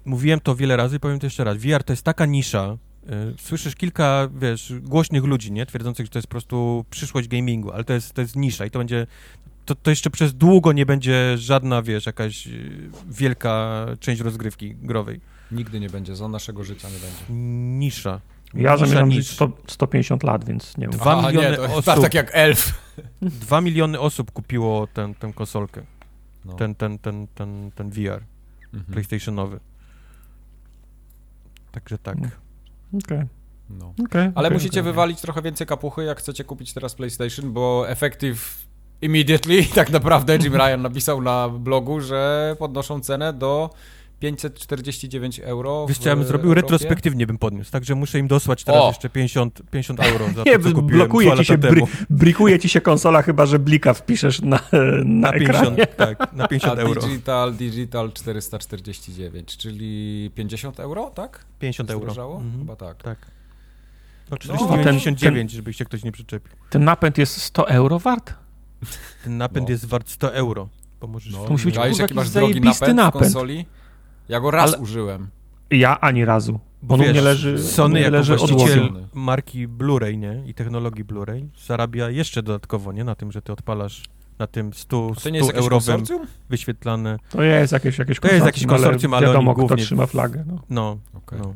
[0.06, 1.58] Mówiłem to wiele razy i powiem to jeszcze raz.
[1.58, 2.78] VR to jest taka nisza, y,
[3.38, 5.66] słyszysz kilka, wiesz, głośnych ludzi, nie?
[5.66, 8.72] Twierdzących, że to jest po prostu przyszłość gamingu, ale to jest, to jest nisza i
[8.72, 9.08] to będzie...
[9.66, 15.20] To, to jeszcze przez długo nie będzie żadna, wiesz, jakaś y, wielka część rozgrywki growej.
[15.52, 17.24] Nigdy nie będzie, za naszego życia nie będzie.
[17.80, 18.22] Nisza.
[18.54, 19.18] Ja Nisza zamierzam nisz.
[19.18, 20.92] żyć 100, 150 lat, więc nie wiem.
[20.92, 21.86] Dwa Aha, miliony nie, osób.
[21.86, 22.74] tak, tak jak elf.
[23.22, 25.82] Dwa miliony osób kupiło ten, tę konsolkę,
[26.46, 26.54] No.
[26.54, 28.24] ten, ten, ten, ten, ten VR
[28.74, 28.94] Mhm.
[28.94, 29.60] PlayStationowy.
[31.72, 32.18] Także tak.
[32.18, 32.30] Mm.
[32.94, 33.26] Okej,
[33.70, 33.94] No.
[34.06, 38.66] okej, Ale okej, musicie wywalić trochę więcej kapuchy, jak chcecie kupić teraz PlayStation, bo effective
[39.02, 43.70] immediately, tak naprawdę Jim Ryan napisał na blogu, że podnoszą cenę do
[44.22, 45.86] 549 euro.
[45.90, 46.62] Wiesz w co, ja bym zrobił Europie.
[46.62, 48.88] retrospektywnie bym podniósł, także muszę im dosłać teraz O!
[48.88, 52.70] jeszcze 50, 50 euro za Nie, to, co kupiłem blokuje ci się, bry, brikuje ci
[52.70, 55.88] się konsola, chyba że blika wpiszesz na, na, Na 50, ekranie.
[56.18, 57.02] tak, na 50 A euro.
[57.02, 61.46] digital, digital 449, czyli 50 euro, tak?
[61.60, 62.02] 50 euro.
[62.06, 62.36] Zdrożało?
[62.38, 62.60] Mhm.
[62.60, 63.04] Chyba tak.
[63.04, 63.18] Tak.
[64.32, 66.52] No, No, 499, żeby się ktoś nie przyczepił.
[66.70, 68.34] Ten napęd jest 100 euro wart?
[69.24, 69.72] Ten napęd No.
[69.72, 70.70] jest wart 100 euro.
[71.02, 73.24] Bo możesz No, To musi być, czaisz, kurwa, jaki masz jakiś drogi napęd, napęd.
[73.24, 73.66] w konsoli?
[74.32, 75.30] Ja go raz Ale- użyłem.
[75.72, 76.60] Ja ani razu.
[76.82, 79.08] Bo on wiesz, mnie leży, Sony mnie jako leży właściciel odłożony.
[79.14, 80.44] marki Blu-ray, nie?
[80.46, 83.04] I technologii Blu-ray zarabia jeszcze dodatkowo, nie?
[83.04, 84.04] Na tym, że ty odpalasz
[84.40, 86.28] na tym 100, A to 100 nie jest jakieś eurowym konsorcjum?
[86.50, 87.18] wyświetlane.
[87.30, 90.44] To jest jakieś, jakieś To jest jakieś konsorcjum, ale wiadomo, oni kto głównie- trzyma flagę.
[90.48, 90.62] No.
[90.70, 91.40] No, Okej.
[91.40, 91.54] no.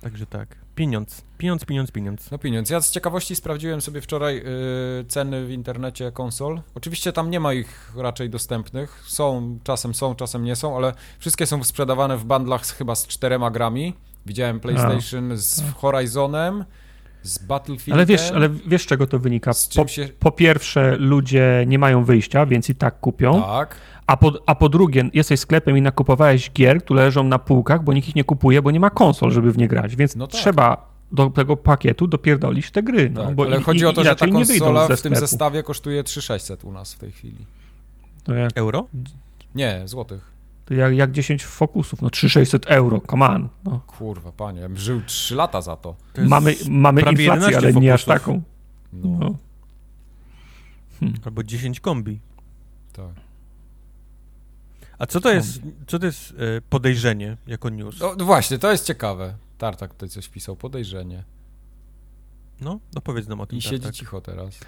[0.00, 0.48] Także tak.
[0.80, 2.30] Pieniądz, pieniądz, pieniądz, pieniądz.
[2.30, 2.70] No pieniądz.
[2.70, 6.60] Ja z ciekawości sprawdziłem sobie wczoraj y, ceny w internecie konsol.
[6.74, 9.02] Oczywiście tam nie ma ich raczej dostępnych.
[9.06, 13.06] Są, czasem są, czasem nie są, ale wszystkie są sprzedawane w bundlach z, chyba z
[13.06, 13.94] czterema grami.
[14.26, 16.64] Widziałem PlayStation z Horizonem,
[17.22, 17.94] Z Battlefieldem?
[17.94, 19.50] Ale wiesz, ale wiesz czego to wynika?
[19.76, 20.08] Po, się...
[20.18, 23.42] po pierwsze, ludzie nie mają wyjścia, więc i tak kupią.
[23.42, 23.76] Tak.
[24.06, 27.92] A po, a po drugie, jesteś sklepem i nakupowałeś gier, które leżą na półkach, bo
[27.92, 29.96] nikt ich nie kupuje, bo nie ma konsol, żeby w nie grać.
[29.96, 30.40] Więc No tak.
[30.40, 33.10] trzeba do tego pakietu dopierdolić te gry.
[33.10, 33.34] No, tak.
[33.34, 35.16] bo ale i- chodzi i- o to, że ta inaczej nie wyjdą konsola w tym
[35.16, 37.36] zestawie kosztuje 3600 u nas w tej chwili.
[38.24, 38.86] To jak, Euro?
[39.54, 40.30] Nie, złotych.
[40.70, 43.48] To jak, jak 10 fokusów, no 3600 euro, come on.
[43.64, 43.80] No.
[43.86, 45.96] Kurwa, panie, ja bym żył 3 lata za to.
[46.12, 48.22] To Mamy, mamy inflację, 11 ale nie aż fokusów.
[48.24, 48.42] taką.
[48.92, 49.34] No, No.
[51.24, 52.20] Albo 10 kombi.
[52.92, 53.06] tak.
[54.98, 58.00] A co to jest, co to jest e, podejrzenie jako news?
[58.00, 59.34] No, no właśnie, to jest ciekawe.
[59.58, 61.24] Tartak tutaj coś pisał, podejrzenie.
[62.60, 63.58] No, no powiedz nam o tym.
[63.58, 63.94] I siedzi Tartak.
[63.94, 64.60] cicho teraz.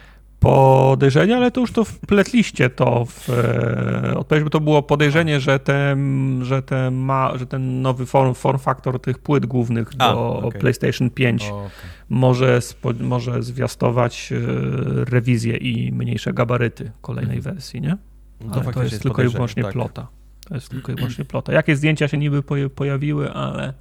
[0.42, 5.58] Podejrzenie, ale to już to wpletliście to w e, odpowiedź, bo to było podejrzenie, że
[5.58, 10.36] ten, że ten, ma, że ten nowy form, form factor tych płyt głównych A, do
[10.36, 10.60] okej.
[10.60, 11.70] PlayStation 5 O, okej.
[12.08, 14.36] może, spo, może zwiastować e,
[15.04, 17.96] rewizję i mniejsze gabaryty kolejnej wersji, nie?
[18.40, 19.72] No to Ale to faktycznie jest tylko i wyłącznie tak.
[19.72, 20.06] plota.
[20.48, 21.52] To jest tylko i wyłącznie plota.
[21.52, 23.74] Jakie zdjęcia się niby poja- pojawiły, ale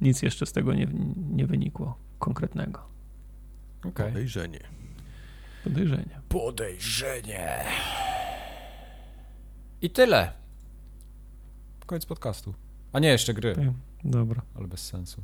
[0.00, 0.86] nic jeszcze z tego nie,
[1.30, 2.80] nie wynikło konkretnego.
[3.84, 4.06] Okej.
[4.08, 4.60] Podejrzenie.
[5.64, 6.20] Podejrzenie.
[6.28, 7.64] Podejrzenie.
[9.82, 10.32] I tyle.
[11.86, 12.54] Koniec podcastu.
[12.92, 13.64] A nie, jeszcze gry, Tak,
[14.04, 14.42] Dobra.
[14.58, 15.22] ale bez sensu.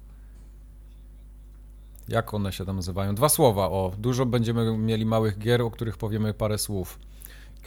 [2.08, 3.14] Jak one się tam nazywają?
[3.14, 3.92] Dwa słowa, o.
[3.98, 6.98] Dużo będziemy mieli małych gier, o których powiemy parę słów.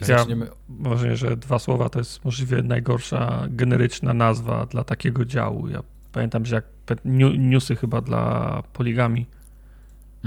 [0.00, 0.48] Ja- Zaczniemy...
[0.68, 5.68] Może, że dwa słowa to jest możliwie najgorsza generyczna nazwa dla takiego działu.
[5.68, 5.82] Ja
[6.12, 6.64] pamiętam, że jak
[7.38, 9.26] newsy chyba dla poligami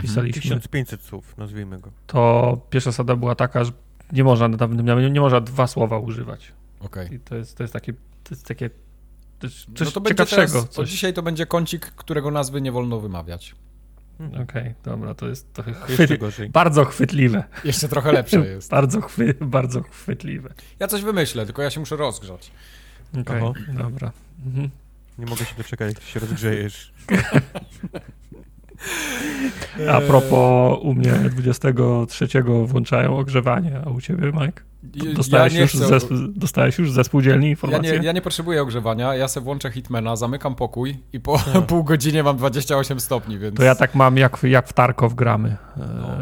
[0.02, 1.92] pisaliśmy, 1500 słów, nazwijmy go.
[2.08, 3.72] to pierwsza zasada była taka, że
[4.12, 4.48] nie można,
[4.98, 6.52] nie, nie można dwa słowa używać.
[6.80, 7.14] Okej.
[7.14, 8.70] I to jest, to jest takie, to jest takie
[9.42, 10.52] coś, No to będzie ciekawszego.
[10.62, 10.90] teraz, Coś...
[10.90, 13.56] dzisiaj to będzie kącik, którego nazwy nie wolno wymawiać.
[14.44, 16.20] Okej, dobra, to jest trochę Jeszcze chwyt...
[16.20, 16.50] gorzej.
[16.50, 17.44] bardzo chwytliwe.
[17.64, 18.70] Jeszcze trochę lepsze jest.
[18.72, 19.36] Bardzo, chwy...
[19.42, 20.54] bardzo chwytliwe.
[20.80, 22.52] Ja coś wymyślę, tylko ja się muszę rozgrzać.
[23.22, 23.54] Okej, Oho.
[23.78, 24.12] dobra.
[24.46, 24.70] Mhm.
[25.18, 26.94] Nie mogę się doczekać, jak się rozgrzejesz.
[29.92, 32.28] A propos, u mnie 23
[32.66, 34.62] włączają ogrzewanie, a u ciebie, Mike?
[35.16, 36.00] Dostałeś, ja już, chcę...
[36.00, 38.00] ze, dostałeś już ze spółdzielni Ja informację?
[38.00, 41.62] nie, ja nie potrzebuję ogrzewania, ja se włączę Hitmana, zamykam pokój i po A.
[41.72, 43.56] pół godzinie mam 28 stopni, więc...
[43.58, 45.58] To ja tak mam, jak, jak w Tarkov gramy e,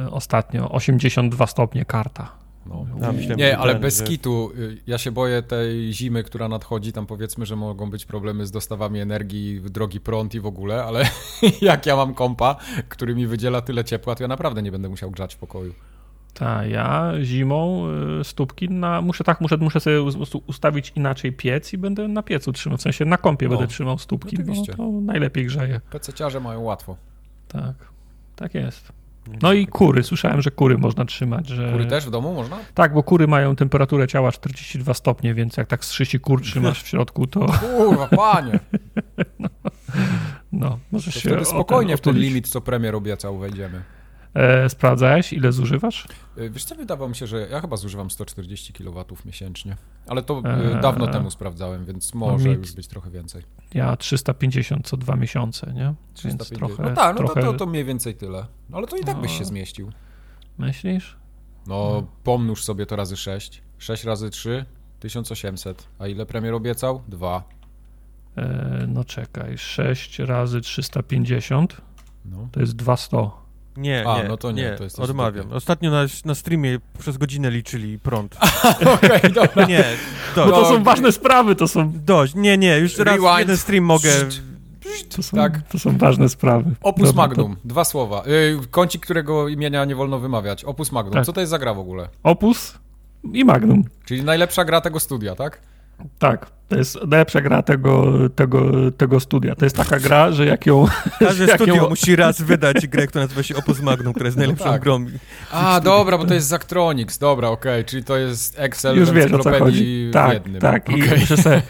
[0.04, 0.12] No.
[0.12, 0.72] ostatnio.
[0.72, 2.41] 82 stopnie karta.
[2.66, 2.86] No.
[3.08, 6.48] A, myślałem, Nie, ale ten, bez że- kitu, y, ja się boję tej zimy, która
[6.48, 10.84] nadchodzi, tam powiedzmy, że mogą być problemy z dostawami energii, drogi prąd i w ogóle,
[10.84, 11.06] ale
[11.62, 12.56] jak ja mam kompa,
[12.90, 15.74] który mi wydziela tyle ciepła, to ja naprawdę nie będę musiał grzać w pokoju.
[16.34, 17.84] Tak, ja zimą
[18.20, 20.02] e, stópki na, muszę tak, muszę, muszę sobie
[20.48, 23.98] ustawić inaczej piec i będę na piecu trzymał, w sensie na kąpie No, będę trzymał
[23.98, 24.74] stópki, bo oczywiście.
[24.74, 25.82] to najlepiej grzeje.
[25.92, 26.98] PC-ciarze mają łatwo.
[27.48, 27.74] Tak,
[28.36, 28.92] tak jest.
[29.42, 31.72] No i kury, słyszałem, że kury można trzymać, że...
[31.72, 32.58] Kury też w domu można?
[32.74, 36.84] Tak, bo kury mają temperaturę ciała 42 stopnie, więc jak tak z 30 kur trzymasz
[36.84, 38.60] w środku, to Kurwa, panie!
[40.52, 43.82] no, możesz To się wtedy spokojnie w ten limit, co premier obiecał, wejdziemy.
[44.34, 46.08] E, sprawdzałeś, ile zużywasz?
[46.38, 49.78] Y, Wiesz co, wydawało mi się, że ja chyba zużywam 140 kW miesięcznie.
[50.08, 50.82] Ale to y, Eee.
[50.82, 53.44] dawno temu sprawdzałem, więc może mi- już być trochę więcej.
[53.74, 55.94] Ja 350 co dwa miesiące, nie?
[56.14, 56.50] 350.
[56.50, 57.42] Więc trochę, no tak, no trochę...
[57.42, 58.46] to, to, to mniej więcej tyle.
[58.70, 59.38] No ale to i tak byś No.
[59.38, 59.92] się zmieścił.
[60.58, 61.16] Myślisz?
[61.68, 63.62] No, pomnóż sobie to razy 6.
[63.78, 64.66] 6 razy 3,
[65.00, 65.88] 1800.
[66.00, 67.02] A ile premier obiecał?
[67.08, 67.44] 2.
[68.38, 71.82] E, no czekaj, 6 razy 350
[72.26, 72.48] No.
[72.52, 73.30] to jest 200.
[73.78, 75.34] Nie, A, nie, no to nie, to jest odmawiam.
[75.36, 75.56] takiego.
[75.56, 78.38] Ostatnio na, na streamie przez godzinę liczyli prąd.
[78.96, 79.66] Okej, dobra.
[79.66, 79.84] Nie,
[80.38, 80.56] No dość.
[80.60, 83.40] to są ważne sprawy, to są, Dość, nie, nie, już raz Rewind.
[83.40, 84.10] jeden stream mogę...
[85.16, 85.62] to są, Tak.
[85.72, 86.72] to są ważne sprawy.
[86.84, 88.24] Opus Dobra, Magnum, dwa słowa.
[88.28, 90.64] Y, kącik, którego imienia nie wolno wymawiać.
[90.64, 91.14] Opus Magnum.
[91.14, 91.26] Tak.
[91.26, 92.04] Co to jest za gra w ogóle?
[92.24, 92.78] To Opus
[93.34, 93.84] i Magnum.
[94.06, 95.62] Czyli najlepsza gra tego studia, tak?
[96.20, 99.56] Tak, to jest najlepsza gra tego, tego, tego studia.
[99.56, 100.86] To jest taka gra, że jak ją...
[101.20, 104.38] Każde jak studio ją- musi raz wydać grę, która nazywa się Opus Magnum, która jest
[104.38, 104.82] najlepszą tak.
[104.82, 105.06] grą.
[105.52, 107.18] A, dobra, bo to jest Zactronics.
[107.18, 110.10] Dobra, okej, czyli to jest Excel Już w wiesz o co encyklopedii chodzi.
[110.14, 110.62] Tak, jednym.
[110.62, 110.90] tak.
[110.90, 111.62] I że se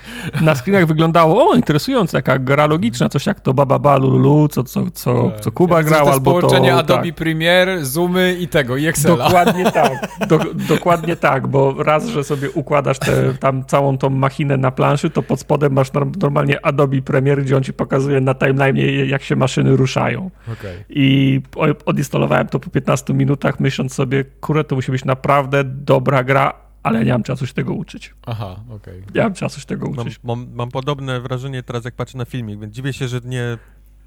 [0.41, 4.91] na screenach wyglądało, o, interesujące, taka gra logiczna, coś jak to Baba Balulu, co, co,
[4.93, 5.39] co, Tak.
[5.39, 6.39] co Kuba grał, to jest albo to...
[6.39, 7.15] połączenie Adobe tak.
[7.15, 9.25] Premiere, Zoomy i tego, i Excela.
[9.25, 10.09] Dokładnie tak.
[10.27, 15.09] Do, dokładnie tak, bo raz, że sobie układasz te, tam całą tą machinę na planszy,
[15.09, 19.23] to pod spodem masz norm, normalnie Adobe Premiere, gdzie on ci pokazuje na timeline'ie, jak
[19.23, 20.31] się maszyny ruszają.
[20.53, 20.83] Okej.
[20.89, 21.41] I
[21.85, 26.53] odinstalowałem to po 15 minutach, myśląc sobie, kurę, to musi być naprawdę dobra gra,
[26.83, 28.13] ale ja nie mam czasu się tego uczyć.
[28.25, 29.03] Aha, okej.
[29.15, 30.19] Nie mam czasu się tego Mam, uczyć.
[30.23, 33.57] mam, mam podobne wrażenie teraz, jak patrzę na filmik, więc dziwię się, że nie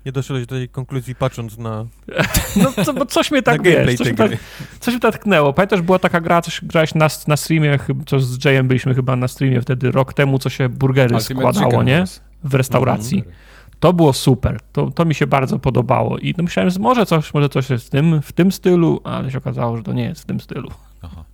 [0.07, 1.87] Nie doszedłeś do tej konkluzji patrząc na,
[2.63, 4.31] No, co, bo coś mnie tak, wiesz, coś tak,
[4.81, 5.53] coś mnie tak tknęło.
[5.53, 9.17] Pamiętasz, była taka gra, coś grałeś na, na streamie, chyba- co z Jayem byliśmy chyba
[9.17, 12.05] na streamie wtedy rok temu, co się burgery Ultimate składało, nie?
[12.45, 13.25] W restauracji.
[13.81, 14.61] To było super.
[14.73, 16.19] To, to mi się bardzo podobało.
[16.19, 19.31] I no myślałem, że może coś, może coś jest w tym, w tym stylu, ale
[19.31, 20.71] się okazało, że to nie jest w tym stylu.
[21.03, 21.25] Aha.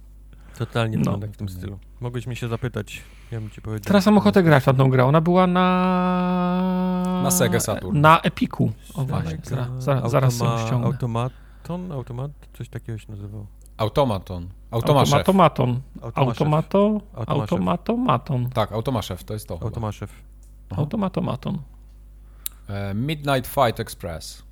[0.58, 1.16] Totalnie No.
[1.20, 1.26] no.
[1.26, 1.78] w tym stylu.
[2.00, 3.02] Mogłeś mi się zapytać,
[3.32, 3.84] ja bym ci powiedział.
[3.84, 5.04] Teraz mam ochotę grać w tamtą grę.
[5.04, 7.20] Ona była na...
[7.22, 8.00] Na Sega Saturn.
[8.00, 8.72] Na Epiku.
[8.94, 10.86] O właśnie, zaraz, zaraz, zaraz sobie Automa- ściągnę.
[10.86, 11.92] Automaton?
[11.92, 12.30] Automat?
[12.58, 13.46] Coś takiego się nazywał.
[13.76, 14.48] Automaton.
[14.70, 15.14] Automaszew.
[15.14, 15.62] Automato.
[16.02, 17.00] Automaszew.
[17.16, 18.50] Automatomaton.
[18.50, 19.58] Tak, Automaszef, to jest to.
[19.62, 20.10] Automaszew.
[20.76, 21.58] Automatomaton.
[22.68, 24.42] E, Midnight Fight Express.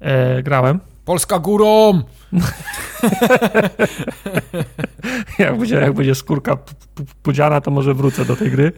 [0.00, 0.80] E, grałem.
[1.04, 2.02] Polska górą!
[5.38, 6.56] Jak będzie, jak będzie skórka
[7.22, 8.72] pudziana, to może wrócę do tej gry.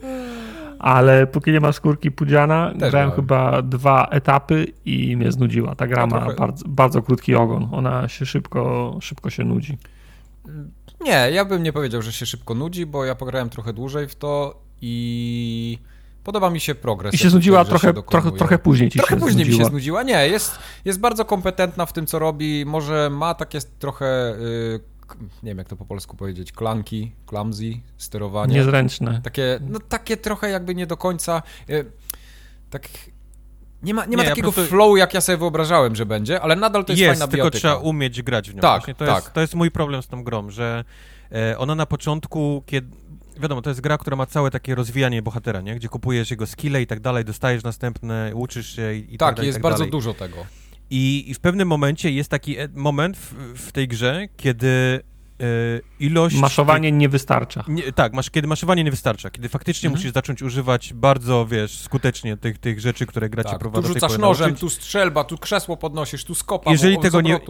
[0.79, 5.75] Ale póki nie ma skórki pudziana, Też grałem chyba dwa etapy i mnie znudziła.
[5.75, 7.69] Ta gra ma trochę- bardzo, bardzo krótki ogon.
[7.73, 9.79] Ona się szybko, szybko się nudzi.
[11.01, 14.15] Nie, ja bym nie powiedział, że się szybko nudzi, bo ja pograłem trochę dłużej w
[14.15, 15.79] to i
[16.25, 17.15] podoba mi się progres.
[17.15, 19.65] I się znudziła trochę, się trochę, trochę później ci Trochę się później mi znudziła.
[19.65, 20.03] się znudziła.
[20.03, 22.65] Nie, jest, jest bardzo kompetentna w tym, co robi.
[22.67, 27.73] Może ma takie trochę, y, k- nie wiem jak to po polsku powiedzieć, klanki, clumsy,
[27.99, 28.55] sterowanie.
[28.55, 29.21] Niezręczne.
[29.25, 31.85] Takie, no takie trochę jakby nie do końca, y,
[32.71, 32.83] tak...
[33.83, 36.07] Nie ma, nie ma Nie, ja takiego po prostu- flow, jak ja sobie wyobrażałem, że
[36.07, 37.59] będzie, ale nadal to jest, Jest, fajna tylko biotyka.
[37.59, 38.61] trzeba umieć grać w nią.
[38.61, 39.15] Tak, Właśnie to, tak.
[39.25, 40.85] Jest, to jest mój problem z tą grą, że
[41.33, 42.97] e, ona na początku, kiedy...
[43.41, 45.75] Wiadomo, to jest gra, która ma całe takie rozwijanie bohatera, nie?
[45.75, 49.37] Gdzie kupujesz jego skille i tak dalej, dostajesz następne, uczysz się i, i tak, Tak,
[49.37, 49.91] dalej, jest tak bardzo dalej.
[49.91, 50.37] dużo tego.
[50.91, 53.35] I, I w pewnym momencie jest taki e- moment w,
[53.69, 55.01] w tej grze, kiedy
[55.41, 55.45] e,
[56.01, 56.37] ilość...
[56.37, 57.65] Maszowanie nie wystarcza.
[57.69, 59.99] Nie, tak, masz, kiedy maszowanie nie wystarcza, kiedy faktycznie Mhm.
[60.01, 63.95] musisz zacząć używać bardzo, wiesz, skutecznie tych, tych rzeczy, które gra cię Tak, prowadzi tu
[63.95, 64.61] rzucasz nożem, nauczyć.
[64.61, 66.71] tu strzelba, tu krzesło podnosisz, tu skopa.
[66.73, 67.41] Jeżeli w- tego nie-.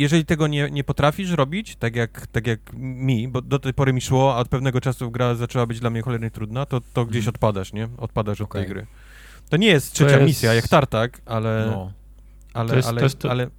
[0.00, 3.92] Jeżeli tego nie, nie potrafisz robić, tak jak, tak jak mi, bo do tej pory
[3.92, 7.04] mi szło, a od pewnego czasu gra zaczęła być dla mnie cholernie trudna, to, to
[7.04, 7.34] gdzieś Mhm.
[7.34, 7.88] odpadasz, nie?
[7.98, 8.62] Odpadasz od Okej.
[8.62, 8.86] tej gry.
[9.48, 11.92] To nie jest trzecia jest- misja, jak Tartak, ale, No.
[12.54, 13.50] ale, to jest- ale, to jest to- ale,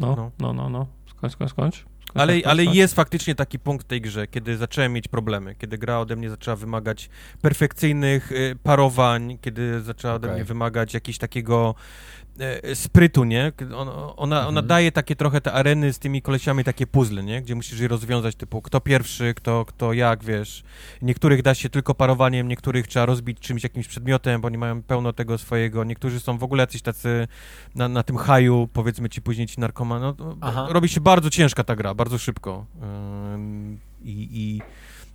[0.00, 0.30] No, No.
[0.38, 0.86] no, no, no.
[1.10, 1.84] Skończ, skończ, skończ.
[2.14, 5.98] ale, ale jest faktycznie taki punkt w tej grze, kiedy zacząłem mieć problemy, kiedy gra
[5.98, 7.10] ode mnie zaczęła wymagać
[7.42, 10.36] perfekcyjnych y, parowań, kiedy zaczęła ode Okej.
[10.40, 11.74] mnie wymagać jakiegoś takiego
[12.74, 13.52] sprytu, nie?
[13.76, 14.66] Ona, ona, ona Mhm.
[14.66, 17.42] daje takie trochę te areny z tymi kolesiami, takie puzzle, nie?
[17.42, 20.62] Gdzie musisz je rozwiązać, typu kto pierwszy, kto, kto jak, wiesz.
[21.02, 25.12] Niektórych da się tylko parowaniem, niektórych trzeba rozbić czymś, jakimś przedmiotem, bo oni mają pełno
[25.12, 25.84] tego swojego.
[25.84, 27.28] Niektórzy są w ogóle jacyś tacy
[27.74, 30.04] na, na tym haju, powiedzmy ci później ci narkomani.
[30.18, 32.66] No, robi się bardzo ciężka ta gra, bardzo szybko.
[33.34, 34.62] Ym, I, i,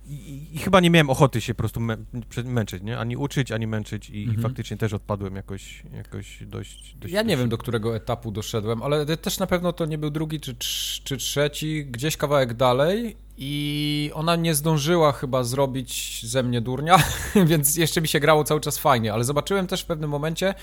[0.06, 1.96] i, I chyba nie miałem ochoty się po prostu mę,
[2.44, 2.98] męczyć, nie?
[2.98, 4.42] Ani uczyć, ani męczyć i, i Mhm.
[4.42, 9.16] faktycznie też odpadłem jakoś, jakoś dość, dość Ja nie wiem, do którego etapu doszedłem, ale
[9.16, 10.56] też na pewno to nie był drugi czy,
[11.04, 16.98] czy trzeci, gdzieś kawałek dalej i ona nie zdążyła chyba zrobić ze mnie durnia,
[17.50, 20.54] więc jeszcze mi się grało cały czas fajnie, ale zobaczyłem też w pewnym momencie,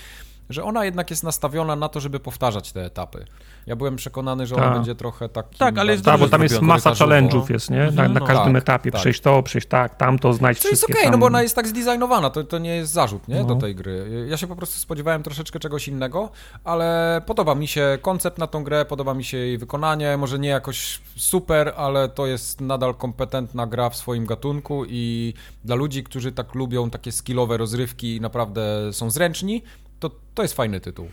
[0.52, 3.24] że ona jednak jest nastawiona na to, żeby powtarzać te etapy.
[3.66, 4.74] Ja byłem przekonany, że ona Tak.
[4.74, 5.58] będzie trochę taki...
[5.58, 7.76] Tak, ale jest Tak, bo tam jest masa challenge'ów jest, nie?
[7.78, 8.26] Na, Mhm, na no.
[8.26, 8.90] każdym Tak, etapie.
[8.90, 9.00] tak.
[9.00, 11.12] Przejść to, przejść tak, tamto, znajdź Co jest wszystkie okej, tam...
[11.12, 13.44] no bo ona jest tak zdesignowana, to, to nie jest zarzut, nie, No.
[13.44, 14.26] do tej gry.
[14.30, 16.30] Ja się po prostu spodziewałem troszeczkę czegoś innego,
[16.64, 20.48] ale podoba mi się koncept na tą grę, podoba mi się jej wykonanie, może nie
[20.48, 26.32] jakoś super, ale to jest nadal kompetentna gra w swoim gatunku i dla ludzi, którzy
[26.32, 29.62] tak lubią takie skillowe rozrywki i naprawdę są zręczni,
[30.02, 31.08] to, to jest fajny tytuł.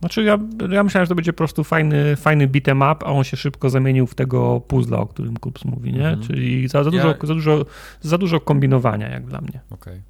[0.00, 0.38] Znaczy ja,
[0.70, 3.70] ja myślałem, że to będzie po prostu fajny, fajny beat'em up, a on się szybko
[3.70, 6.08] zamienił w tego puzzla, o którym Kups mówi, nie?
[6.08, 6.22] Mhm.
[6.22, 7.64] Czyli za, za, dużo, Ja- za, dużo,
[8.00, 9.60] za dużo kombinowania, jak dla mnie.
[9.70, 10.02] Okej.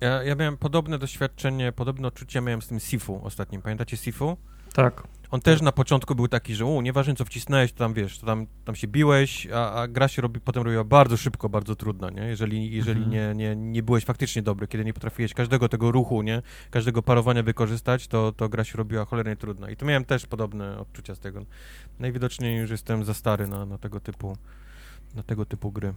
[0.00, 3.62] Ja, ja miałem podobne doświadczenie, podobne odczucie miałem z tym Sifu ostatnim.
[3.62, 4.36] Pamiętacie Sifu?
[4.76, 5.02] Tak.
[5.30, 8.26] On też na początku był taki, że u, nieważne co wcisnąłeś, to tam wiesz, to
[8.26, 12.10] tam, tam się biłeś, a, a gra się robi, potem robiła bardzo szybko, bardzo trudna,
[12.10, 12.22] nie?
[12.22, 13.12] Jeżeli, jeżeli Mhm.
[13.12, 16.42] nie, nie, nie byłeś faktycznie dobry, kiedy nie potrafiłeś każdego tego ruchu, nie?
[16.70, 19.70] Każdego parowania wykorzystać, to, to gra się robiła cholernie trudna.
[19.70, 21.44] I tu miałem też podobne odczucia z tego.
[21.98, 24.36] Najwidoczniej już jestem za stary na, na tego typu
[25.14, 25.94] na tego typu gry.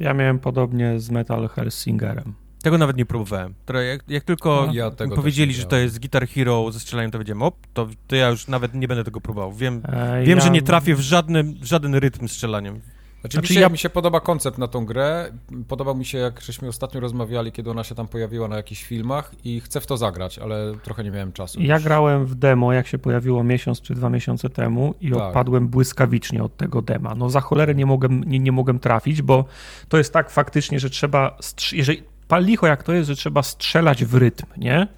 [0.00, 2.34] Ja miałem podobnie z Metal Hellsingerem.
[2.62, 3.54] Tego nawet nie próbowałem.
[3.88, 4.72] Jak, jak tylko No.
[4.74, 8.16] Ja tego powiedzieli, że to jest Guitar Hero ze strzelaniem, to wiedziałem, op, to, to
[8.16, 9.52] ja już nawet nie będę tego próbował.
[9.52, 12.80] Wiem, E, wiem ja, że nie trafię w żadny, w żaden rytm strzelaniem.
[13.20, 15.30] Znaczy, Znaczy mi, się, ja- mi się podoba koncept na tą grę.
[15.68, 19.32] Podobał mi się, jak żeśmy ostatnio rozmawiali, kiedy ona się tam pojawiła na jakichś filmach
[19.44, 21.60] i chcę w to zagrać, ale trochę nie miałem czasu.
[21.62, 25.18] Ja grałem w demo, jak się pojawiło miesiąc czy dwa miesiące temu i Tak.
[25.22, 27.14] odpadłem błyskawicznie od tego dema.
[27.14, 29.44] No za cholerę nie mogłem, nie, nie mogłem trafić, bo
[29.88, 31.36] to jest tak faktycznie, że trzeba,
[31.72, 34.88] jeżeli pal jak to jest, że trzeba strzelać w rytm, nie?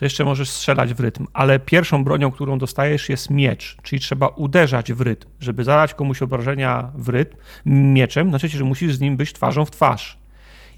[0.00, 4.28] to jeszcze możesz strzelać w rytm, ale pierwszą bronią, którą dostajesz jest miecz, czyli trzeba
[4.28, 5.28] uderzać w rytm.
[5.40, 7.36] Żeby zadać komuś obrażenia w rytm
[7.66, 10.18] mieczem, znaczy, że musisz z nim być twarzą w twarz.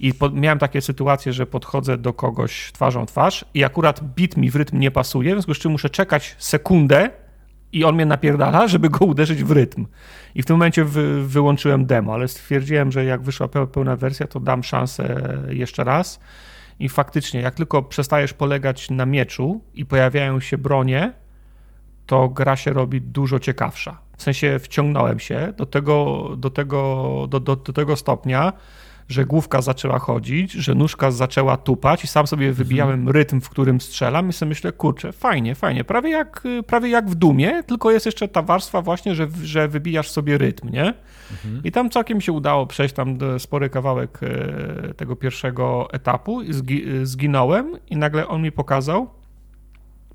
[0.00, 4.36] I po, miałem takie sytuacje, że podchodzę do kogoś twarzą w twarz i akurat bit
[4.36, 7.10] mi w rytm nie pasuje, w związku z czym muszę czekać sekundę
[7.72, 9.86] i on mnie napierdala, żeby go uderzyć w rytm.
[10.34, 14.40] I w tym momencie wy, wyłączyłem demo, ale stwierdziłem, że jak wyszła pełna wersja, to
[14.40, 16.20] dam szansę jeszcze raz.
[16.78, 21.12] I faktycznie, jak tylko przestajesz polegać na mieczu i pojawiają się bronie,
[22.06, 23.98] to gra się robi dużo ciekawsza.
[24.16, 28.52] W sensie wciągnąłem się do tego, do tego, do, do, do tego stopnia,
[29.12, 33.16] że główka zaczęła chodzić, że nóżka zaczęła tupać i sam sobie wybijałem mhm.
[33.16, 37.14] rytm, w którym strzelam i sobie myślę, kurczę, fajnie, fajnie, prawie jak, prawie jak w
[37.14, 40.94] Dumie, tylko jest jeszcze ta warstwa właśnie, że, że wybijasz sobie rytm, nie?
[41.30, 41.60] Mhm.
[41.64, 46.40] I tam całkiem się udało przejść tam spory kawałek e, tego pierwszego etapu,
[47.02, 49.10] zginąłem i nagle on mi pokazał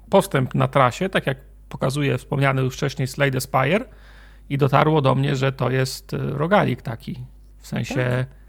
[0.10, 1.38] postęp na trasie, tak jak
[1.70, 3.86] pokazuje wspomniany już wcześniej Slade Spire
[4.50, 7.26] i dotarło do mnie, że to jest e, rogalik taki,
[7.58, 7.96] w sensie...
[7.96, 8.47] Tak?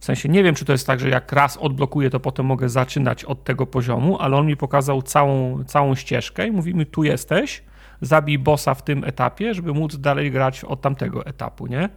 [0.00, 2.68] W sensie nie wiem, czy to jest tak, że jak raz odblokuję, to potem mogę
[2.68, 7.04] zaczynać od tego poziomu, ale on mi pokazał całą, całą ścieżkę i mówi mi, tu
[7.04, 7.62] jesteś,
[8.00, 11.88] zabij bossa w tym etapie, żeby móc dalej grać od tamtego etapu, nie?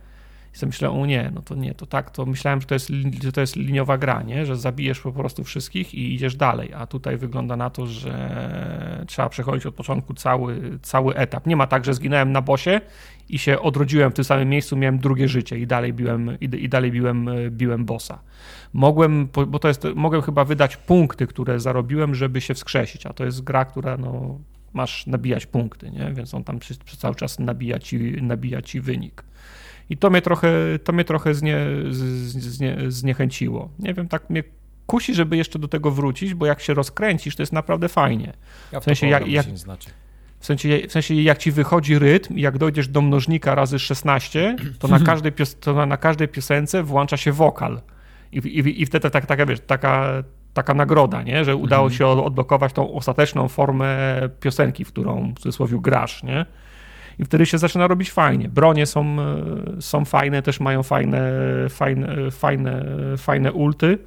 [0.54, 2.90] I sobie myślę, o nie, no to nie, to tak, to myślałem, że to jest,
[3.24, 4.46] że to jest liniowa gra, nie?
[4.46, 9.30] Że zabijesz po prostu wszystkich i idziesz dalej, a tutaj wygląda na to, że trzeba
[9.30, 11.48] przechodzić od początku cały, cały etap.
[11.48, 12.82] Nie ma tak, że zginąłem na bosie
[13.30, 16.70] i się odrodziłem w tym samym miejscu, miałem drugie życie i dalej biłem, i, i
[16.70, 18.20] dalej biłem, biłem bossa.
[18.74, 23.26] Mogłem, bo to jest, mogłem chyba wydać punkty, które zarobiłem, żeby się wskrzesić, a to
[23.26, 24.40] jest gra, która no,
[24.74, 26.14] masz nabijać punkty, nie?
[26.14, 29.24] więc on tam przez, cały czas nabija ci, nabija ci wynik.
[29.90, 30.54] I to mnie trochę,
[30.84, 31.58] to mnie trochę znie,
[31.92, 33.70] znie, zniechęciło.
[33.80, 34.44] Nie wiem, tak mnie
[34.86, 38.34] kusi, żeby jeszcze do tego wrócić, bo jak się rozkręcisz, to jest naprawdę fajnie.
[38.72, 39.90] Ja w, w sensie, jak, jak, znaczy.
[40.40, 44.88] w, sensie, w sensie, jak ci wychodzi rytm, jak dojdziesz do mnożnika razy 16, to
[44.88, 47.82] na każdej, pios, to na, na każdej piosence włącza się wokal.
[48.32, 51.46] I, i, i wtedy tak, taka, wiesz, taka, taka nagroda, nie?
[51.46, 51.98] że udało mhm.
[51.98, 53.98] się odblokować tą ostateczną formę
[54.40, 56.24] piosenki, w którą w cudzysłowie grasz.
[56.24, 56.46] Nie?
[57.20, 58.50] I wtedy się zaczyna robić fajnie.
[58.50, 61.32] Bronie są, e, są fajne, też mają fajne,
[61.70, 62.86] fajne, fajne,
[63.18, 63.98] fajne ulty,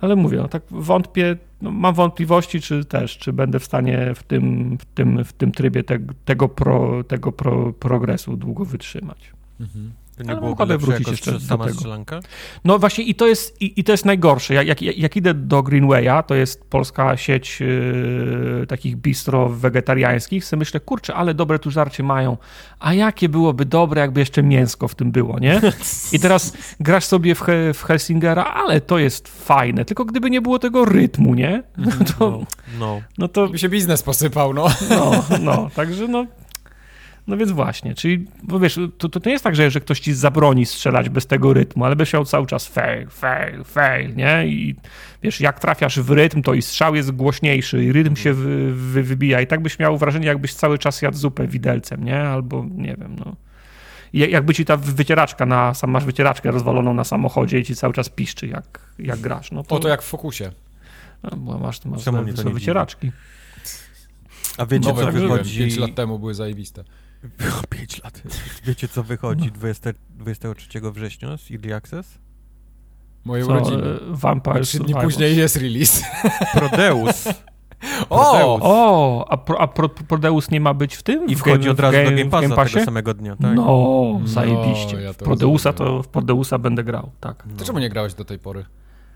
[0.00, 4.22] ale mówię, no tak wątpię, no mam wątpliwości, czy też, czy będę w stanie w
[4.22, 9.32] tym, w tym, w tym trybie te, tego, pro, tego pro, progresu długo wytrzymać.
[9.60, 9.92] Mhm.
[10.16, 11.74] To nie było ochotę wrócić jeszcze do tego.
[11.74, 12.20] Strzelanka?
[12.64, 14.54] No właśnie i to jest, i, i to jest najgorsze.
[14.54, 20.58] Jak, jak, jak, idę do Greenwaya, to jest polska sieć yy, takich bistro wegetariańskich, sobie
[20.58, 22.36] myślę, kurczę, ale dobre tu żarcie mają.
[22.78, 25.60] A jakie byłoby dobre, jakby jeszcze mięsko w tym było, nie?
[26.12, 29.84] I teraz grasz sobie w, he, w Helsingera, ale to jest fajne.
[29.84, 31.62] Tylko gdyby nie było tego rytmu, nie?
[31.78, 32.04] Mhm.
[32.18, 32.46] To, no,
[32.78, 33.00] no.
[33.18, 33.48] no to...
[33.48, 34.66] By się biznes posypał, no.
[34.90, 35.70] No, no.
[35.74, 36.26] Także no,
[37.26, 40.12] no więc właśnie, czyli, bo wiesz, to, to nie jest tak, że, że ktoś ci
[40.12, 44.46] zabroni strzelać bez tego rytmu, ale byś miał cały czas fail, fail, fail, nie?
[44.46, 44.76] I
[45.22, 49.02] wiesz, jak trafiasz w rytm, to i strzał jest głośniejszy, i rytm się wy, wy,
[49.02, 52.20] wybija i tak byś miał wrażenie, jakbyś cały czas jadł zupę widelcem, nie?
[52.20, 53.36] Albo, nie wiem, no.
[54.12, 57.92] I jakby ci ta wycieraczka na, sam masz wycieraczkę rozwaloną na samochodzie i ci cały
[57.92, 59.52] czas piszczy, jak, jak grasz.
[59.52, 60.50] No to, o, to jak w Fokusie.
[61.22, 63.12] No, bo masz, masz te, wycieraczki.
[64.58, 65.58] A wiecie, Nowe co wychodzi...
[65.58, 66.84] 5 lat temu były zajebiste.
[67.38, 68.22] Było 5 lat.
[68.64, 72.18] Wiecie, co wychodzi 20, 23 września z Early Access?
[73.24, 73.82] Moje co, urodziny.
[74.08, 76.02] Vampire Trzy dni później jest release.
[76.54, 77.28] Prodeus.
[78.10, 81.26] O, o, a, pro, a pro, Prodeus nie ma być w tym?
[81.26, 83.54] I wchodzi od razu game, do Game Passa game tego samego dnia, tak?
[83.54, 84.96] No, zajebiście.
[84.96, 87.44] No, ja w, Prodeusa to, w Prodeusa będę grał, tak.
[87.58, 88.64] To czemu nie grałeś do tej pory?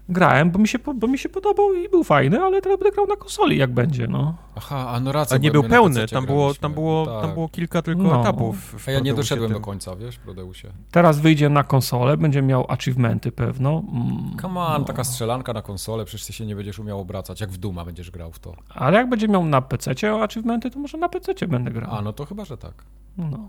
[0.09, 3.07] Grałem, bo mi, się, bo mi się podobał i był fajny, ale teraz będę grał
[3.07, 4.35] na konsoli, jak będzie, no.
[4.55, 5.35] Aha, a no racja.
[5.35, 7.23] A nie był pełny, tam było, tam, było, tak.
[7.23, 8.21] tam było kilka tylko no.
[8.21, 8.77] etapów.
[8.89, 9.59] A ja nie doszedłem tym.
[9.59, 10.69] do końca, wiesz, Prodeusie.
[10.91, 13.83] Teraz wyjdzie na konsolę, będzie miał achievementy pewno.
[13.93, 14.85] Mm, Come on, no.
[14.85, 18.11] taka strzelanka na konsolę, przecież ty się nie będziesz umiał obracać, jak w Duma będziesz
[18.11, 18.57] grał w to.
[18.69, 19.91] Ale jak będzie miał na PC
[20.23, 21.95] achievementy, to może na PC będę grał.
[21.95, 22.75] A, no to chyba, że tak.
[23.19, 23.49] No,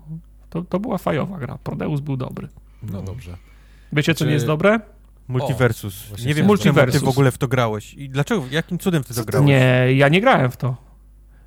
[0.50, 2.48] to, to była fajowa gra, Prodeus był dobry.
[2.82, 3.36] No, no dobrze.
[3.92, 4.26] Wiecie, co Czy...
[4.26, 4.80] nie jest dobre?
[5.28, 6.12] Multiversus.
[6.12, 7.00] O, nie wiem, Multiversus.
[7.00, 7.94] ty w ogóle w to grałeś.
[7.94, 9.48] I dlaczego, jakim cudem ty to grałeś?
[9.48, 10.88] Nie, ja nie grałem w to.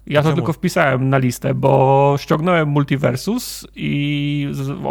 [0.07, 4.47] Ja to tylko wpisałem na listę, bo ściągnąłem Multiversus i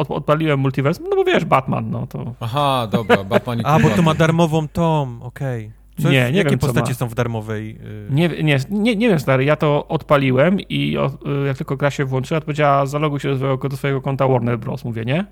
[0.09, 2.35] odpaliłem Multiversus, no bo wiesz, Batman, no to...
[2.41, 5.73] Aha, dobra, Batman i A, bo to ma darmową tom, okej.
[5.99, 6.13] Okay.
[6.13, 7.75] nie, nie jakie wiem, postacie są w darmowej?
[7.75, 8.09] Yy...
[8.11, 11.91] Nie, nie, nie, nie wiem, stary, ja to odpaliłem i o, y, jak tylko gra
[11.91, 14.85] się włączyła, to powiedziała zaloguj się do swojego, do swojego konta Warner Bros.
[14.85, 15.27] Mówię, nie?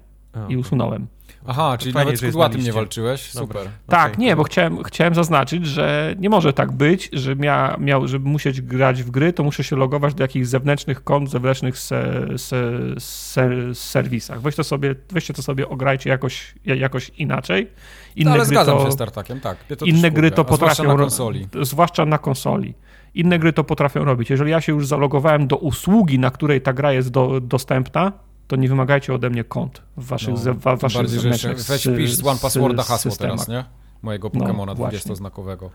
[0.48, 1.06] I usunąłem.
[1.46, 3.34] Aha, czyli Fajnie, nawet z kudłatym nie walczyłeś?
[3.34, 3.60] Dobra.
[3.60, 3.72] Super.
[3.86, 4.50] Tak, Okej, nie, bo dobra.
[4.52, 9.10] chciałem, chciałem zaznaczyć, że nie może tak być, że mia, miał, żeby musieć grać w
[9.10, 14.40] gry, to muszę się logować do jakichś zewnętrznych kont, zewnętrznych se, se, se, serwisach.
[14.40, 17.70] Weź to sobie, weźcie to sobie, ograjcie jakoś, jakoś inaczej.
[18.16, 19.56] Inne No, ale gry zgadzam to, się z Tartakiem, tak.
[19.84, 21.48] Inne gry to a zwłaszcza potrafią na ro- konsoli.
[21.62, 22.74] Zwłaszcza na konsoli.
[23.14, 24.30] Inne gry to potrafią robić.
[24.30, 28.12] Jeżeli ja się już zalogowałem do usługi, na której ta gra jest do, dostępna,
[28.48, 31.88] to nie wymagajcie ode mnie kont w waszych, No, ze, wa, waszych bardziej, że weź
[31.96, 33.36] pisz z One Passworda hasło systemach.
[33.36, 33.64] teraz, nie?
[34.02, 34.98] Mojego No, Pokemona właśnie.
[34.98, 35.70] 20-znakowego.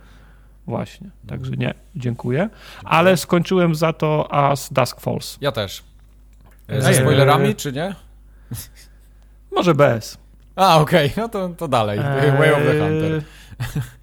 [0.68, 2.50] Właśnie, także nie, dziękuję.
[2.84, 5.38] Ale skończyłem za to As Dusk Falls.
[5.42, 5.84] Ja też.
[6.70, 6.82] E, Eee.
[6.82, 7.96] Ze spoilerami, czy nie?
[9.52, 10.18] Może bez.
[10.56, 12.00] A, okej, no to, to dalej.
[12.38, 13.22] Way of the Hunter.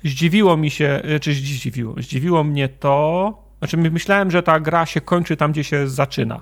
[0.05, 4.87] Zdziwiło mi się, e, czy zdziwiło, zdziwiło mnie to, znaczy my- myślałem, że ta gra
[4.87, 6.41] się kończy tam, gdzie się zaczyna,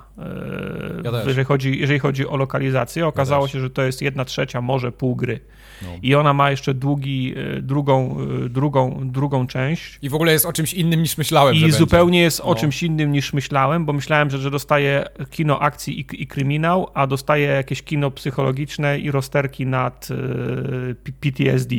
[1.05, 1.27] Ja też.
[1.27, 3.07] jeżeli, chodzi, jeżeli chodzi o lokalizację.
[3.07, 3.53] Okazało też.
[3.53, 5.41] się, że to jest jedna trzecia, może pół gry.
[5.83, 5.89] No.
[6.03, 9.99] I ona ma jeszcze długi, e, drugą, e, drugą, drugą część.
[10.03, 11.77] I w ogóle jest o czymś innym niż myślałem, I będzie.
[11.77, 12.55] zupełnie jest o No.
[12.55, 17.07] czymś innym niż myślałem, bo myślałem, że, że dostaję kino akcji i, i kryminał, a
[17.07, 21.75] dostaję jakieś kino psychologiczne i rozterki nad e, PTSD.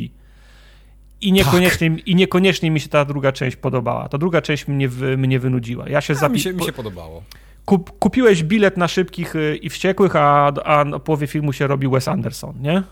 [1.20, 2.06] I niekoniecznie, Tak.
[2.08, 4.08] I niekoniecznie mi się ta druga część podobała.
[4.08, 5.88] Ta druga część mnie, mnie wynudziła.
[5.88, 7.22] Ja się, A, zapi- mi, się, mi się podobało.
[7.64, 11.88] Kup, kupiłeś bilet na szybkich y, i wściekłych, a, a na połowie filmu się robi
[11.88, 12.82] Wes Anderson, nie?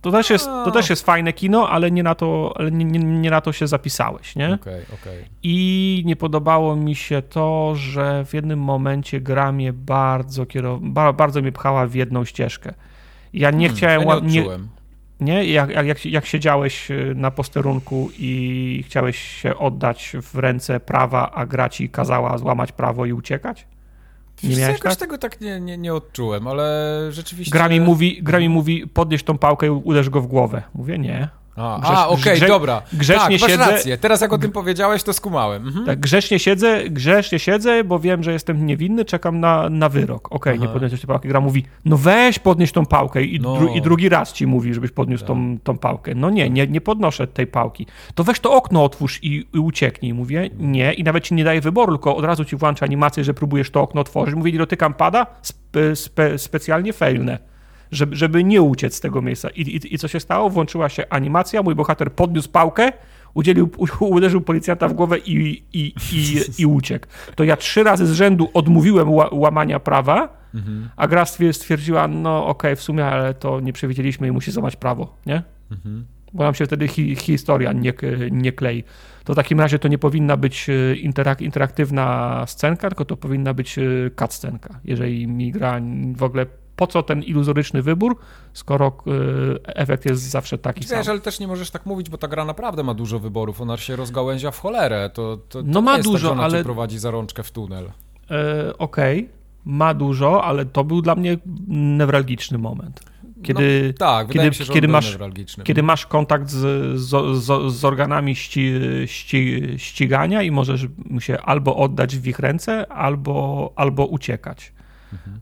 [0.00, 2.98] To też jest, to też jest fajne kino, ale nie na to, ale nie, nie,
[2.98, 4.54] nie na to się zapisałeś, nie?
[4.54, 5.24] Okej, okej.
[5.42, 10.80] I nie podobało mi się to, że w jednym momencie gra mnie bardzo kierow...
[10.82, 12.74] ba- bardzo mnie pchała w jedną ścieżkę.
[13.32, 14.08] Ja nie Hmm, chciałem...
[14.08, 14.44] ja nie.
[15.20, 15.44] Nie?
[15.44, 21.46] Jak, jak, jak, siedziałeś y, na posterunku i chciałeś się oddać w ręce prawa, a
[21.46, 23.66] gra ci kazała złamać prawo i uciekać?
[24.42, 24.98] Nie Wiesz miałeś jakoś tak?
[24.98, 27.52] tego tak nie, nie, nie odczułem, ale rzeczywiście...
[27.52, 30.62] Gra mi mówi, gra mi mówi podnieś tą pałkę i uderz go w głowę.
[30.74, 31.28] Mówię nie.
[31.56, 32.82] A, Grześ- a okej, grze- dobra.
[32.92, 33.98] grzecznie tak, masz siedzę- rację.
[33.98, 35.66] Teraz jak o tym powiedziałeś, to skumałem.
[35.66, 35.86] Mhm.
[35.86, 40.28] Tak, grzecznie siedzę, grzecznie siedzę, bo wiem, że jestem niewinny, czekam na, na wyrok.
[40.32, 40.72] Okej, nie Aha.
[40.72, 41.28] podniosłeś tej pałki.
[41.28, 43.56] Gra mówi, no weź podnieś tą pałkę i, No.
[43.56, 46.14] dru, i drugi raz ci mówi, żebyś podniósł tą, tą pałkę.
[46.14, 47.86] No nie, nie, nie podnoszę tej pałki.
[48.14, 50.14] To weź to okno otwórz i, i ucieknij.
[50.14, 53.34] Mówię, nie i nawet ci nie daje wyboru, tylko od razu ci włącza animację, że
[53.34, 54.34] próbujesz to okno otworzyć.
[54.34, 57.53] Mówię, nie dotykam pada, spe, spe, specjalnie failnę.
[57.94, 59.48] Żeby, żeby nie uciec z tego miejsca.
[59.50, 60.50] I, i, I co się stało?
[60.50, 62.92] Włączyła się animacja, mój bohater podniósł pałkę,
[63.34, 67.06] udzielił, uderzył policjanta w głowę i, i, i, i uciekł.
[67.34, 70.88] To ja trzy razy z rzędu odmówiłem ła, łamania prawa, Mhm.
[70.96, 74.76] a gra stwier- stwierdziła, no okej, w sumie, ale to nie przewidzieliśmy i musi złamać
[74.76, 75.42] prawo, nie?
[75.70, 76.04] Mhm.
[76.32, 77.92] Bo nam się wtedy hi, historia nie,
[78.30, 78.84] nie klei.
[79.24, 83.54] To w takim razie to nie powinna być e, interak, interaktywna scenka, tylko to powinna
[83.54, 83.82] być e,
[84.20, 84.80] cutscenka.
[84.84, 85.80] Jeżeli mi gra
[86.16, 86.46] w ogóle
[86.76, 88.16] po co ten iluzoryczny wybór,
[88.52, 88.92] skoro
[89.66, 90.98] e, efekt jest zawsze taki sam.
[90.98, 93.60] Wiesz, ale też nie możesz tak mówić, bo ta gra naprawdę ma dużo wyborów.
[93.60, 95.10] Ona się rozgałęzia w cholerę.
[95.14, 97.42] To, to, to No ma jest dużo, tak, że ona ale- cię prowadzi za rączkę
[97.42, 97.90] w tunel.
[98.30, 99.28] E, Okej,
[99.64, 101.38] ma dużo, ale to był dla mnie
[101.68, 103.00] newralgiczny moment.
[103.42, 105.18] Kiedy, no, tak, kiedy- się, kiedy masz-
[105.64, 108.72] kiedy masz kontakt z, z, z, z organami ści,
[109.06, 114.72] ści, ścigania i możesz mu się albo oddać w ich ręce, albo, albo uciekać.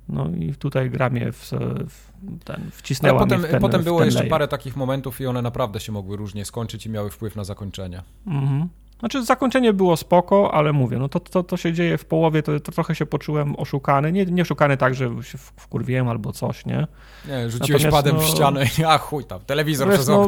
[0.09, 1.51] No i tutaj gra mnie w,
[1.89, 2.11] w
[2.45, 4.31] ten, Ale wcisnęła potem, mnie w ten, potem w było jeszcze layer.
[4.31, 8.03] parę takich momentów i one naprawdę się mogły różnie skończyć i miały wpływ na zakończenie.
[8.27, 8.69] Mhm.
[9.01, 12.61] Znaczy zakończenie było spoko, ale mówię, no to, to, to się dzieje w połowie, to,
[12.61, 14.13] to trochę się poczułem oszukany.
[14.13, 16.87] Nie, nie oszukany tak, że się w- wkurwiłem albo coś, nie?
[17.29, 20.27] Nie, rzuciłeś Natomiast, padem w no- ścianę i a chuj tam, telewizor przez no,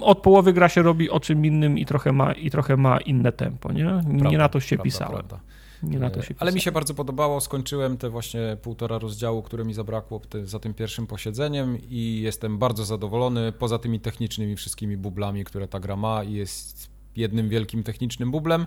[0.00, 3.32] od połowy gra się robi o czym innym i trochę ma, i trochę ma inne
[3.32, 3.84] tempo, nie?
[4.06, 5.12] Nie Prawda, na to się prawda, pisałem.
[5.12, 5.38] prawda.
[5.82, 9.64] Nie na to się Ale mi się bardzo podobało, skończyłem te właśnie półtora rozdziału, które
[9.64, 15.44] mi zabrakło za tym pierwszym posiedzeniem i jestem bardzo zadowolony, poza tymi technicznymi wszystkimi bublami,
[15.44, 18.66] które ta gra ma i jest jednym wielkim technicznym bublem,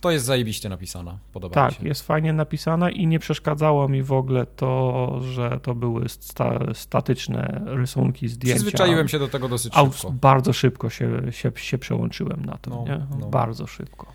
[0.00, 1.88] to jest zajebiście napisana, podoba mi Tak, się.
[1.88, 7.62] jest fajnie napisana i nie przeszkadzało mi w ogóle to, że to były sta statyczne
[7.66, 8.54] rysunki, zdjęcia.
[8.54, 10.12] Przyzwyczaiłem się do tego dosyć szybko.
[10.12, 13.06] bardzo szybko się, się, się przełączyłem na to, No, nie?
[13.20, 13.26] no.
[13.26, 14.06] Bardzo szybko.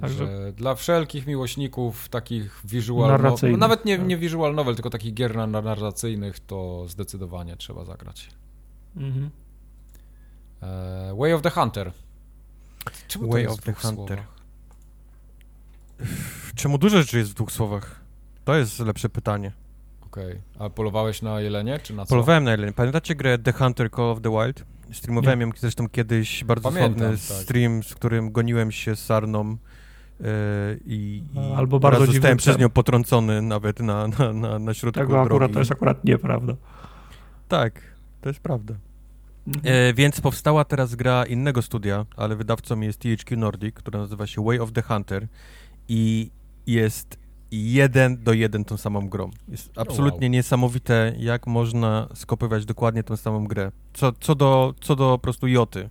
[0.00, 4.06] Także Także- dla wszelkich miłośników takich visual novel, nawet nie, tak.
[4.06, 8.28] nie visual novel, tylko takich gier na- narracyjnych, to zdecydowanie trzeba zagrać.
[8.96, 9.30] Mhm.
[10.62, 11.92] E, Way of the Hunter.
[13.08, 14.18] Czemu to Way jest of w the dwóch Hunter.
[14.18, 14.40] słowach?
[16.54, 18.00] Czemu dużo rzeczy jest w dwóch słowach?
[18.44, 19.52] To jest lepsze pytanie.
[20.06, 20.40] Okej.
[20.58, 22.08] A polowałeś na jelenie, czy na co?
[22.10, 22.72] Polowałem na Jelenie.
[22.72, 24.64] Pamiętacie grę The Hunter Call of the Wild?
[24.92, 27.36] Streamowałem ją zresztą kiedyś, bardzo Pamiętam, sławny tak.
[27.44, 29.56] stream, z którym goniłem się z sarną
[30.86, 34.74] i, i Albo bardzo raz dziwny zostałem przez nią potrącony nawet na, na, na, na
[34.74, 35.26] środku Tego drogi.
[35.26, 36.54] akurat to jest akurat nieprawda.
[37.48, 37.80] Tak,
[38.20, 38.74] to jest prawda.
[39.64, 44.44] E, więc powstała teraz gra innego studia, ale wydawcą jest THQ Nordic, która nazywa się
[44.44, 45.26] Way of the Hunter
[45.88, 46.30] i
[46.66, 47.18] jest
[47.50, 49.30] jeden do jeden tą samą grą.
[49.48, 50.32] Jest absolutnie wow.
[50.32, 53.72] niesamowite, jak można skopywać dokładnie tą samą grę.
[53.92, 55.88] Co, co, do, co do po prostu Joty.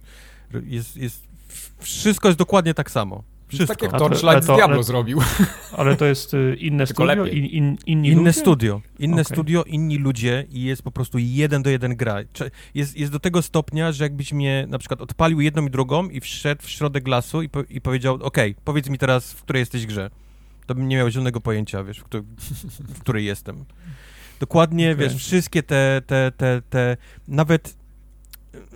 [0.64, 1.28] Jest, jest,
[1.80, 3.24] wszystko jest dokładnie tak samo.
[3.50, 3.76] Wszystko.
[3.76, 5.22] Tak jak Torchlight z Diablo ale, zrobił.
[5.78, 7.26] Ale to jest y, inne Tylko studio?
[7.26, 8.34] In, in, inni inne ludzie?
[8.34, 8.82] studio.
[9.00, 9.26] Inne okay.
[9.26, 12.18] studio, inni ludzie i jest po prostu jeden do jeden gra.
[12.76, 16.22] Jest, jest do tego stopnia, że jakbyś mnie na przykład odpalił jedną i drugą i
[16.22, 19.86] wszedł w środek lasu i, po, i powiedział, ok, powiedz mi teraz, w której jesteś
[19.86, 20.10] grze.
[20.66, 22.26] To bym nie miał żadnego pojęcia, wiesz, w, której,
[22.80, 23.66] w której jestem.
[24.40, 25.04] Dokładnie, okay.
[25.06, 26.98] wiesz, wszystkie te, te, te, te,
[27.28, 27.78] nawet,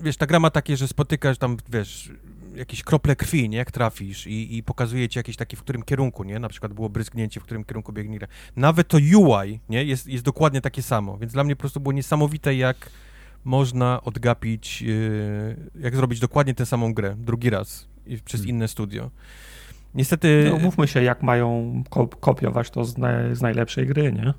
[0.02, 2.12] wiesz, ta gra ma takie, że spotykasz tam, wiesz,
[2.56, 6.24] jakieś krople krwi, nie, jak trafisz i, i pokazuje ci jakieś takie, w którym kierunku,
[6.24, 8.20] nie, na przykład było bryzgnięcie, w którym kierunku biegnie
[8.56, 11.94] Nawet to UI, nie, jest, jest dokładnie takie samo, więc dla mnie po prostu było
[11.94, 12.90] niesamowite, jak
[13.44, 18.56] można odgapić, yy, jak zrobić dokładnie tę samą grę, drugi raz i przez hmm.
[18.56, 19.12] inne studio.
[19.96, 20.50] Niestety...
[20.52, 21.84] No, mówmy się, jak mają
[22.20, 22.96] kopiować to z,
[23.34, 24.34] z najlepszej gry, nie?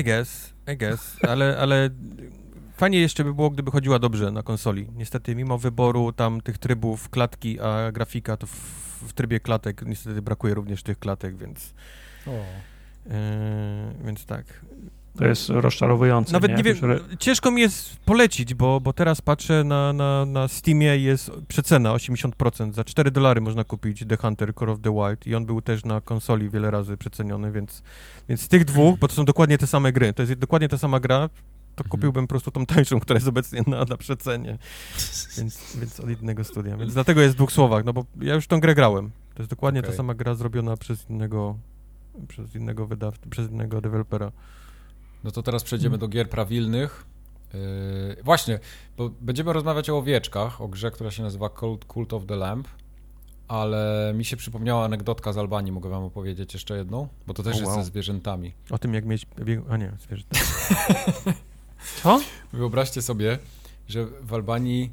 [0.00, 1.90] I guess, I guess, ale, ale
[2.80, 4.86] Fajnie jeszcze by było, gdyby chodziła dobrze na konsoli.
[4.96, 8.52] Niestety, mimo wyboru tam tych trybów klatki, a grafika, to w,
[9.08, 11.74] w trybie klatek niestety brakuje również tych klatek, więc...
[12.26, 12.30] O.
[12.30, 13.12] Yy,
[14.04, 14.44] więc tak.
[15.18, 16.32] To jest rozczarowujące.
[16.32, 16.78] Nawet nie, nie wiem,
[17.18, 22.72] ciężko mi jest polecić, bo, bo teraz patrzę na, na, na Steamie jest przecena 80%.
[22.72, 25.84] Za 4 dolary można kupić The Hunter Core of the Wild i on był też
[25.84, 27.82] na konsoli wiele razy przeceniony, więc,
[28.28, 30.78] więc z tych dwóch, bo to są dokładnie te same gry, to jest dokładnie ta
[30.78, 31.28] sama gra,
[31.82, 34.58] to kupiłbym po prostu tą tańszą, która jest obecnie na, na przecenie.
[35.38, 36.76] Więc, więc od innego studia.
[36.76, 39.10] Więc dlatego jest w dwóch słowach, no bo ja już tą grę grałem.
[39.34, 39.90] To jest dokładnie okay.
[39.90, 41.56] ta sama gra zrobiona przez innego,
[42.28, 44.32] przez innego wydawcę, przez innego dewelopera.
[45.24, 47.06] No to teraz przejdziemy do gier prawilnych.
[47.54, 48.58] Yy, właśnie,
[48.96, 52.68] bo będziemy rozmawiać o owieczkach, o grze, która się nazywa Cult, Cult of the Lamp,
[53.48, 57.52] ale mi się przypomniała anegdotka z Albanii, mogę wam opowiedzieć jeszcze jedną, bo to też
[57.52, 57.82] oh, jest wow.
[57.82, 58.52] ze zwierzętami.
[58.70, 59.26] O tym, jak mieć...
[59.70, 60.38] A nie, zwierzęta.
[62.02, 62.20] Co?
[62.52, 63.38] Wyobraźcie sobie,
[63.88, 64.92] że w Albanii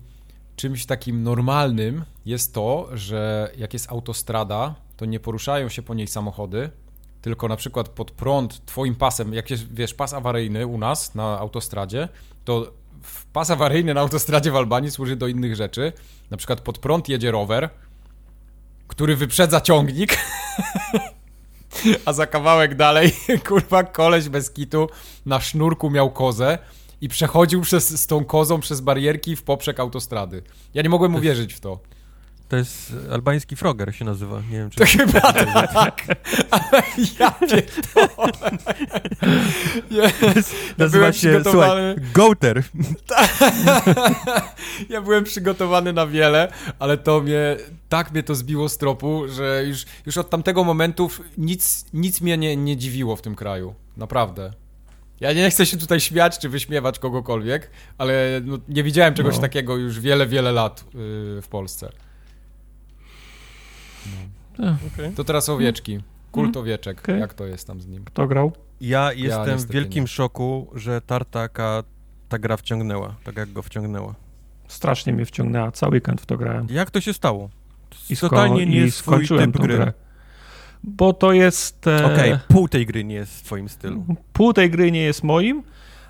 [0.56, 6.08] czymś takim normalnym jest to, że jak jest autostrada, to nie poruszają się po niej
[6.08, 6.70] samochody,
[7.22, 11.40] tylko na przykład pod prąd twoim pasem, jak jest, wiesz, pas awaryjny u nas na
[11.40, 12.10] autostradzie,
[12.46, 12.72] to
[13.34, 15.94] pas awaryjny na autostradzie w Albanii służy do innych rzeczy.
[16.30, 17.70] Na przykład pod prąd jedzie rower,
[18.88, 20.18] który wyprzedza ciągnik,
[22.06, 23.12] a za kawałek dalej,
[23.48, 24.90] kurwa, koleś bez kitu
[25.26, 26.58] na sznurku miał kozę
[27.01, 30.43] i przechodził przez, z tą kozą przez barierki w poprzek autostrady.
[30.74, 31.80] Ja nie mogłem uwierzyć w to.
[32.50, 34.42] To jest albański froger się nazywa.
[34.51, 34.77] Nie wiem, czy...
[34.77, 35.34] To chyba
[35.74, 36.06] tak,
[36.51, 36.84] ale
[37.19, 38.58] ja pierdolę.
[39.92, 40.56] Yes.
[40.77, 42.64] Nazywa się, słuchaj, Goater.
[44.90, 47.58] ja byłem przygotowany na wiele, ale to mnie,
[47.90, 52.38] tak mnie to zbiło z tropu, że już, już od tamtego momentu nic, nic mnie
[52.38, 53.76] nie, nie dziwiło w tym kraju.
[53.98, 54.53] Naprawdę.
[55.20, 59.42] Ja nie chcę się tutaj śmiać czy wyśmiewać kogokolwiek, ale no, nie widziałem czegoś no.
[59.42, 61.90] takiego już wiele, wiele lat yy, w Polsce.
[64.60, 64.78] No.
[64.94, 65.12] Okay.
[65.16, 66.00] To teraz owieczki.
[66.32, 66.66] Kult mhm.
[66.66, 67.00] owieczek.
[67.00, 67.20] Okay.
[67.20, 68.06] Jak to jest tam z nim?
[68.06, 68.52] Kto grał?
[68.82, 70.08] Ja jestem ja w wielkim nie.
[70.08, 71.84] szoku, że Tartaka
[72.30, 74.16] ta gra wciągnęła, tak jak go wciągnęła.
[74.68, 76.68] Strasznie mnie wciągnęła, cały weekend w to grałem.
[76.70, 77.50] Jak to się stało?
[77.90, 79.76] To I totalnie nie jest swój typ gry.
[79.76, 79.94] Grę
[80.88, 81.88] bo to jest...
[81.88, 84.04] E, Okej, okay, pół tej gry nie jest w twoim stylu.
[84.34, 85.64] Pół tej gry nie jest moim,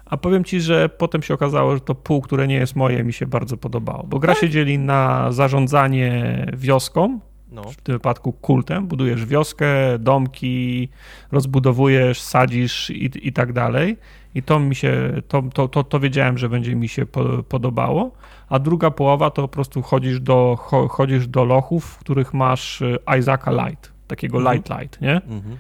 [0.06, 3.14] a powiem ci, że potem się okazało, że to pół, które nie jest moje, mi
[3.14, 4.42] się bardzo podobało, bo gra tak?
[4.42, 7.20] się dzieli na zarządzanie wioską,
[7.52, 7.64] no.
[7.64, 10.90] w tym wypadku kultem, budujesz wioskę, domki,
[11.32, 13.98] rozbudowujesz, sadzisz i, i tak dalej.
[14.36, 18.12] I to mi się, to, to, to, to wiedziałem, że będzie mi się po, podobało.
[18.50, 20.56] A druga połowa to po prostu chodzisz do,
[20.90, 24.56] chodzisz do lochów, w których masz e, Isaaca Light takiego mhm.
[24.56, 25.16] light light, nie?
[25.16, 25.58] Mhm.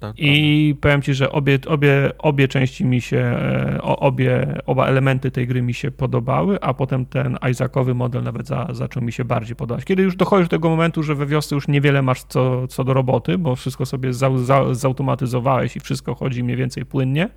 [0.00, 0.82] Tak, I prawda.
[0.82, 5.62] powiem ci, że obie, obie, obie części mi się, e, obie, oba elementy tej gry
[5.62, 9.84] mi się podobały, a potem ten Isaacowy model nawet za, zaczął mi się bardziej podobać.
[9.84, 12.94] Kiedy już dochodzisz do tego momentu, że we wiosce już niewiele masz co, co do
[12.94, 17.28] roboty, bo wszystko sobie za, za, zautomatyzowałeś i wszystko chodzi mniej więcej płynnie,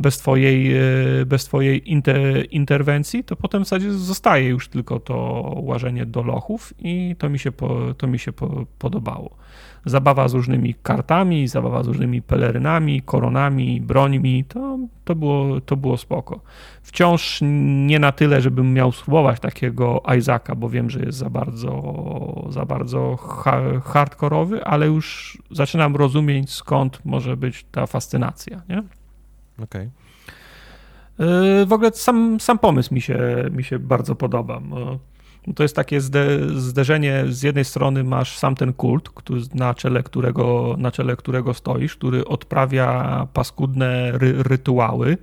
[0.00, 0.80] bez twojej, e,
[1.26, 5.14] bez twojej inter, interwencji, to potem w zasadzie zostaje już tylko to
[5.56, 9.36] łażenie do lochów i to mi się, po, to mi się po, podobało
[9.84, 15.96] zabawa z różnymi kartami, zabawa z różnymi pelerynami, koronami, brońmi, to, to, było, to było
[15.96, 16.40] spoko.
[16.82, 17.38] Wciąż
[17.86, 22.64] nie na tyle, żebym miał spróbować takiego Isaaca, bo wiem, że jest za bardzo, za
[22.64, 28.82] bardzo ha hardkorowy, ale już zaczynam rozumieć skąd może być ta fascynacja, nie?
[29.62, 29.90] Okej.
[31.18, 31.66] Okay.
[31.66, 33.18] W ogóle sam, sam pomysł mi się,
[33.50, 34.60] mi się bardzo podoba.
[35.54, 40.02] To jest takie zde, zderzenie, z jednej strony masz sam ten kult, który, na, czele
[40.02, 45.18] którego, na czele którego stoisz, który odprawia paskudne ry, rytuały,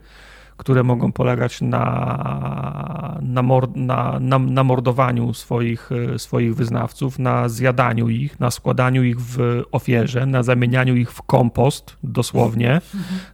[0.58, 3.44] które mogą polegać na, na,
[3.76, 10.26] na, na, na mordowaniu swoich, swoich wyznawców, na zjadaniu ich, na składaniu ich w ofierze,
[10.26, 12.82] na zamienianiu ich w kompost, dosłownie,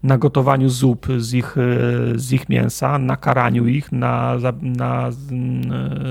[0.04, 1.56] na gotowaniu zup z ich,
[2.16, 5.10] z ich mięsa, na karaniu ich, na, na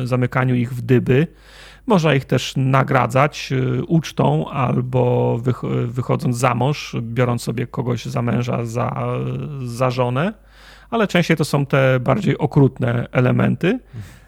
[0.04, 1.26] zamykaniu ich w dyby.
[1.86, 3.52] Można ich też nagradzać
[3.86, 5.38] ucztą albo
[5.86, 9.06] wychodząc za mąż, biorąc sobie kogoś za męża, za,
[9.64, 10.32] za żonę
[10.92, 13.78] ale częściej to są te bardziej okrutne elementy.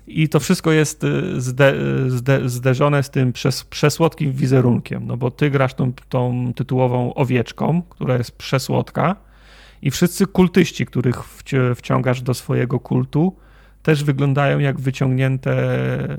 [0.07, 1.75] I to wszystko jest y, zde,
[2.09, 7.83] zde, zderzone z tym przes, przesłodkim wizerunkiem, no bo ty grasz tą, tą tytułową owieczką,
[7.83, 9.17] która jest przesłodka
[9.83, 11.25] i wszyscy kultyści, których
[11.77, 13.37] wciągasz do swojego kultu,
[13.85, 15.55] też wyglądają jak wyciągnięte,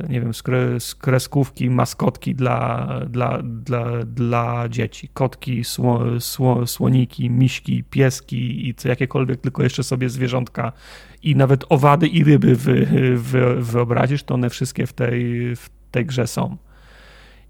[0.10, 5.10] nie wiem, z, kre, z kreskówki, maskotki dla, dla, dla, dla dzieci.
[5.14, 10.72] Kotki, sło, sło, słoniki, miśki, pieski i jakiekolwiek tylko jeszcze sobie zwierzątka
[11.24, 12.88] i nawet owady i ryby wy,
[13.18, 16.58] wy, wyobrazisz, to one wszystkie w tej, w tej grze są.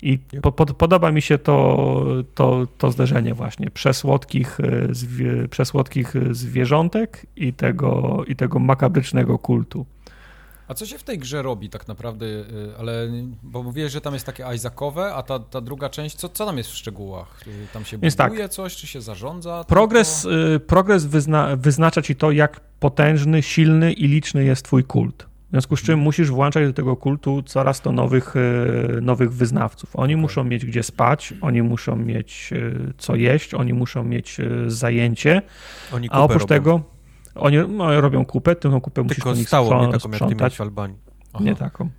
[0.02, 4.58] I po, po, podoba mi się to, to, to zderzenie właśnie przesłodkich,
[4.90, 9.86] zwie, przesłodkich zwierzątek i tego, i tego makabrycznego kultu.
[10.68, 12.44] A co się w tej grze robi tak naprawdę, y,
[12.80, 13.08] ale,
[13.44, 16.58] bo mówiłeś, że tam jest takie Isaacowe, a ta, ta druga część, co, co tam
[16.58, 17.48] jest w szczegółach?
[17.48, 18.28] Y, tam się jest tak.
[18.28, 18.54] buduje tak.
[18.54, 19.64] coś, czy się zarządza?
[19.68, 20.66] Progres, tylko?
[20.68, 25.28] progres wyzna, wyznacza ci to, jak potężny, silny i liczny jest twój kult.
[25.48, 26.04] W związku z czym hmm.
[26.04, 29.96] musisz włączać do tego kultu coraz to nowych, y, nowych wyznawców.
[29.96, 32.54] Oni muszą mieć gdzie spać, oni muszą mieć
[32.98, 34.38] co jeść, oni muszą mieć
[34.68, 35.42] zajęcie.
[35.92, 36.48] Oni a oprócz robią.
[36.48, 36.95] tego
[37.36, 40.42] oni no, robią kupę, tę kupę musisz Tylko musisz stałą, nie taką sprzątać.
[40.42, 40.98] jak ty w Albanii.
[41.34, 41.44] Aha.
[41.44, 41.90] Nie taką.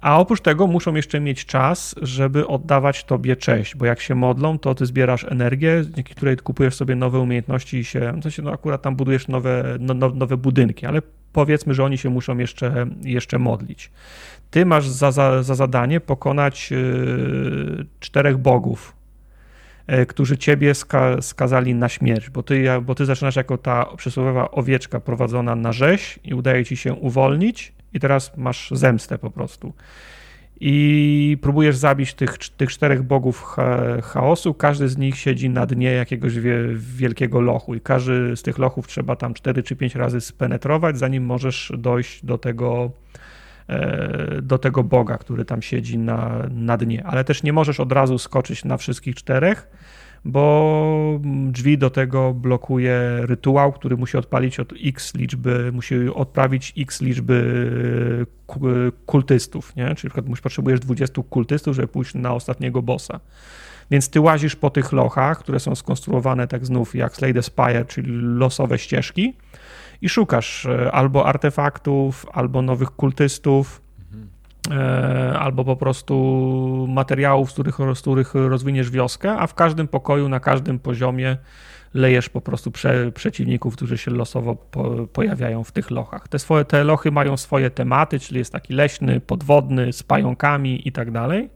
[0.00, 4.58] A oprócz tego muszą jeszcze mieć czas, żeby oddawać tobie cześć, bo jak się modlą,
[4.58, 8.52] to ty zbierasz energię, dzięki której kupujesz sobie nowe umiejętności i się, w sensie, no
[8.52, 11.02] akurat tam budujesz nowe, no, no, nowe budynki, ale
[11.32, 13.90] powiedzmy, że oni się muszą jeszcze, jeszcze modlić.
[14.50, 18.99] Ty masz za, za, za zadanie pokonać yy, czterech bogów,
[20.08, 25.00] którzy ciebie ska skazali na śmierć, bo ty, bo ty zaczynasz jako ta przysłowiowa owieczka
[25.00, 29.72] prowadzona na rzeź i udaje ci się uwolnić i teraz masz zemstę po prostu.
[30.62, 33.56] I próbujesz zabić tych, tych czterech bogów
[34.02, 34.54] chaosu.
[34.54, 36.34] Każdy z nich siedzi na dnie jakiegoś
[36.74, 41.24] wielkiego lochu, i każdy z tych lochów trzeba tam cztery czy pięć razy spenetrować, zanim
[41.24, 43.29] możesz dojść do tego, E,
[44.42, 47.06] do tego Boga, który tam siedzi na, na dnie.
[47.06, 49.68] Ale też nie możesz od razu skoczyć na wszystkich czterech,
[50.24, 57.00] bo drzwi do tego blokuje rytuał, który musi odpalić od x liczby, musi odprawić x
[57.00, 58.26] liczby
[59.06, 59.82] kultystów, nie?
[59.82, 63.20] Czyli na przykład potrzebujesz 20 kultystów, żeby pójść na ostatniego bossa.
[63.90, 67.84] Więc ty łazisz po tych lochach, które są skonstruowane tak znów jak Slay the Spire,
[67.84, 69.34] czyli losowe ścieżki,
[70.02, 73.82] i szukasz e, albo artefaktów, albo nowych kultystów,
[74.70, 80.28] e, albo po prostu materiałów, z których, z których rozwiniesz wioskę, a w każdym pokoju,
[80.28, 81.36] na każdym poziomie
[81.94, 86.28] lejesz po prostu prze, przeciwników, którzy się losowo po, pojawiają w tych lochach.
[86.28, 90.92] Te, swoje, te lochy mają swoje tematy, czyli jest taki leśny, podwodny, z pająkami i
[90.92, 91.50] tak dalej.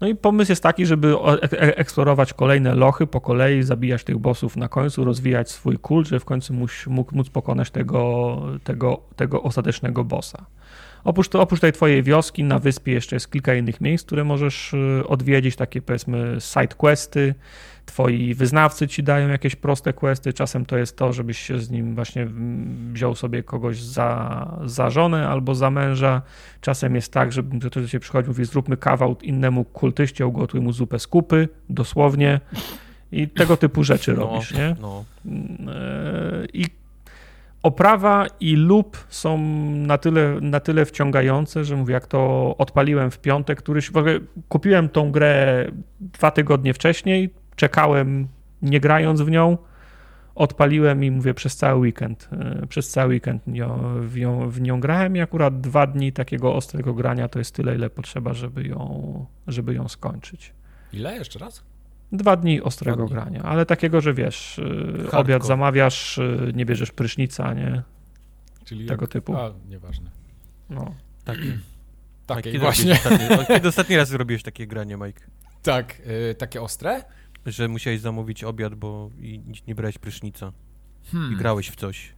[0.00, 1.14] No i pomysł jest taki, żeby
[1.60, 6.24] eksplorować kolejne lochy po kolei, zabijać tych bossów na końcu, rozwijać swój kult, żeby w
[6.24, 6.54] końcu
[6.86, 10.46] mógł, móc pokonać tego, tego, tego ostatecznego bossa.
[11.04, 14.74] Oprócz, to, oprócz tej twojej wioski na wyspie jeszcze jest kilka innych miejsc, które możesz
[14.74, 17.34] e, odwiedzić, takie powiedzmy side questy,
[17.86, 21.94] twoi wyznawcy ci dają jakieś proste questy, czasem to jest to, żebyś się z nim
[21.94, 22.26] właśnie
[22.92, 26.22] wziął sobie kogoś za, za żonę albo za męża,
[26.60, 30.72] czasem jest tak, że ktoś do ciebie przychodzi, mówi zróbmy kawał innemu kultyście, ugotuj mu
[30.72, 32.40] zupę z kupy, dosłownie
[33.12, 34.76] i tego typu rzeczy no, robisz, nie?
[34.80, 35.04] No.
[35.26, 36.83] E, I
[37.64, 39.38] oprawa i lub są
[39.70, 44.20] na tyle, na tyle wciągające, że mówię, jak to odpaliłem w piątek, któryś w ogóle
[44.48, 45.66] kupiłem tą grę
[46.00, 48.28] dwa tygodnie wcześniej, czekałem
[48.62, 49.58] nie grając w nią,
[50.34, 52.28] odpaliłem i mówię przez cały weekend.
[52.32, 53.42] E, przez cały weekend
[54.00, 57.74] w nią, w nią grałem i akurat dwa dni takiego ostrego grania to jest tyle,
[57.74, 60.52] ile potrzeba, żeby ją, żeby ją skończyć.
[60.92, 61.64] Ile jeszcze raz?
[62.12, 63.14] Dwa dni ostrego dwa dni.
[63.14, 65.18] grania, ale takiego, że wiesz, e, Hardcore.
[65.18, 67.82] obiad zamawiasz, e, nie bierzesz prysznica, nie?
[68.64, 69.10] Czyli tego jak...
[69.10, 69.36] typu.
[69.36, 70.10] A, nieważne.
[70.70, 70.94] No.
[71.24, 71.52] Taki.
[72.26, 72.92] Takie właśnie.
[72.92, 75.20] Ostatni, kiedy ostatni raz zrobiłeś takie granie, Mike?
[75.62, 77.04] Tak, yy, takie ostre?
[77.46, 80.52] Że musiałeś zamówić obiad, bo i nie brałeś prysznica.
[81.12, 81.32] Hmm.
[81.32, 82.13] I grałeś w coś.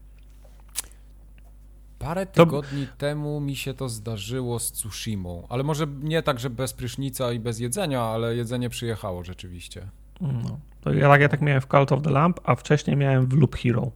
[1.98, 6.50] Parę To- tygodni temu mi się to zdarzyło z Tsushimą, ale może nie tak, że
[6.50, 9.86] bez prysznica i bez jedzenia, ale jedzenie przyjechało rzeczywiście.
[10.20, 10.58] No.
[10.80, 13.32] To ja, tak- ja tak miałem w Cult of the Lamp, a wcześniej miałem w
[13.32, 13.90] Loop Hero.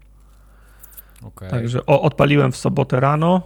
[1.23, 1.51] Okej.
[1.51, 3.43] Także o, odpaliłem w sobotę rano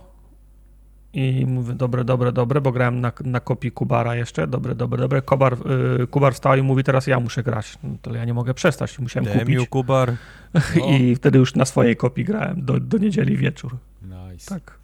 [1.12, 5.22] i mówię, dobre, dobre, dobre, bo grałem na, na kopii Kubara jeszcze, dobre, dobre, dobre.
[5.22, 5.56] Kubar,
[6.02, 7.78] y, Kubar wstał i mówi, teraz ja muszę grać.
[7.82, 9.68] No, to ja nie mogę przestać, musiałem Demiu, kupić.
[9.68, 10.12] Kubar.
[10.82, 10.90] O.
[10.90, 13.76] I wtedy już na swojej kopii grałem do, do niedzieli wieczór.
[14.04, 14.54] Nice.
[14.60, 14.78] Tak.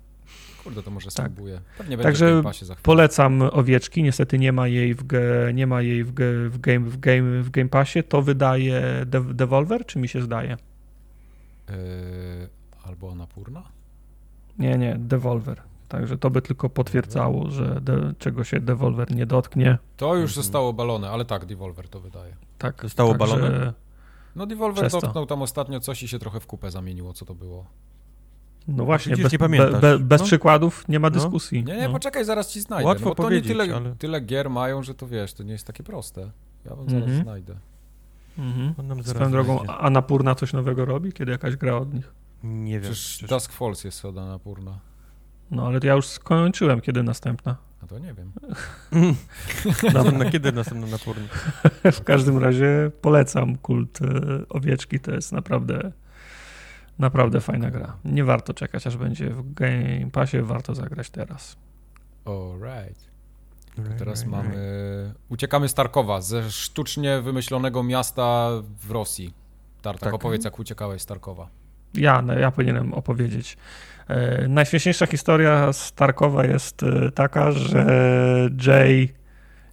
[0.64, 1.26] Kurde, to może Tak.
[1.32, 1.60] spróbuję.
[1.78, 2.82] Pewnie będzie Także w Game Passie za chwilę.
[2.84, 5.20] Polecam owieczki, niestety nie ma jej w, ge,
[5.54, 8.02] nie ma jej w, ge, w, game, w, game, w Game Passie.
[8.04, 10.56] To wydaje De Devolver, czy mi się zdaje?
[11.68, 11.74] Yy,
[12.84, 13.62] albo Anapurna?
[14.58, 15.62] Nie, nie, Devolver.
[15.88, 19.78] Także to by tylko potwierdzało, że de, czego się Devolver nie dotknie.
[19.96, 20.44] To już Mhm.
[20.44, 22.36] zostało balone, ale tak, Devolver to wydaje.
[22.58, 23.72] Tak, Zostało balone?
[24.36, 27.66] No Devolver dotknął tam ostatnio coś i się trochę w kupę zamieniło, co to było.
[28.68, 29.80] No właśnie, Widzisz, bez, nie be, pamiętasz.
[29.80, 30.26] be, bez No.
[30.26, 31.14] przykładów nie ma No.
[31.14, 31.64] dyskusji.
[31.64, 31.92] Nie, nie, no.
[31.92, 32.86] poczekaj, zaraz ci znajdę.
[32.86, 35.52] Łatwo no, bo to nie tyle, ale- tyle gier mają, że to wiesz, to nie
[35.52, 36.30] jest takie proste.
[36.64, 37.22] Ja wam zaraz Mhm.
[37.22, 37.54] znajdę.
[38.38, 38.74] Mhm.
[38.88, 39.74] Zaraz Swoją drogą, znajdzie.
[39.82, 42.12] Anapurna coś nowego robi, kiedy jakaś gra od nich.
[42.44, 42.82] Nie wiem.
[42.82, 44.78] Przecież przecież- Dusk Falls jest od Anapurna.
[45.50, 47.56] No ale ja już skończyłem, kiedy następna.
[47.82, 48.32] A to nie wiem.
[49.94, 51.28] Na, na kiedy następny napórny?
[51.92, 54.06] W każdym razie polecam kult e,
[54.48, 55.92] owieczki, to jest naprawdę
[57.00, 57.96] naprawdę fajna gra.
[58.04, 61.56] Nie warto czekać, aż będzie w Game Passie, warto zagrać teraz.
[62.24, 63.10] Alright.
[63.78, 64.48] Right, Teraz right, mamy...
[64.48, 65.18] right.
[65.28, 68.48] Uciekamy z Tarkowa, ze sztucznie wymyślonego miasta
[68.80, 69.34] w Rosji.
[69.82, 70.14] Tartak, Tak.
[70.14, 71.48] opowiedz jak uciekałeś z Tarkowa.
[71.94, 73.56] Ja, no, ja powinienem opowiedzieć.
[74.08, 77.86] E, najśmieszniejsza historia z Tarkowa jest e, taka, że
[78.66, 79.08] Jay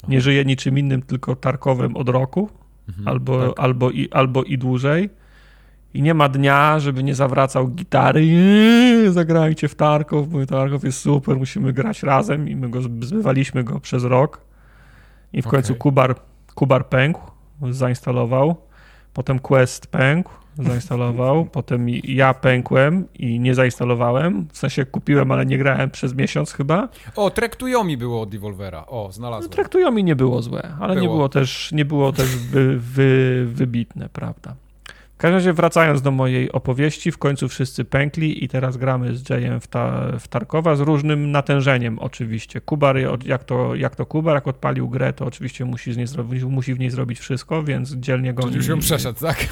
[0.08, 2.50] nie żyje niczym innym, tylko Tarkowem od roku,
[2.90, 3.08] Mhm.
[3.08, 3.60] albo, tak.
[3.60, 5.10] albo, i, albo i dłużej.
[5.98, 8.20] I nie ma dnia, żeby nie zawracał gitary.
[8.22, 12.50] Eee, Zagrajcie w Tarkow, bo Tarkow jest super, musimy grać razem.
[12.50, 14.42] I my go zbywaliśmy go przez rok.
[15.34, 15.80] I w końcu Okej.
[15.80, 16.16] Kubar,
[16.56, 17.22] Kubar pękł,
[17.72, 18.56] zainstalował.
[19.14, 21.46] Potem Quest pękł, zainstalował.
[21.58, 24.48] Potem ja pękłem i nie zainstalowałem.
[24.52, 26.90] W sensie kupiłem, ale nie grałem przez miesiąc chyba.
[27.16, 28.86] O, Trektują mi było od Devolvera.
[28.88, 29.50] O, No, znalazłem.
[29.52, 31.16] traktują mi nie było złe, ale nie Było.
[31.16, 34.56] było też, nie było też wy, wy, wybitne, prawda?
[35.18, 39.30] W każdym razie wracając do mojej opowieści, w końcu wszyscy pękli i teraz gramy z
[39.30, 42.62] Jayem w, ta, w Tarkowa z różnym natężeniem oczywiście.
[42.62, 46.08] Kubar, jak to, jak to Kubar, jak odpalił grę, to oczywiście musi, z niej
[46.50, 48.48] musi w niej zrobić wszystko, więc dzielnie goni...
[48.48, 49.48] Czyli już ją przeszedł, tak?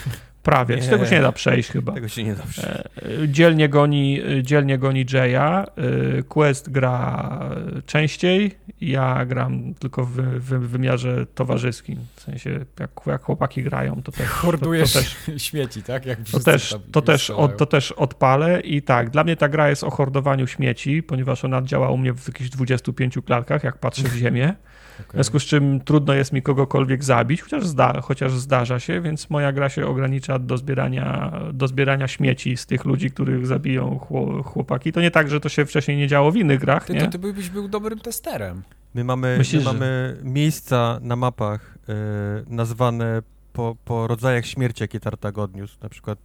[0.45, 0.91] Prawie, z Nie.
[0.91, 1.93] tego się nie da przejść chyba.
[1.93, 2.69] Tego się nie da przejść.
[3.24, 5.35] E, Dzielnie goni, dzielnie goni Jaya.
[5.38, 7.40] e, Quest gra
[7.85, 8.51] częściej.
[8.82, 11.99] Ja gram tylko w, w wymiarze towarzyskim.
[12.15, 14.27] W sensie, jak, jak chłopaki grają, to też.
[14.27, 16.06] Hordujesz To, to też, śmieci, tak?
[16.06, 18.59] Jak to też, to, też, od, to też odpalę.
[18.61, 22.14] I tak, dla mnie ta gra jest o hordowaniu śmieci, ponieważ ona działa u mnie
[22.14, 24.53] w jakichś 25 klatkach, jak patrzę w ziemię.
[24.98, 25.11] W Okej.
[25.14, 29.51] związku z czym trudno jest mi kogokolwiek zabić, chociaż, zda, chociaż zdarza się, więc moja
[29.51, 34.91] gra się ogranicza do zbierania, do zbierania śmieci z tych ludzi, których zabiją chło- chłopaki.
[34.91, 37.01] To nie tak, że to się wcześniej nie działo w innych grach, Ty, nie?
[37.01, 38.61] to ty byś był dobrym testerem.
[38.93, 41.93] My mamy, Myślisz, my że- mamy miejsca na mapach e,
[42.48, 43.22] nazwane
[43.53, 45.77] po, po rodzajach śmierci, jakie Tartak odniósł.
[45.83, 46.19] Na przykład,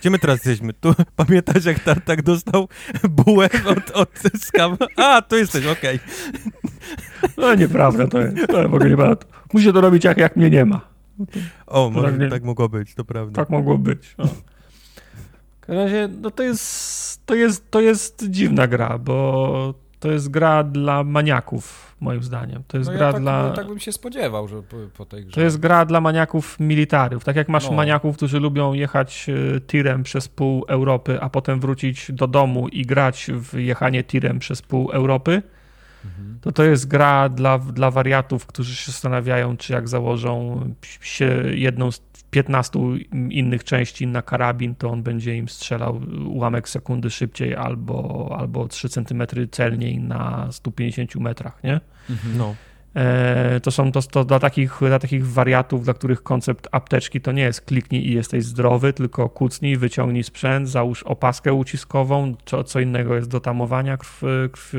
[0.00, 0.72] gdzie my teraz jesteśmy?
[0.72, 2.68] Tu pamiętasz, jak Tartak dostał
[3.10, 4.10] bułę od, od
[4.42, 4.76] skam?
[4.96, 5.98] A, tu jesteś, okej.
[7.36, 8.36] No nieprawda to jest.
[8.46, 9.26] To w ogóle nieprawda.
[9.52, 10.80] Musi to robić jak, jak mnie nie ma.
[11.66, 13.42] O, może nie- tak mogło być, to prawda.
[13.42, 14.14] Tak mogło być.
[14.18, 14.24] No.
[14.26, 20.28] W każdym razie, no to jest, to jest, to jest dziwna gra, bo to jest
[20.30, 22.62] gra dla maniaków, moim zdaniem.
[22.68, 23.50] To jest No gra ja tak, dla...
[23.50, 25.34] tak bym się spodziewał, że po, po tej grze.
[25.34, 27.24] To jest gra dla maniaków militarów.
[27.24, 27.76] Tak jak masz No.
[27.76, 29.26] maniaków, którzy lubią jechać
[29.56, 34.38] e, tirem przez pół Europy, a potem wrócić do domu i grać w jechanie tirem
[34.38, 35.42] przez pół Europy.
[36.40, 40.60] To to jest gra dla, dla wariatów, którzy się zastanawiają, czy jak założą
[41.00, 42.78] się jedną z 15
[43.30, 48.88] innych części na karabin, to on będzie im strzelał ułamek sekundy szybciej albo, albo 3
[48.88, 51.80] cm celniej na 150 metrach, nie?
[52.38, 52.54] No.
[52.94, 57.32] E, to są to, to dla, takich, dla takich wariatów, dla których koncept apteczki to
[57.32, 62.80] nie jest kliknij i jesteś zdrowy, tylko kucnij, wyciągnij sprzęt, załóż opaskę uciskową, co, co
[62.80, 64.20] innego jest do tamowania krw,
[64.52, 64.74] krw,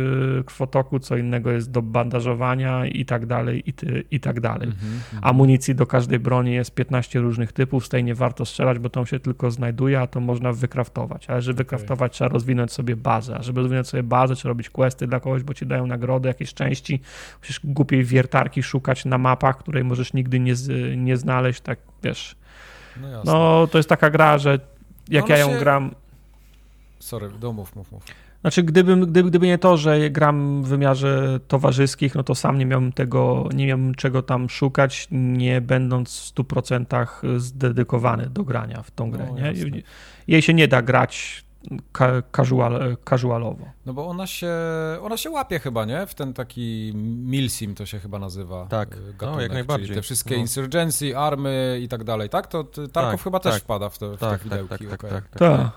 [0.45, 4.67] krwotoku, co innego jest do bandażowania i tak dalej, i, ty, i tak dalej.
[4.67, 4.93] Mhm.
[4.93, 5.23] Mhm.
[5.23, 9.05] Amunicji do każdej broni jest 15 różnych typów, z tej nie warto strzelać, bo tą
[9.05, 11.29] się tylko znajduje, a to można wykraftować.
[11.29, 13.35] Ale żeby wykraftować, trzeba rozwinąć sobie bazę.
[13.35, 16.53] A żeby rozwinąć sobie bazę, trzeba robić questy dla kogoś, bo ci dają nagrody, jakieś
[16.53, 17.01] części.
[17.41, 22.35] Musisz głupiej wiertarki szukać na mapach, której możesz nigdy nie, z, nie znaleźć, tak wiesz.
[23.01, 23.31] No jasne.
[23.31, 24.59] No, to jest taka gra, że
[25.09, 25.91] jak Ona ja ją się- gram,
[26.99, 28.03] Sorry, domów, mów, mów.
[28.41, 32.65] Znaczy, gdybym, gdyby, gdyby nie to, że gram w wymiarze towarzyskich, no to sam nie
[32.65, 38.91] miałbym tego, nie miałbym czego tam szukać, nie będąc w 100% zdedykowany do grania w
[38.91, 39.25] tą grę.
[39.29, 39.53] No, nie?
[40.27, 41.43] Jej się nie da grać
[42.31, 43.65] casual, casualowo.
[43.85, 44.53] No bo ona się,
[45.01, 46.07] ona się łapie chyba, nie?
[46.07, 48.65] W ten taki milsim to się chyba nazywa.
[48.65, 48.95] Tak.
[48.95, 49.87] e, No, Gatunek, jak najbardziej.
[49.87, 50.41] Czyli te wszystkie No.
[50.41, 52.47] insurgency, army i tak dalej, tak?
[52.47, 53.63] To Tarkov Tak, chyba też tak.
[53.63, 54.69] wpada w, to, w Tak, te tak, widełki.
[54.87, 55.09] tak, tak, okej.
[55.11, 55.39] tak, tak.
[55.39, 55.71] Tak,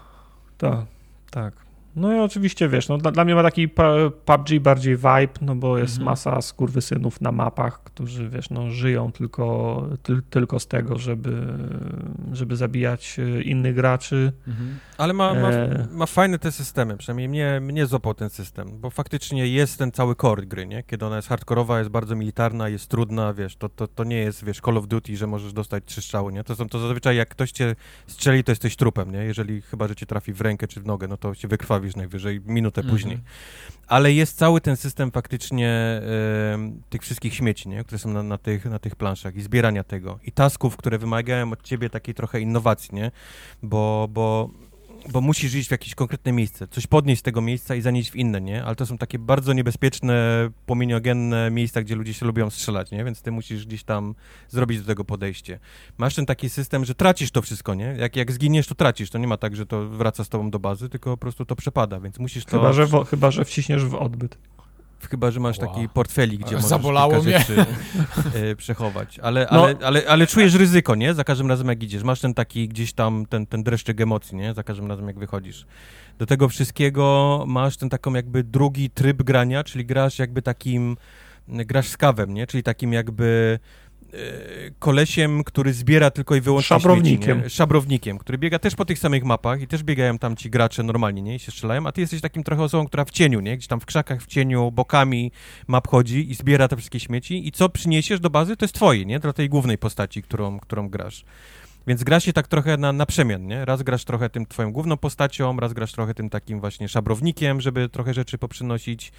[0.58, 0.84] tak,
[1.30, 1.63] tak.
[1.96, 5.54] No i oczywiście, wiesz, no dla, dla mnie ma taki pu- PUBG bardziej vibe, no
[5.54, 6.04] bo jest Mhm.
[6.04, 11.46] masa skurwysynów na mapach, którzy, wiesz, no żyją tylko, ty, tylko z tego, żeby,
[12.32, 14.32] żeby zabijać e, innych graczy.
[14.48, 14.78] Mhm.
[14.98, 15.86] Ale ma, ma, E.
[15.90, 20.14] ma fajne te systemy, przynajmniej mnie, mnie złapał ten system, bo faktycznie jest ten cały
[20.14, 20.82] core gry, nie?
[20.82, 24.44] Kiedy ona jest hardkorowa, jest bardzo militarna, jest trudna, wiesz, to, to, to nie jest,
[24.44, 26.44] wiesz, Call of Duty, że możesz dostać trzy strzały, nie?
[26.44, 29.18] To są to zazwyczaj jak ktoś cię strzeli, to jesteś trupem, nie?
[29.18, 31.48] Jeżeli chyba, że cię trafi w rękę czy w nogę, no to się
[31.84, 32.96] wykrwawisz najwyżej minutę Mhm.
[32.96, 33.18] później.
[33.86, 36.00] Ale jest cały ten system faktycznie
[36.90, 37.84] tych wszystkich śmieci, nie?
[37.84, 40.18] które są na, na, tych, na tych planszach i zbierania tego.
[40.24, 43.10] I tasków, które wymagają od ciebie takiej trochę innowacji, nie?
[43.62, 44.50] Bo, bo,
[45.12, 48.16] bo musisz iść w jakieś konkretne miejsce, coś podnieść z tego miejsca i zanieść w
[48.16, 48.64] inne, nie?
[48.64, 53.04] Ale to są takie bardzo niebezpieczne, płomieniogenne miejsca, gdzie ludzie się lubią strzelać, nie?
[53.04, 54.14] Więc ty musisz gdzieś tam
[54.48, 55.58] zrobić do tego podejście.
[55.98, 57.96] Masz ten taki system, że tracisz to wszystko, nie?
[57.98, 59.10] Jak, jak zginiesz, to tracisz.
[59.10, 61.56] To nie ma tak, że to wraca z tobą do bazy, tylko po prostu to
[61.56, 62.50] przepada, więc musisz to...
[62.50, 64.38] Chyba, że, chyba, że wciśniesz w odbyt.
[65.08, 65.68] Chyba, że masz Wow.
[65.74, 67.38] taki portfelik, gdzie możesz Zabolało kilka mnie.
[67.38, 67.64] rzeczy
[68.34, 69.18] e, przechować.
[69.18, 69.64] Ale, No.
[69.64, 71.14] ale, ale, ale czujesz ryzyko, nie?
[71.14, 72.02] Za każdym razem jak idziesz.
[72.02, 74.54] Masz ten taki gdzieś tam, ten, ten dreszczyk emocji, nie?
[74.54, 75.66] Za każdym razem jak wychodzisz.
[76.18, 80.96] Do tego wszystkiego masz ten taką jakby drugi tryb grania, czyli grasz jakby takim,
[81.48, 82.46] grasz z kawem, nie?
[82.46, 83.58] Czyli takim jakby
[84.78, 87.40] kolesiem, który zbiera tylko i wyłącznie Szabrownikiem.
[87.40, 87.56] Śmieci?
[87.56, 91.22] Szabrownikiem, który biega też po tych samych mapach i też biegają tam ci gracze normalnie,
[91.22, 91.34] nie?
[91.34, 93.56] I się strzelają, a ty jesteś takim trochę osobą, która w cieniu, nie?
[93.56, 95.32] Gdzieś tam w krzakach, w cieniu, bokami
[95.66, 99.04] map chodzi i zbiera te wszystkie śmieci i co przyniesiesz do bazy, to jest twoje,
[99.04, 99.18] nie?
[99.18, 101.24] Dla tej głównej postaci, którą, którą grasz.
[101.86, 103.64] Więc gra się tak trochę na, na przemian, nie?
[103.64, 107.88] Raz grasz trochę tym twoją główną postacią, raz grasz trochę tym takim właśnie szabrownikiem, żeby
[107.88, 109.12] trochę rzeczy poprzynosić.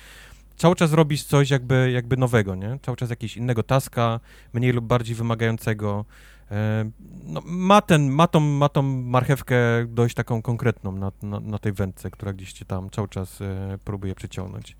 [0.58, 2.80] Cały czas robisz coś jakby, jakby nowego, nie?
[2.82, 4.19] Cały czas jakiegoś innego taska,
[4.53, 6.06] mniej lub bardziej wymagającego.
[6.51, 6.90] E,
[7.24, 9.56] no, ma, ten, ma, tą, ma tą marchewkę
[9.88, 13.77] dość taką konkretną na, na, na tej wędce, która gdzieś cię tam cały czas e,
[13.85, 14.75] próbuje przyciągnąć.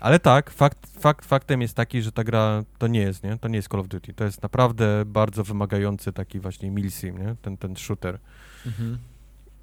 [0.00, 3.38] Ale tak, fakt, fakt, faktem jest taki, że ta gra to nie jest, nie?
[3.38, 4.14] To nie jest Call of Duty.
[4.14, 7.36] To jest naprawdę bardzo wymagający taki właśnie milsim, nie?
[7.42, 8.18] Ten, ten shooter,
[8.66, 8.98] Mhm.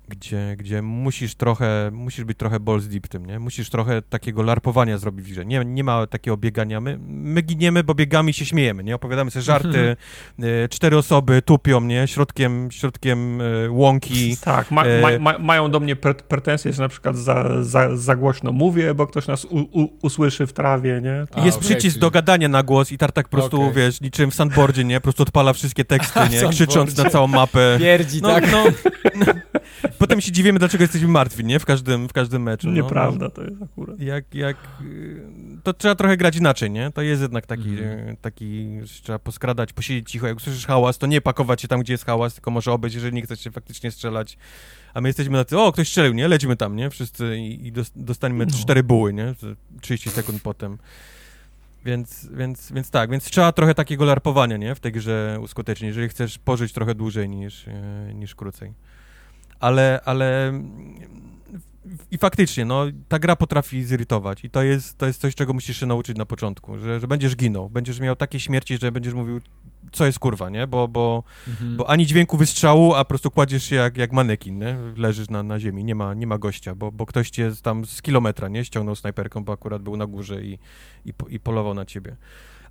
[0.07, 3.39] Gdzie, gdzie musisz trochę, musisz być trochę balls deep tym, nie?
[3.39, 5.45] Musisz trochę takiego larpowania zrobić w grze.
[5.45, 6.81] Nie, nie ma takiego biegania.
[6.81, 8.95] My, my giniemy, bo biegamy i się śmiejemy, nie?
[8.95, 9.95] Opowiadamy sobie żarty,
[10.39, 12.07] e, cztery osoby tupią, nie?
[12.07, 14.35] Środkiem, środkiem e, łąki.
[14.45, 15.95] Tak, ma, E, ma, ma, mają do mnie
[16.27, 20.47] pretensje, że na przykład za, za, za głośno mówię, bo ktoś nas u, u, usłyszy
[20.47, 21.25] w trawie, nie?
[21.33, 23.73] A, jest okej, przycisk czyli- do gadania na głos i Tartak po prostu, Okej.
[23.75, 24.95] wiesz, niczym w sandboardzie, nie?
[24.99, 26.49] Po prostu odpala wszystkie teksty, nie?
[26.49, 27.75] Krzycząc na całą mapę.
[27.79, 28.51] Pierdzi, No, tak?
[28.51, 28.63] no,
[29.99, 31.59] Potem się dziwimy, dlaczego jesteśmy martwi, nie?
[31.59, 32.67] W każdym, w każdym meczu.
[32.67, 33.99] No, Nieprawda to jest akurat.
[33.99, 35.21] Jak, jak, y,
[35.63, 36.91] to trzeba trochę grać inaczej, nie?
[36.91, 38.09] To jest jednak taki, Mhm.
[38.09, 40.27] y, taki, że trzeba poskradać, posiedzieć cicho.
[40.27, 43.13] Jak słyszysz hałas, to nie pakować się tam, gdzie jest hałas, tylko może obejść, jeżeli
[43.15, 44.37] nie chcesz się faktycznie strzelać.
[44.93, 46.27] A my jesteśmy na tym, o, ktoś strzelił, nie?
[46.27, 46.89] Lecimy tam, nie?
[46.89, 48.51] Wszyscy i, i dos- dostaniemy No.
[48.57, 49.33] cztery buły, nie?
[49.39, 50.77] Z 30 sekund potem.
[51.85, 54.75] Więc, więc, więc tak, więc trzeba trochę takiego larpowania, nie?
[54.75, 58.73] W tej grze uskutecznić, jeżeli chcesz pożyć trochę dłużej niż, e, niż krócej.
[59.59, 60.53] Ale, ale
[62.11, 65.79] i faktycznie, no, ta gra potrafi zirytować i to jest, to jest coś, czego musisz
[65.79, 69.41] się nauczyć na początku, że, że będziesz ginął, będziesz miał takie śmierci, że będziesz mówił,
[69.91, 70.67] co jest kurwa, nie?
[70.67, 71.77] Bo, bo, Mhm.
[71.77, 74.77] bo ani dźwięku wystrzału, a po prostu kładziesz się jak, jak manekin, nie?
[74.97, 78.01] Leżysz na, na ziemi, nie ma, nie ma gościa, bo, bo ktoś cię tam z
[78.01, 78.65] kilometra, nie?
[78.65, 80.59] Ściągnął snajperką, bo akurat był na górze i,
[81.05, 82.15] i, i polował na ciebie.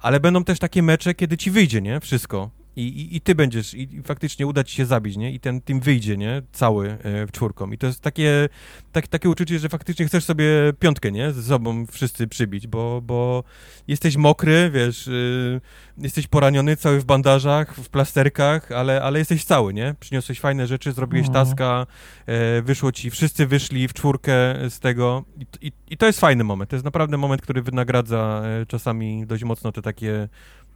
[0.00, 2.00] Ale będą też takie mecze, kiedy ci wyjdzie, nie?
[2.00, 2.50] Wszystko.
[2.76, 5.32] I, i, i ty będziesz, i, i faktycznie uda ci się zabić, nie?
[5.32, 6.42] I ten team wyjdzie, nie?
[6.52, 7.70] Cały e, w czwórką.
[7.70, 8.48] I to jest takie,
[8.92, 10.46] tak, takie uczucie, że faktycznie chcesz sobie
[10.78, 11.32] piątkę, nie?
[11.32, 13.44] Ze sobą wszyscy przybić, bo, bo
[13.88, 15.60] jesteś mokry, wiesz, y,
[15.98, 19.94] jesteś poraniony, cały w bandażach, w plasterkach, ale, ale jesteś cały, nie?
[20.00, 21.32] Przyniosłeś fajne rzeczy, zrobiłeś No.
[21.32, 21.86] taska,
[22.26, 24.32] e, wyszło ci, wszyscy wyszli w czwórkę
[24.70, 26.70] z tego i, i, i to jest fajny moment.
[26.70, 30.28] To jest naprawdę moment, który wynagradza e, czasami dość mocno te takie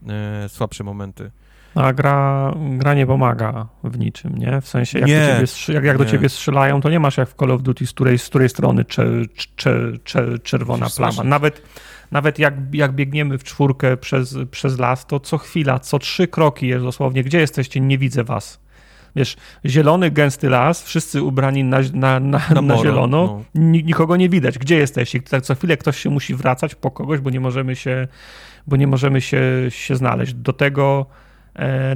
[0.08, 1.30] e, słabsze momenty.
[1.78, 4.60] A gra, gra nie pomaga w niczym, nie?
[4.60, 5.36] W sensie, jak, Nie.
[5.40, 7.86] do, ciebie, jak, jak do ciebie strzelają, to nie masz jak w Call of Duty,
[7.86, 9.06] z której, z której strony cze,
[9.56, 11.24] cze, cze, czerwona plama.
[11.24, 11.62] Nawet,
[12.12, 16.66] nawet jak, jak biegniemy w czwórkę przez, przez las, to co chwila, co trzy kroki
[16.68, 18.60] jest dosłownie, gdzie jesteście, nie widzę was.
[19.16, 23.60] wiesz, zielony, gęsty las, wszyscy ubrani na, na, na, Na na zielono, no.
[23.62, 24.58] ni- nikogo nie widać.
[24.58, 25.20] Gdzie jesteście?
[25.20, 28.08] Tak co chwilę ktoś się musi wracać po kogoś, bo nie możemy się,
[28.66, 30.34] bo nie możemy się, się znaleźć.
[30.34, 31.06] Do tego,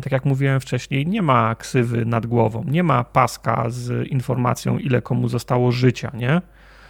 [0.03, 5.03] tak jak mówiłem wcześniej, nie ma ksywy nad głową, nie ma paska z informacją, ile
[5.03, 6.41] komu zostało życia, nie?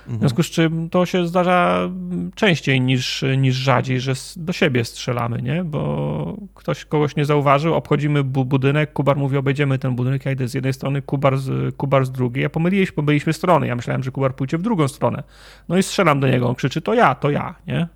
[0.02, 0.20] W Mhm.
[0.20, 1.88] związku z czym to się zdarza
[2.34, 5.64] częściej niż, niż rzadziej, że do siebie strzelamy, nie?
[5.64, 10.48] Bo ktoś kogoś nie zauważył, obchodzimy bu budynek, Kubar mówi, obejdziemy ten budynek, ja idę
[10.48, 14.10] z jednej strony, Kubar z, Kubar z drugiej, ja pomyliłeś, pomyliśmy strony, ja myślałem, że
[14.10, 15.22] Kubar pójdzie w drugą stronę.
[15.68, 17.88] No i strzelam do niego, on krzyczy, to ja, to ja, nie?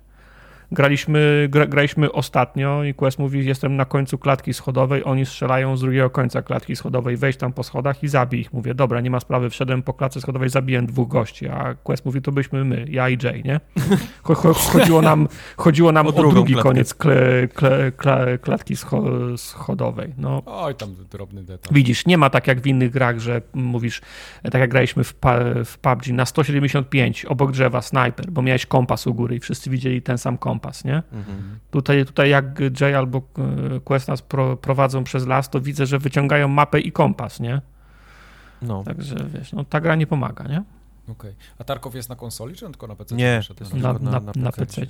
[0.71, 5.81] Graliśmy, gra, graliśmy ostatnio i Quest mówi, jestem na końcu klatki schodowej, oni strzelają z
[5.81, 8.53] drugiego końca klatki schodowej, wejdź tam po schodach i zabij ich.
[8.53, 12.21] Mówię, dobra, nie ma sprawy, wszedłem po klatce schodowej, zabiłem dwóch gości, a Quest mówi,
[12.21, 13.59] to byśmy my, ja i Jay, nie?
[14.23, 16.69] Cho- cho- Chodziło nam, chodziło nam O o, drugi klatkę.
[16.69, 19.03] koniec kle, kle, kle, klatki scho,
[19.37, 20.13] schodowej.
[20.17, 21.73] No, Oj, tam drobny detal.
[21.73, 24.01] Widzisz, nie ma tak jak w innych grach, że mówisz,
[24.43, 25.15] tak jak graliśmy w,
[25.65, 30.01] w PUBG na 175 obok drzewa snajper, bo miałeś kompas u góry i wszyscy widzieli
[30.01, 31.03] ten sam kompas, nie?
[31.13, 31.59] Mhm.
[31.71, 32.45] Tutaj, tutaj jak
[32.81, 33.17] Jay albo
[33.75, 37.61] e, Quest nas pro, prowadzą przez las, to widzę, że wyciągają mapę i kompas, nie?
[38.61, 38.83] No.
[38.83, 40.63] Także wiesz, no ta gra nie pomaga, nie?
[41.11, 41.35] Okej.
[41.59, 43.15] A Tarkov jest na konsoli, czy on tylko na PC?
[43.15, 43.57] Nie, wyszedł?
[43.57, 44.81] to jest Na, na, na- na, PC.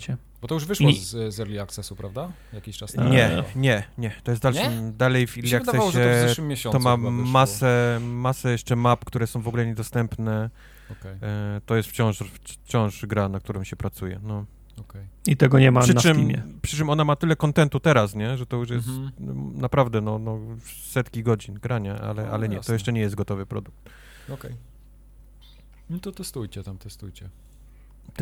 [0.42, 2.32] Bo to już wyszło I- z, z Early Accessu, prawda?
[2.54, 3.10] Jakiś czas temu.
[3.10, 4.12] Nie, nie, nie.
[4.24, 4.92] To jest dalszy, Nie?
[4.92, 6.28] dalej w Early wydawało, że to w Accessie.
[6.30, 10.50] zeszłym miesiącu To ma masę, masę jeszcze map, które są w ogóle niedostępne.
[10.92, 14.20] Okej, E, to jest wciąż, wciąż gra, na którą się pracuje.
[14.24, 14.46] No.
[14.80, 15.08] Okej.
[15.28, 16.44] I tego nie ma Przy, na czym, Steamie.
[16.62, 18.38] przy czym ona ma tyle kontentu teraz, nie?
[18.38, 19.60] że to już jest Mhm.
[19.60, 20.40] naprawdę no, no,
[20.84, 22.74] setki godzin grania, ale, No, ale nie, to jasne.
[22.76, 23.90] jeszcze nie jest gotowy produkt.
[24.30, 24.56] Okej.
[25.90, 27.30] No to testujcie tam, testujcie.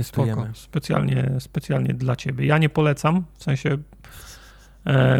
[0.01, 0.47] Spoko.
[0.53, 2.45] Specjalnie, specjalnie dla ciebie.
[2.45, 3.77] Ja nie polecam, w sensie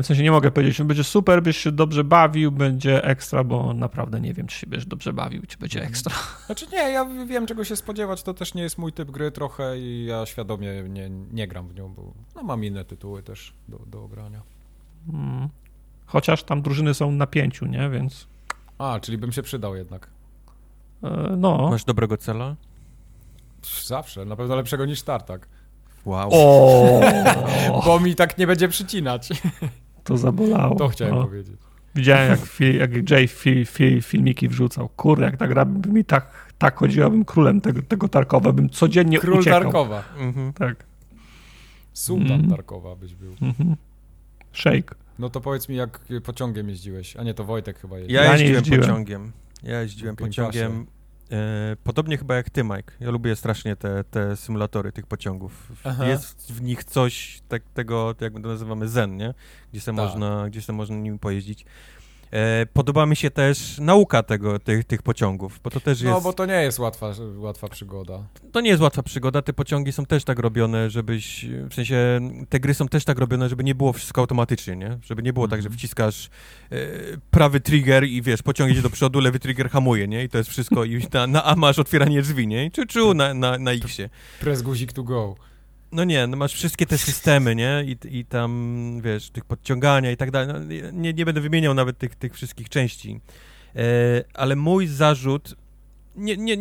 [0.02, 3.74] w sensie nie mogę powiedzieć, że będzie super, byś się dobrze bawił, będzie ekstra, bo
[3.74, 5.92] naprawdę nie wiem, czy się będziesz dobrze bawił, czy będzie Mhm.
[5.92, 6.16] ekstra.
[6.46, 9.80] Znaczy nie, ja wiem czego się spodziewać, to też nie jest mój typ gry trochę
[9.80, 13.80] i ja świadomie nie, nie gram w nią, bo no, mam inne tytuły też do,
[13.80, 14.42] do grania.
[15.14, 15.50] Mm.
[16.06, 17.90] Chociaż tam drużyny są na pięciu, nie?
[17.90, 18.28] Więc
[18.78, 20.10] A, czyli bym się przydał jednak.
[21.04, 21.68] e, no.
[21.72, 22.56] Masz dobrego cela?
[23.86, 25.48] Zawsze, na pewno lepszego niż Tartak.
[26.06, 26.30] Wow.
[26.32, 27.02] O,
[27.86, 29.30] Bo mi tak nie będzie przycinać.
[30.04, 30.76] to zabolało.
[30.76, 31.24] To chciałem No.
[31.24, 31.56] powiedzieć.
[31.96, 34.90] Widziałem, jak, fi, jak Jay fi, fi, filmiki wrzucał.
[34.90, 36.28] Kurde, jak ta gra by mi tak,
[36.58, 39.62] tak chodziła, bym królem tego, tego Tarkowa, bym codziennie Król uciekał.
[39.64, 40.04] Tarkowa.
[40.18, 40.54] Mhm.
[40.54, 40.86] Tak.
[41.94, 42.50] Sultan Mhm.
[42.50, 43.36] Tarkowa byś był.
[43.42, 43.76] Mhm.
[44.54, 44.96] Shake.
[45.20, 47.18] No to powiedz mi, jak pociągiem jeździłeś.
[47.18, 48.16] A nie, to Wojtek chyba jeździł.
[48.16, 48.82] Ja, Ja nie jeździłem, jeździłem.
[48.82, 49.32] pociągiem.
[49.64, 50.86] Ja jeździłem pociągiem.
[51.32, 52.94] E, podobnie chyba jak ty, Mike.
[53.00, 55.72] Ja lubię strasznie te, te symulatory tych pociągów.
[55.84, 56.08] Aha.
[56.08, 59.34] Jest w nich coś tak, tego, jak my to nazywamy zen, nie?
[59.72, 59.96] Gdzie se, Tak.
[59.96, 61.66] można, gdzie se można nimi pojeździć.
[62.32, 66.14] E, podoba mi się też nauka tego, tych, tych pociągów, bo to też jest...
[66.14, 68.24] No, bo to nie jest łatwa, łatwa przygoda.
[68.52, 72.60] To nie jest łatwa przygoda, te pociągi są też tak robione, żebyś, w sensie te
[72.60, 74.98] gry są też tak robione, żeby nie było wszystko automatycznie, nie?
[75.04, 75.78] Żeby nie było tak, że Mhm.
[75.78, 76.30] wciskasz
[76.72, 76.78] e,
[77.32, 80.24] prawy trigger i wiesz, pociąg idzie do przodu, lewy trigger hamuje, nie?
[80.24, 82.66] I to jest wszystko i na, na A masz otwieranie drzwi, nie?
[82.66, 84.10] I Czy czu na, na, na X-ie.
[84.40, 85.36] Press guzik to go.
[85.96, 87.84] No nie, no masz wszystkie te systemy, nie?
[87.86, 88.52] I, I tam,
[89.04, 90.48] wiesz, tych podciągania i tak dalej.
[90.48, 90.60] No,
[90.92, 93.20] nie, nie będę wymieniał nawet tych, tych wszystkich części.
[93.76, 93.80] E,
[94.34, 95.56] ale mój zarzut...
[96.16, 96.58] Nie, nie,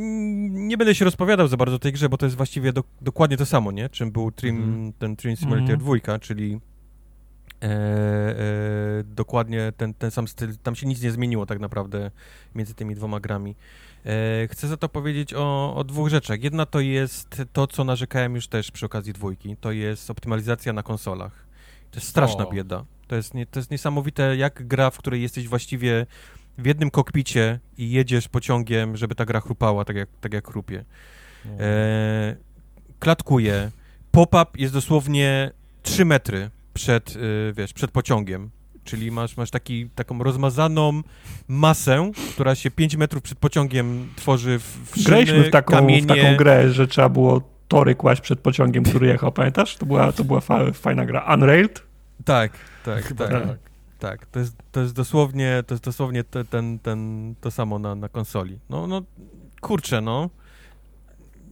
[0.50, 3.36] nie będę się rozpowiadał za bardzo o tej grze, bo to jest właściwie do, dokładnie
[3.36, 3.88] to samo, nie?
[3.88, 4.92] Czym był Trim, Mhm.
[4.92, 5.78] ten Trim Simulator.
[5.78, 6.60] 2, czyli
[7.62, 10.56] e, e, dokładnie ten, ten sam styl.
[10.62, 12.10] Tam się nic nie zmieniło tak naprawdę
[12.54, 13.56] między tymi dwoma grami.
[14.06, 16.42] E, chcę za to powiedzieć o, o dwóch rzeczach.
[16.42, 20.82] Jedna to jest to, co narzekałem już też przy okazji dwójki, to jest optymalizacja na
[20.82, 21.46] konsolach.
[21.90, 22.50] To jest straszna O.
[22.50, 22.84] bieda.
[23.06, 26.06] To jest, nie, to jest niesamowite, jak gra, w której jesteś właściwie
[26.58, 30.84] w jednym kokpicie i jedziesz pociągiem, żeby ta gra chrupała tak jak, tak jak chrupie.
[31.60, 32.36] E,
[32.98, 33.70] klatkuje.
[34.10, 35.50] Pop-up jest dosłownie
[35.82, 38.50] 3 metry przed, y, wiesz, przed pociągiem.
[38.84, 41.02] Czyli masz, masz taki, taką rozmazaną
[41.48, 46.02] masę, która się 5 metrów przed pociągiem tworzy w, w Graliśmy w taką, kamienie.
[46.02, 49.76] w taką grę, że trzeba było tory kłaść przed pociągiem, który jechał, pamiętasz?
[49.76, 51.34] To była, to była fa, fajna gra.
[51.34, 51.82] Unrailed?
[52.24, 52.52] Tak,
[52.84, 53.46] tak, Chyba tak.
[53.46, 53.58] tak.
[53.98, 57.94] Tak, to jest, to jest dosłownie, to jest dosłownie te, ten, ten, to samo na,
[57.94, 58.58] na konsoli.
[58.70, 59.02] No, no,
[59.60, 60.30] kurczę, no.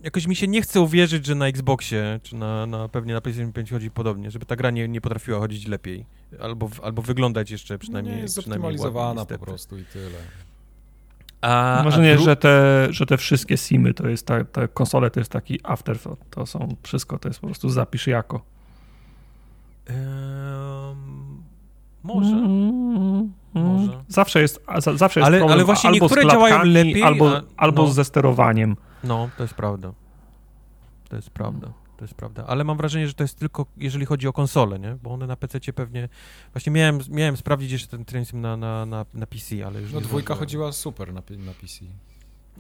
[0.02, 3.52] Jakoś mi się nie chce uwierzyć, że na Xboxie, czy na, na pewnie na PlayStation
[3.52, 6.04] 5 chodzi podobnie, żeby ta gra nie, nie potrafiła chodzić lepiej.
[6.40, 10.18] Albo, albo wyglądać jeszcze przynajmniej, No nie jest przynajmniej ładnie, zoptymalizowana po prostu i tyle.
[11.40, 14.68] A, Może a nie, dru- że te, że te wszystkie simy to jest ta, te
[14.68, 16.30] konsole to jest taki afterthought.
[16.30, 18.40] To są wszystko, to jest po prostu zapisz jako.
[19.86, 19.96] Em,
[22.02, 22.30] może.
[22.30, 23.66] Mm, mm.
[23.66, 24.02] Może.
[24.08, 27.02] Zawsze jest, za, zawsze jest Ale- problem ale właśnie albo z niektóre działają klatkami, lepiej,
[27.02, 27.92] albo, a- albo no.
[27.92, 28.76] ze sterowaniem.
[29.04, 29.92] No, to jest prawda.
[31.08, 31.72] To jest prawda.
[31.96, 32.46] To jest prawda.
[32.46, 34.96] Ale mam wrażenie, że to jest tylko, jeżeli chodzi o konsole, nie?
[35.02, 36.08] Bo one na PC pewnie...
[36.52, 40.00] Właśnie miałem, miałem sprawdzić jeszcze ten Trainsim na, na, na, na PC, ale już No
[40.00, 41.84] nie dwójka chodziła super na, na PC.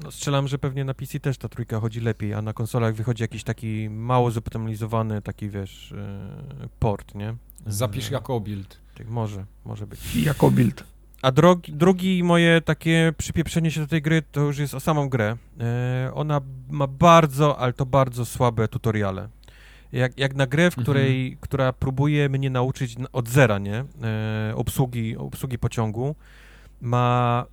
[0.02, 3.22] No, strzelam, że pewnie na PC też ta trójka chodzi lepiej, a na konsolach wychodzi
[3.22, 7.34] jakiś taki mało zoptymalizowany, taki wiesz, e, port, nie?
[7.66, 8.80] Zapisz E, jako build.
[8.98, 10.16] tak, Może, może być.
[10.16, 10.84] Jako build.
[11.22, 15.08] A drogi, drugi moje takie przypieprzenie się do tej gry to już jest o samą
[15.08, 15.36] grę.
[15.60, 19.28] E, ona ma bardzo, ale to bardzo słabe tutoriale.
[19.92, 23.84] Jak, jak na grę, w której, która próbuje mnie nauczyć od zera, nie?
[24.02, 26.14] E, obsługi, obsługi pociągu,
[26.80, 27.44] ma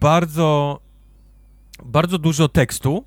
[0.00, 0.80] bardzo,
[1.84, 3.04] bardzo dużo tekstu,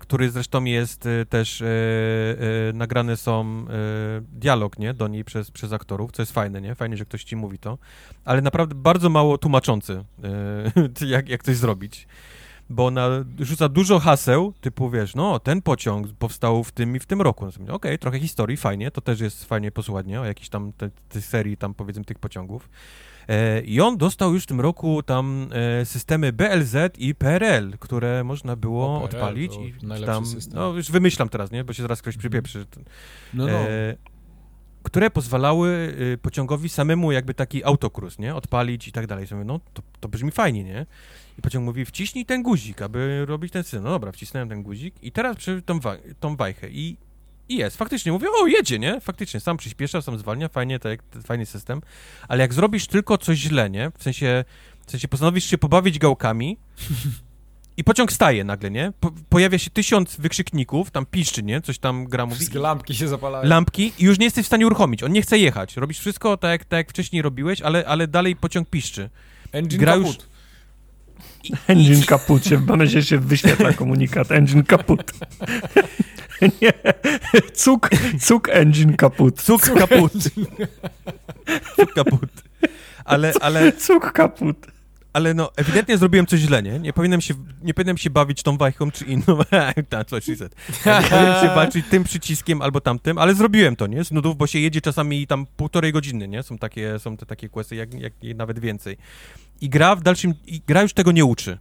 [0.00, 5.50] który zresztą jest e, też, e, e, nagrane są e, dialog, nie, do niej przez,
[5.50, 7.78] przez aktorów, co jest fajne, nie, fajnie, że ktoś ci mówi to,
[8.24, 10.04] ale naprawdę bardzo mało tłumaczący,
[11.00, 12.08] e, jak, jak coś zrobić,
[12.70, 13.08] bo ona
[13.38, 17.48] rzuca dużo haseł, typu, wiesz, no, ten pociąg powstał w tym i w tym roku,
[17.66, 20.90] no, okej, trochę historii, fajnie, to też jest fajnie posłuchać, nie, o jakiejś tam te,
[21.08, 23.15] te serii, tam, powiedzmy, tych pociągów, E,
[23.64, 25.48] I on dostał już w tym roku tam
[25.80, 29.52] e, systemy BLZ i PRL, które można było O, PRL odpalić
[30.00, 30.58] i tam, system.
[30.58, 32.66] no już wymyślam teraz, nie, bo się zaraz ktoś przypieprzy.
[33.34, 33.52] No, no.
[33.52, 33.96] E,
[34.82, 39.26] które pozwalały y, pociągowi samemu jakby taki autokrus, nie, odpalić i tak dalej.
[39.44, 40.86] No to, to brzmi fajnie, nie?
[41.38, 43.82] I pociąg mówi, wciśnij ten guzik, aby robić ten system.
[43.82, 46.96] No dobra, wcisnąłem ten guzik i teraz przy tą, wa- tą wajchę i,
[47.48, 47.76] i jest.
[47.76, 49.00] Faktycznie mówię, o jedzie, nie?
[49.00, 51.80] Faktycznie, sam przyspiesza, sam zwalnia, fajnie, tak, fajny system.
[52.28, 53.90] Ale jak zrobisz tylko coś źle, nie?
[53.98, 54.44] W sensie,
[54.86, 56.56] w sensie postanowisz się pobawić gałkami
[57.76, 58.92] i pociąg staje nagle, nie?
[59.00, 61.60] Po, pojawia się tysiąc wykrzykników, tam piszczy, nie?
[61.60, 62.36] Coś tam gra mówi.
[62.36, 63.48] Wszystkie lampki się zapalają.
[63.48, 65.02] Lampki i już nie jesteś w stanie uruchomić.
[65.02, 65.76] On nie chce jechać.
[65.76, 69.10] Robisz wszystko tak, tak jak wcześniej robiłeś, ale, ale dalej pociąg piszczy.
[69.52, 70.06] Engine gra kaput.
[70.06, 70.35] już-
[71.66, 74.32] Engine kaput się, mam nadzieję, się wyświetla komunikat.
[74.32, 75.12] Engine kaput.
[76.62, 76.72] Nie,
[77.54, 79.42] cuk, cuk engine kaput.
[79.42, 80.12] Cuk kaput.
[81.76, 82.30] Cuk kaput.
[83.04, 84.75] Ale, ale, Cuk kaput.
[85.16, 86.78] Ale no, ewidentnie zrobiłem coś źle, nie?
[86.78, 89.38] Nie powinienem się, nie powinienem się bawić tą wajchą czy inną.
[89.88, 90.54] Tak, co she said.
[90.86, 94.04] Nie powinienem się bawić tym przyciskiem albo tamtym, ale zrobiłem to, nie?
[94.04, 96.42] Z nudów, bo się jedzie czasami tam półtorej godziny, nie?
[96.42, 98.96] Są takie, są te takie questy, jak, jak nawet więcej.
[99.60, 101.58] I gra w dalszym, i gra już tego nie uczy.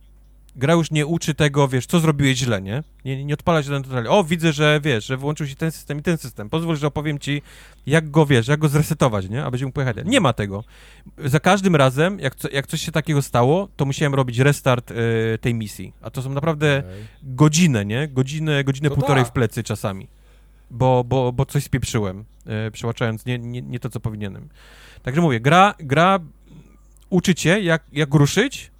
[0.56, 2.84] Gra już nie uczy tego, wiesz, co zrobiłeś źle, nie?
[3.06, 4.08] Nie, nie odpala się ten tutorial.
[4.08, 6.50] O, widzę, że, wiesz, że włączył się ten system i ten system.
[6.50, 7.42] Pozwól, że opowiem ci,
[7.86, 9.46] jak go, wiesz, jak go zresetować, nie?
[9.46, 9.98] Abyś mógł pojechać.
[10.06, 10.64] Nie ma tego.
[11.26, 14.96] Za każdym razem, jak, co, jak coś się takiego stało, to musiałem robić restart y,
[15.42, 15.94] tej misji.
[16.02, 16.84] A to są naprawdę
[17.24, 18.08] godzinę, nie?
[18.08, 19.32] Godzinę, godzinę No półtorej tak.
[19.32, 20.08] w plecy czasami.
[20.72, 24.50] Bo, bo, bo coś spieprzyłem, e, przełaczając nie, nie, nie to, co powinienem.
[25.04, 26.20] Także mówię, gra, gra
[27.10, 28.72] uczy cię, jak, jak ruszyć,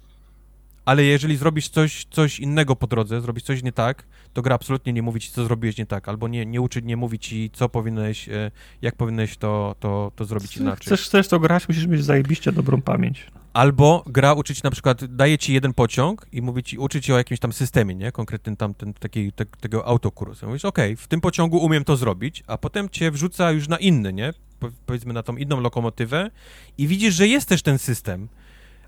[0.86, 4.92] ale jeżeli zrobisz coś, coś innego po drodze, zrobisz coś nie tak, to gra absolutnie
[4.92, 7.68] nie mówi ci, co zrobiłeś nie tak, albo nie, nie uczy, nie mówi ci, co
[7.68, 8.50] powinieneś, e,
[8.82, 10.86] jak powinieneś to, to, to zrobić inaczej.
[10.86, 13.26] Chcesz, chcesz to grać, musisz mieć zajebiście dobrą pamięć.
[13.52, 17.12] Albo gra uczy ci na przykład, daje ci jeden pociąg i mówi ci, uczy ci
[17.12, 18.12] o jakimś tam systemie, nie?
[18.12, 20.46] Konkretnym tam, ten, taki, te, tego autokursu.
[20.46, 24.12] Mówisz, okej, w tym pociągu umiem to zrobić, a potem cię wrzuca już na inny,
[24.12, 24.32] nie?
[24.58, 26.30] Po, powiedzmy na tą inną lokomotywę
[26.78, 28.28] i widzisz, że jest też ten system,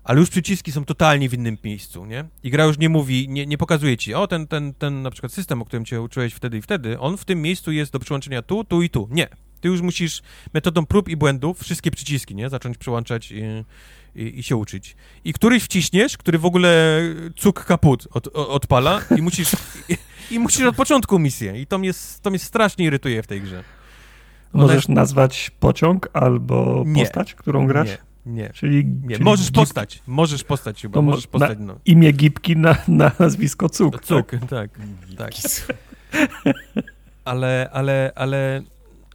[0.09, 2.25] ale już przyciski są totalnie w innym miejscu, nie?
[2.43, 5.33] I gra już nie mówi, nie, nie pokazuje ci, o, ten, ten, ten na przykład
[5.33, 8.41] system, o którym cię uczyłeś wtedy i wtedy, on w tym miejscu jest do przyłączenia
[8.41, 9.07] tu, tu i tu.
[9.11, 9.27] Nie.
[9.61, 10.21] Ty już musisz
[10.53, 12.49] metodą prób i błędów wszystkie przyciski, nie?
[12.49, 13.41] Zacząć przyłączać i,
[14.15, 14.95] i, i się uczyć.
[15.23, 17.01] I któryś wciśniesz, który w ogóle
[17.35, 19.51] cuk kaput od, o- odpala i musisz,
[19.89, 19.97] i,
[20.31, 21.61] i musisz od początku misję.
[21.61, 23.63] I to mnie, to mnie strasznie irytuje w tej grze.
[24.53, 27.03] Możesz nazwać pociąg albo Nie.
[27.03, 27.87] postać, którą grasz?
[27.89, 28.49] Nie, nie.
[28.53, 31.75] Czyli, Nie, czyli możesz gip- postać, możesz postać chyba, To mo- możesz postać, no.
[31.85, 34.01] Imię Gipki na, na nazwisko Cuk.
[34.05, 34.79] Cuk, tak,
[35.17, 35.31] tak.
[37.25, 38.61] Ale, ale, ale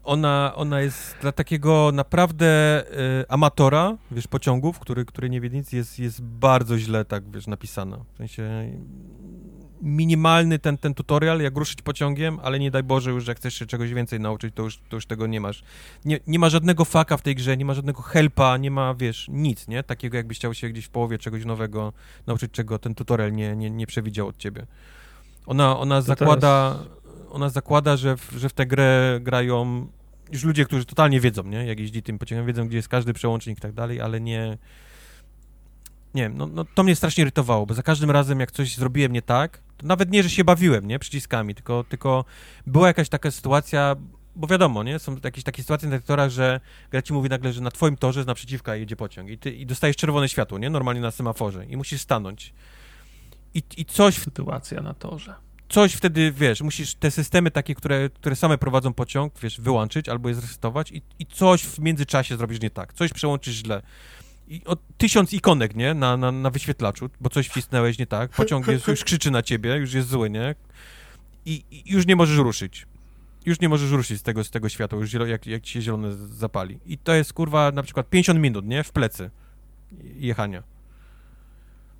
[0.04, 2.46] ona, ona jest dla takiego naprawdę
[3.20, 7.46] y, amatora, wiesz, pociągów, który, który nie wie nic, jest, jest bardzo źle tak, wiesz,
[7.46, 7.98] napisana.
[8.14, 8.42] W sensie
[9.84, 13.66] minimalny ten, ten tutorial, jak ruszyć pociągiem, ale nie daj Boże już, jak chcesz się
[13.66, 15.62] czegoś więcej nauczyć, to już, to już tego nie masz.
[16.04, 19.26] Nie, nie ma żadnego faka w tej grze, nie ma żadnego helpa, nie ma, wiesz,
[19.28, 19.82] nic, nie?
[19.82, 21.92] Takiego, jakbyś chciał się gdzieś w połowie czegoś nowego
[22.26, 24.66] nauczyć, czego ten tutorial nie, nie, nie przewidział od ciebie.
[25.46, 26.78] Ona, ona zakłada,
[27.30, 29.86] ona zakłada, że w, że w tę grę grają
[30.32, 31.66] już ludzie, którzy totalnie wiedzą, nie?
[31.66, 34.58] Jak jeździ tym pociągiem, wiedzą, gdzie jest każdy przełącznik i tak dalej, ale nie...
[36.14, 39.12] Nie wiem, no, no to mnie strasznie irytowało, bo za każdym razem, jak coś zrobiłem
[39.12, 40.98] nie tak, to nawet nie, że się bawiłem, nie?
[40.98, 42.24] Przyciskami, tylko, tylko
[42.66, 43.96] była jakaś taka sytuacja,
[44.36, 44.98] bo wiadomo, nie?
[44.98, 48.22] Są jakieś takie sytuacje na torach, że gra ci mówi nagle, że na twoim torze
[48.22, 50.70] z naprzeciwka jedzie pociąg i ty i dostajesz czerwone światło, nie?
[50.70, 52.54] Normalnie na semaforze i musisz stanąć.
[53.54, 55.34] I, i coś, Sytuacja na torze.
[55.68, 60.28] coś wtedy, wiesz, musisz te systemy takie, które, które same prowadzą pociąg, wiesz, wyłączyć albo
[60.28, 63.82] je zresetować i, i coś w międzyczasie zrobisz nie tak, coś przełączysz źle.
[64.48, 65.94] I o, tysiąc ikonek, nie?
[65.94, 69.76] Na, na, na wyświetlaczu, bo coś wcisnąłeś nie tak, pociąg jest, już krzyczy na ciebie,
[69.76, 70.54] już jest zły, nie?
[71.46, 72.86] I, i już nie możesz ruszyć.
[73.46, 75.80] Już nie możesz ruszyć z tego, z tego światła, już zielo, jak, jak ci się
[75.80, 76.78] zielone zapali.
[76.86, 78.84] I to jest, kurwa, na przykład 50 minut, nie?
[78.84, 79.30] W plecy
[80.16, 80.62] jechania.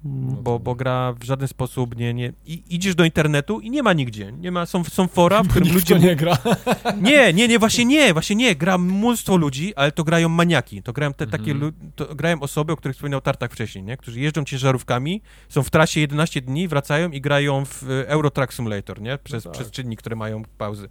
[0.04, 0.42] Mm.
[0.42, 2.32] Bo, bo gra w żaden sposób nie, nie...
[2.46, 4.32] I, idziesz do internetu i nie ma nigdzie.
[4.32, 5.98] Nie ma, są, są fora, w którym ludzie...
[5.98, 6.38] nie gra.
[7.02, 8.56] Nie, nie, nie, właśnie nie, właśnie nie.
[8.56, 10.82] Gra mnóstwo ludzi, ale to grają maniaki.
[10.82, 11.72] To grają te, takie, Mhm.
[11.96, 13.96] to grają osoby, o których wspominał Tartak wcześniej, nie?
[13.96, 18.52] Którzy jeżdżą ciężarówkami, są w trasie 11 dni, wracają i grają w y, Euro Truck
[18.52, 19.18] Simulator, nie?
[19.18, 19.60] Przez, No tak.
[19.60, 20.88] przez czynnik, które mają pauzy.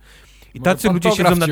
[0.53, 1.45] I tacy ludzie siedzą na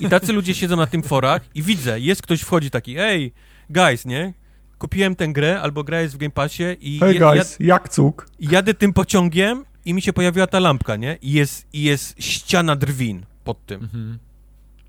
[0.00, 3.32] i tacy ludzie siedzą na tym forach i widzę, jest ktoś wchodzi taki, ej,
[3.70, 4.34] guys, nie?
[4.82, 8.26] Kupiłem tę grę, albo gra jest w Game Passie i Hey ja- guys, jak cuk?
[8.40, 11.18] ja- jadę tym pociągiem i mi się pojawiła ta lampka, nie?
[11.22, 13.82] I jest, i jest ściana drwin pod tym.
[13.82, 14.18] Mhm.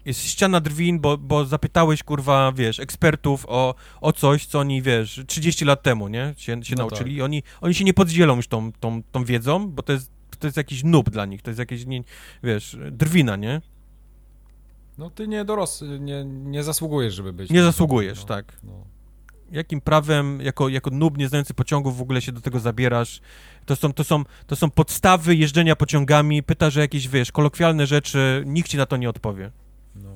[0.05, 5.21] Jest ściana drwin, bo, bo zapytałeś, kurwa, wiesz, ekspertów o, o coś, co oni, wiesz,
[5.27, 6.33] 30 lat temu, nie?
[6.37, 9.69] Się, się No nauczyli i oni, oni się nie podzielą już tą, tą, tą wiedzą,
[9.71, 12.03] bo to jest, to jest jakiś noob dla nich, to jest jakieś, nie,
[12.43, 13.61] wiesz, drwina, nie?
[14.97, 17.49] No ty nie dorosły, nie, nie zasługujesz, żeby być.
[17.49, 18.59] Nie zasługujesz, no, tak.
[18.63, 18.92] No.
[19.53, 23.21] Jakim prawem, jako, jako noob nieznający pociągów w ogóle się do tego zabierasz?
[23.65, 28.43] To są, to, są, to są podstawy jeżdżenia pociągami, pytasz o jakieś, wiesz, kolokwialne rzeczy,
[28.45, 29.51] nikt ci na to nie odpowie.
[29.95, 30.09] No.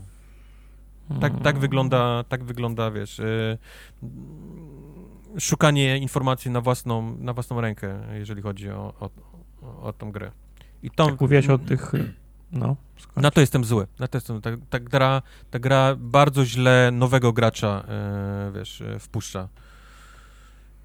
[1.22, 3.58] Tak, tak wygląda, tak wygląda, wiesz, y,
[5.40, 9.10] szukanie informacji na własną, na własną rękę, jeżeli chodzi o, o,
[9.62, 10.32] o, o tą grę.
[10.84, 11.92] I tą, Jak mówiłeś o tych...
[12.52, 12.76] No.
[13.16, 13.88] Na to jestem zły.
[14.00, 19.00] Na to jestem, ta, ta, gra, ta gra bardzo źle nowego gracza, e, wiesz, e,
[19.00, 19.48] wpuszcza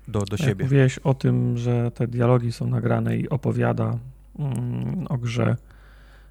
[0.09, 0.65] do, do Jak siebie.
[0.65, 3.99] mówiłeś o tym, że te dialogi są nagrane i opowiada
[4.39, 5.57] mm, o grze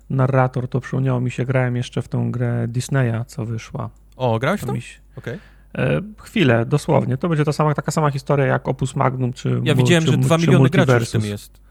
[0.10, 3.90] narrator, to przypomniało mi się, grałem jeszcze w tą grę Disneya, co wyszła.
[4.16, 5.40] O, grałeś w To mi się, Okej.
[5.76, 7.18] e, chwilę, dosłownie.
[7.18, 10.18] To będzie ta sama, taka sama historia jak Opus Magnum, czy Ja widziałem, czy, że
[10.18, 11.61] mu- 2 czy miliony graczy w tym jest.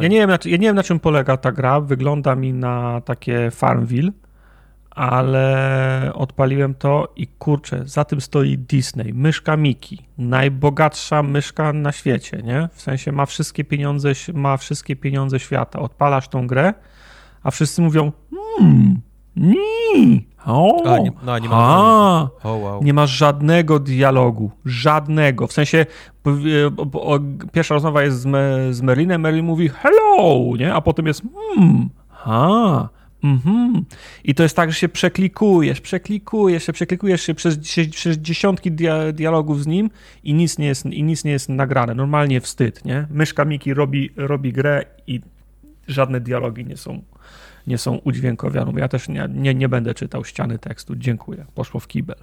[0.00, 1.80] Ja nie, wiem, ja nie wiem, na czym polega ta gra.
[1.80, 4.12] Wygląda mi na takie Farmville,
[4.90, 12.42] ale odpaliłem to i kurczę, za tym stoi Disney, myszka Miki, najbogatsza myszka na świecie,
[12.44, 12.68] nie?
[12.72, 15.78] W sensie ma wszystkie pieniądze, ma wszystkie pieniądze świata.
[15.78, 16.74] Odpalasz tą grę,
[17.42, 18.12] a wszyscy mówią
[18.58, 19.00] hmm,
[19.36, 21.56] ni, o, A, nie, no, nie ma.
[21.56, 22.84] a, O, wow.
[22.84, 24.50] nie ma żadnego dialogu.
[24.64, 25.46] Żadnego.
[25.46, 25.86] W sensie
[26.92, 27.18] o,
[27.52, 30.74] pierwsza rozmowa jest z, Me, z Merlinem, Merlin mówi hello, nie?
[30.74, 31.22] A potem jest
[31.54, 32.88] hmm, ha,
[33.24, 33.84] mhm.
[34.24, 37.58] I to jest tak, że się przeklikujesz, przeklikujesz się, przeklikujesz się przez,
[37.90, 39.90] przez dziesiątki dia, dialogów z nim
[40.24, 41.94] i nic, nie jest, i nic nie jest nagrane.
[41.94, 43.06] Normalnie wstyd, nie?
[43.10, 45.20] Myszka Miki robi, robi grę i
[45.88, 47.02] żadne dialogi nie są,
[47.66, 48.80] nie są udźwiękowione.
[48.80, 50.96] Ja też nie, nie, nie będę czytał ściany tekstu.
[50.96, 51.46] Dziękuję.
[51.54, 52.16] Poszło w kibel.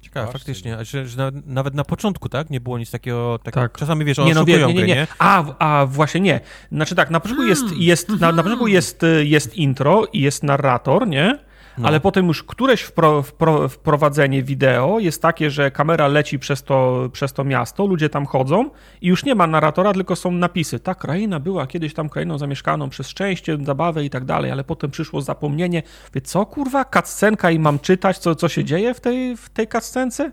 [0.00, 0.84] Ciekawe, Patrzcie, faktycznie.
[0.84, 2.50] Że, że na, nawet na początku, tak?
[2.50, 3.38] Nie było nic takiego.
[3.42, 3.78] Tak, Tak.
[3.78, 4.86] Czasami wiesz, Nie, no nie, nie, nie.
[4.86, 5.06] nie?
[5.18, 6.40] A, a właśnie nie.
[6.72, 10.42] Znaczy tak, na początku jest, jest, na, na początku jest, y, jest intro i jest
[10.42, 11.38] narrator, nie?
[11.78, 11.88] No.
[11.88, 17.08] Ale potem już któreś wpro, wpro, wprowadzenie wideo jest takie, że kamera leci przez to,
[17.12, 20.80] przez to miasto, ludzie tam chodzą i już nie ma narratora, tylko są napisy.
[20.80, 24.90] Ta kraina była kiedyś tam krainą zamieszkaną przez szczęście, zabawę i tak dalej, ale potem
[24.90, 25.82] przyszło zapomnienie.
[26.14, 29.68] Wie, co kurwa, kaccenka i mam czytać, co, co się dzieje w tej, w tej
[29.68, 30.32] kaccence?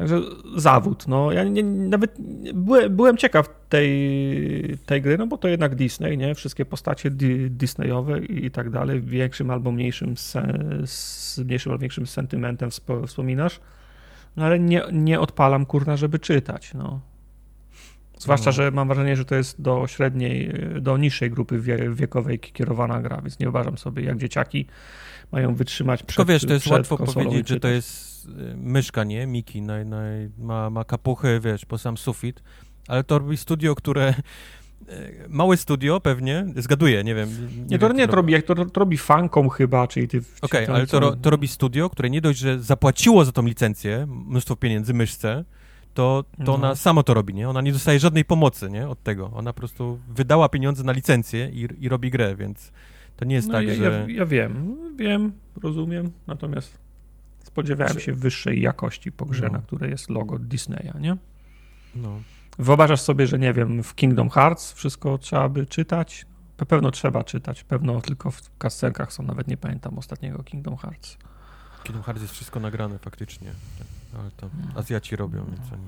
[0.00, 0.20] Także
[0.56, 1.08] zawód.
[1.08, 2.16] No, ja nie, nawet
[2.54, 6.34] byłem, byłem ciekaw tej, tej gry, no bo to jednak Disney, nie?
[6.34, 12.70] Wszystkie postacie di, Disneyowe i, tak dalej, większym albo mniejszym, z mniejszym albo większym sentymentem
[12.70, 13.60] wspo- wspominasz.
[14.36, 17.00] No ale nie, nie odpalam, kurna, żeby czytać, no.
[18.18, 18.52] Zwłaszcza, No.
[18.52, 23.20] że mam wrażenie, że to jest do średniej, do niższej grupy wie, wiekowej kierowana gra,
[23.22, 24.66] więc nie uważam sobie, jak dzieciaki
[25.32, 29.26] mają wytrzymać przed Tylko wiesz, to jest łatwo powiedzieć, że to jest y, myszka, nie?
[29.26, 32.42] Miki naj, naj, ma, ma kapuchy, wiesz, po sam sufit,
[32.88, 34.14] ale to robi studio, które...
[34.88, 37.28] y, Małe studio pewnie, zgaduję, nie wiem.
[37.70, 40.22] Nie, to wiem, nie to robi, to, to robi fankom chyba, czyli ty...
[40.42, 43.46] Okej, czy ale to, ro, to robi studio, które nie dość, że zapłaciło za tą
[43.46, 45.44] licencję mnóstwo pieniędzy myszce,
[45.94, 46.54] to, to No.
[46.54, 47.48] ona samo to robi, nie?
[47.48, 48.88] Ona nie dostaje żadnej pomocy, nie?
[48.88, 49.30] Od tego.
[49.34, 52.72] Ona po prostu wydała pieniądze na licencję i, i robi grę, więc
[53.20, 53.82] to nie jest no, tak, ja, że...
[54.08, 55.32] ja, ja wiem, wiem,
[55.62, 56.78] rozumiem, natomiast
[57.44, 59.52] spodziewałem Że- się wyższej jakości po grze, No.
[59.52, 61.16] na której jest logo Disneya, nie?
[61.94, 62.20] No.
[62.58, 66.26] Wyobrażasz sobie, że nie wiem, w Kingdom Hearts wszystko trzeba by czytać?
[66.58, 71.18] Na pewno trzeba czytać, pewno tylko w kascenkach są, nawet nie pamiętam ostatniego Kingdom Hearts.
[71.84, 73.50] Kingdom Hearts jest wszystko nagrane faktycznie,
[74.18, 75.82] ale to Azjaci robią, więc oni...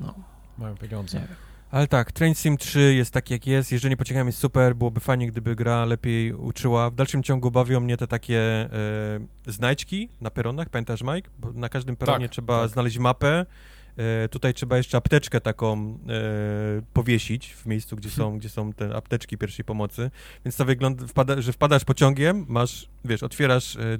[0.00, 0.14] No,
[0.58, 1.20] Mają pieniądze.
[1.20, 1.36] nie wiem.
[1.70, 5.26] Ale tak, Train Sim 3 jest tak jak jest, jeżeli pociągiem jest super, byłoby fajnie,
[5.26, 6.90] gdyby gra lepiej uczyła.
[6.90, 8.70] W dalszym ciągu bawią mnie te takie e,
[9.46, 11.30] znajdźki na peronach, pamiętasz Mike?
[11.38, 12.70] Bo na każdym peronie Tak, trzeba tak.
[12.70, 13.46] znaleźć mapę,
[13.96, 18.96] e, tutaj trzeba jeszcze apteczkę taką e, powiesić w miejscu, gdzie są, gdzie są te
[18.96, 20.10] apteczki pierwszej pomocy,
[20.44, 23.98] więc to wygląda, wpada, że wpadasz pociągiem, masz, wiesz, otwierasz e,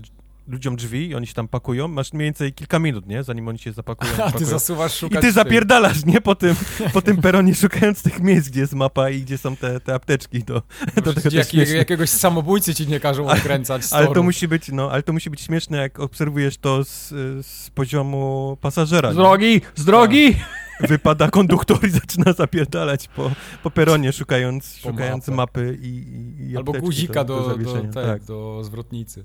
[0.49, 3.23] ludziom drzwi i oni się tam pakują, masz mniej więcej kilka minut, nie?
[3.23, 4.13] Zanim oni się zapakują.
[4.25, 5.21] A ty zasuwasz I szukać...
[5.21, 6.21] ty tych- zapierdalasz, nie?
[6.21, 6.57] Po tym,
[6.93, 10.43] po tym peronie szukając tych miejsc, gdzie jest mapa i gdzie są te, te apteczki.
[10.43, 10.63] To,
[10.95, 11.77] ci to jak, śmieszne.
[11.77, 15.31] jakiegoś samobójcy ci nie każą odkręcać z ale to musi być, no, ale to musi
[15.31, 17.09] być śmieszne, jak obserwujesz to z,
[17.47, 19.13] z poziomu pasażera.
[19.13, 19.23] Z nie?
[19.23, 19.61] drogi!
[19.75, 20.37] Z drogi!
[20.81, 23.31] Wypada konduktor i zaczyna zapierdalać po,
[23.63, 27.93] po peronie, szukając, Po szukając mapy i, i, i Albo guzika do, do, zawieszenia.
[27.93, 28.25] tak, tak.
[28.25, 29.25] do zwrotnicy.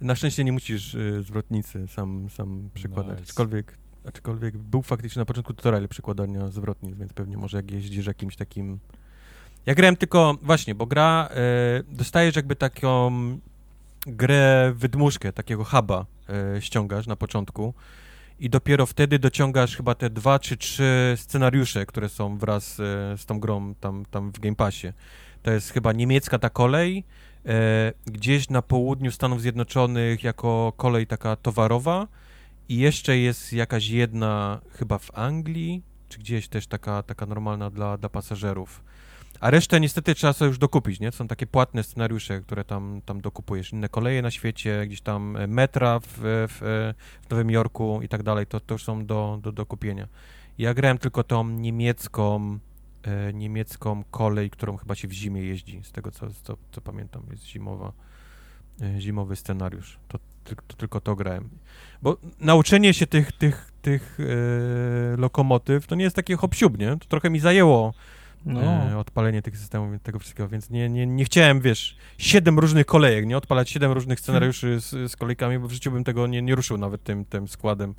[0.00, 3.18] Na szczęście nie musisz y, zwrotnicy sam, sam przykładać.
[3.18, 3.30] Nice.
[3.30, 8.36] Aczkolwiek, aczkolwiek był faktycznie na początku tutorial przykładania zwrotnic, więc pewnie może jak jeździsz jakimś
[8.36, 8.78] takim...
[9.66, 11.28] Ja grałem tylko, właśnie, bo gra,
[11.90, 13.10] y, dostajesz jakby taką
[14.06, 16.06] grę wydmuszkę, takiego huba
[16.56, 17.74] y, ściągasz na początku
[18.40, 22.82] i dopiero wtedy dociągasz chyba te dwa czy trzy scenariusze, które są wraz y,
[23.16, 24.92] z tą grą tam, tam w Game Passie.
[25.42, 27.04] To jest chyba niemiecka ta kolej,
[28.06, 32.08] gdzieś na południu Stanów Zjednoczonych jako kolej taka towarowa
[32.68, 37.98] i jeszcze jest jakaś jedna chyba w Anglii, czy gdzieś też taka, taka normalna dla,
[37.98, 38.82] dla pasażerów.
[39.40, 41.12] A resztę niestety trzeba sobie już dokupić, nie?
[41.12, 43.72] Są takie płatne scenariusze, które tam, tam dokupujesz.
[43.72, 46.08] Inne koleje na świecie, gdzieś tam e, metra w,
[46.48, 46.92] w,
[47.26, 50.08] w Nowym Jorku i tak dalej, to, to już są do, do, do kupienia.
[50.58, 52.58] Ja grałem tylko tą niemiecką, e,
[53.32, 57.46] niemiecką kolej, którą chyba się w zimie jeździ, z tego co, co, co pamiętam, jest
[57.46, 57.92] zimowa,
[58.82, 59.98] e, zimowy scenariusz.
[60.08, 60.18] To,
[60.66, 61.48] to tylko to grałem.
[62.02, 66.96] Bo nauczenie się tych, tych, tych e, lokomotyw to nie jest takie hop nie?
[66.96, 67.94] To trochę mi zajęło
[68.44, 68.60] No.
[68.60, 73.26] e, odpalenie tych systemów, tego wszystkiego, więc nie, nie, nie chciałem, wiesz, siedem różnych kolejek,
[73.26, 76.54] nie odpalać siedem różnych scenariuszy z, z kolejkami, bo w życiu bym tego nie, nie
[76.54, 77.94] ruszył nawet tym, tym składem.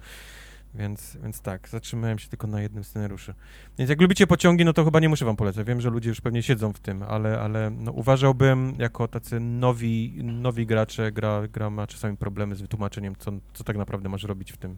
[0.75, 3.33] Więc, więc tak, zatrzymałem się tylko na jednym scenariuszu.
[3.77, 5.67] Więc jak lubicie pociągi, no to chyba nie muszę wam polecać.
[5.67, 10.14] Wiem, że ludzie już pewnie siedzą w tym, ale, ale no, uważałbym, jako tacy nowi,
[10.24, 14.51] nowi gracze, gra, gra ma czasami problemy z wytłumaczeniem, co, co tak naprawdę masz robić
[14.51, 14.77] w tym,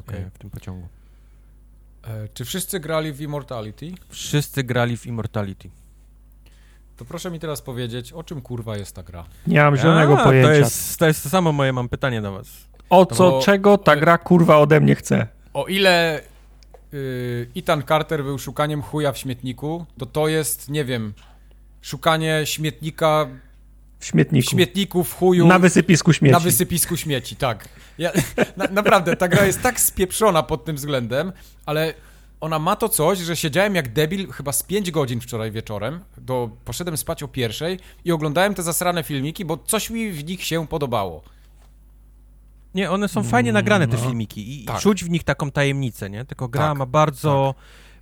[0.00, 0.20] Okej.
[0.20, 0.88] e, w tym pociągu.
[2.04, 3.92] E, Czy wszyscy grali w Immortality?
[4.08, 5.70] Wszyscy grali w Immortality.
[6.96, 9.24] To proszę mi teraz powiedzieć, o czym kurwa jest ta gra.
[9.46, 10.48] Nie mam zielonego A, pojęcia.
[10.48, 12.68] To jest, to jest to samo moje, mam pytanie do was.
[12.92, 15.26] O co, Bo- czego ta gra kurwa ode mnie chce?
[15.54, 16.20] O ile
[16.94, 21.12] y, Ethan Carter był szukaniem chuja w śmietniku, to to jest, nie wiem,
[21.82, 23.26] szukanie śmietnika
[23.98, 24.50] W w śmietniku.
[24.50, 26.32] śmietniku, w chuju, Na wysypisku śmieci.
[26.32, 27.68] na wysypisku śmieci, tak.
[27.98, 28.12] Ja,
[28.56, 31.32] na, naprawdę, ta gra jest tak spieprzona pod tym względem,
[31.66, 31.94] ale
[32.40, 36.50] ona ma to coś, że siedziałem jak debil chyba z 5 godzin wczoraj wieczorem, do,
[36.64, 40.66] poszedłem spać o pierwszej i oglądałem te zasrane filmiki, bo coś mi w nich się
[40.66, 41.22] podobało.
[42.74, 44.02] Nie, one są fajnie nagrane, te no.
[44.02, 44.80] filmiki i, i Tak.
[44.80, 46.24] czuć w nich taką tajemnicę, nie?
[46.24, 47.54] Tylko gra Tak, ma bardzo,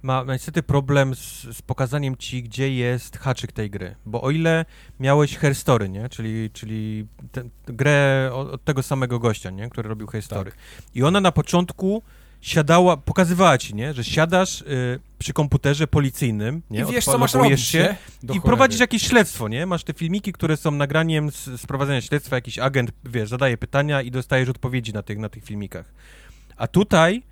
[0.02, 4.64] ma niestety problem z, z pokazaniem ci, gdzie jest haczyk tej gry, bo o ile
[5.00, 6.08] miałeś Herstory, nie?
[6.08, 9.68] Czyli, czyli tę grę od, od tego samego gościa, nie?
[9.70, 10.52] Który robił Herstory.
[10.94, 12.02] I ona na początku
[12.40, 13.94] siadała, pokazywała ci, nie?
[13.94, 16.80] Że siadasz y, przy komputerze policyjnym, nie?
[16.80, 17.96] I wiesz, Odpa- co masz robić, się, nie?
[18.22, 18.40] I cholery.
[18.40, 19.66] prowadzisz jakieś śledztwo, nie?
[19.66, 24.02] Masz te filmiki, które są nagraniem z, z prowadzenia śledztwa, jakiś agent, wiesz, zadaje pytania
[24.02, 25.92] i dostajesz odpowiedzi na tych, na tych filmikach.
[26.56, 27.22] A tutaj,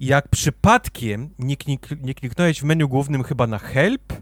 [0.00, 4.12] jak przypadkiem nie, klik, nie kliknąłeś w menu głównym chyba na help,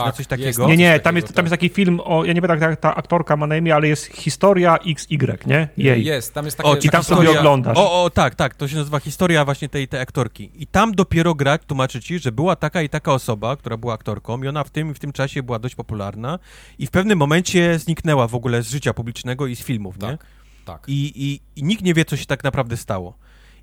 [0.00, 0.68] czy na coś takiego?
[0.68, 1.44] Nie, nie, takiego, tam jest, tam tak.
[1.44, 3.88] jest taki film o, ja nie wiem jak ta, ta aktorka ma na imię, ale
[3.88, 5.68] jest historia XY, nie?
[5.76, 6.04] Jej.
[6.04, 6.70] Jest, tam jest takie...
[6.70, 7.78] O, I tam taka sobie historia- oglądasz.
[7.78, 10.50] O, o, tak, tak, to się nazywa historia właśnie tej, tej aktorki.
[10.54, 14.42] I tam dopiero grać tłumaczy ci, że była taka i taka osoba, która była aktorką
[14.42, 16.38] i ona w tym i w tym czasie była dość popularna
[16.78, 20.08] i w pewnym momencie zniknęła w ogóle z życia publicznego i z filmów, nie?
[20.08, 20.26] Tak,
[20.64, 20.84] tak.
[20.88, 23.18] I, i, I nikt nie wie, co się tak naprawdę stało.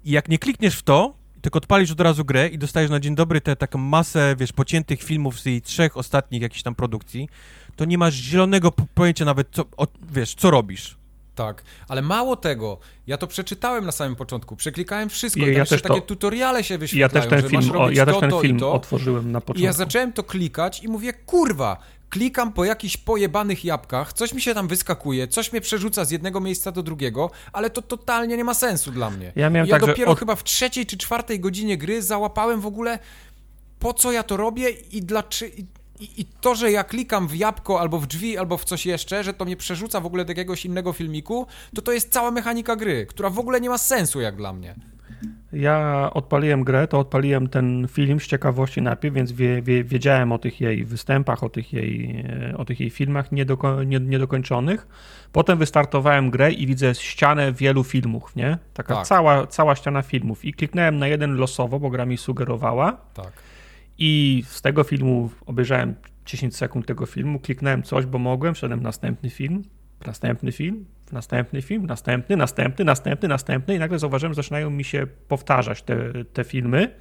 [0.05, 1.13] I jak nie klikniesz w to,
[1.45, 5.03] tylko odpalisz od razu grę i dostajesz na dzień dobry tę taką masę, wiesz, pociętych
[5.03, 7.29] filmów z jej trzech ostatnich jakichś tam produkcji,
[7.75, 10.97] to nie masz zielonego pojęcia nawet, co, o, wiesz, co robisz.
[11.35, 15.57] Tak, ale mało tego, ja to przeczytałem na samym początku, przeklikałem wszystko Ja- i tam
[15.59, 17.73] ja też to- takie tutoriale się I ja wyświetlają, też ten że film, masz o,
[17.73, 18.73] robić ja też to, ten to film i to.
[18.73, 19.63] otworzyłem na I początku.
[19.65, 21.77] ja zacząłem to klikać i mówię, kurwa,
[22.09, 26.39] klikam po jakichś pojebanych jabłkach, coś mi się tam wyskakuje, coś mnie przerzuca z jednego
[26.39, 29.31] miejsca do drugiego, ale to totalnie nie ma sensu dla mnie.
[29.35, 32.65] Ja miałem ja tak, dopiero od- chyba w trzeciej czy czwartej godzinie gry załapałem w
[32.65, 32.99] ogóle,
[33.79, 35.55] po co ja to robię i dlaczego...
[35.99, 39.23] I, I, to, że ja klikam w jabłko albo w drzwi, albo w coś jeszcze,
[39.23, 42.75] że to mnie przerzuca w ogóle do jakiegoś innego filmiku, to to jest cała mechanika
[42.75, 44.75] gry, która w ogóle nie ma sensu jak dla mnie.
[45.53, 50.37] Ja odpaliłem grę, to odpaliłem ten film z ciekawości najpierw, więc wie, wie, wiedziałem o
[50.37, 52.23] tych jej występach, o tych jej,
[52.57, 54.87] o tych jej filmach niedoko, nie, niedokończonych.
[55.31, 58.57] Potem wystartowałem grę i widzę ścianę wielu filmów, nie?
[58.73, 59.07] Taka Tak.
[59.07, 60.45] cała, cała ściana filmów.
[60.45, 62.97] I kliknąłem na jeden losowo, bo gra mi sugerowała.
[63.13, 63.31] Tak.
[63.97, 65.95] I z tego filmu obejrzałem
[66.25, 69.63] 10 sekund tego filmu, kliknąłem coś, bo mogłem, wszedłem następny film,
[70.05, 75.07] następny film, następny film, następny, następny, następny, następny i nagle zauważyłem, że zaczynają mi się
[75.27, 75.97] powtarzać te,
[76.33, 76.95] te filmy.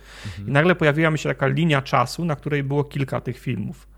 [0.49, 3.89] I nagle pojawiła mi się taka linia czasu, na której było kilka tych filmów.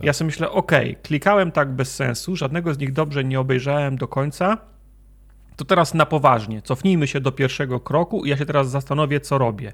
[0.00, 4.08] Ja sobie myślę, okej, klikałem tak bez sensu, żadnego z nich dobrze nie obejrzałem do
[4.08, 4.58] końca,
[5.56, 9.38] to teraz na poważnie, cofnijmy się do pierwszego kroku i ja się teraz zastanowię, co
[9.38, 9.72] robię.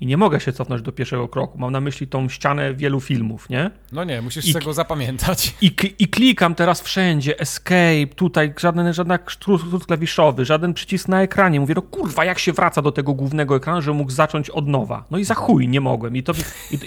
[0.00, 1.58] I nie mogę się cofnąć do pierwszego kroku.
[1.58, 3.70] Mam na myśli tą ścianę wielu filmów, nie?
[3.92, 5.54] No nie, musisz I- tego zapamiętać.
[5.60, 11.60] I, I klikam teraz wszędzie, escape, tutaj żaden, żaden skrót klawiszowy, żaden przycisk na ekranie.
[11.60, 15.04] Mówię, no kurwa, jak się wraca do tego głównego ekranu, że mógł zacząć od nowa.
[15.10, 16.16] No i za chuj, nie mogłem.
[16.16, 16.32] I to,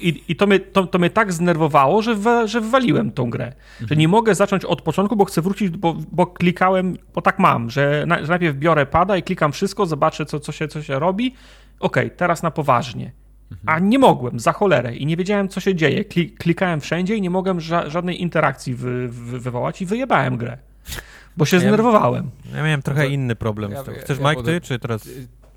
[0.01, 3.53] i, i, to, mnie, to, to mnie tak zdenerwowało, że, we, że wywaliłem tą grę.
[3.89, 7.69] Że nie mogę zacząć od początku, bo chcę wrócić, bo, bo klikałem, bo tak mam,
[7.69, 11.35] że najpierw biorę pada i klikam wszystko, zobaczę, co, co, się, co się robi.
[11.79, 13.11] Okej, teraz na poważnie.
[13.65, 16.05] A nie mogłem, za cholerę i nie wiedziałem, co się dzieje.
[16.05, 20.57] Kli, klikałem wszędzie i nie mogłem ża żadnej interakcji wy, wy, wywołać i wyjebałem grę.
[21.37, 22.29] Bo się Ja- zdenerwowałem.
[22.55, 23.93] Ja miałem trochę To- inny problem ja- z tym.
[23.93, 25.09] ja- Chcesz, ja Mike, będę- ty, czy teraz...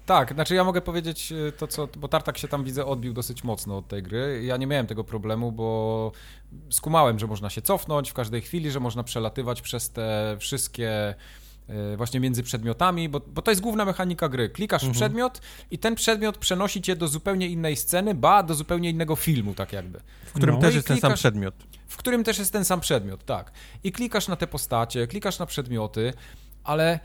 [0.06, 1.88] Tak, znaczy ja mogę powiedzieć y, to, co.
[1.98, 4.42] Bo Tartak się tam widzę odbił dosyć mocno od tej gry.
[4.44, 6.12] Ja nie miałem tego problemu, bo
[6.70, 11.14] skumałem, że można się cofnąć w każdej chwili, że można przelatywać przez te wszystkie.
[11.92, 14.48] Y, Właśnie między przedmiotami, bo, bo to jest główna mechanika gry.
[14.48, 18.90] Klikasz w przedmiot i ten przedmiot przenosi cię do zupełnie innej sceny, ba, do zupełnie
[18.90, 20.00] innego filmu, tak jakby.
[20.24, 20.60] W którym No.
[20.60, 21.54] też I jest ten sam klikasz- przedmiot.
[21.88, 23.52] w którym też jest ten sam przedmiot, tak.
[23.84, 26.12] I klikasz na te postacie, klikasz na przedmioty,
[26.64, 27.00] ale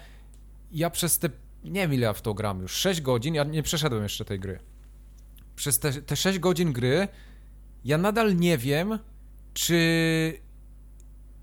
[0.72, 1.30] ja przez te,
[1.64, 4.40] nie wiem ile ja w to gram już, 6 godzin, ja nie przeszedłem jeszcze tej
[4.40, 4.60] gry.
[5.56, 7.08] Przez te, te 6 godzin gry
[7.86, 9.00] ja nadal nie wiem,
[9.54, 9.78] czy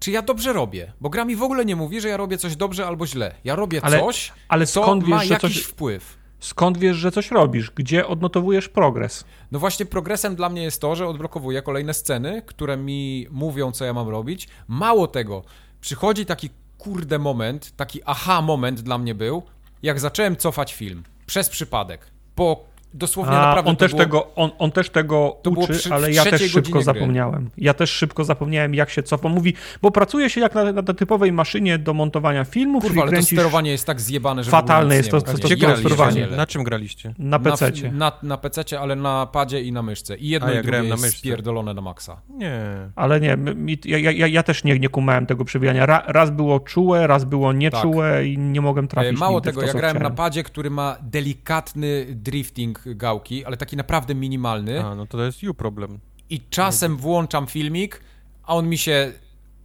[0.01, 2.57] czy ja dobrze robię, bo gra mi w ogóle nie mówi, że ja robię coś
[2.57, 3.35] dobrze albo źle.
[3.45, 6.19] Ja robię Ale- coś, ale co skąd ma wiesz, że jakiś coś- wpływ.
[6.41, 7.71] Skąd wiesz, że coś robisz?
[7.71, 9.25] Gdzie odnotowujesz progres?
[9.53, 13.85] No właśnie progresem dla mnie jest to, że odblokowuję kolejne sceny, które mi mówią, co
[13.85, 14.49] ja mam robić.
[14.69, 15.45] Mało tego,
[15.81, 19.43] przychodzi taki kurde moment, taki aha moment dla mnie był,
[19.83, 21.03] jak zacząłem cofać film.
[21.27, 22.07] Przez przypadek.
[22.37, 24.03] Bo dosłownie A naprawdę on to też, było...
[24.03, 26.83] tego, on, on też tego uczy, przy- ale ja też szybko godzinie gry.
[26.83, 27.51] zapomniałem.
[27.59, 29.29] Ja też szybko zapomniałem, jak się cofa.
[29.29, 33.23] Mówi, bo pracuje się jak na, na typowej maszynie do montowania filmów, Kurwa, ale to
[33.23, 36.27] sterowanie jest tak zjebane, że Fatalne jest to- to- to- Ja to sterowanie.
[36.31, 36.37] nie.
[36.37, 37.15] Na czym graliście?
[37.19, 37.93] na PC-cie.
[37.93, 40.17] Na, na PC, ale na padzie i na myszce.
[40.17, 41.19] I jedno A, ja i drugie grałem na jest myszce.
[41.19, 42.21] spierdolone na maksa.
[42.29, 42.61] Nie.
[42.97, 43.37] Ale nie,
[43.85, 45.87] ja, ja, ja też nie, nie kumałem tego przewijania.
[45.87, 49.17] Ra, raz było czułe, raz było nieczułe i nie mogłem trafić Tak.
[49.17, 53.57] E, Mało nigdy w tego, ja grałem na padzie, który ma delikatny drifting gałki, ale
[53.57, 54.85] taki naprawdę minimalny.
[54.85, 55.99] A, no to to jest you problem.
[56.31, 58.01] I czasem włączam filmik,
[58.43, 59.13] a on mi się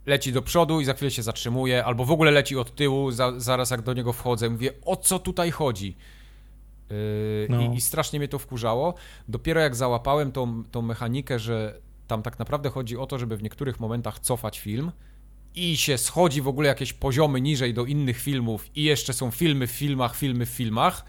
[0.06, 3.40] leci do przodu i za chwilę się zatrzymuje, albo w ogóle leci od tyłu, za,
[3.40, 4.50] zaraz jak do niego wchodzę.
[4.50, 5.96] Mówię, o co tutaj chodzi?
[6.90, 6.96] Yy,
[7.48, 7.62] No.
[7.62, 8.94] i, I strasznie mnie to wkurzało.
[9.28, 13.42] Dopiero jak załapałem tą, tą mechanikę, że tam tak naprawdę chodzi o to, żeby w
[13.42, 14.92] niektórych momentach cofać film
[15.54, 19.66] i się schodzi w ogóle jakieś poziomy niżej do innych filmów i jeszcze są filmy
[19.66, 21.04] w filmach, filmy w filmach,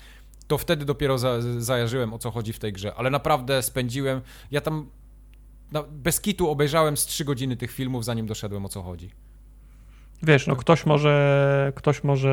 [0.47, 2.93] to wtedy dopiero za, zajarzyłem o co chodzi w tej grze.
[2.95, 4.89] Ale naprawdę spędziłem, ja tam
[5.71, 9.09] na, bez kitu obejrzałem z 3 godziny tych filmów, zanim doszedłem o co chodzi.
[10.23, 12.29] Wiesz, no ktoś może, ktoś może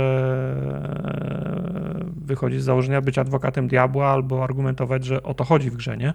[1.99, 5.97] e, wychodzić z założenia być adwokatem diabła albo argumentować, że o to chodzi w grze,
[5.97, 6.15] nie?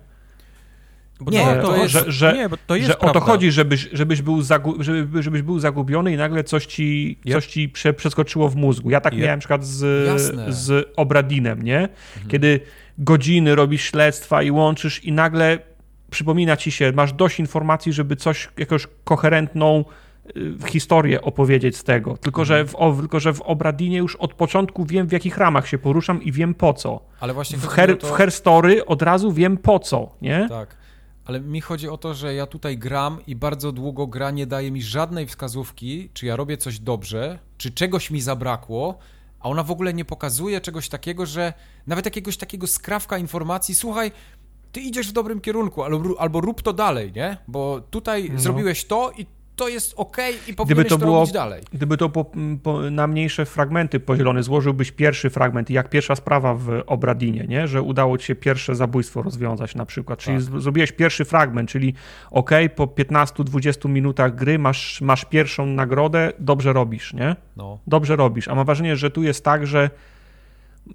[1.21, 3.19] Bo Nie, to, to to jest- że, że, nie, bo to jest że o to
[3.19, 7.33] chodzi, żebyś, żebyś, był zagu, żeby, żebyś był zagubiony i nagle coś ci, Yep.
[7.33, 8.89] coś ci prze, przeskoczyło w mózgu.
[8.89, 9.21] Ja tak Yep.
[9.21, 10.53] miałem na przykład z, Jasne.
[10.53, 11.89] z Obradinem, nie?
[12.27, 12.59] Kiedy
[12.97, 15.59] godziny robisz śledztwa i łączysz i nagle
[16.11, 19.85] przypomina ci się, masz dość informacji, żeby coś, jakąś koherentną
[20.37, 22.17] y, historię opowiedzieć z tego.
[22.17, 25.67] Tylko, że w, o, tylko, że w Obradinie już od początku wiem, w jakich ramach
[25.67, 26.99] się poruszam i wiem po co.
[27.19, 28.07] Ale właśnie W, her, to...
[28.07, 30.45] w Herstory od razu wiem po co, nie?
[30.49, 30.76] Tak.
[31.27, 34.71] Ale mi chodzi o to, że ja tutaj gram i bardzo długo gra nie daje
[34.71, 38.97] mi żadnej wskazówki, czy ja robię coś dobrze, czy czegoś mi zabrakło,
[39.39, 41.53] a ona w ogóle nie pokazuje czegoś takiego, że
[41.87, 44.11] nawet jakiegoś takiego skrawka informacji, słuchaj,
[44.71, 47.37] ty idziesz w dobrym kierunku, albo, albo rób to dalej, nie?
[47.47, 48.39] Bo tutaj No.
[48.39, 49.25] zrobiłeś to i
[49.57, 51.63] to jest ok i powinieneś to, to było, robić dalej.
[51.73, 52.25] Gdyby to po,
[52.63, 57.67] po, na mniejsze fragmenty podzielone, złożyłbyś pierwszy fragment, jak pierwsza sprawa w Obradinie, nie?
[57.67, 60.61] że udało ci się pierwsze zabójstwo rozwiązać na przykład, czyli tak.
[60.61, 61.93] zrobiłeś pierwszy fragment, czyli
[62.31, 67.35] ok, po 15-20 minutach gry masz, masz pierwszą nagrodę, dobrze robisz, nie?
[67.57, 67.79] No.
[67.87, 69.89] Dobrze robisz, a mam wrażenie, że tu jest tak, że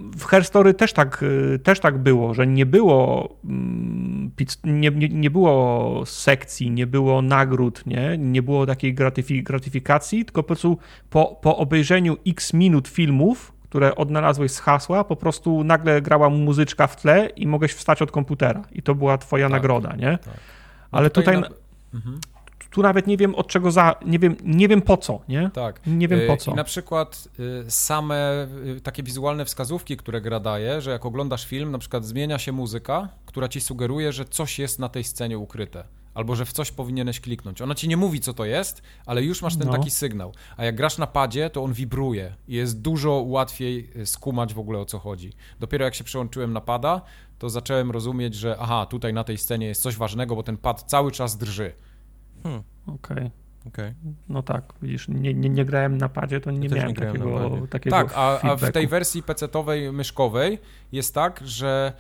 [0.01, 4.31] w Herstory też tak, y, też tak było, że nie było, mm,
[4.65, 8.95] nie, nie, nie było sekcji, nie było nagród, nie, nie było takiej
[9.45, 10.79] gratyfikacji, tylko po prostu
[11.11, 16.87] po, po obejrzeniu x minut filmów, które odnalazłeś z hasła, po prostu nagle grała muzyczka
[16.87, 20.19] w tle i mogłeś wstać od komputera i to była twoja tak, nagroda, nie?
[20.19, 20.27] Tak.
[20.27, 21.35] No Ale tutaj...
[21.35, 21.57] tutaj na...
[21.95, 22.21] mhm
[22.73, 25.51] tu nawet nie wiem od czego za, nie wiem, nie wiem po co, nie?
[25.55, 25.81] Tak.
[25.87, 26.53] Nie wiem po y, co.
[26.53, 27.29] I na przykład
[27.67, 32.05] y, same y, takie wizualne wskazówki, które gra daje, że jak oglądasz film, na przykład
[32.05, 35.85] zmienia się muzyka, która ci sugeruje, że coś jest na tej scenie ukryte.
[36.15, 37.63] Albo że w coś powinieneś kliknąć.
[37.63, 39.73] Ona ci nie mówi, co to jest, ale już masz ten no.
[39.73, 40.33] taki sygnał.
[40.57, 44.79] A jak grasz na padzie, to on wibruje i jest dużo łatwiej skumać w ogóle
[44.79, 45.33] o co chodzi.
[45.61, 47.01] Dopiero jak się przełączyłem na pada,
[47.39, 50.83] to zacząłem rozumieć, że aha, tutaj na tej scenie jest coś ważnego, bo ten pad
[50.83, 51.73] cały czas drży.
[52.43, 52.63] Hmm.
[52.87, 53.17] Okej.
[53.17, 53.31] Okay.
[53.67, 53.95] Okay.
[54.29, 57.67] No tak, widzisz, nie, nie, nie grałem na padzie, to nie ja miałem nie takiego,
[57.71, 60.59] takiego Tak, a, a, w tej wersji PC-owej, myszkowej
[60.93, 61.93] jest tak, że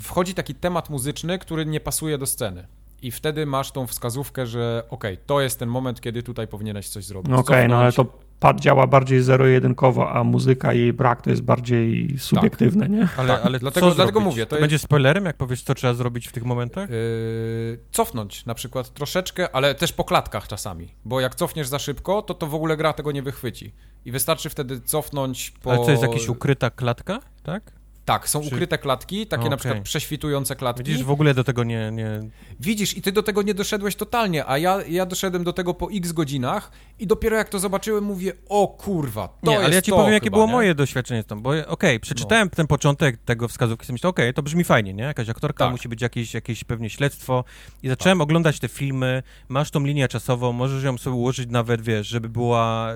[0.00, 2.66] wchodzi taki temat muzyczny, który nie pasuje do sceny.
[3.02, 6.88] I wtedy masz tą wskazówkę, że okej, okay, to jest ten moment, kiedy tutaj powinieneś
[6.88, 7.30] coś zrobić.
[7.30, 11.22] No okej, okay, no ale to pad działa bardziej zero-jedynkowo, a muzyka i jej brak
[11.22, 12.90] to jest bardziej subiektywne, tak.
[12.90, 13.08] nie?
[13.16, 13.46] Ale, tak.
[13.46, 14.46] ale dlatego, dlatego mówię.
[14.46, 14.62] To, to jest...
[14.62, 16.90] będzie spoilerem, jak powiesz, co trzeba zrobić w tych momentach?
[16.90, 22.22] Yy, cofnąć na przykład troszeczkę, ale też po klatkach czasami, bo jak cofniesz za szybko,
[22.22, 23.72] to to w ogóle gra tego nie wychwyci.
[24.04, 25.72] I wystarczy wtedy cofnąć po...
[25.72, 27.83] Ale to jest jakaś ukryta klatka, tak?
[28.04, 28.46] Tak, są Czy...
[28.46, 29.50] ukryte klatki, takie okay.
[29.50, 30.84] na przykład prześwitujące klatki.
[30.84, 32.20] Widzisz, w ogóle do tego nie, nie...
[32.60, 35.88] Widzisz, i ty do tego nie doszedłeś totalnie, a ja, ja doszedłem do tego po
[35.92, 39.90] x godzinach i dopiero jak to zobaczyłem, mówię, o kurwa, to Nie, ale ja ci
[39.90, 40.52] powiem, jakie było nie?
[40.52, 42.56] moje doświadczenie z tym, bo okej, okay, przeczytałem no.
[42.56, 45.04] ten początek tego wskazówki i myślę, okej, okay, to brzmi fajnie, nie?
[45.04, 45.72] Jakaś aktorka, tak.
[45.72, 47.44] musi być jakieś, jakieś pewnie śledztwo
[47.82, 48.22] i zacząłem tak.
[48.22, 52.94] oglądać te filmy, masz tą linię czasową, możesz ją sobie ułożyć nawet, wiesz, żeby była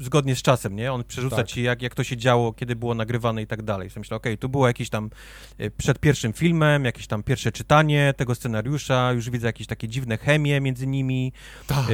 [0.00, 0.92] zgodnie z czasem, nie?
[0.92, 1.46] On przerzuca tak.
[1.46, 3.90] ci, jak, jak to się działo, kiedy było nagrywane i tak dalej.
[3.96, 5.10] myślę, okej, okay, tu było jakieś tam
[5.58, 10.18] e, przed pierwszym filmem, jakieś tam pierwsze czytanie tego scenariusza, już widzę jakieś takie dziwne
[10.18, 11.32] chemie między nimi,
[11.66, 11.84] tak.
[11.90, 11.92] e,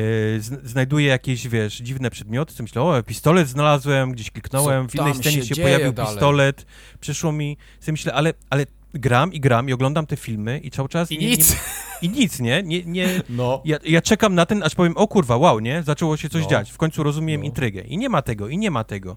[0.64, 5.14] znajduję jakieś, wiesz, dziwne przedmioty, co myślę, o, pistolet znalazłem, gdzieś kliknąłem, Co w innej
[5.14, 6.12] scenie się, się pojawił dalej.
[6.12, 6.66] pistolet,
[7.00, 8.66] przyszło mi, sobie myślę, ale, ale
[8.98, 11.10] gram i gram i oglądam te filmy i cały czas...
[11.10, 11.50] I nie, nic.
[11.50, 11.56] Nie,
[12.02, 12.62] I nic, nie?
[12.62, 13.62] nie, nie no.
[13.64, 15.82] ja, ja czekam na ten, aż powiem, o kurwa, wow, nie?
[15.82, 16.50] Zaczęło się coś no.
[16.50, 16.72] dziać.
[16.72, 17.46] W końcu rozumiem no.
[17.46, 17.80] intrygę.
[17.80, 19.16] I nie ma tego, i nie ma tego.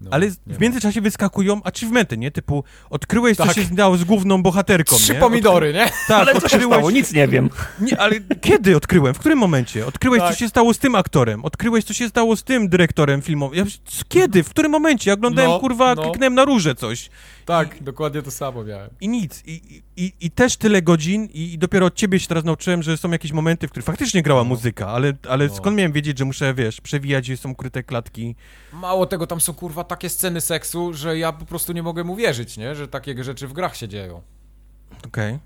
[0.00, 1.04] No, ale w międzyczasie ma.
[1.04, 2.30] wyskakują achievementy, nie?
[2.30, 3.46] Typu odkryłeś, tak.
[3.46, 5.20] co się stało z główną bohaterką, Trzy nie?
[5.20, 5.90] pomidory, nie?
[6.08, 6.90] Tak, ale co się stało?
[6.90, 7.50] Nic nie wiem.
[7.80, 9.14] Nie, ale kiedy odkryłem?
[9.14, 9.86] W którym momencie?
[9.86, 10.32] Odkryłeś, tak.
[10.32, 11.44] co się stało z tym aktorem.
[11.44, 13.58] Odkryłeś, co się stało z tym dyrektorem filmowym.
[13.58, 13.64] Ja,
[14.08, 14.42] kiedy?
[14.42, 15.10] W którym momencie?
[15.10, 16.02] Ja oglądałem, no, kurwa, no.
[16.02, 17.10] kliknąłem na róże coś.
[17.48, 18.90] Tak, I, dokładnie to samo miałem.
[19.00, 19.42] I nic.
[19.46, 23.10] I, i, i też tyle godzin i, dopiero od ciebie się teraz nauczyłem, że są
[23.10, 24.48] jakieś momenty, w których faktycznie grała no.
[24.48, 25.54] muzyka, ale, ale no.
[25.54, 28.34] skąd miałem wiedzieć, że muszę, wiesz, przewijać, gdzie są ukryte klatki.
[28.72, 32.56] Mało tego, tam są, kurwa, takie sceny seksu, że ja po prostu nie mogę uwierzyć,
[32.56, 32.74] nie?
[32.74, 34.22] Że takie rzeczy w grach się dzieją.
[34.98, 35.34] Okej.
[35.34, 35.38] Okay.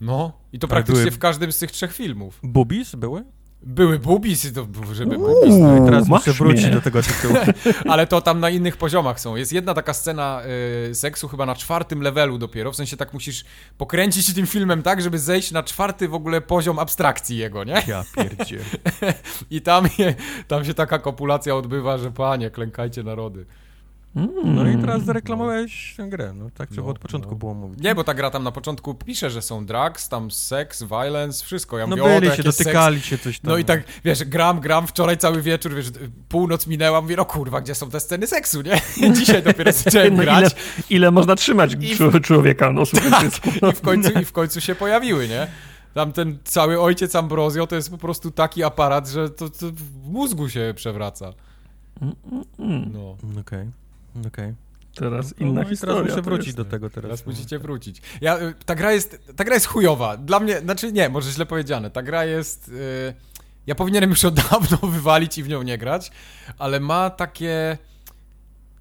[0.00, 2.40] No, i to praktycznie w każdym z tych trzech filmów.
[2.42, 3.24] Boobies były?
[3.62, 5.54] Były boobies, to, żeby boobies.
[5.58, 6.74] No i teraz muszę wrócić mnie.
[6.74, 7.34] do tego tytułu.
[7.92, 9.36] Ale to tam na innych poziomach są.
[9.36, 10.42] Jest jedna taka scena
[10.90, 13.44] y, seksu chyba na czwartym levelu dopiero, w sensie tak musisz
[13.78, 17.82] pokręcić tym filmem tak, żeby zejść na czwarty w ogóle poziom abstrakcji jego, nie?
[17.86, 18.58] Ja pierdzie.
[19.50, 19.88] I tam,
[20.48, 23.46] tam się taka kopulacja odbywa, że panie, klękajcie narody.
[24.16, 24.54] Mm.
[24.54, 27.36] No i teraz zareklamowałeś tę grę, no tak trzeba no, od początku no.
[27.38, 27.80] było mówić.
[27.80, 31.78] Nie, bo ta gra tam na początku pisze, że są drugs, tam seks, violence, wszystko.
[31.78, 33.08] Ja no mówię, byli się, dotykali seks.
[33.08, 33.50] się coś tam.
[33.50, 35.90] No i tak, wiesz, gram, gram, wczoraj cały wieczór, wiesz,
[36.28, 38.80] północ minęła, mówię, no kurwa, gdzie są te sceny seksu, nie?
[39.18, 40.44] Dzisiaj dopiero zacząłem no grać.
[40.44, 43.10] Ile, ile można trzymać I, człowieka, no słuchaj.
[43.10, 45.46] Tak, i, w końcu, I w końcu się pojawiły, nie?
[45.94, 50.08] Tam ten cały ojciec Ambrozio to jest po prostu taki aparat, że to, to w
[50.08, 51.32] mózgu się przewraca.
[52.02, 52.92] Mm, mm, mm.
[52.92, 53.10] No.
[53.10, 53.40] Okej.
[53.40, 53.87] Okay.
[54.26, 54.44] Okej.
[54.44, 54.54] Okay.
[54.98, 55.94] Teraz no, inna no historia.
[55.94, 57.02] Teraz muszę wrócić do tego teraz.
[57.02, 58.02] Teraz musicie wrócić.
[58.20, 60.16] Ja, y, ta gra jest, ta gra jest chujowa.
[60.16, 61.90] Dla mnie, znaczy nie, może źle powiedziane.
[61.90, 62.68] Ta gra jest...
[62.68, 63.14] Yy,
[63.66, 66.10] ja powinienem już od dawno wywalić i w nią nie grać,
[66.58, 67.78] ale ma takie...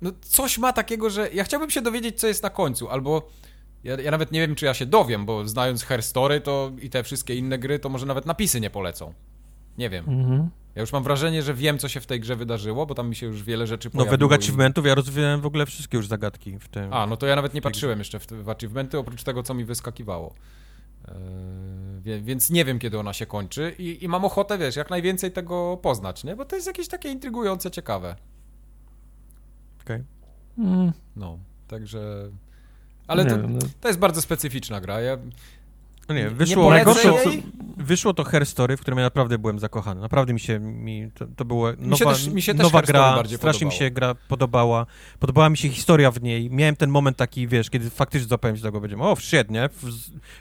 [0.02, 3.30] No coś ma takiego, że ja chciałbym się dowiedzieć, co jest na końcu, albo...
[3.84, 7.04] Ja, ja nawet nie wiem, czy ja się dowiem, bo znając Herstory to i te
[7.04, 9.14] wszystkie inne gry, to może nawet napisy nie polecą.
[9.78, 10.06] Nie wiem.
[10.08, 10.50] Mhm.
[10.76, 13.16] Ja już mam wrażenie, że wiem, co się w tej grze wydarzyło, bo tam mi
[13.16, 14.06] się już wiele rzeczy pojawiło.
[14.06, 16.94] No według achievementów ja rozwijałem w ogóle wszystkie już zagadki w tym.
[16.94, 19.66] A, no to ja nawet nie patrzyłem jeszcze w, w achievementy, oprócz tego, co mi
[19.66, 20.34] wyskakiwało.
[22.06, 25.32] Yy, więc nie wiem, kiedy ona się kończy i, i mam ochotę, wiesz, jak najwięcej
[25.32, 26.36] tego poznać, nie?
[26.36, 28.16] Bo to jest jakieś takie intrygujące, ciekawe.
[29.82, 30.04] Okej.
[30.58, 30.68] Okay.
[30.68, 30.92] Mm.
[31.16, 32.32] No, także...
[33.08, 33.60] Ale to, no.
[33.82, 35.02] to jest bardzo specyficzna gra.
[35.02, 35.18] Ja
[36.10, 36.86] no nie, wyszło, nie
[37.78, 40.02] wyszło to Her Story, w którym ja naprawdę byłem zakochany.
[40.02, 42.82] Naprawdę mi się, mi, to, to była nowa, mi się też, mi się też nowa
[42.82, 43.66] gra, strasznie podobało.
[43.66, 44.86] mi się gra podobała.
[45.20, 46.50] Podobała mi się historia w niej.
[46.52, 49.70] Miałem ten moment taki, wiesz, kiedy faktycznie zapowiem się tego, będziemy, o, świetnie.
[49.70, 49.92] W,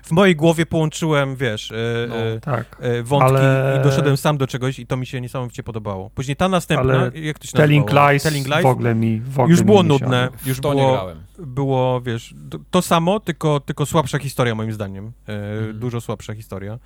[0.03, 1.75] w mojej głowie połączyłem, wiesz, e,
[2.09, 2.77] no, e, tak.
[2.81, 3.79] e, wątki ale...
[3.81, 6.11] i doszedłem sam do czegoś i to mi się niesamowicie podobało.
[6.11, 9.41] Później ta następna, ale jak to się Telling Lies, Telling Lies w ogóle mi w
[9.41, 14.19] ogóle Już było mi nudne, już było, było, wiesz, to, to, samo, tylko, tylko słabsza
[14.19, 15.13] historia moim zdaniem.
[15.29, 15.79] E, mm.
[15.79, 16.79] Dużo słabsza historia.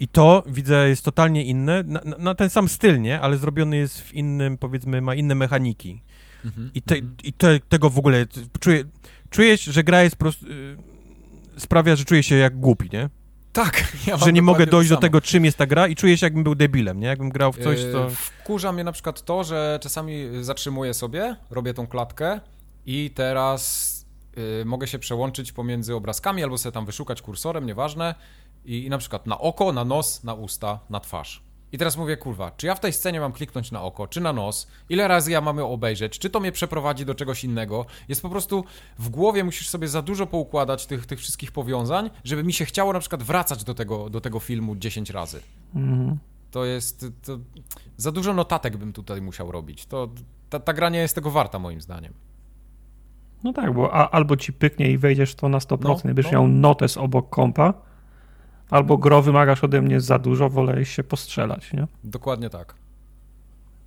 [0.00, 3.20] I to, widzę, jest totalnie inne, na, na, ten sam styl, nie?
[3.20, 6.02] Ale zrobiony jest w innym, powiedzmy, ma inne mechaniki.
[6.44, 6.70] -hmm.
[6.74, 7.08] I, te, -hmm.
[7.24, 8.26] i te, tego w ogóle,
[8.60, 8.84] czuję,
[9.30, 10.76] czujesz, że gra jest po prostu, y,
[11.56, 13.08] sprawia, że czuję się jak głupi, nie?
[13.52, 13.84] Tak.
[14.06, 16.44] Ja że nie mogę dojść do tego, czym jest ta gra i czuję się, jakbym
[16.44, 17.06] był debilem, nie?
[17.06, 18.04] Jakbym grał w coś, co...
[18.04, 22.40] Yy, wkurza mnie na przykład to, że czasami zatrzymuję sobie, robię tą klatkę
[22.86, 23.99] i teraz y,
[24.64, 28.14] mogę się przełączyć pomiędzy obrazkami albo sobie tam wyszukać kursorem, nieważne,
[28.64, 31.42] i, i na przykład na oko, na nos, na usta, na twarz.
[31.72, 34.32] I teraz mówię, kurwa, czy ja w tej scenie mam kliknąć na oko, czy na
[34.32, 34.68] nos?
[34.88, 36.18] Ile razy ja mam ją obejrzeć?
[36.18, 37.86] Czy to mnie przeprowadzi do czegoś innego?
[38.08, 38.64] Jest po prostu
[38.98, 42.92] w głowie musisz sobie za dużo poukładać tych, tych wszystkich powiązań, żeby mi się chciało
[42.92, 45.40] na przykład wracać do tego, do tego filmu 10 razy.
[45.74, 46.18] Mhm.
[46.50, 47.06] To jest.
[47.22, 47.38] To,
[47.96, 49.86] za dużo notatek bym tutaj musiał robić.
[49.86, 50.08] To,
[50.50, 52.14] ta, ta gra nie jest tego warta, moim zdaniem.
[53.44, 56.26] No tak, bo a, albo ci pyknie i wejdziesz w to na 100%, no, będziesz
[56.26, 56.32] no.
[56.32, 57.74] miał notes obok kompa,
[58.70, 61.86] albo gro wymagasz ode mnie za dużo, wolę się postrzelać, nie?
[62.04, 62.74] Dokładnie tak.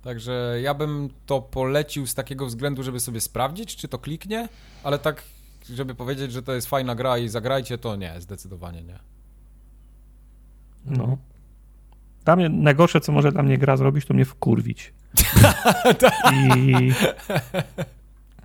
[0.02, 4.48] Także ja bym to polecił z takiego względu, żeby sobie sprawdzić, czy to kliknie,
[4.82, 5.22] ale tak,
[5.70, 8.98] żeby powiedzieć, że to jest fajna gra i zagrajcie, to nie, zdecydowanie nie.
[10.86, 11.18] No.
[12.24, 14.94] Dla mnie najgorsze, co może dla mnie gra zrobić, to mnie wkurwić.
[16.56, 16.92] I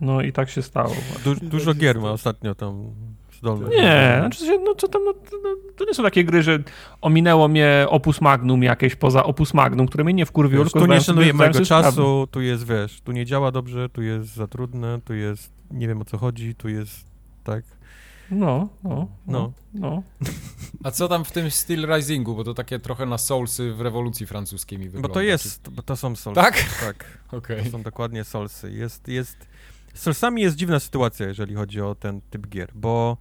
[0.02, 0.96] no i tak się stało.
[1.24, 2.94] Du dużo gier ma ostatnio tam
[3.40, 3.70] zdolne.
[3.70, 5.14] Nie, znaczy, no co tam, no,
[5.44, 6.60] no, to nie są takie gry, że
[7.02, 10.66] ominęło mnie Opus Magnum jakieś poza Opus Magnum, które mnie nie wkurwiło.
[10.66, 14.48] Tu nie szanuje mojego czasu, tu jest, wiesz, tu nie działa dobrze, tu jest za
[14.48, 17.06] trudne, tu jest, nie wiem o co chodzi, tu jest,
[17.44, 17.64] tak.
[18.32, 20.04] No, no, no, no.
[20.84, 24.26] A co tam w tym Steel Risingu, bo to takie trochę na Soulsy w rewolucji
[24.26, 25.08] francuskiej mi wygląda.
[25.08, 26.42] Bo to jest, bo to są Soulsy.
[26.42, 26.66] Tak?
[26.80, 27.06] Tak.
[27.32, 27.64] Okay.
[27.64, 28.72] To są dokładnie Soulsy.
[28.72, 29.38] Jest, jest
[30.00, 33.18] Soulsami jest dziwna sytuacja, jeżeli chodzi o ten typ gier, bo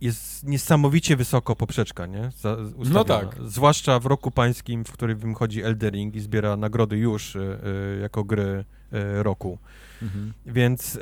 [0.00, 2.30] jest niesamowicie wysoko poprzeczka, nie?
[2.36, 2.56] Za,
[2.92, 3.36] no tak.
[3.46, 8.24] Zwłaszcza w roku pańskim, w którym wychodzi Eldering i zbiera nagrody już y, y, jako
[8.24, 9.58] gry y, roku.
[10.02, 10.32] Mhm.
[10.46, 10.98] Więc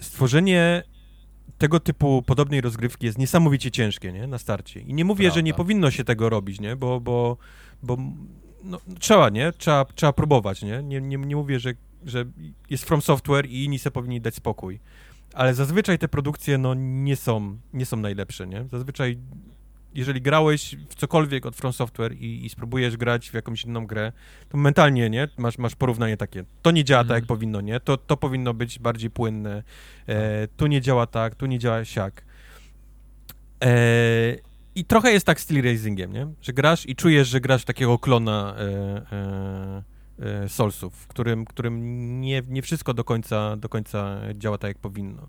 [0.00, 0.82] stworzenie
[1.58, 4.26] tego typu podobnej rozgrywki jest niesamowicie ciężkie, nie?
[4.26, 4.80] Na starcie.
[4.80, 5.34] I nie mówię, Prawda.
[5.34, 6.76] że nie powinno się tego robić, nie?
[6.76, 7.36] Bo, bo,
[7.82, 7.96] bo
[8.64, 9.52] no, trzeba, nie?
[9.52, 10.82] Trzeba, trzeba próbować, nie?
[10.82, 11.16] Nie, nie?
[11.16, 11.74] nie mówię, że
[12.04, 12.24] że
[12.70, 14.80] jest From Software i inni sobie powinni dać spokój.
[15.34, 18.64] Ale zazwyczaj te produkcje, no, nie są, nie są najlepsze, nie?
[18.70, 19.18] Zazwyczaj,
[19.94, 24.12] jeżeli grałeś w cokolwiek od From Software i, i spróbujesz grać w jakąś inną grę,
[24.48, 25.28] to mentalnie, nie?
[25.38, 26.44] Masz, masz porównanie takie.
[26.62, 27.26] To nie działa tak, jak mhm.
[27.26, 27.80] powinno, nie?
[27.80, 29.62] To, to powinno być bardziej płynne.
[30.06, 32.24] E, tu nie działa tak, tu nie działa siak.
[33.64, 33.70] E,
[34.74, 36.26] I trochę jest tak z Steel Racingiem, nie?
[36.42, 38.70] Że grasz i czujesz, że grasz w takiego klona e
[39.12, 39.82] E,
[40.48, 41.80] Soulsów, w którym, którym
[42.20, 45.28] nie, nie wszystko do końca, do końca działa tak, jak powinno.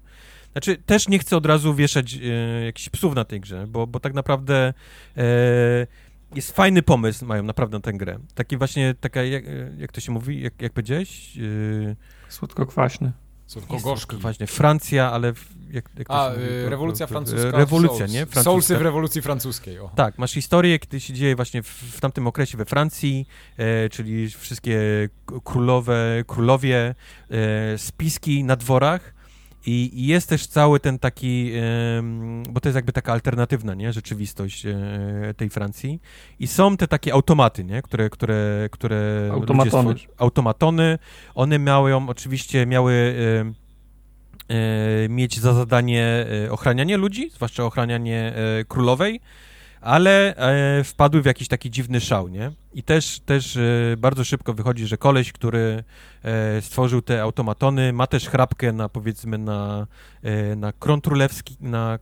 [0.51, 3.99] Znaczy, też nie chcę od razu wieszać e, jakichś psów na tej grze, bo, bo
[3.99, 4.73] tak naprawdę
[5.17, 5.87] e,
[6.35, 8.19] jest fajny pomysł, mają naprawdę na tę grę.
[8.35, 9.43] Taki właśnie, taka, jak,
[9.77, 11.37] jak to się mówi, jak, jak powiedziałeś?
[11.37, 11.95] E,
[12.29, 13.11] Słodko-kwaśny.
[13.51, 14.17] Słodko-gorzki.
[14.17, 15.33] Właśnie, Francja, ale
[15.71, 17.51] jak, jak A, y, rewolucja francuska.
[17.51, 18.11] Rewolucja, Souls.
[18.11, 18.19] nie?
[18.19, 18.43] Francuska.
[18.43, 19.79] Soulsy w rewolucji francuskiej.
[19.79, 19.89] O.
[19.95, 24.29] Tak, masz historię, kiedy się dzieje właśnie w, w tamtym okresie we Francji, e, czyli
[24.29, 24.79] wszystkie
[25.43, 26.95] królowe, królowie,
[27.29, 29.13] e, spiski na dworach.
[29.65, 31.51] I, I, jest też cały ten taki,
[32.49, 36.01] bo to jest jakby taka alternatywna, nie, rzeczywistość e, tej Francji.
[36.39, 39.95] I są te takie automaty, nie, które, które, które automatony.
[40.17, 40.97] automatony.
[41.35, 43.15] One miały, oczywiście miały
[44.51, 48.33] E, mieć za zadanie e, ochranianie ludzi, zwłaszcza ochranianie
[48.67, 49.21] królowej,
[49.81, 50.35] ale
[50.83, 52.51] wpadły w jakiś taki dziwny szał, nie?
[52.73, 53.57] I też, też
[53.97, 55.83] bardzo szybko wychodzi, że koleś, który
[56.61, 59.87] stworzył te automatony, ma też chrapkę na, powiedzmy, na,
[60.57, 61.99] na kron królewski, na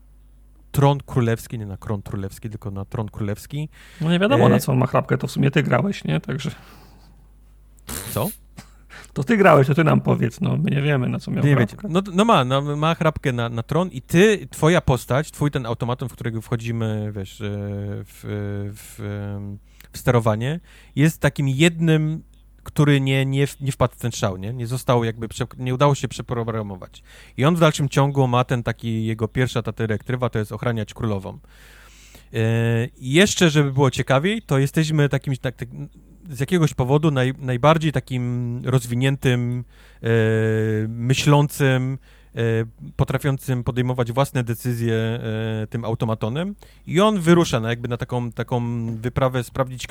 [0.72, 3.70] tron królewski, nie na kron królewski, tylko na tron królewski.
[4.02, 4.50] No nie wiadomo, e...
[4.50, 6.20] na co on ma chrapkę, to w sumie ty grałeś, nie?
[6.20, 6.52] Także...
[8.12, 8.30] Co?
[9.14, 11.56] To ty grałeś, to ty nam powiedz, no my nie wiemy, na co miał Nie
[11.56, 11.78] wiecie.
[11.90, 15.66] No, no ma, no, ma chrapkę na, na tron i ty, twoja postać, twój ten
[15.66, 17.46] automaton, w którego wchodzimy, wiesz, e,
[18.06, 18.22] w,
[18.76, 19.00] w,
[19.36, 19.58] em,
[19.94, 20.60] w sterowanie,
[20.96, 22.24] jest takim jednym,
[22.64, 24.54] który nie, nie, w- nie wpadł w ten szał, nie?
[24.54, 27.04] Nie został jakby, nie udało się przeprogramować.
[27.38, 30.94] I on w dalszym ciągu ma ten taki, jego pierwsza ta dyrektywa to jest ochraniać
[30.94, 31.40] królową.
[32.34, 35.70] E, i jeszcze, żeby było ciekawiej, to jesteśmy takim, tak, tak,
[36.30, 39.64] z jakiegoś powodu naj, najbardziej takim rozwiniętym,
[40.04, 40.08] e,
[40.88, 41.98] myślącym,
[42.36, 42.42] e,
[42.96, 46.56] potrafiącym podejmować własne decyzje e, tym automatonem.
[46.88, 49.88] I on wyrusza na jakby na taką, taką wyprawę sprawdzić,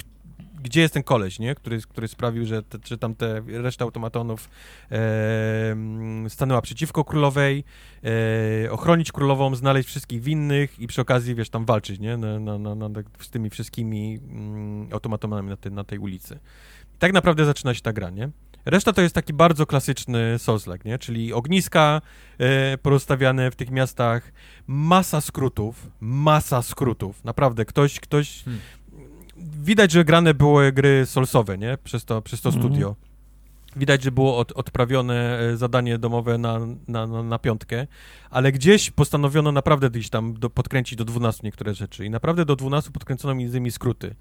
[0.62, 1.54] gdzie jest ten koleś, nie?
[1.54, 4.50] Który, który sprawił, że, te, że tam te reszta automatonów
[4.90, 5.76] e,
[6.28, 7.64] stanęła przeciwko królowej,
[8.64, 12.16] e, ochronić królową, znaleźć wszystkich winnych i przy okazji, wiesz, tam walczyć, nie?
[12.16, 12.88] Na, na, na,
[13.20, 16.38] z tymi wszystkimi mm, automatonami na, tej- na tej ulicy.
[16.94, 18.30] I tak naprawdę zaczyna się ta gra, nie?
[18.64, 20.98] Reszta to jest taki bardzo klasyczny Souls-like, nie?
[20.98, 22.00] Czyli ogniska
[22.38, 24.32] e, porozstawiane w tych miastach,
[24.66, 27.24] masa skrótów, masa skrótów.
[27.24, 28.42] Naprawdę, ktoś, ktoś...
[28.44, 28.62] Hmm.
[29.62, 31.78] Widać, że grane były gry Soulsowe, nie?
[31.84, 32.64] Przez to, przez to Mhm.
[32.64, 32.94] studio.
[33.76, 36.58] Widać, że było od, odprawione e, zadanie domowe na,
[36.88, 37.86] na, na, na piątkę,
[38.30, 42.04] ale gdzieś postanowiono naprawdę gdzieś tam do, podkręcić do 12 niektóre rzeczy.
[42.04, 44.14] I naprawdę do 12 podkręcono między innymi skróty.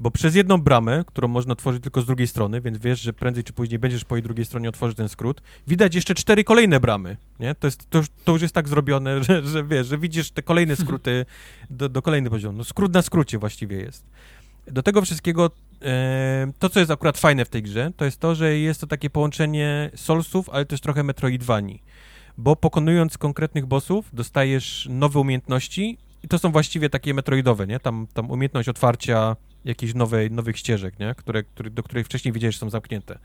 [0.00, 3.44] Bo przez jedną bramę, którą można otworzyć tylko z drugiej strony, więc wiesz, że prędzej
[3.44, 7.16] czy później będziesz po jej drugiej stronie otworzyć ten skrót, widać jeszcze cztery kolejne bramy,
[7.40, 7.54] nie?
[7.54, 10.42] To, jest, to, już, to już jest tak zrobione, że, że wiesz, że widzisz te
[10.42, 11.26] kolejne skróty
[11.70, 12.58] do, do kolejnych poziomów.
[12.58, 14.04] No skrót na skrócie właściwie jest.
[14.66, 15.50] Do tego wszystkiego
[15.82, 18.86] e, to, co jest akurat fajne w tej grze, to jest to, że jest to
[18.86, 21.82] takie połączenie Soulsów, ale też trochę Metroidvanii.
[22.38, 27.80] Bo pokonując konkretnych bossów, dostajesz nowe umiejętności i to są właściwie takie metroidowe, nie?
[27.80, 31.14] Tam, tam umiejętność otwarcia jakichś nowej, nowych ścieżek, nie?
[31.14, 33.18] Które, do których wcześniej wiedziałeś, że są zamknięte.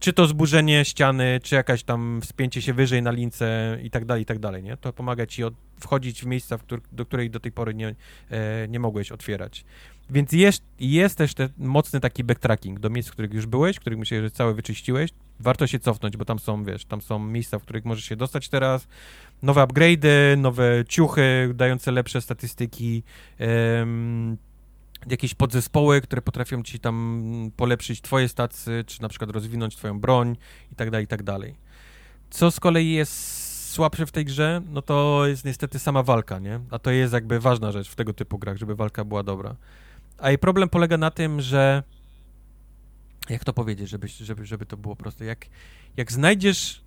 [0.00, 4.22] Czy to zburzenie ściany, czy jakaś tam wspięcie się wyżej na lince i tak dalej,
[4.22, 4.76] i tak dalej, nie?
[4.76, 7.94] To pomaga ci od, wchodzić w miejsca, w do której do tej pory nie,
[8.30, 9.64] e, nie mogłeś otwierać.
[10.10, 13.98] Więc jest, jest też ten mocny taki backtracking do miejsc, w których już byłeś, których
[13.98, 15.10] myślę, że całe wyczyściłeś.
[15.40, 18.48] Warto się cofnąć, bo tam są, wiesz, tam są miejsca, w których możesz się dostać
[18.48, 18.88] teraz.
[19.42, 23.02] Nowe upgrade'y, nowe ciuchy dające lepsze statystyki,
[23.38, 24.36] em,
[25.10, 30.36] jakieś podzespoły, które potrafią ci tam polepszyć twoje stacje, czy na przykład rozwinąć twoją broń
[30.72, 31.54] i tak dalej, i tak dalej.
[32.30, 36.60] Co z kolei jest słabsze w tej grze, no to jest niestety sama walka, nie?
[36.70, 39.56] A to jest jakby ważna rzecz w tego typu grach, żeby walka była dobra.
[40.18, 41.82] A jej problem polega na tym, że
[43.28, 45.46] jak to powiedzieć, żeby, żeby, żeby to było proste, jak,
[45.96, 46.82] jak znajdziesz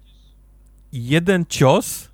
[0.91, 2.09] jeden cios,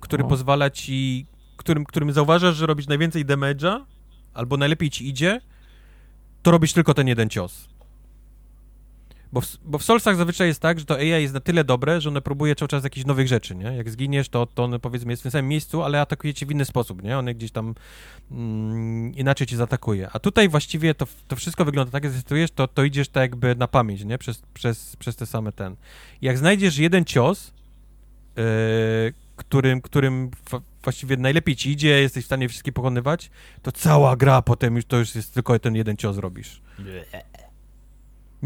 [0.00, 0.28] który O.
[0.28, 1.26] pozwala ci,
[1.56, 3.84] którym, którym zauważasz, że robisz najwięcej damage'a,
[4.34, 5.40] albo najlepiej ci idzie,
[6.42, 7.68] to robisz tylko ten jeden cios.
[9.32, 12.00] Bo w, bo w Soulsach zazwyczaj jest tak, że to AI jest na tyle dobre,
[12.00, 13.64] że one próbuje cały czas jakichś nowych rzeczy, nie?
[13.76, 16.50] Jak zginiesz, to, to one powiedzmy jest w tym samym miejscu, ale atakuje cię w
[16.50, 17.18] inny sposób, nie?
[17.18, 17.74] One gdzieś tam
[18.30, 20.08] mm, inaczej cię zaatakuje.
[20.12, 23.54] A tutaj właściwie to, to wszystko wygląda tak, jak zdecydujesz, to, to idziesz tak jakby
[23.54, 24.18] na pamięć, nie?
[24.18, 25.76] Przez, przez, przez te same ten.
[26.22, 27.52] Jak znajdziesz jeden cios,
[28.36, 28.44] yy,
[29.36, 30.30] którym, którym
[30.82, 33.30] właściwie najlepiej ci idzie, jesteś w stanie wszystkie pokonywać,
[33.62, 36.62] to cała gra potem już to już jest tylko ten jeden cios robisz.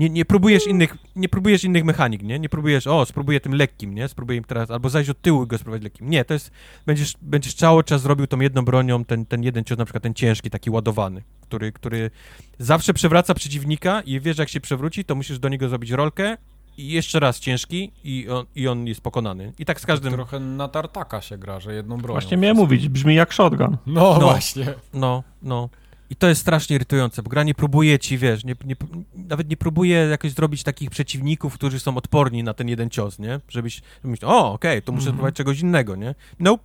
[0.00, 2.38] Nie, nie próbujesz innych, nie próbujesz innych mechanik, nie?
[2.38, 4.08] Nie próbujesz, o, spróbuję tym lekkim, nie?
[4.08, 6.10] Spróbuję im teraz, albo zajść od tyłu i go spróbować lekkim.
[6.10, 6.50] Nie, to jest,
[6.86, 10.14] będziesz, będziesz cały czas robił tą jedną bronią, ten, ten jeden cios, na przykład ten
[10.14, 12.10] ciężki, taki ładowany, który, który
[12.58, 16.36] zawsze przewraca przeciwnika i wiesz, jak się przewróci, to musisz do niego zrobić rolkę
[16.78, 19.52] i jeszcze raz ciężki i on, i on jest pokonany.
[19.58, 22.12] I tak z każdym, Trochę na tartaka się gra, że jedną bronią.
[22.20, 23.76] Właśnie miałem mówić, brzmi jak shotgun.
[23.86, 24.20] No, No.
[24.20, 24.66] właśnie.
[24.94, 25.68] No, no.
[26.10, 28.76] I to jest strasznie irytujące, bo gra nie próbuje ci, wiesz, nie, nie,
[29.14, 33.40] nawet nie próbuje jakoś zrobić takich przeciwników, którzy są odporni na ten jeden cios, nie?
[33.48, 35.14] Żebyś, żebyś o, okej, to muszę Mhm.
[35.14, 36.14] spróbować czegoś innego, nie?
[36.40, 36.64] Nope.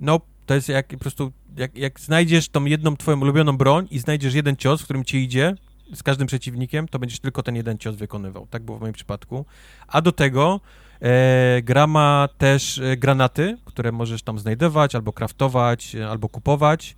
[0.00, 0.26] Nope.
[0.46, 4.34] To jest jak po prostu, jak, jak znajdziesz tą jedną twoją ulubioną broń i znajdziesz
[4.34, 5.54] jeden cios, w którym ci idzie
[5.94, 8.46] z każdym przeciwnikiem, to będziesz tylko ten jeden cios wykonywał.
[8.50, 9.44] Tak było w moim przypadku.
[9.88, 10.60] A do tego
[11.02, 16.96] e, gra ma też e, granaty, które możesz tam znajdować, albo craftować, e, albo kupować.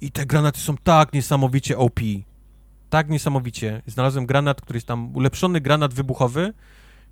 [0.00, 2.00] I te granaty są tak niesamowicie OP.
[2.90, 3.82] Tak niesamowicie.
[3.86, 6.52] Znalazłem granat, który jest tam ulepszony granat wybuchowy,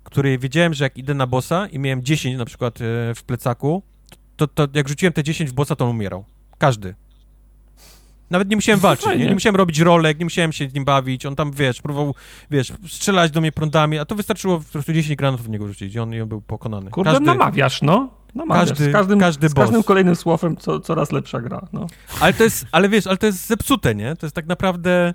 [0.03, 3.83] który wiedziałem, że jak idę na bossa i miałem 10 na przykład e, w plecaku,
[4.37, 6.25] to, to jak rzuciłem te 10 w bossa, to on umierał.
[6.57, 6.95] Każdy.
[8.29, 9.25] Nawet nie musiałem walczyć, nie?
[9.25, 12.15] Nie musiałem robić rolek, nie musiałem się z nim bawić, on tam, wiesz, próbował,
[12.51, 15.95] wiesz, strzelać do mnie prądami, a to wystarczyło po prostu 10 granatów w niego rzucić
[15.95, 16.91] i on, i on był pokonany.
[16.91, 18.18] Kurde, Każdy- namawiasz, no.
[18.35, 18.69] Namawiasz.
[18.69, 21.87] Każdy- z każdym, każdy z każdym kolejnym słowem co, coraz lepsza gra, no.
[22.19, 24.15] Ale to jest, ale wiesz, ale to jest zepsute, nie?
[24.15, 25.13] To jest tak naprawdę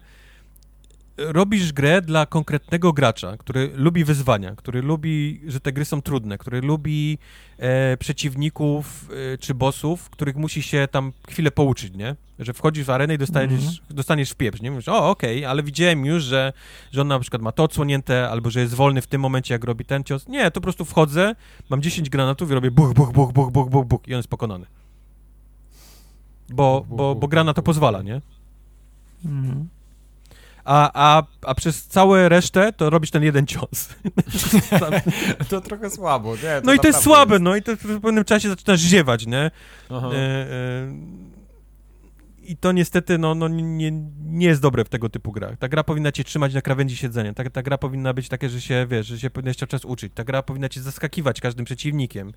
[1.17, 6.39] robisz grę dla konkretnego gracza, który lubi wyzwania, który lubi, że te gry są trudne,
[6.39, 7.18] który lubi
[7.59, 12.17] e, przeciwników e, czy bossów, których musi się tam chwilę pouczyć, nie?
[12.39, 13.94] Że wchodzisz w arenę i dostaniesz, mm -hmm.
[13.94, 14.70] dostaniesz w pieprz, nie?
[14.70, 16.52] Mówisz, o, okej, okay, ale widziałem już, że,
[16.93, 19.65] że on na przykład ma to odsłonięte, albo że jest wolny w tym momencie, jak
[19.65, 20.28] robi ten cios.
[20.28, 21.34] Nie, to po prostu wchodzę,
[21.70, 24.28] mam 10 granatów i robię buch, buch, buch, buch, buch, buch, buch i on jest
[24.28, 24.67] pokonany.
[26.49, 28.20] Bo, bo, bo gra na to pozwala, nie?
[29.25, 29.68] Mhm
[30.65, 33.89] a, a, a przez całe resztę to robisz ten jeden cios.
[35.51, 36.60] to trochę słabo, nie?
[36.65, 37.43] no i to jest słabe, jest...
[37.43, 39.51] no i to w pewnym czasie zaczynasz ziewać, nie?
[39.91, 40.94] E, e,
[42.43, 43.91] I to niestety, no, no nie,
[44.25, 45.59] nie jest dobre w tego typu grach.
[45.59, 47.34] Ta gra powinna cię trzymać na krawędzi siedzenia.
[47.34, 50.12] Ta, ta gra powinna być takie, że się, wiesz, że się powinieneś cały czas uczyć.
[50.15, 52.33] Ta gra powinna cię zaskakiwać każdym przeciwnikiem.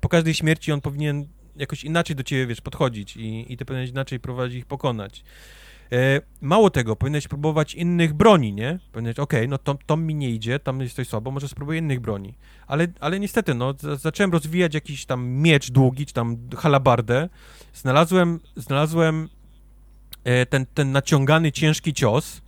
[0.00, 3.90] Po każdej śmierci on powinien jakoś inaczej do ciebie, wiesz, podchodzić i, i ty powinieneś
[3.90, 5.24] inaczej próbować ich pokonać.
[5.92, 8.78] E, mało tego, powinieneś próbować innych broni, nie?
[8.92, 11.78] Powinieneś, okej, okay, no to, to mi nie idzie, tam jest coś słabo, może spróbuję
[11.78, 12.34] innych broni.
[12.66, 17.28] Ale, ale niestety, no, zacząłem rozwijać jakiś tam miecz długi, czy tam halabardę.
[17.74, 19.28] Znalazłem, znalazłem
[20.24, 22.42] e, ten, ten naciągany, ciężki cios.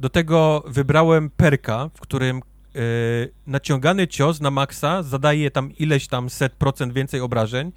[0.00, 2.80] Do tego wybrałem perka, w którym e,
[3.46, 7.72] naciągany cios na maksa zadaje tam ileś tam set procent więcej obrażeń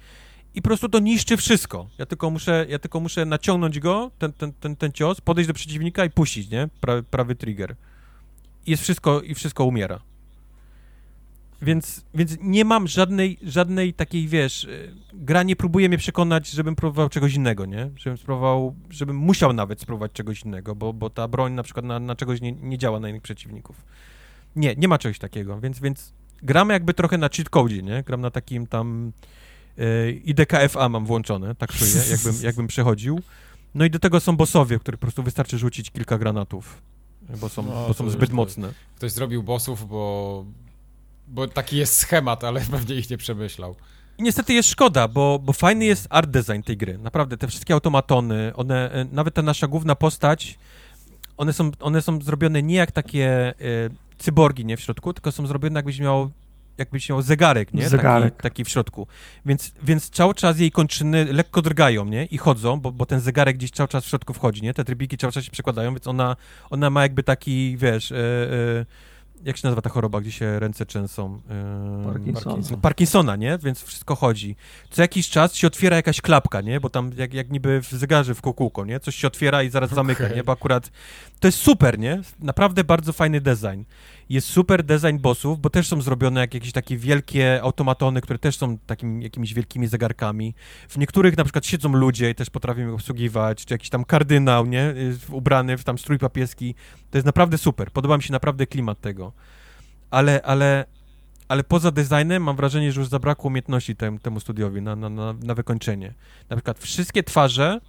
[0.54, 1.88] i po prostu to niszczy wszystko.
[1.98, 5.54] Ja tylko muszę, ja tylko muszę naciągnąć go, ten, ten, ten, ten cios, podejść do
[5.54, 6.68] przeciwnika i puścić, nie?
[6.80, 7.76] Prawy, prawy trigger.
[8.66, 10.00] I jest wszystko, i wszystko umiera.
[11.62, 16.76] Więc, więc nie mam żadnej, żadnej takiej, wiesz, y, gra nie próbuje mnie przekonać, żebym
[16.76, 17.90] próbował czegoś innego, nie?
[17.96, 22.00] Żebym spróbował, żebym musiał nawet spróbować czegoś innego, bo, bo ta broń na przykład na,
[22.00, 23.84] na czegoś nie, nie działa na innych przeciwników.
[24.56, 26.12] Nie, nie ma czegoś takiego, więc, więc
[26.42, 28.02] gramy jakby trochę na cheat code, nie?
[28.02, 29.12] Gram na takim tam
[30.24, 33.20] i DKFA mam włączone, tak czuję, jakbym, jakbym przechodził.
[33.74, 36.82] No i do tego są bossowie, których po prostu wystarczy rzucić kilka granatów,
[37.40, 38.72] bo są, no, bo są zbyt mocne.
[38.96, 40.44] Ktoś zrobił bossów, bo,
[41.28, 43.74] bo taki jest schemat, ale pewnie ich nie przemyślał.
[44.18, 46.98] I niestety jest szkoda, bo, bo fajny jest art design tej gry.
[46.98, 50.58] Naprawdę, te wszystkie automatony, one, e, nawet ta nasza główna postać,
[51.36, 55.46] one są, one są zrobione nie jak takie y, cyborgi, nie, w środku, tylko są
[55.46, 56.30] zrobione jakbyś miał
[56.78, 57.88] jakbyś miał zegarek, nie?
[57.88, 58.34] Zegarek.
[58.34, 59.06] Taki, taki w środku.
[59.46, 62.24] Więc, więc cały czas jej kończyny lekko drgają, nie?
[62.24, 64.74] I chodzą, bo, bo ten zegarek gdzieś cały czas w środku wchodzi, nie?
[64.74, 66.36] Te trybiki cały czas się przekładają, więc ona,
[66.70, 68.10] ona ma jakby taki, wiesz...
[68.10, 68.86] Yy, yy,
[69.44, 71.40] jak się nazywa ta choroba, gdzie się ręce trzęsą?
[72.06, 72.80] Yy, Parkinson.
[72.82, 73.58] Parkinsona, nie?
[73.62, 74.56] Więc wszystko chodzi.
[74.90, 76.80] Co jakiś czas się otwiera jakaś klapka, nie?
[76.80, 79.00] Bo tam jak, jak niby w zegarze w kółko, nie?
[79.00, 79.96] Coś się otwiera i zaraz okay.
[79.96, 80.44] zamyka, nie?
[80.44, 80.90] Bo akurat
[81.40, 82.20] to jest super, nie?
[82.40, 83.82] Naprawdę bardzo fajny design.
[84.28, 88.56] Jest super design bossów, bo też są zrobione jak jakieś takie wielkie automatony, które też
[88.56, 90.54] są takimi jakimiś wielkimi zegarkami.
[90.88, 94.66] W niektórych na przykład siedzą ludzie i też potrafią ich obsługiwać, czy jakiś tam kardynał,
[94.66, 94.94] nie?
[95.30, 96.74] Ubrany w tam strój papieski.
[97.10, 97.90] To jest naprawdę super.
[97.90, 99.32] Podoba mi się naprawdę klimat tego.
[100.10, 100.84] Ale, ale,
[101.48, 105.32] ale poza designem mam wrażenie, że już zabrakło umiejętności tem, temu studiowi na, na, na,
[105.32, 106.14] na wykończenie.
[106.50, 107.80] Na przykład wszystkie twarze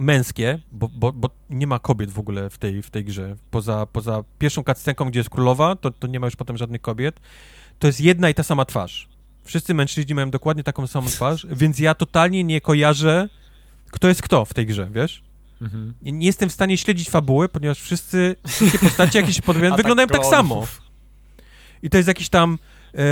[0.00, 3.36] męskie, bo, bo, bo, nie ma kobiet w ogóle w tej, w tej grze.
[3.50, 7.20] Poza, poza pierwszą cutscenką, gdzie jest królowa, to, to nie ma już potem żadnych kobiet.
[7.78, 9.08] To jest jedna i ta sama twarz.
[9.44, 13.28] Wszyscy mężczyźni mają dokładnie taką samą twarz, więc ja totalnie nie kojarzę,
[13.90, 15.22] kto jest kto w tej grze, wiesz?
[15.62, 15.94] Mhm.
[16.02, 20.26] Nie, nie, jestem w stanie śledzić fabuły, ponieważ wszyscy, wszystkie postacie jakieś podmiot wyglądają tak
[20.26, 20.66] samo.
[21.82, 22.58] I to jest jakiś tam
[22.94, 23.02] e,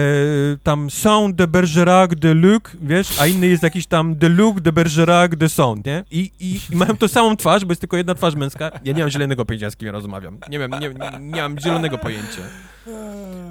[0.62, 4.73] tam Sound de Bergerac de Luc, wiesz, a inny jest jakiś tam de Luc de
[4.73, 6.05] Bergerac de Sound, nie?
[6.10, 8.70] I, i, I mają tą samą twarz, bo jest tylko jedna twarz męska.
[8.84, 10.39] Ja nie mam zielonego pojęcia, z kim ja rozmawiam.
[10.50, 12.42] Nie wiem, nie, nie, nie mam zielonego pojęcia.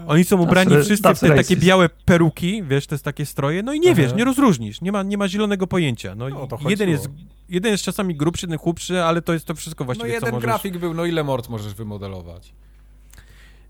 [0.08, 3.74] Oni są ubrani wszyscy w te takie białe peruki, wiesz, to jest takie stroje, no
[3.74, 4.02] i nie Aha.
[4.02, 6.16] wiesz, nie rozróżnisz, nie ma, nie ma zielonego pojęcia.
[6.16, 7.10] No, no jeden, jest,
[7.50, 10.46] jeden jest czasami grubszy, jeden chłopszy, ale to jest to wszystko właściwie, No jeden możesz...
[10.46, 12.54] grafik był, no ile mord możesz wymodelować?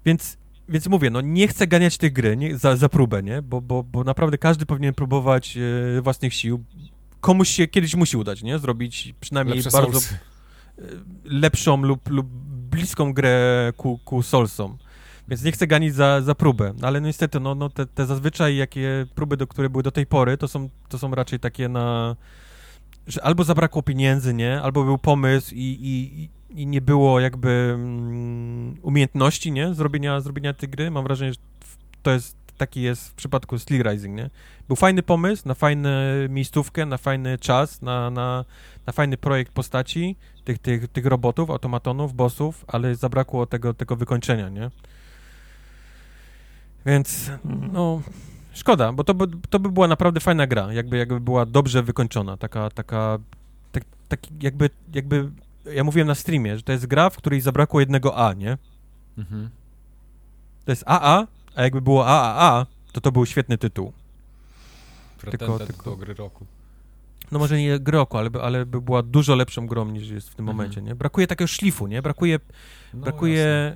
[0.06, 0.38] Więc
[0.70, 3.42] więc mówię, no nie chcę ganiać tych gry nie, za, za próbę, nie?
[3.42, 5.58] Bo, bo, bo naprawdę każdy powinien próbować
[5.98, 6.64] e, własnych sił.
[7.22, 8.60] Komuś się kiedyś musi udać, nie?
[8.60, 10.82] Zrobić przynajmniej Lepsze bardzo e,
[11.26, 12.28] lepszą lub, lub
[12.70, 14.78] bliską grę ku, ku Soulsom.
[15.28, 18.56] Więc nie chcę ganić za, za próbę, ale no niestety, no, no te, te zazwyczaj
[18.56, 22.16] jakie próby, do które były do tej pory, to są, to są raczej takie na...
[23.08, 24.62] że albo zabrakło pieniędzy, nie?
[24.62, 30.70] Albo był pomysł i, i, i nie było jakby mm, umiejętności, nie, zrobienia, zrobienia tej
[30.70, 30.92] gry.
[30.92, 31.40] Mam wrażenie, że
[32.04, 34.30] to jest, taki jest w przypadku Steel Rising, nie.
[34.68, 35.90] Był fajny pomysł na fajną
[36.30, 38.46] miejscówkę, na fajny czas, na, na,
[38.86, 44.50] na fajny projekt postaci, tych, tych, tych robotów, automatonów, bossów, ale zabrakło tego, tego wykończenia,
[44.50, 44.72] nie.
[46.86, 47.32] Więc,
[47.74, 48.02] no,
[48.54, 52.38] szkoda, bo to by, to by była naprawdę fajna gra, jakby, jakby była dobrze wykończona,
[52.38, 53.20] taka, taka,
[53.72, 55.32] tak, taki jakby, jakby
[55.74, 58.58] ja mówiłem na streamie, że to jest gra, w której zabrakło jednego A, nie?
[59.18, 59.50] Mhm.
[60.66, 63.94] To jest AA, a jakby było AAA, to to był świetny tytuł.
[65.18, 66.46] Pretendent tylko- do gry roku.
[67.32, 70.30] No może nie gry roku, ale, by- ale by była dużo lepszą grą niż jest
[70.30, 70.58] w tym Mhm.
[70.58, 70.96] momencie, nie?
[70.96, 72.02] Brakuje takiego szlifu, nie?
[72.02, 72.40] Brakuje,
[72.94, 73.76] No, brakuje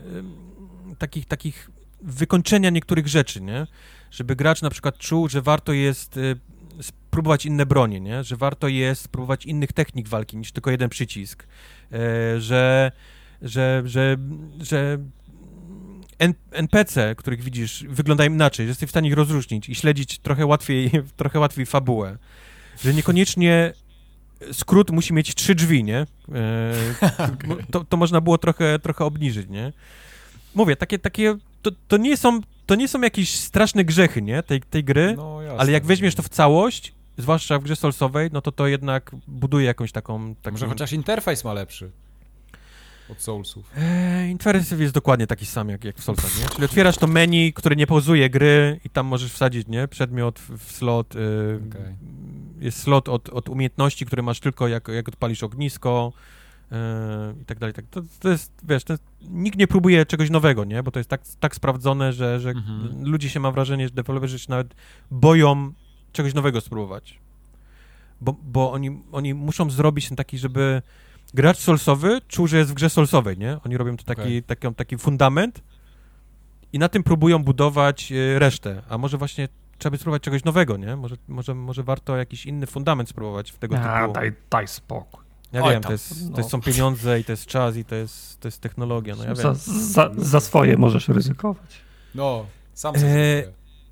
[0.98, 1.70] takich, takich
[2.02, 3.68] wykończenia niektórych rzeczy, nie?
[4.12, 6.36] Żeby gracz na przykład czuł, że warto jest y,
[6.82, 8.24] spróbować inne bronie, nie?
[8.24, 11.48] Że warto jest spróbować innych technik walki niż tylko jeden przycisk.
[11.94, 12.92] E, że,
[13.42, 14.18] że, że,
[14.62, 14.98] że
[16.52, 20.92] NPC, których widzisz, wyglądają inaczej, że jesteś w stanie ich rozróżnić i śledzić trochę łatwiej,
[21.18, 22.18] trochę łatwiej fabułę.
[22.84, 23.74] Że niekoniecznie
[24.52, 25.98] skrót musi mieć trzy drzwi, nie?
[25.98, 26.06] E,
[27.72, 29.74] to, to można było trochę, trochę obniżyć, nie?
[30.56, 34.44] Mówię, takie, takie to, to, nie są, to nie są jakieś straszne grzechy, nie?
[34.44, 38.42] Tej, tej gry, No, ale jak weźmiesz to w całość, zwłaszcza w grze solsowej, no
[38.42, 40.36] to to jednak buduje jakąś taką...
[40.36, 41.92] taką Może chociaż interfejs ma lepszy
[43.10, 43.72] od Soulsów.
[43.78, 46.50] Eee, interfejs jest dokładnie taki sam jak, jak w Soulsach, nie?
[46.50, 49.88] Czyli otwierasz to menu, które nie pauzuje gry i tam możesz wsadzić, nie?
[49.88, 51.16] Przedmiot w, slot.
[51.16, 51.96] Yy, Okej.
[52.60, 56.14] Jest slot od, od umiejętności, które masz tylko jak, jak odpalisz ognisko
[56.72, 56.78] yy,
[57.42, 57.74] i tak dalej.
[57.74, 57.86] Tak.
[57.92, 60.84] To, to jest, wiesz, to jest, nikt nie próbuje czegoś nowego, nie?
[60.84, 63.06] Bo to jest tak, tak sprawdzone, że, że Mhm.
[63.06, 64.76] ludzie się, mam wrażenie, że deweloperzy się nawet
[65.12, 65.74] boją
[66.12, 67.20] czegoś nowego spróbować.
[68.22, 70.82] Bo, bo oni, oni muszą zrobić ten taki, żeby
[71.34, 73.58] gracz solsowy czuł, że jest w grze solsowej, nie?
[73.66, 74.44] Oni robią to taki, Okej.
[74.44, 75.64] taki, taki fundament
[76.74, 78.82] i na tym próbują budować e, resztę.
[78.90, 80.96] A może właśnie trzeba by spróbować czegoś nowego, nie?
[80.96, 84.14] Może, może, może warto jakiś inny fundament spróbować w tego A, typu...
[84.14, 85.22] daj, daj spokój.
[85.52, 86.36] Ja Oj wiem, tam, to, jest, no.
[86.36, 89.36] to są pieniądze i to jest czas i to jest, to jest technologia, no ja
[89.36, 89.56] za, wiem.
[89.56, 91.82] za, za swoje możesz ryzykować.
[92.16, 93.44] No, sam Eee, sobie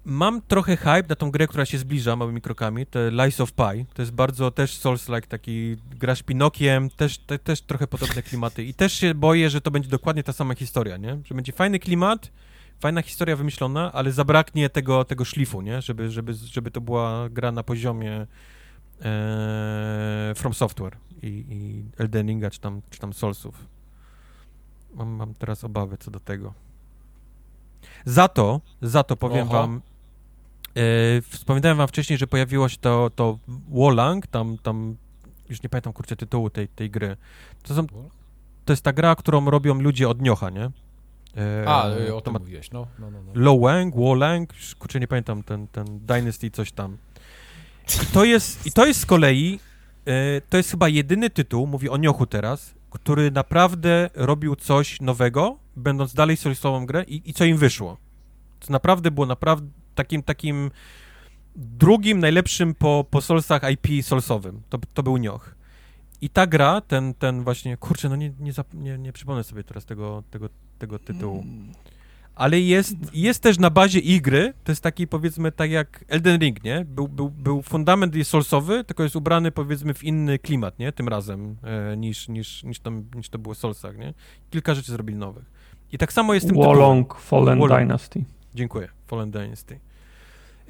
[0.06, 3.86] Mam trochę hype na tą grę, która się zbliża małymi krokami, to Lies of Pi.
[3.94, 8.64] To jest bardzo też Souls-like, taki grasz Pinokiem, też, te, też trochę podobne klimaty.
[8.64, 11.20] I też się boję, że to będzie dokładnie ta sama historia, nie?
[11.26, 12.32] Że będzie fajny klimat,
[12.80, 15.82] fajna historia wymyślona, ale zabraknie tego, tego szlifu, nie?
[15.82, 18.28] Żeby, żeby, żeby to była gra na poziomie
[19.02, 23.66] e, From Software i, i Elden Ringa, czy tam, czy tam Soulsów.
[24.94, 26.54] Mam, mam teraz obawy co do tego.
[28.06, 29.54] Za to, za to powiem Oho.
[29.54, 29.82] wam,
[31.30, 33.40] wspominałem wam wcześniej, że pojawiło się to, to
[33.70, 34.96] Wolang, tam, tam,
[35.50, 37.18] już nie pamiętam kurczę tytułu tej, tej gry.
[37.64, 37.88] To, są,
[38.66, 40.72] to jest ta gra, którą robią ludzie od Niocha, nie?
[41.38, 43.20] E, A, y, o tym ma mówiłeś, no, no, no.
[43.24, 43.32] no.
[43.36, 46.98] Lowang, Wolang, kurczę nie pamiętam, ten, ten Dynasty coś tam.
[48.04, 49.60] I to jest, i to jest z kolei,
[50.06, 55.58] e, to jest chyba jedyny tytuł, mówię o Niochu teraz, który naprawdę robił coś nowego,
[55.76, 57.98] będąc dalej solsową grę i, i co im wyszło.
[58.60, 60.72] To naprawdę było naprawdę takim, takim
[61.56, 64.62] drugim najlepszym po, po Solsach IP solsowym.
[64.70, 65.56] To, to był Nioch.
[66.22, 69.64] I ta gra, ten, ten właśnie, kurczę, no nie, nie, zap, nie, nie przypomnę sobie
[69.64, 71.44] teraz tego, tego, tego tytułu.
[72.36, 76.40] Ale jest, jest też na bazie ich gry, to jest taki powiedzmy tak jak Elden
[76.40, 76.86] Ring, nie?
[76.86, 80.92] Był, był, był fundament jest solsowy, tylko jest ubrany powiedzmy w inny klimat, nie?
[80.92, 84.14] Tym razem e, niż, niż, niż, tam, niż to było w Solsach, nie?
[84.50, 85.46] Kilka rzeczy zrobili nowych.
[85.92, 86.56] I tak samo jest tym.
[86.56, 87.82] Wolong Fallen Wolong.
[87.82, 88.24] Dynasty.
[88.56, 88.99] Dziękuję.
[89.10, 89.80] Fallen Dynasty.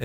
[0.00, 0.04] E,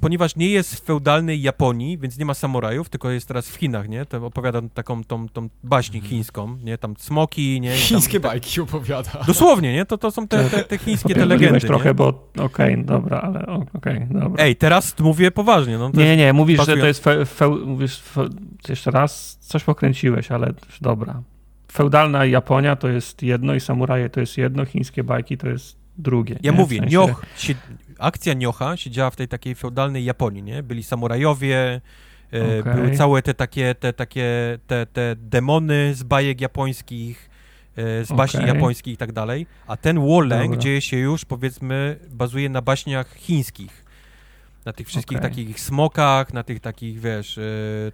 [0.00, 3.88] ponieważ nie jest w feudalnej Japonii, więc nie ma samurajów, tylko jest teraz w Chinach,
[3.88, 4.06] nie?
[4.06, 6.10] To opowiada taką tą, tą baśń Mhm.
[6.10, 6.78] chińską, nie?
[6.78, 7.74] Tam smoki, nie?
[7.74, 9.10] I Chińskie tam, bajki opowiada.
[9.26, 9.84] Dosłownie, nie?
[9.86, 11.94] To, to są te, te, te chińskie te legendy, trochę, nie?
[11.94, 14.44] bo okej, dobra, ale okej, dobra.
[14.44, 17.98] Ej, teraz mówię poważnie, no nie, nie, mówisz, że pasują- to jest, fe, fe, mówisz,
[18.00, 18.28] fe,
[18.68, 21.22] jeszcze raz, coś pokręciłeś, ale dobra.
[21.72, 26.38] Feudalna Japonia to jest jedno i samuraje to jest jedno, chińskie bajki to jest drugie.
[26.42, 26.58] Ja nie?
[26.58, 27.22] mówię, W sensie- Nioch,
[27.98, 30.62] akcja Niocha się działa w tej takiej feudalnej Japonii, nie?
[30.62, 31.80] Byli samurajowie,
[32.32, 32.74] e, Okej.
[32.74, 37.30] były całe te takie, te takie, te, te demony z bajek japońskich,
[37.76, 38.54] e, z baśni Okej.
[38.54, 43.81] japońskich i tak dalej, a ten Woleng dzieje się już, powiedzmy, bazuje na baśniach chińskich.
[44.64, 45.30] Na tych wszystkich Okej.
[45.30, 47.42] takich smokach, na tych takich, wiesz, e,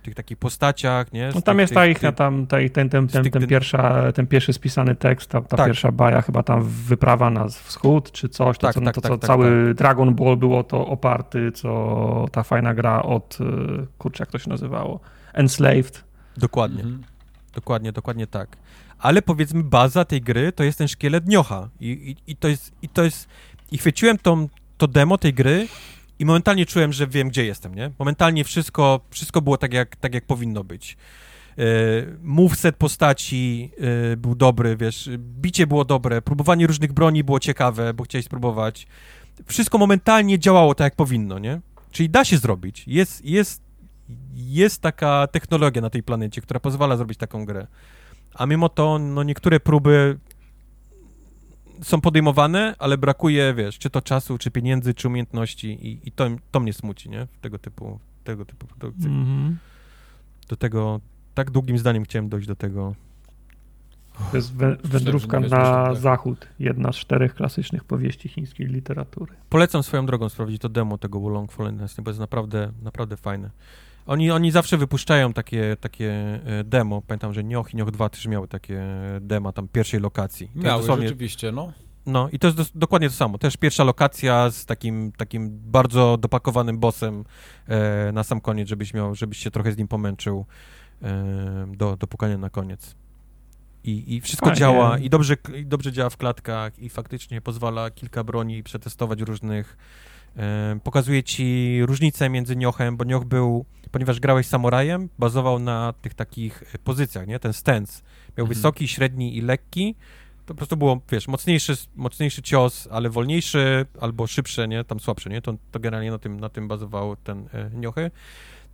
[0.02, 1.32] tych takich postaciach, nie?
[1.32, 3.46] Z No tam tych- jest ta ich, tych- tam, ta, ten, ten, ten, ten, ten-
[3.46, 5.66] pierwsza, ten pierwszy spisany tekst, ta, ta Tak.
[5.66, 9.12] pierwsza baja, chyba tam wyprawa na wschód, czy coś, to, Tak, co, tak, to, tak,
[9.12, 14.22] co tak, cały Dragon Ball było to oparty, co ta fajna gra od, y, kurczę,
[14.22, 15.00] jak to się nazywało,
[15.32, 16.04] Enslaved.
[16.36, 16.82] Dokładnie.
[16.82, 17.04] Mhm.
[17.54, 18.56] Dokładnie, dokładnie tak.
[18.98, 21.68] Ale powiedzmy, baza tej gry to jest ten szkielet Niocha.
[21.80, 21.88] I,
[22.26, 22.72] i, i to jest.
[22.82, 23.28] I to jest.
[23.72, 24.48] I chwyciłem tą,
[24.78, 25.68] to demo tej gry
[26.18, 27.90] i momentalnie czułem, że wiem, gdzie jestem, nie?
[27.98, 30.96] Momentalnie wszystko, wszystko było tak jak, tak, jak powinno być.
[31.58, 31.62] E,
[32.22, 33.70] moveset postaci
[34.12, 38.86] e, był dobry, wiesz, bicie było dobre, próbowanie różnych broni było ciekawe, bo chciałeś spróbować.
[39.46, 41.60] Wszystko momentalnie działało tak, jak powinno, nie?
[41.90, 42.84] Czyli da się zrobić.
[42.86, 43.62] Jest, jest,
[44.34, 47.66] jest taka technologia na tej planecie, która pozwala zrobić taką grę.
[48.34, 50.18] a mimo to no, niektóre próby
[51.82, 56.26] są podejmowane, ale brakuje, wiesz, czy to czasu, czy pieniędzy, czy umiejętności i, i to,
[56.50, 57.26] to mnie smuci, nie?
[57.26, 59.06] W tego typu, tego typu produkcji.
[59.10, 59.58] Mhm.
[60.48, 61.00] Do tego,
[61.34, 62.94] tak długim zdaniem chciałem dojść do tego.
[64.30, 66.46] To jest wę- wędrówka na że- zachód.
[66.58, 69.32] Jedna z czterech klasycznych powieści chińskiej literatury.
[69.48, 73.50] Polecam swoją drogą sprawdzić to demo tego Wulong Fallen Dynasty, bo jest naprawdę, naprawdę fajne.
[74.08, 76.10] Oni, oni zawsze wypuszczają takie, takie
[76.46, 77.02] e, demo.
[77.02, 78.82] Pamiętam, że Nioh i Nioh 2 też miały takie
[79.20, 80.46] dema tam pierwszej lokacji.
[80.48, 81.72] To jest Miały dosłownie- rzeczywiście, no.
[82.06, 83.38] No i to jest dos- dokładnie to samo.
[83.38, 87.24] Też pierwsza lokacja z takim, takim bardzo dopakowanym bossem
[87.68, 90.46] e, na sam koniec, żebyś miał, żebyś się trochę z nim pomęczył
[91.02, 92.94] e, do, do pukania na koniec.
[93.84, 94.58] I, i wszystko Fajnie.
[94.60, 99.76] działa i dobrze, i dobrze działa w klatkach i faktycznie pozwala kilka broni przetestować różnych.
[100.84, 106.62] Pokazuje ci różnicę między Niochem, bo Nioch był, ponieważ grałeś samurajem, bazował na tych takich
[106.74, 107.38] e, pozycjach, nie?
[107.38, 108.02] Ten stance.
[108.38, 108.48] Miał Mhm.
[108.48, 109.94] wysoki, średni i lekki.
[110.46, 114.84] To po prostu było, wiesz, mocniejszy, mocniejszy cios, ale wolniejszy albo szybszy, nie?
[114.84, 115.42] Tam słabszy, nie?
[115.42, 118.10] To, to generalnie na tym, na tym bazował ten e, Niochy.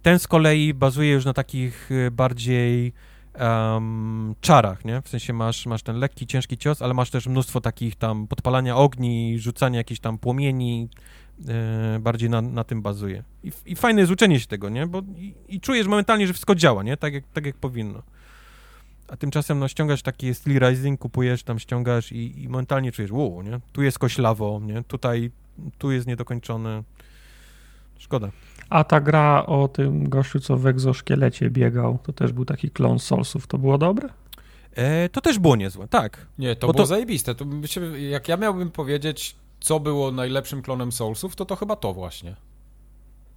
[0.03, 2.93] Ten z kolei bazuje już na takich e, bardziej
[3.35, 5.03] em, czarach, nie?
[5.03, 8.77] W sensie masz, masz ten lekki, ciężki cios, ale masz też mnóstwo takich tam podpalania
[8.77, 10.89] ogni, rzucania jakichś tam płomieni,
[12.01, 13.23] bardziej na, na tym bazuje.
[13.45, 14.87] I, I fajne jest uczenie się tego, nie?
[14.87, 16.97] Bo i, i czujesz momentalnie, że wszystko działa, nie?
[16.97, 18.03] Tak jak, tak jak powinno.
[19.09, 23.43] A tymczasem, no, ściągasz taki Steel Rising, kupujesz, tam ściągasz i, i momentalnie czujesz, wow,
[23.43, 23.61] nie?
[23.73, 24.83] Tu jest koślawo, nie?
[24.83, 25.31] Tutaj,
[25.79, 26.83] tu jest niedokończone.
[27.99, 28.31] Szkoda.
[28.71, 32.99] A ta gra o tym gościu, co w egzoszkielecie biegał, to też był taki klon
[32.99, 33.47] Soulsów.
[33.47, 34.09] To było dobre?
[34.75, 36.27] E, to też było niezłe, tak.
[36.39, 37.35] Nie, to Bo było to- zajebiste.
[37.35, 37.45] To
[37.99, 42.37] jak ja miałbym powiedzieć, co było najlepszym klonem Soulsów, to to chyba to właśnie.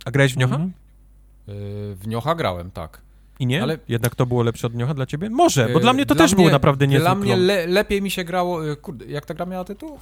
[0.06, 0.56] A grałeś w Niocha?
[0.56, 0.74] Mhm.
[1.48, 1.54] Yy,
[1.96, 3.02] w Niocha grałem, tak.
[3.40, 3.64] I nie?
[3.64, 5.30] Ale- Jednak to było lepsze od Niocha dla ciebie?
[5.30, 7.46] Może, bo Yy, dla mnie to dla też mnie- naprawdę niezły Dla mnie klon.
[7.46, 8.64] le, lepiej mi się grało...
[8.64, 10.00] yy, Kurde, jak ta gra miała tytuł?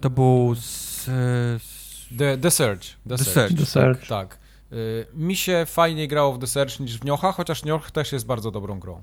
[0.00, 0.60] To był z,
[1.04, 2.08] z...
[2.18, 2.82] The, The Search.
[3.08, 3.34] The, The Search.
[3.34, 3.56] Search.
[3.58, 4.06] The Search.
[4.08, 4.38] Tak.
[4.70, 8.26] Yy, mi się fajniej grało w The Search niż w Niocha, chociaż Nioch też jest
[8.26, 9.02] bardzo dobrą grą.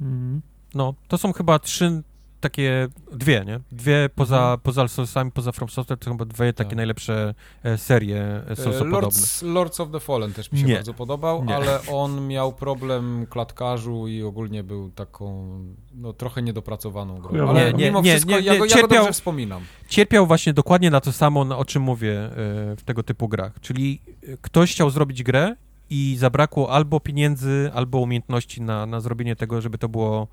[0.00, 0.42] Mhm.
[0.74, 2.02] No, to są chyba trzy
[2.40, 3.60] takie, dwie, nie?
[3.72, 6.76] Dwie poza, poza Soulsami, poza From Software, to chyba dwie takie Tak.
[6.76, 9.00] najlepsze e, serie e, Yy, Soulsopodobne.
[9.00, 10.74] Lords, Lords of the Fallen też mi się Nie.
[10.74, 11.56] bardzo podobał, Nie.
[11.56, 15.48] ale on miał problem klatkarzu i ogólnie był taką,
[15.94, 17.48] no trochę niedopracowaną grą.
[17.48, 19.62] Ale Nie, nie, mimo nie, wszystko nie, ja, go, nie, ja go cierpiał- dobrze wspominam.
[19.88, 22.30] Cierpiał właśnie dokładnie na to samo, o czym mówię e,
[22.76, 23.52] w tego typu grach.
[23.60, 25.56] Czyli e, ktoś chciał zrobić grę
[25.90, 30.26] i zabrakło albo pieniędzy, albo umiejętności na, na zrobienie tego, żeby to było e,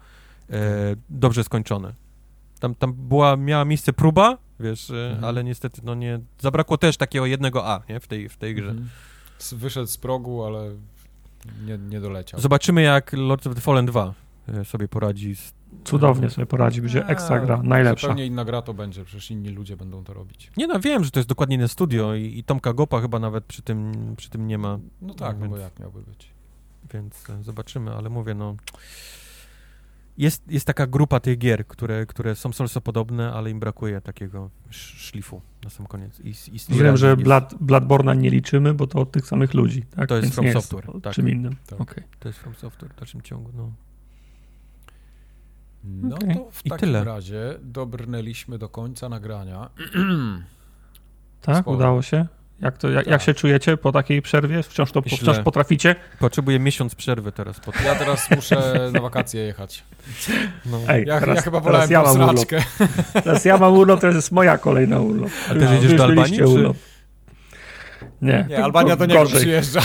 [1.09, 1.93] dobrze skończone.
[2.59, 5.23] Tam, tam była, miała miejsce próba, wiesz, e, Mhm.
[5.23, 8.69] ale niestety no nie, zabrakło też takiego jednego A, nie, w tej, w tej grze.
[8.69, 8.89] Mhm.
[9.51, 10.71] Wyszedł z progu, ale
[11.65, 12.39] nie, nie doleciał.
[12.39, 14.13] Zobaczymy, jak Lords of the Fallen 2
[14.47, 15.53] e, sobie poradzi z...
[15.83, 18.07] Cudownie sobie poradzi, będzie A, ekstra gra, najlepsza.
[18.07, 20.51] Zupełnie inna gra to będzie, przecież inni ludzie będą to robić.
[20.57, 23.45] Nie no, wiem, że to jest dokładnie inne studio i, i Tomka Gopa chyba nawet
[23.45, 26.29] przy tym, przy tym nie ma, No tak, no bo Więc- jak miałby być.
[26.93, 28.55] więc e, zobaczymy, ale mówię, no...
[30.17, 32.49] Jest, jest taka grupa tych gier, które, które są
[32.83, 36.19] podobne, ale im brakuje takiego sz- szlifu na sam koniec.
[36.19, 39.83] I, i Wiem, że jest- Blood, Bloodborne'a nie liczymy, bo to od tych samych ludzi.
[39.95, 40.09] Tak?
[40.09, 41.13] To jest Więc From Software, o tak.
[41.13, 41.55] czym innym.
[41.67, 41.81] Tak.
[41.81, 42.03] Okej.
[42.19, 43.71] To jest From Software w dalszym ciągu, no.
[45.83, 46.35] No Okej.
[46.35, 47.03] to w I takim tyle.
[47.03, 49.69] razie dobrnęliśmy do końca nagrania.
[51.41, 51.77] Tak, Sporo.
[51.77, 52.27] udało się?
[52.61, 53.11] Jak, to, jak, Tak.
[53.11, 54.63] jak się czujecie po takiej przerwie?
[54.63, 55.95] Wciąż to wciąż potraficie?
[56.19, 57.85] Potrzebuję miesiąc przerwy teraz po tym.
[57.85, 59.83] Ja teraz muszę na wakacje jechać.
[60.65, 60.79] No.
[60.87, 62.45] Ej, Ja, teraz, ja chyba teraz wolałem ja mam urlop.
[63.13, 65.29] Teraz ja mam urlop, to jest moja kolejna urlop.
[65.49, 66.77] A jedziesz już do Albanii, urlop.
[68.21, 69.81] Nie, Nie, Albania to nie gorzej, przyjeżdża.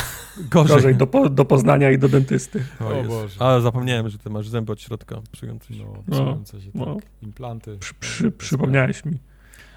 [0.51, 0.77] Gorzej.
[0.77, 2.65] gorzej do, po, do Poznania i do dentysty.
[2.81, 3.03] O, O.
[3.05, 3.37] Boże.
[3.47, 5.85] A, zapomniałem, że ty masz zęby od środka psujące się.
[5.85, 6.17] No, No,
[6.61, 6.95] się no.
[6.95, 7.05] tak.
[7.23, 7.77] Implanty.
[7.79, 9.19] Przy, przy, przypomniałeś mi.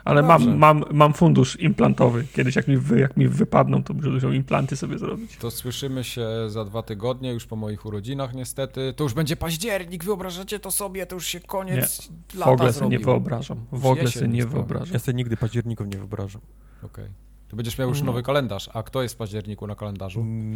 [0.06, 2.28] Ale mam, mam, mam fundusz implantowy.
[2.36, 5.38] Kiedyś jak mi, wy, jak mi wypadną, to będę musiał implanty sobie zrobić.
[5.38, 8.94] To słyszymy się za dwa tygodnie, już po moich urodzinach niestety.
[8.96, 12.90] To już będzie październik, wyobrażacie to sobie, to już się koniec W lata ogóle sobie
[12.90, 13.66] nie wyobrażam.
[13.72, 14.94] W ogóle sobie nie wyobrażam.
[14.94, 16.42] Ja sobie nigdy październików nie wyobrażam.
[16.84, 17.10] Okej.
[17.50, 18.06] To będziesz miał już No.
[18.06, 18.70] nowy kalendarz.
[18.74, 20.20] A kto jest w październiku na kalendarzu?
[20.20, 20.56] Mm,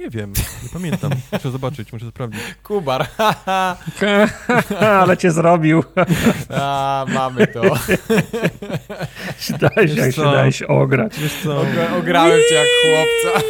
[0.00, 1.10] nie wiem, nie pamiętam.
[1.32, 2.40] Muszę zobaczyć, muszę sprawdzić.
[2.62, 3.06] Kubar.
[3.16, 3.76] haha.
[5.02, 5.84] Ale cię zrobił.
[6.50, 7.64] A, mamy to.
[7.64, 7.76] Jak
[10.14, 11.18] się dałeś ograć.
[11.20, 11.50] Wiesz co?
[11.62, 13.40] Ogra- ograłem cię jak chłopca.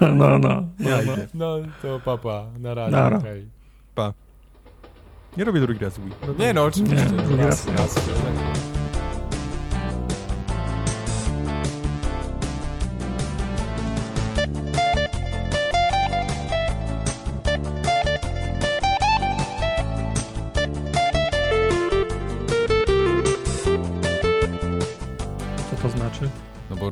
[0.00, 0.62] No, no, no.
[0.78, 1.12] no, no.
[1.34, 2.96] No to papa, na razie.
[2.96, 3.18] Nara.
[3.18, 3.46] okej.
[5.36, 6.12] Nie robię drugi raz Wii.
[6.38, 7.06] Nie no, oczywiście.
[7.10, 7.72] Nie, drugi raz nie.
[7.72, 7.94] raz.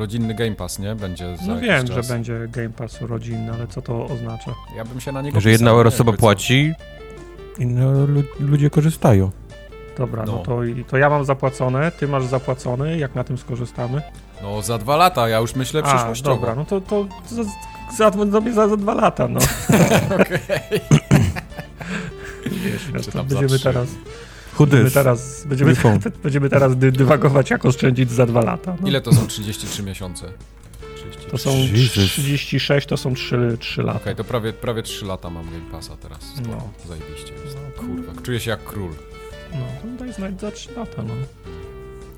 [0.00, 0.94] Rodzinny Game Pass, nie?
[0.94, 2.06] Będzie za No wiem, czas.
[2.06, 4.54] że będzie Game Pass rodzinny, ale co to oznacza?
[4.76, 6.72] Ja bym się na niego Że jedna osoba płaci,
[7.58, 9.30] inne lu- ludzie korzystają.
[9.98, 10.38] Dobra, no, No.
[10.38, 14.02] to, i- to ja mam zapłacone, ty masz zapłacony, jak na tym skorzystamy?
[14.42, 16.36] No za dwa lata, ja już myślę A, przyszłościowo.
[16.36, 19.40] dobra, no to, to za, za, za, za, za dwa lata, no.
[20.20, 20.80] Okej.
[22.64, 23.88] Wiesz, no to będziemy teraz.
[24.66, 25.74] Będziemy teraz, będziemy,
[26.22, 28.76] będziemy teraz dy, dywagować, jak oszczędzić za dwa lata.
[28.80, 28.88] No.
[28.88, 30.32] Ile to są 33 miesiące?
[30.96, 31.30] 33.
[31.30, 32.04] To są Jesus.
[32.04, 34.00] 36, to są 3, 3 lata.
[34.00, 36.32] Okej, to prawie, prawie 3 lata mam Game Passa teraz.
[36.48, 36.70] No.
[36.88, 37.32] Zajebiście.
[37.44, 37.56] jest.
[37.56, 37.82] No.
[37.82, 38.90] Kurwa, czuję się jak król.
[39.52, 41.14] No, to daj znać za 3 lata, no.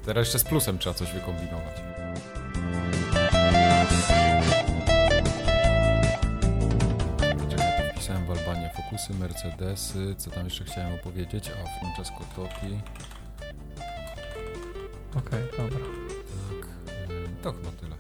[0.06, 1.82] Teraz jeszcze z plusem trzeba coś wykombinować.
[8.92, 11.50] Focusy, Mercedesy, co tam jeszcze chciałem opowiedzieć?
[11.50, 12.80] O, Francesco Totti.
[15.16, 15.78] Okej, dobra.
[16.50, 17.96] Tak, y, to chyba tyle.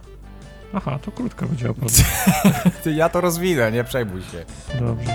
[0.74, 2.04] Aha, to krótko będzie opowiedź.
[2.82, 4.44] Ty, ja to rozwinę, nie przejmuj się.
[4.80, 5.12] Dobrze.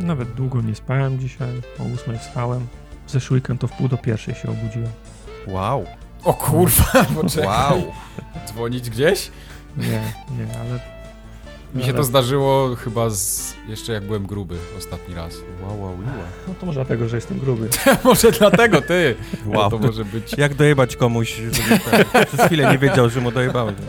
[0.00, 1.62] Nawet długo nie spałem dzisiaj.
[1.78, 2.66] O 8 wstałem.
[3.06, 4.92] Zeszły weekend to w pół do pierwszej się obudziłem.
[5.46, 5.84] Wow.
[6.24, 7.46] O kurwa, poczekaj.
[7.46, 7.92] Wow.
[8.48, 9.30] Dzwonić gdzieś?
[9.76, 9.86] Nie,
[10.38, 10.80] nie, ale...
[11.74, 13.54] Mi się ale- to zdarzyło chyba z...
[13.68, 15.34] jeszcze jak byłem gruby ostatni raz.
[15.62, 15.98] Wow, wow, wow.
[16.48, 17.68] No to może dlatego, że jestem gruby.
[18.04, 19.14] może dlatego ty.
[19.46, 19.70] Wow.
[19.70, 20.38] To może być...
[20.38, 21.78] Jak dojebać komuś, żeby
[22.12, 23.74] tak, przez chwilę nie wiedział, że mu dojebałeś.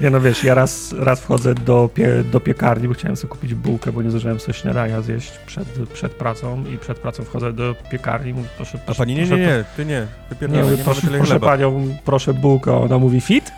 [0.00, 3.54] Nie no wiesz, ja raz, raz wchodzę do, pie, do piekarni, bo chciałem sobie kupić
[3.54, 7.74] bułkę, bo nie zdążyłem sobie śniadania zjeść przed, przed pracą i przed pracą wchodzę do
[7.90, 9.94] piekarni mówię, proszę, A proszę, pani, nie, nie, proszę, nie, ty nie.
[10.00, 13.52] Nie, Wypierdolę, mówię, nie, proszę, tyle proszę panią, proszę bułkę, ona mówi fit?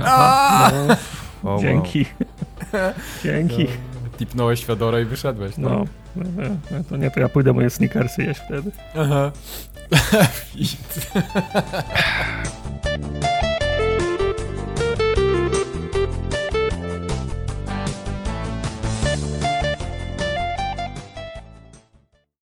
[0.00, 0.96] Aha, no, Wow,
[1.52, 1.60] wow.
[1.60, 2.06] dzięki,
[3.24, 3.66] dzięki.
[4.18, 5.54] Tipnąłeś Fedora i wyszedłeś.
[5.54, 5.64] tak?
[5.64, 5.84] No,
[6.16, 6.24] no,
[6.70, 8.70] no, to nie, to ja pójdę moje sneakersy jeść wtedy.
[8.98, 9.30] Aha.
[10.54, 11.10] Fit.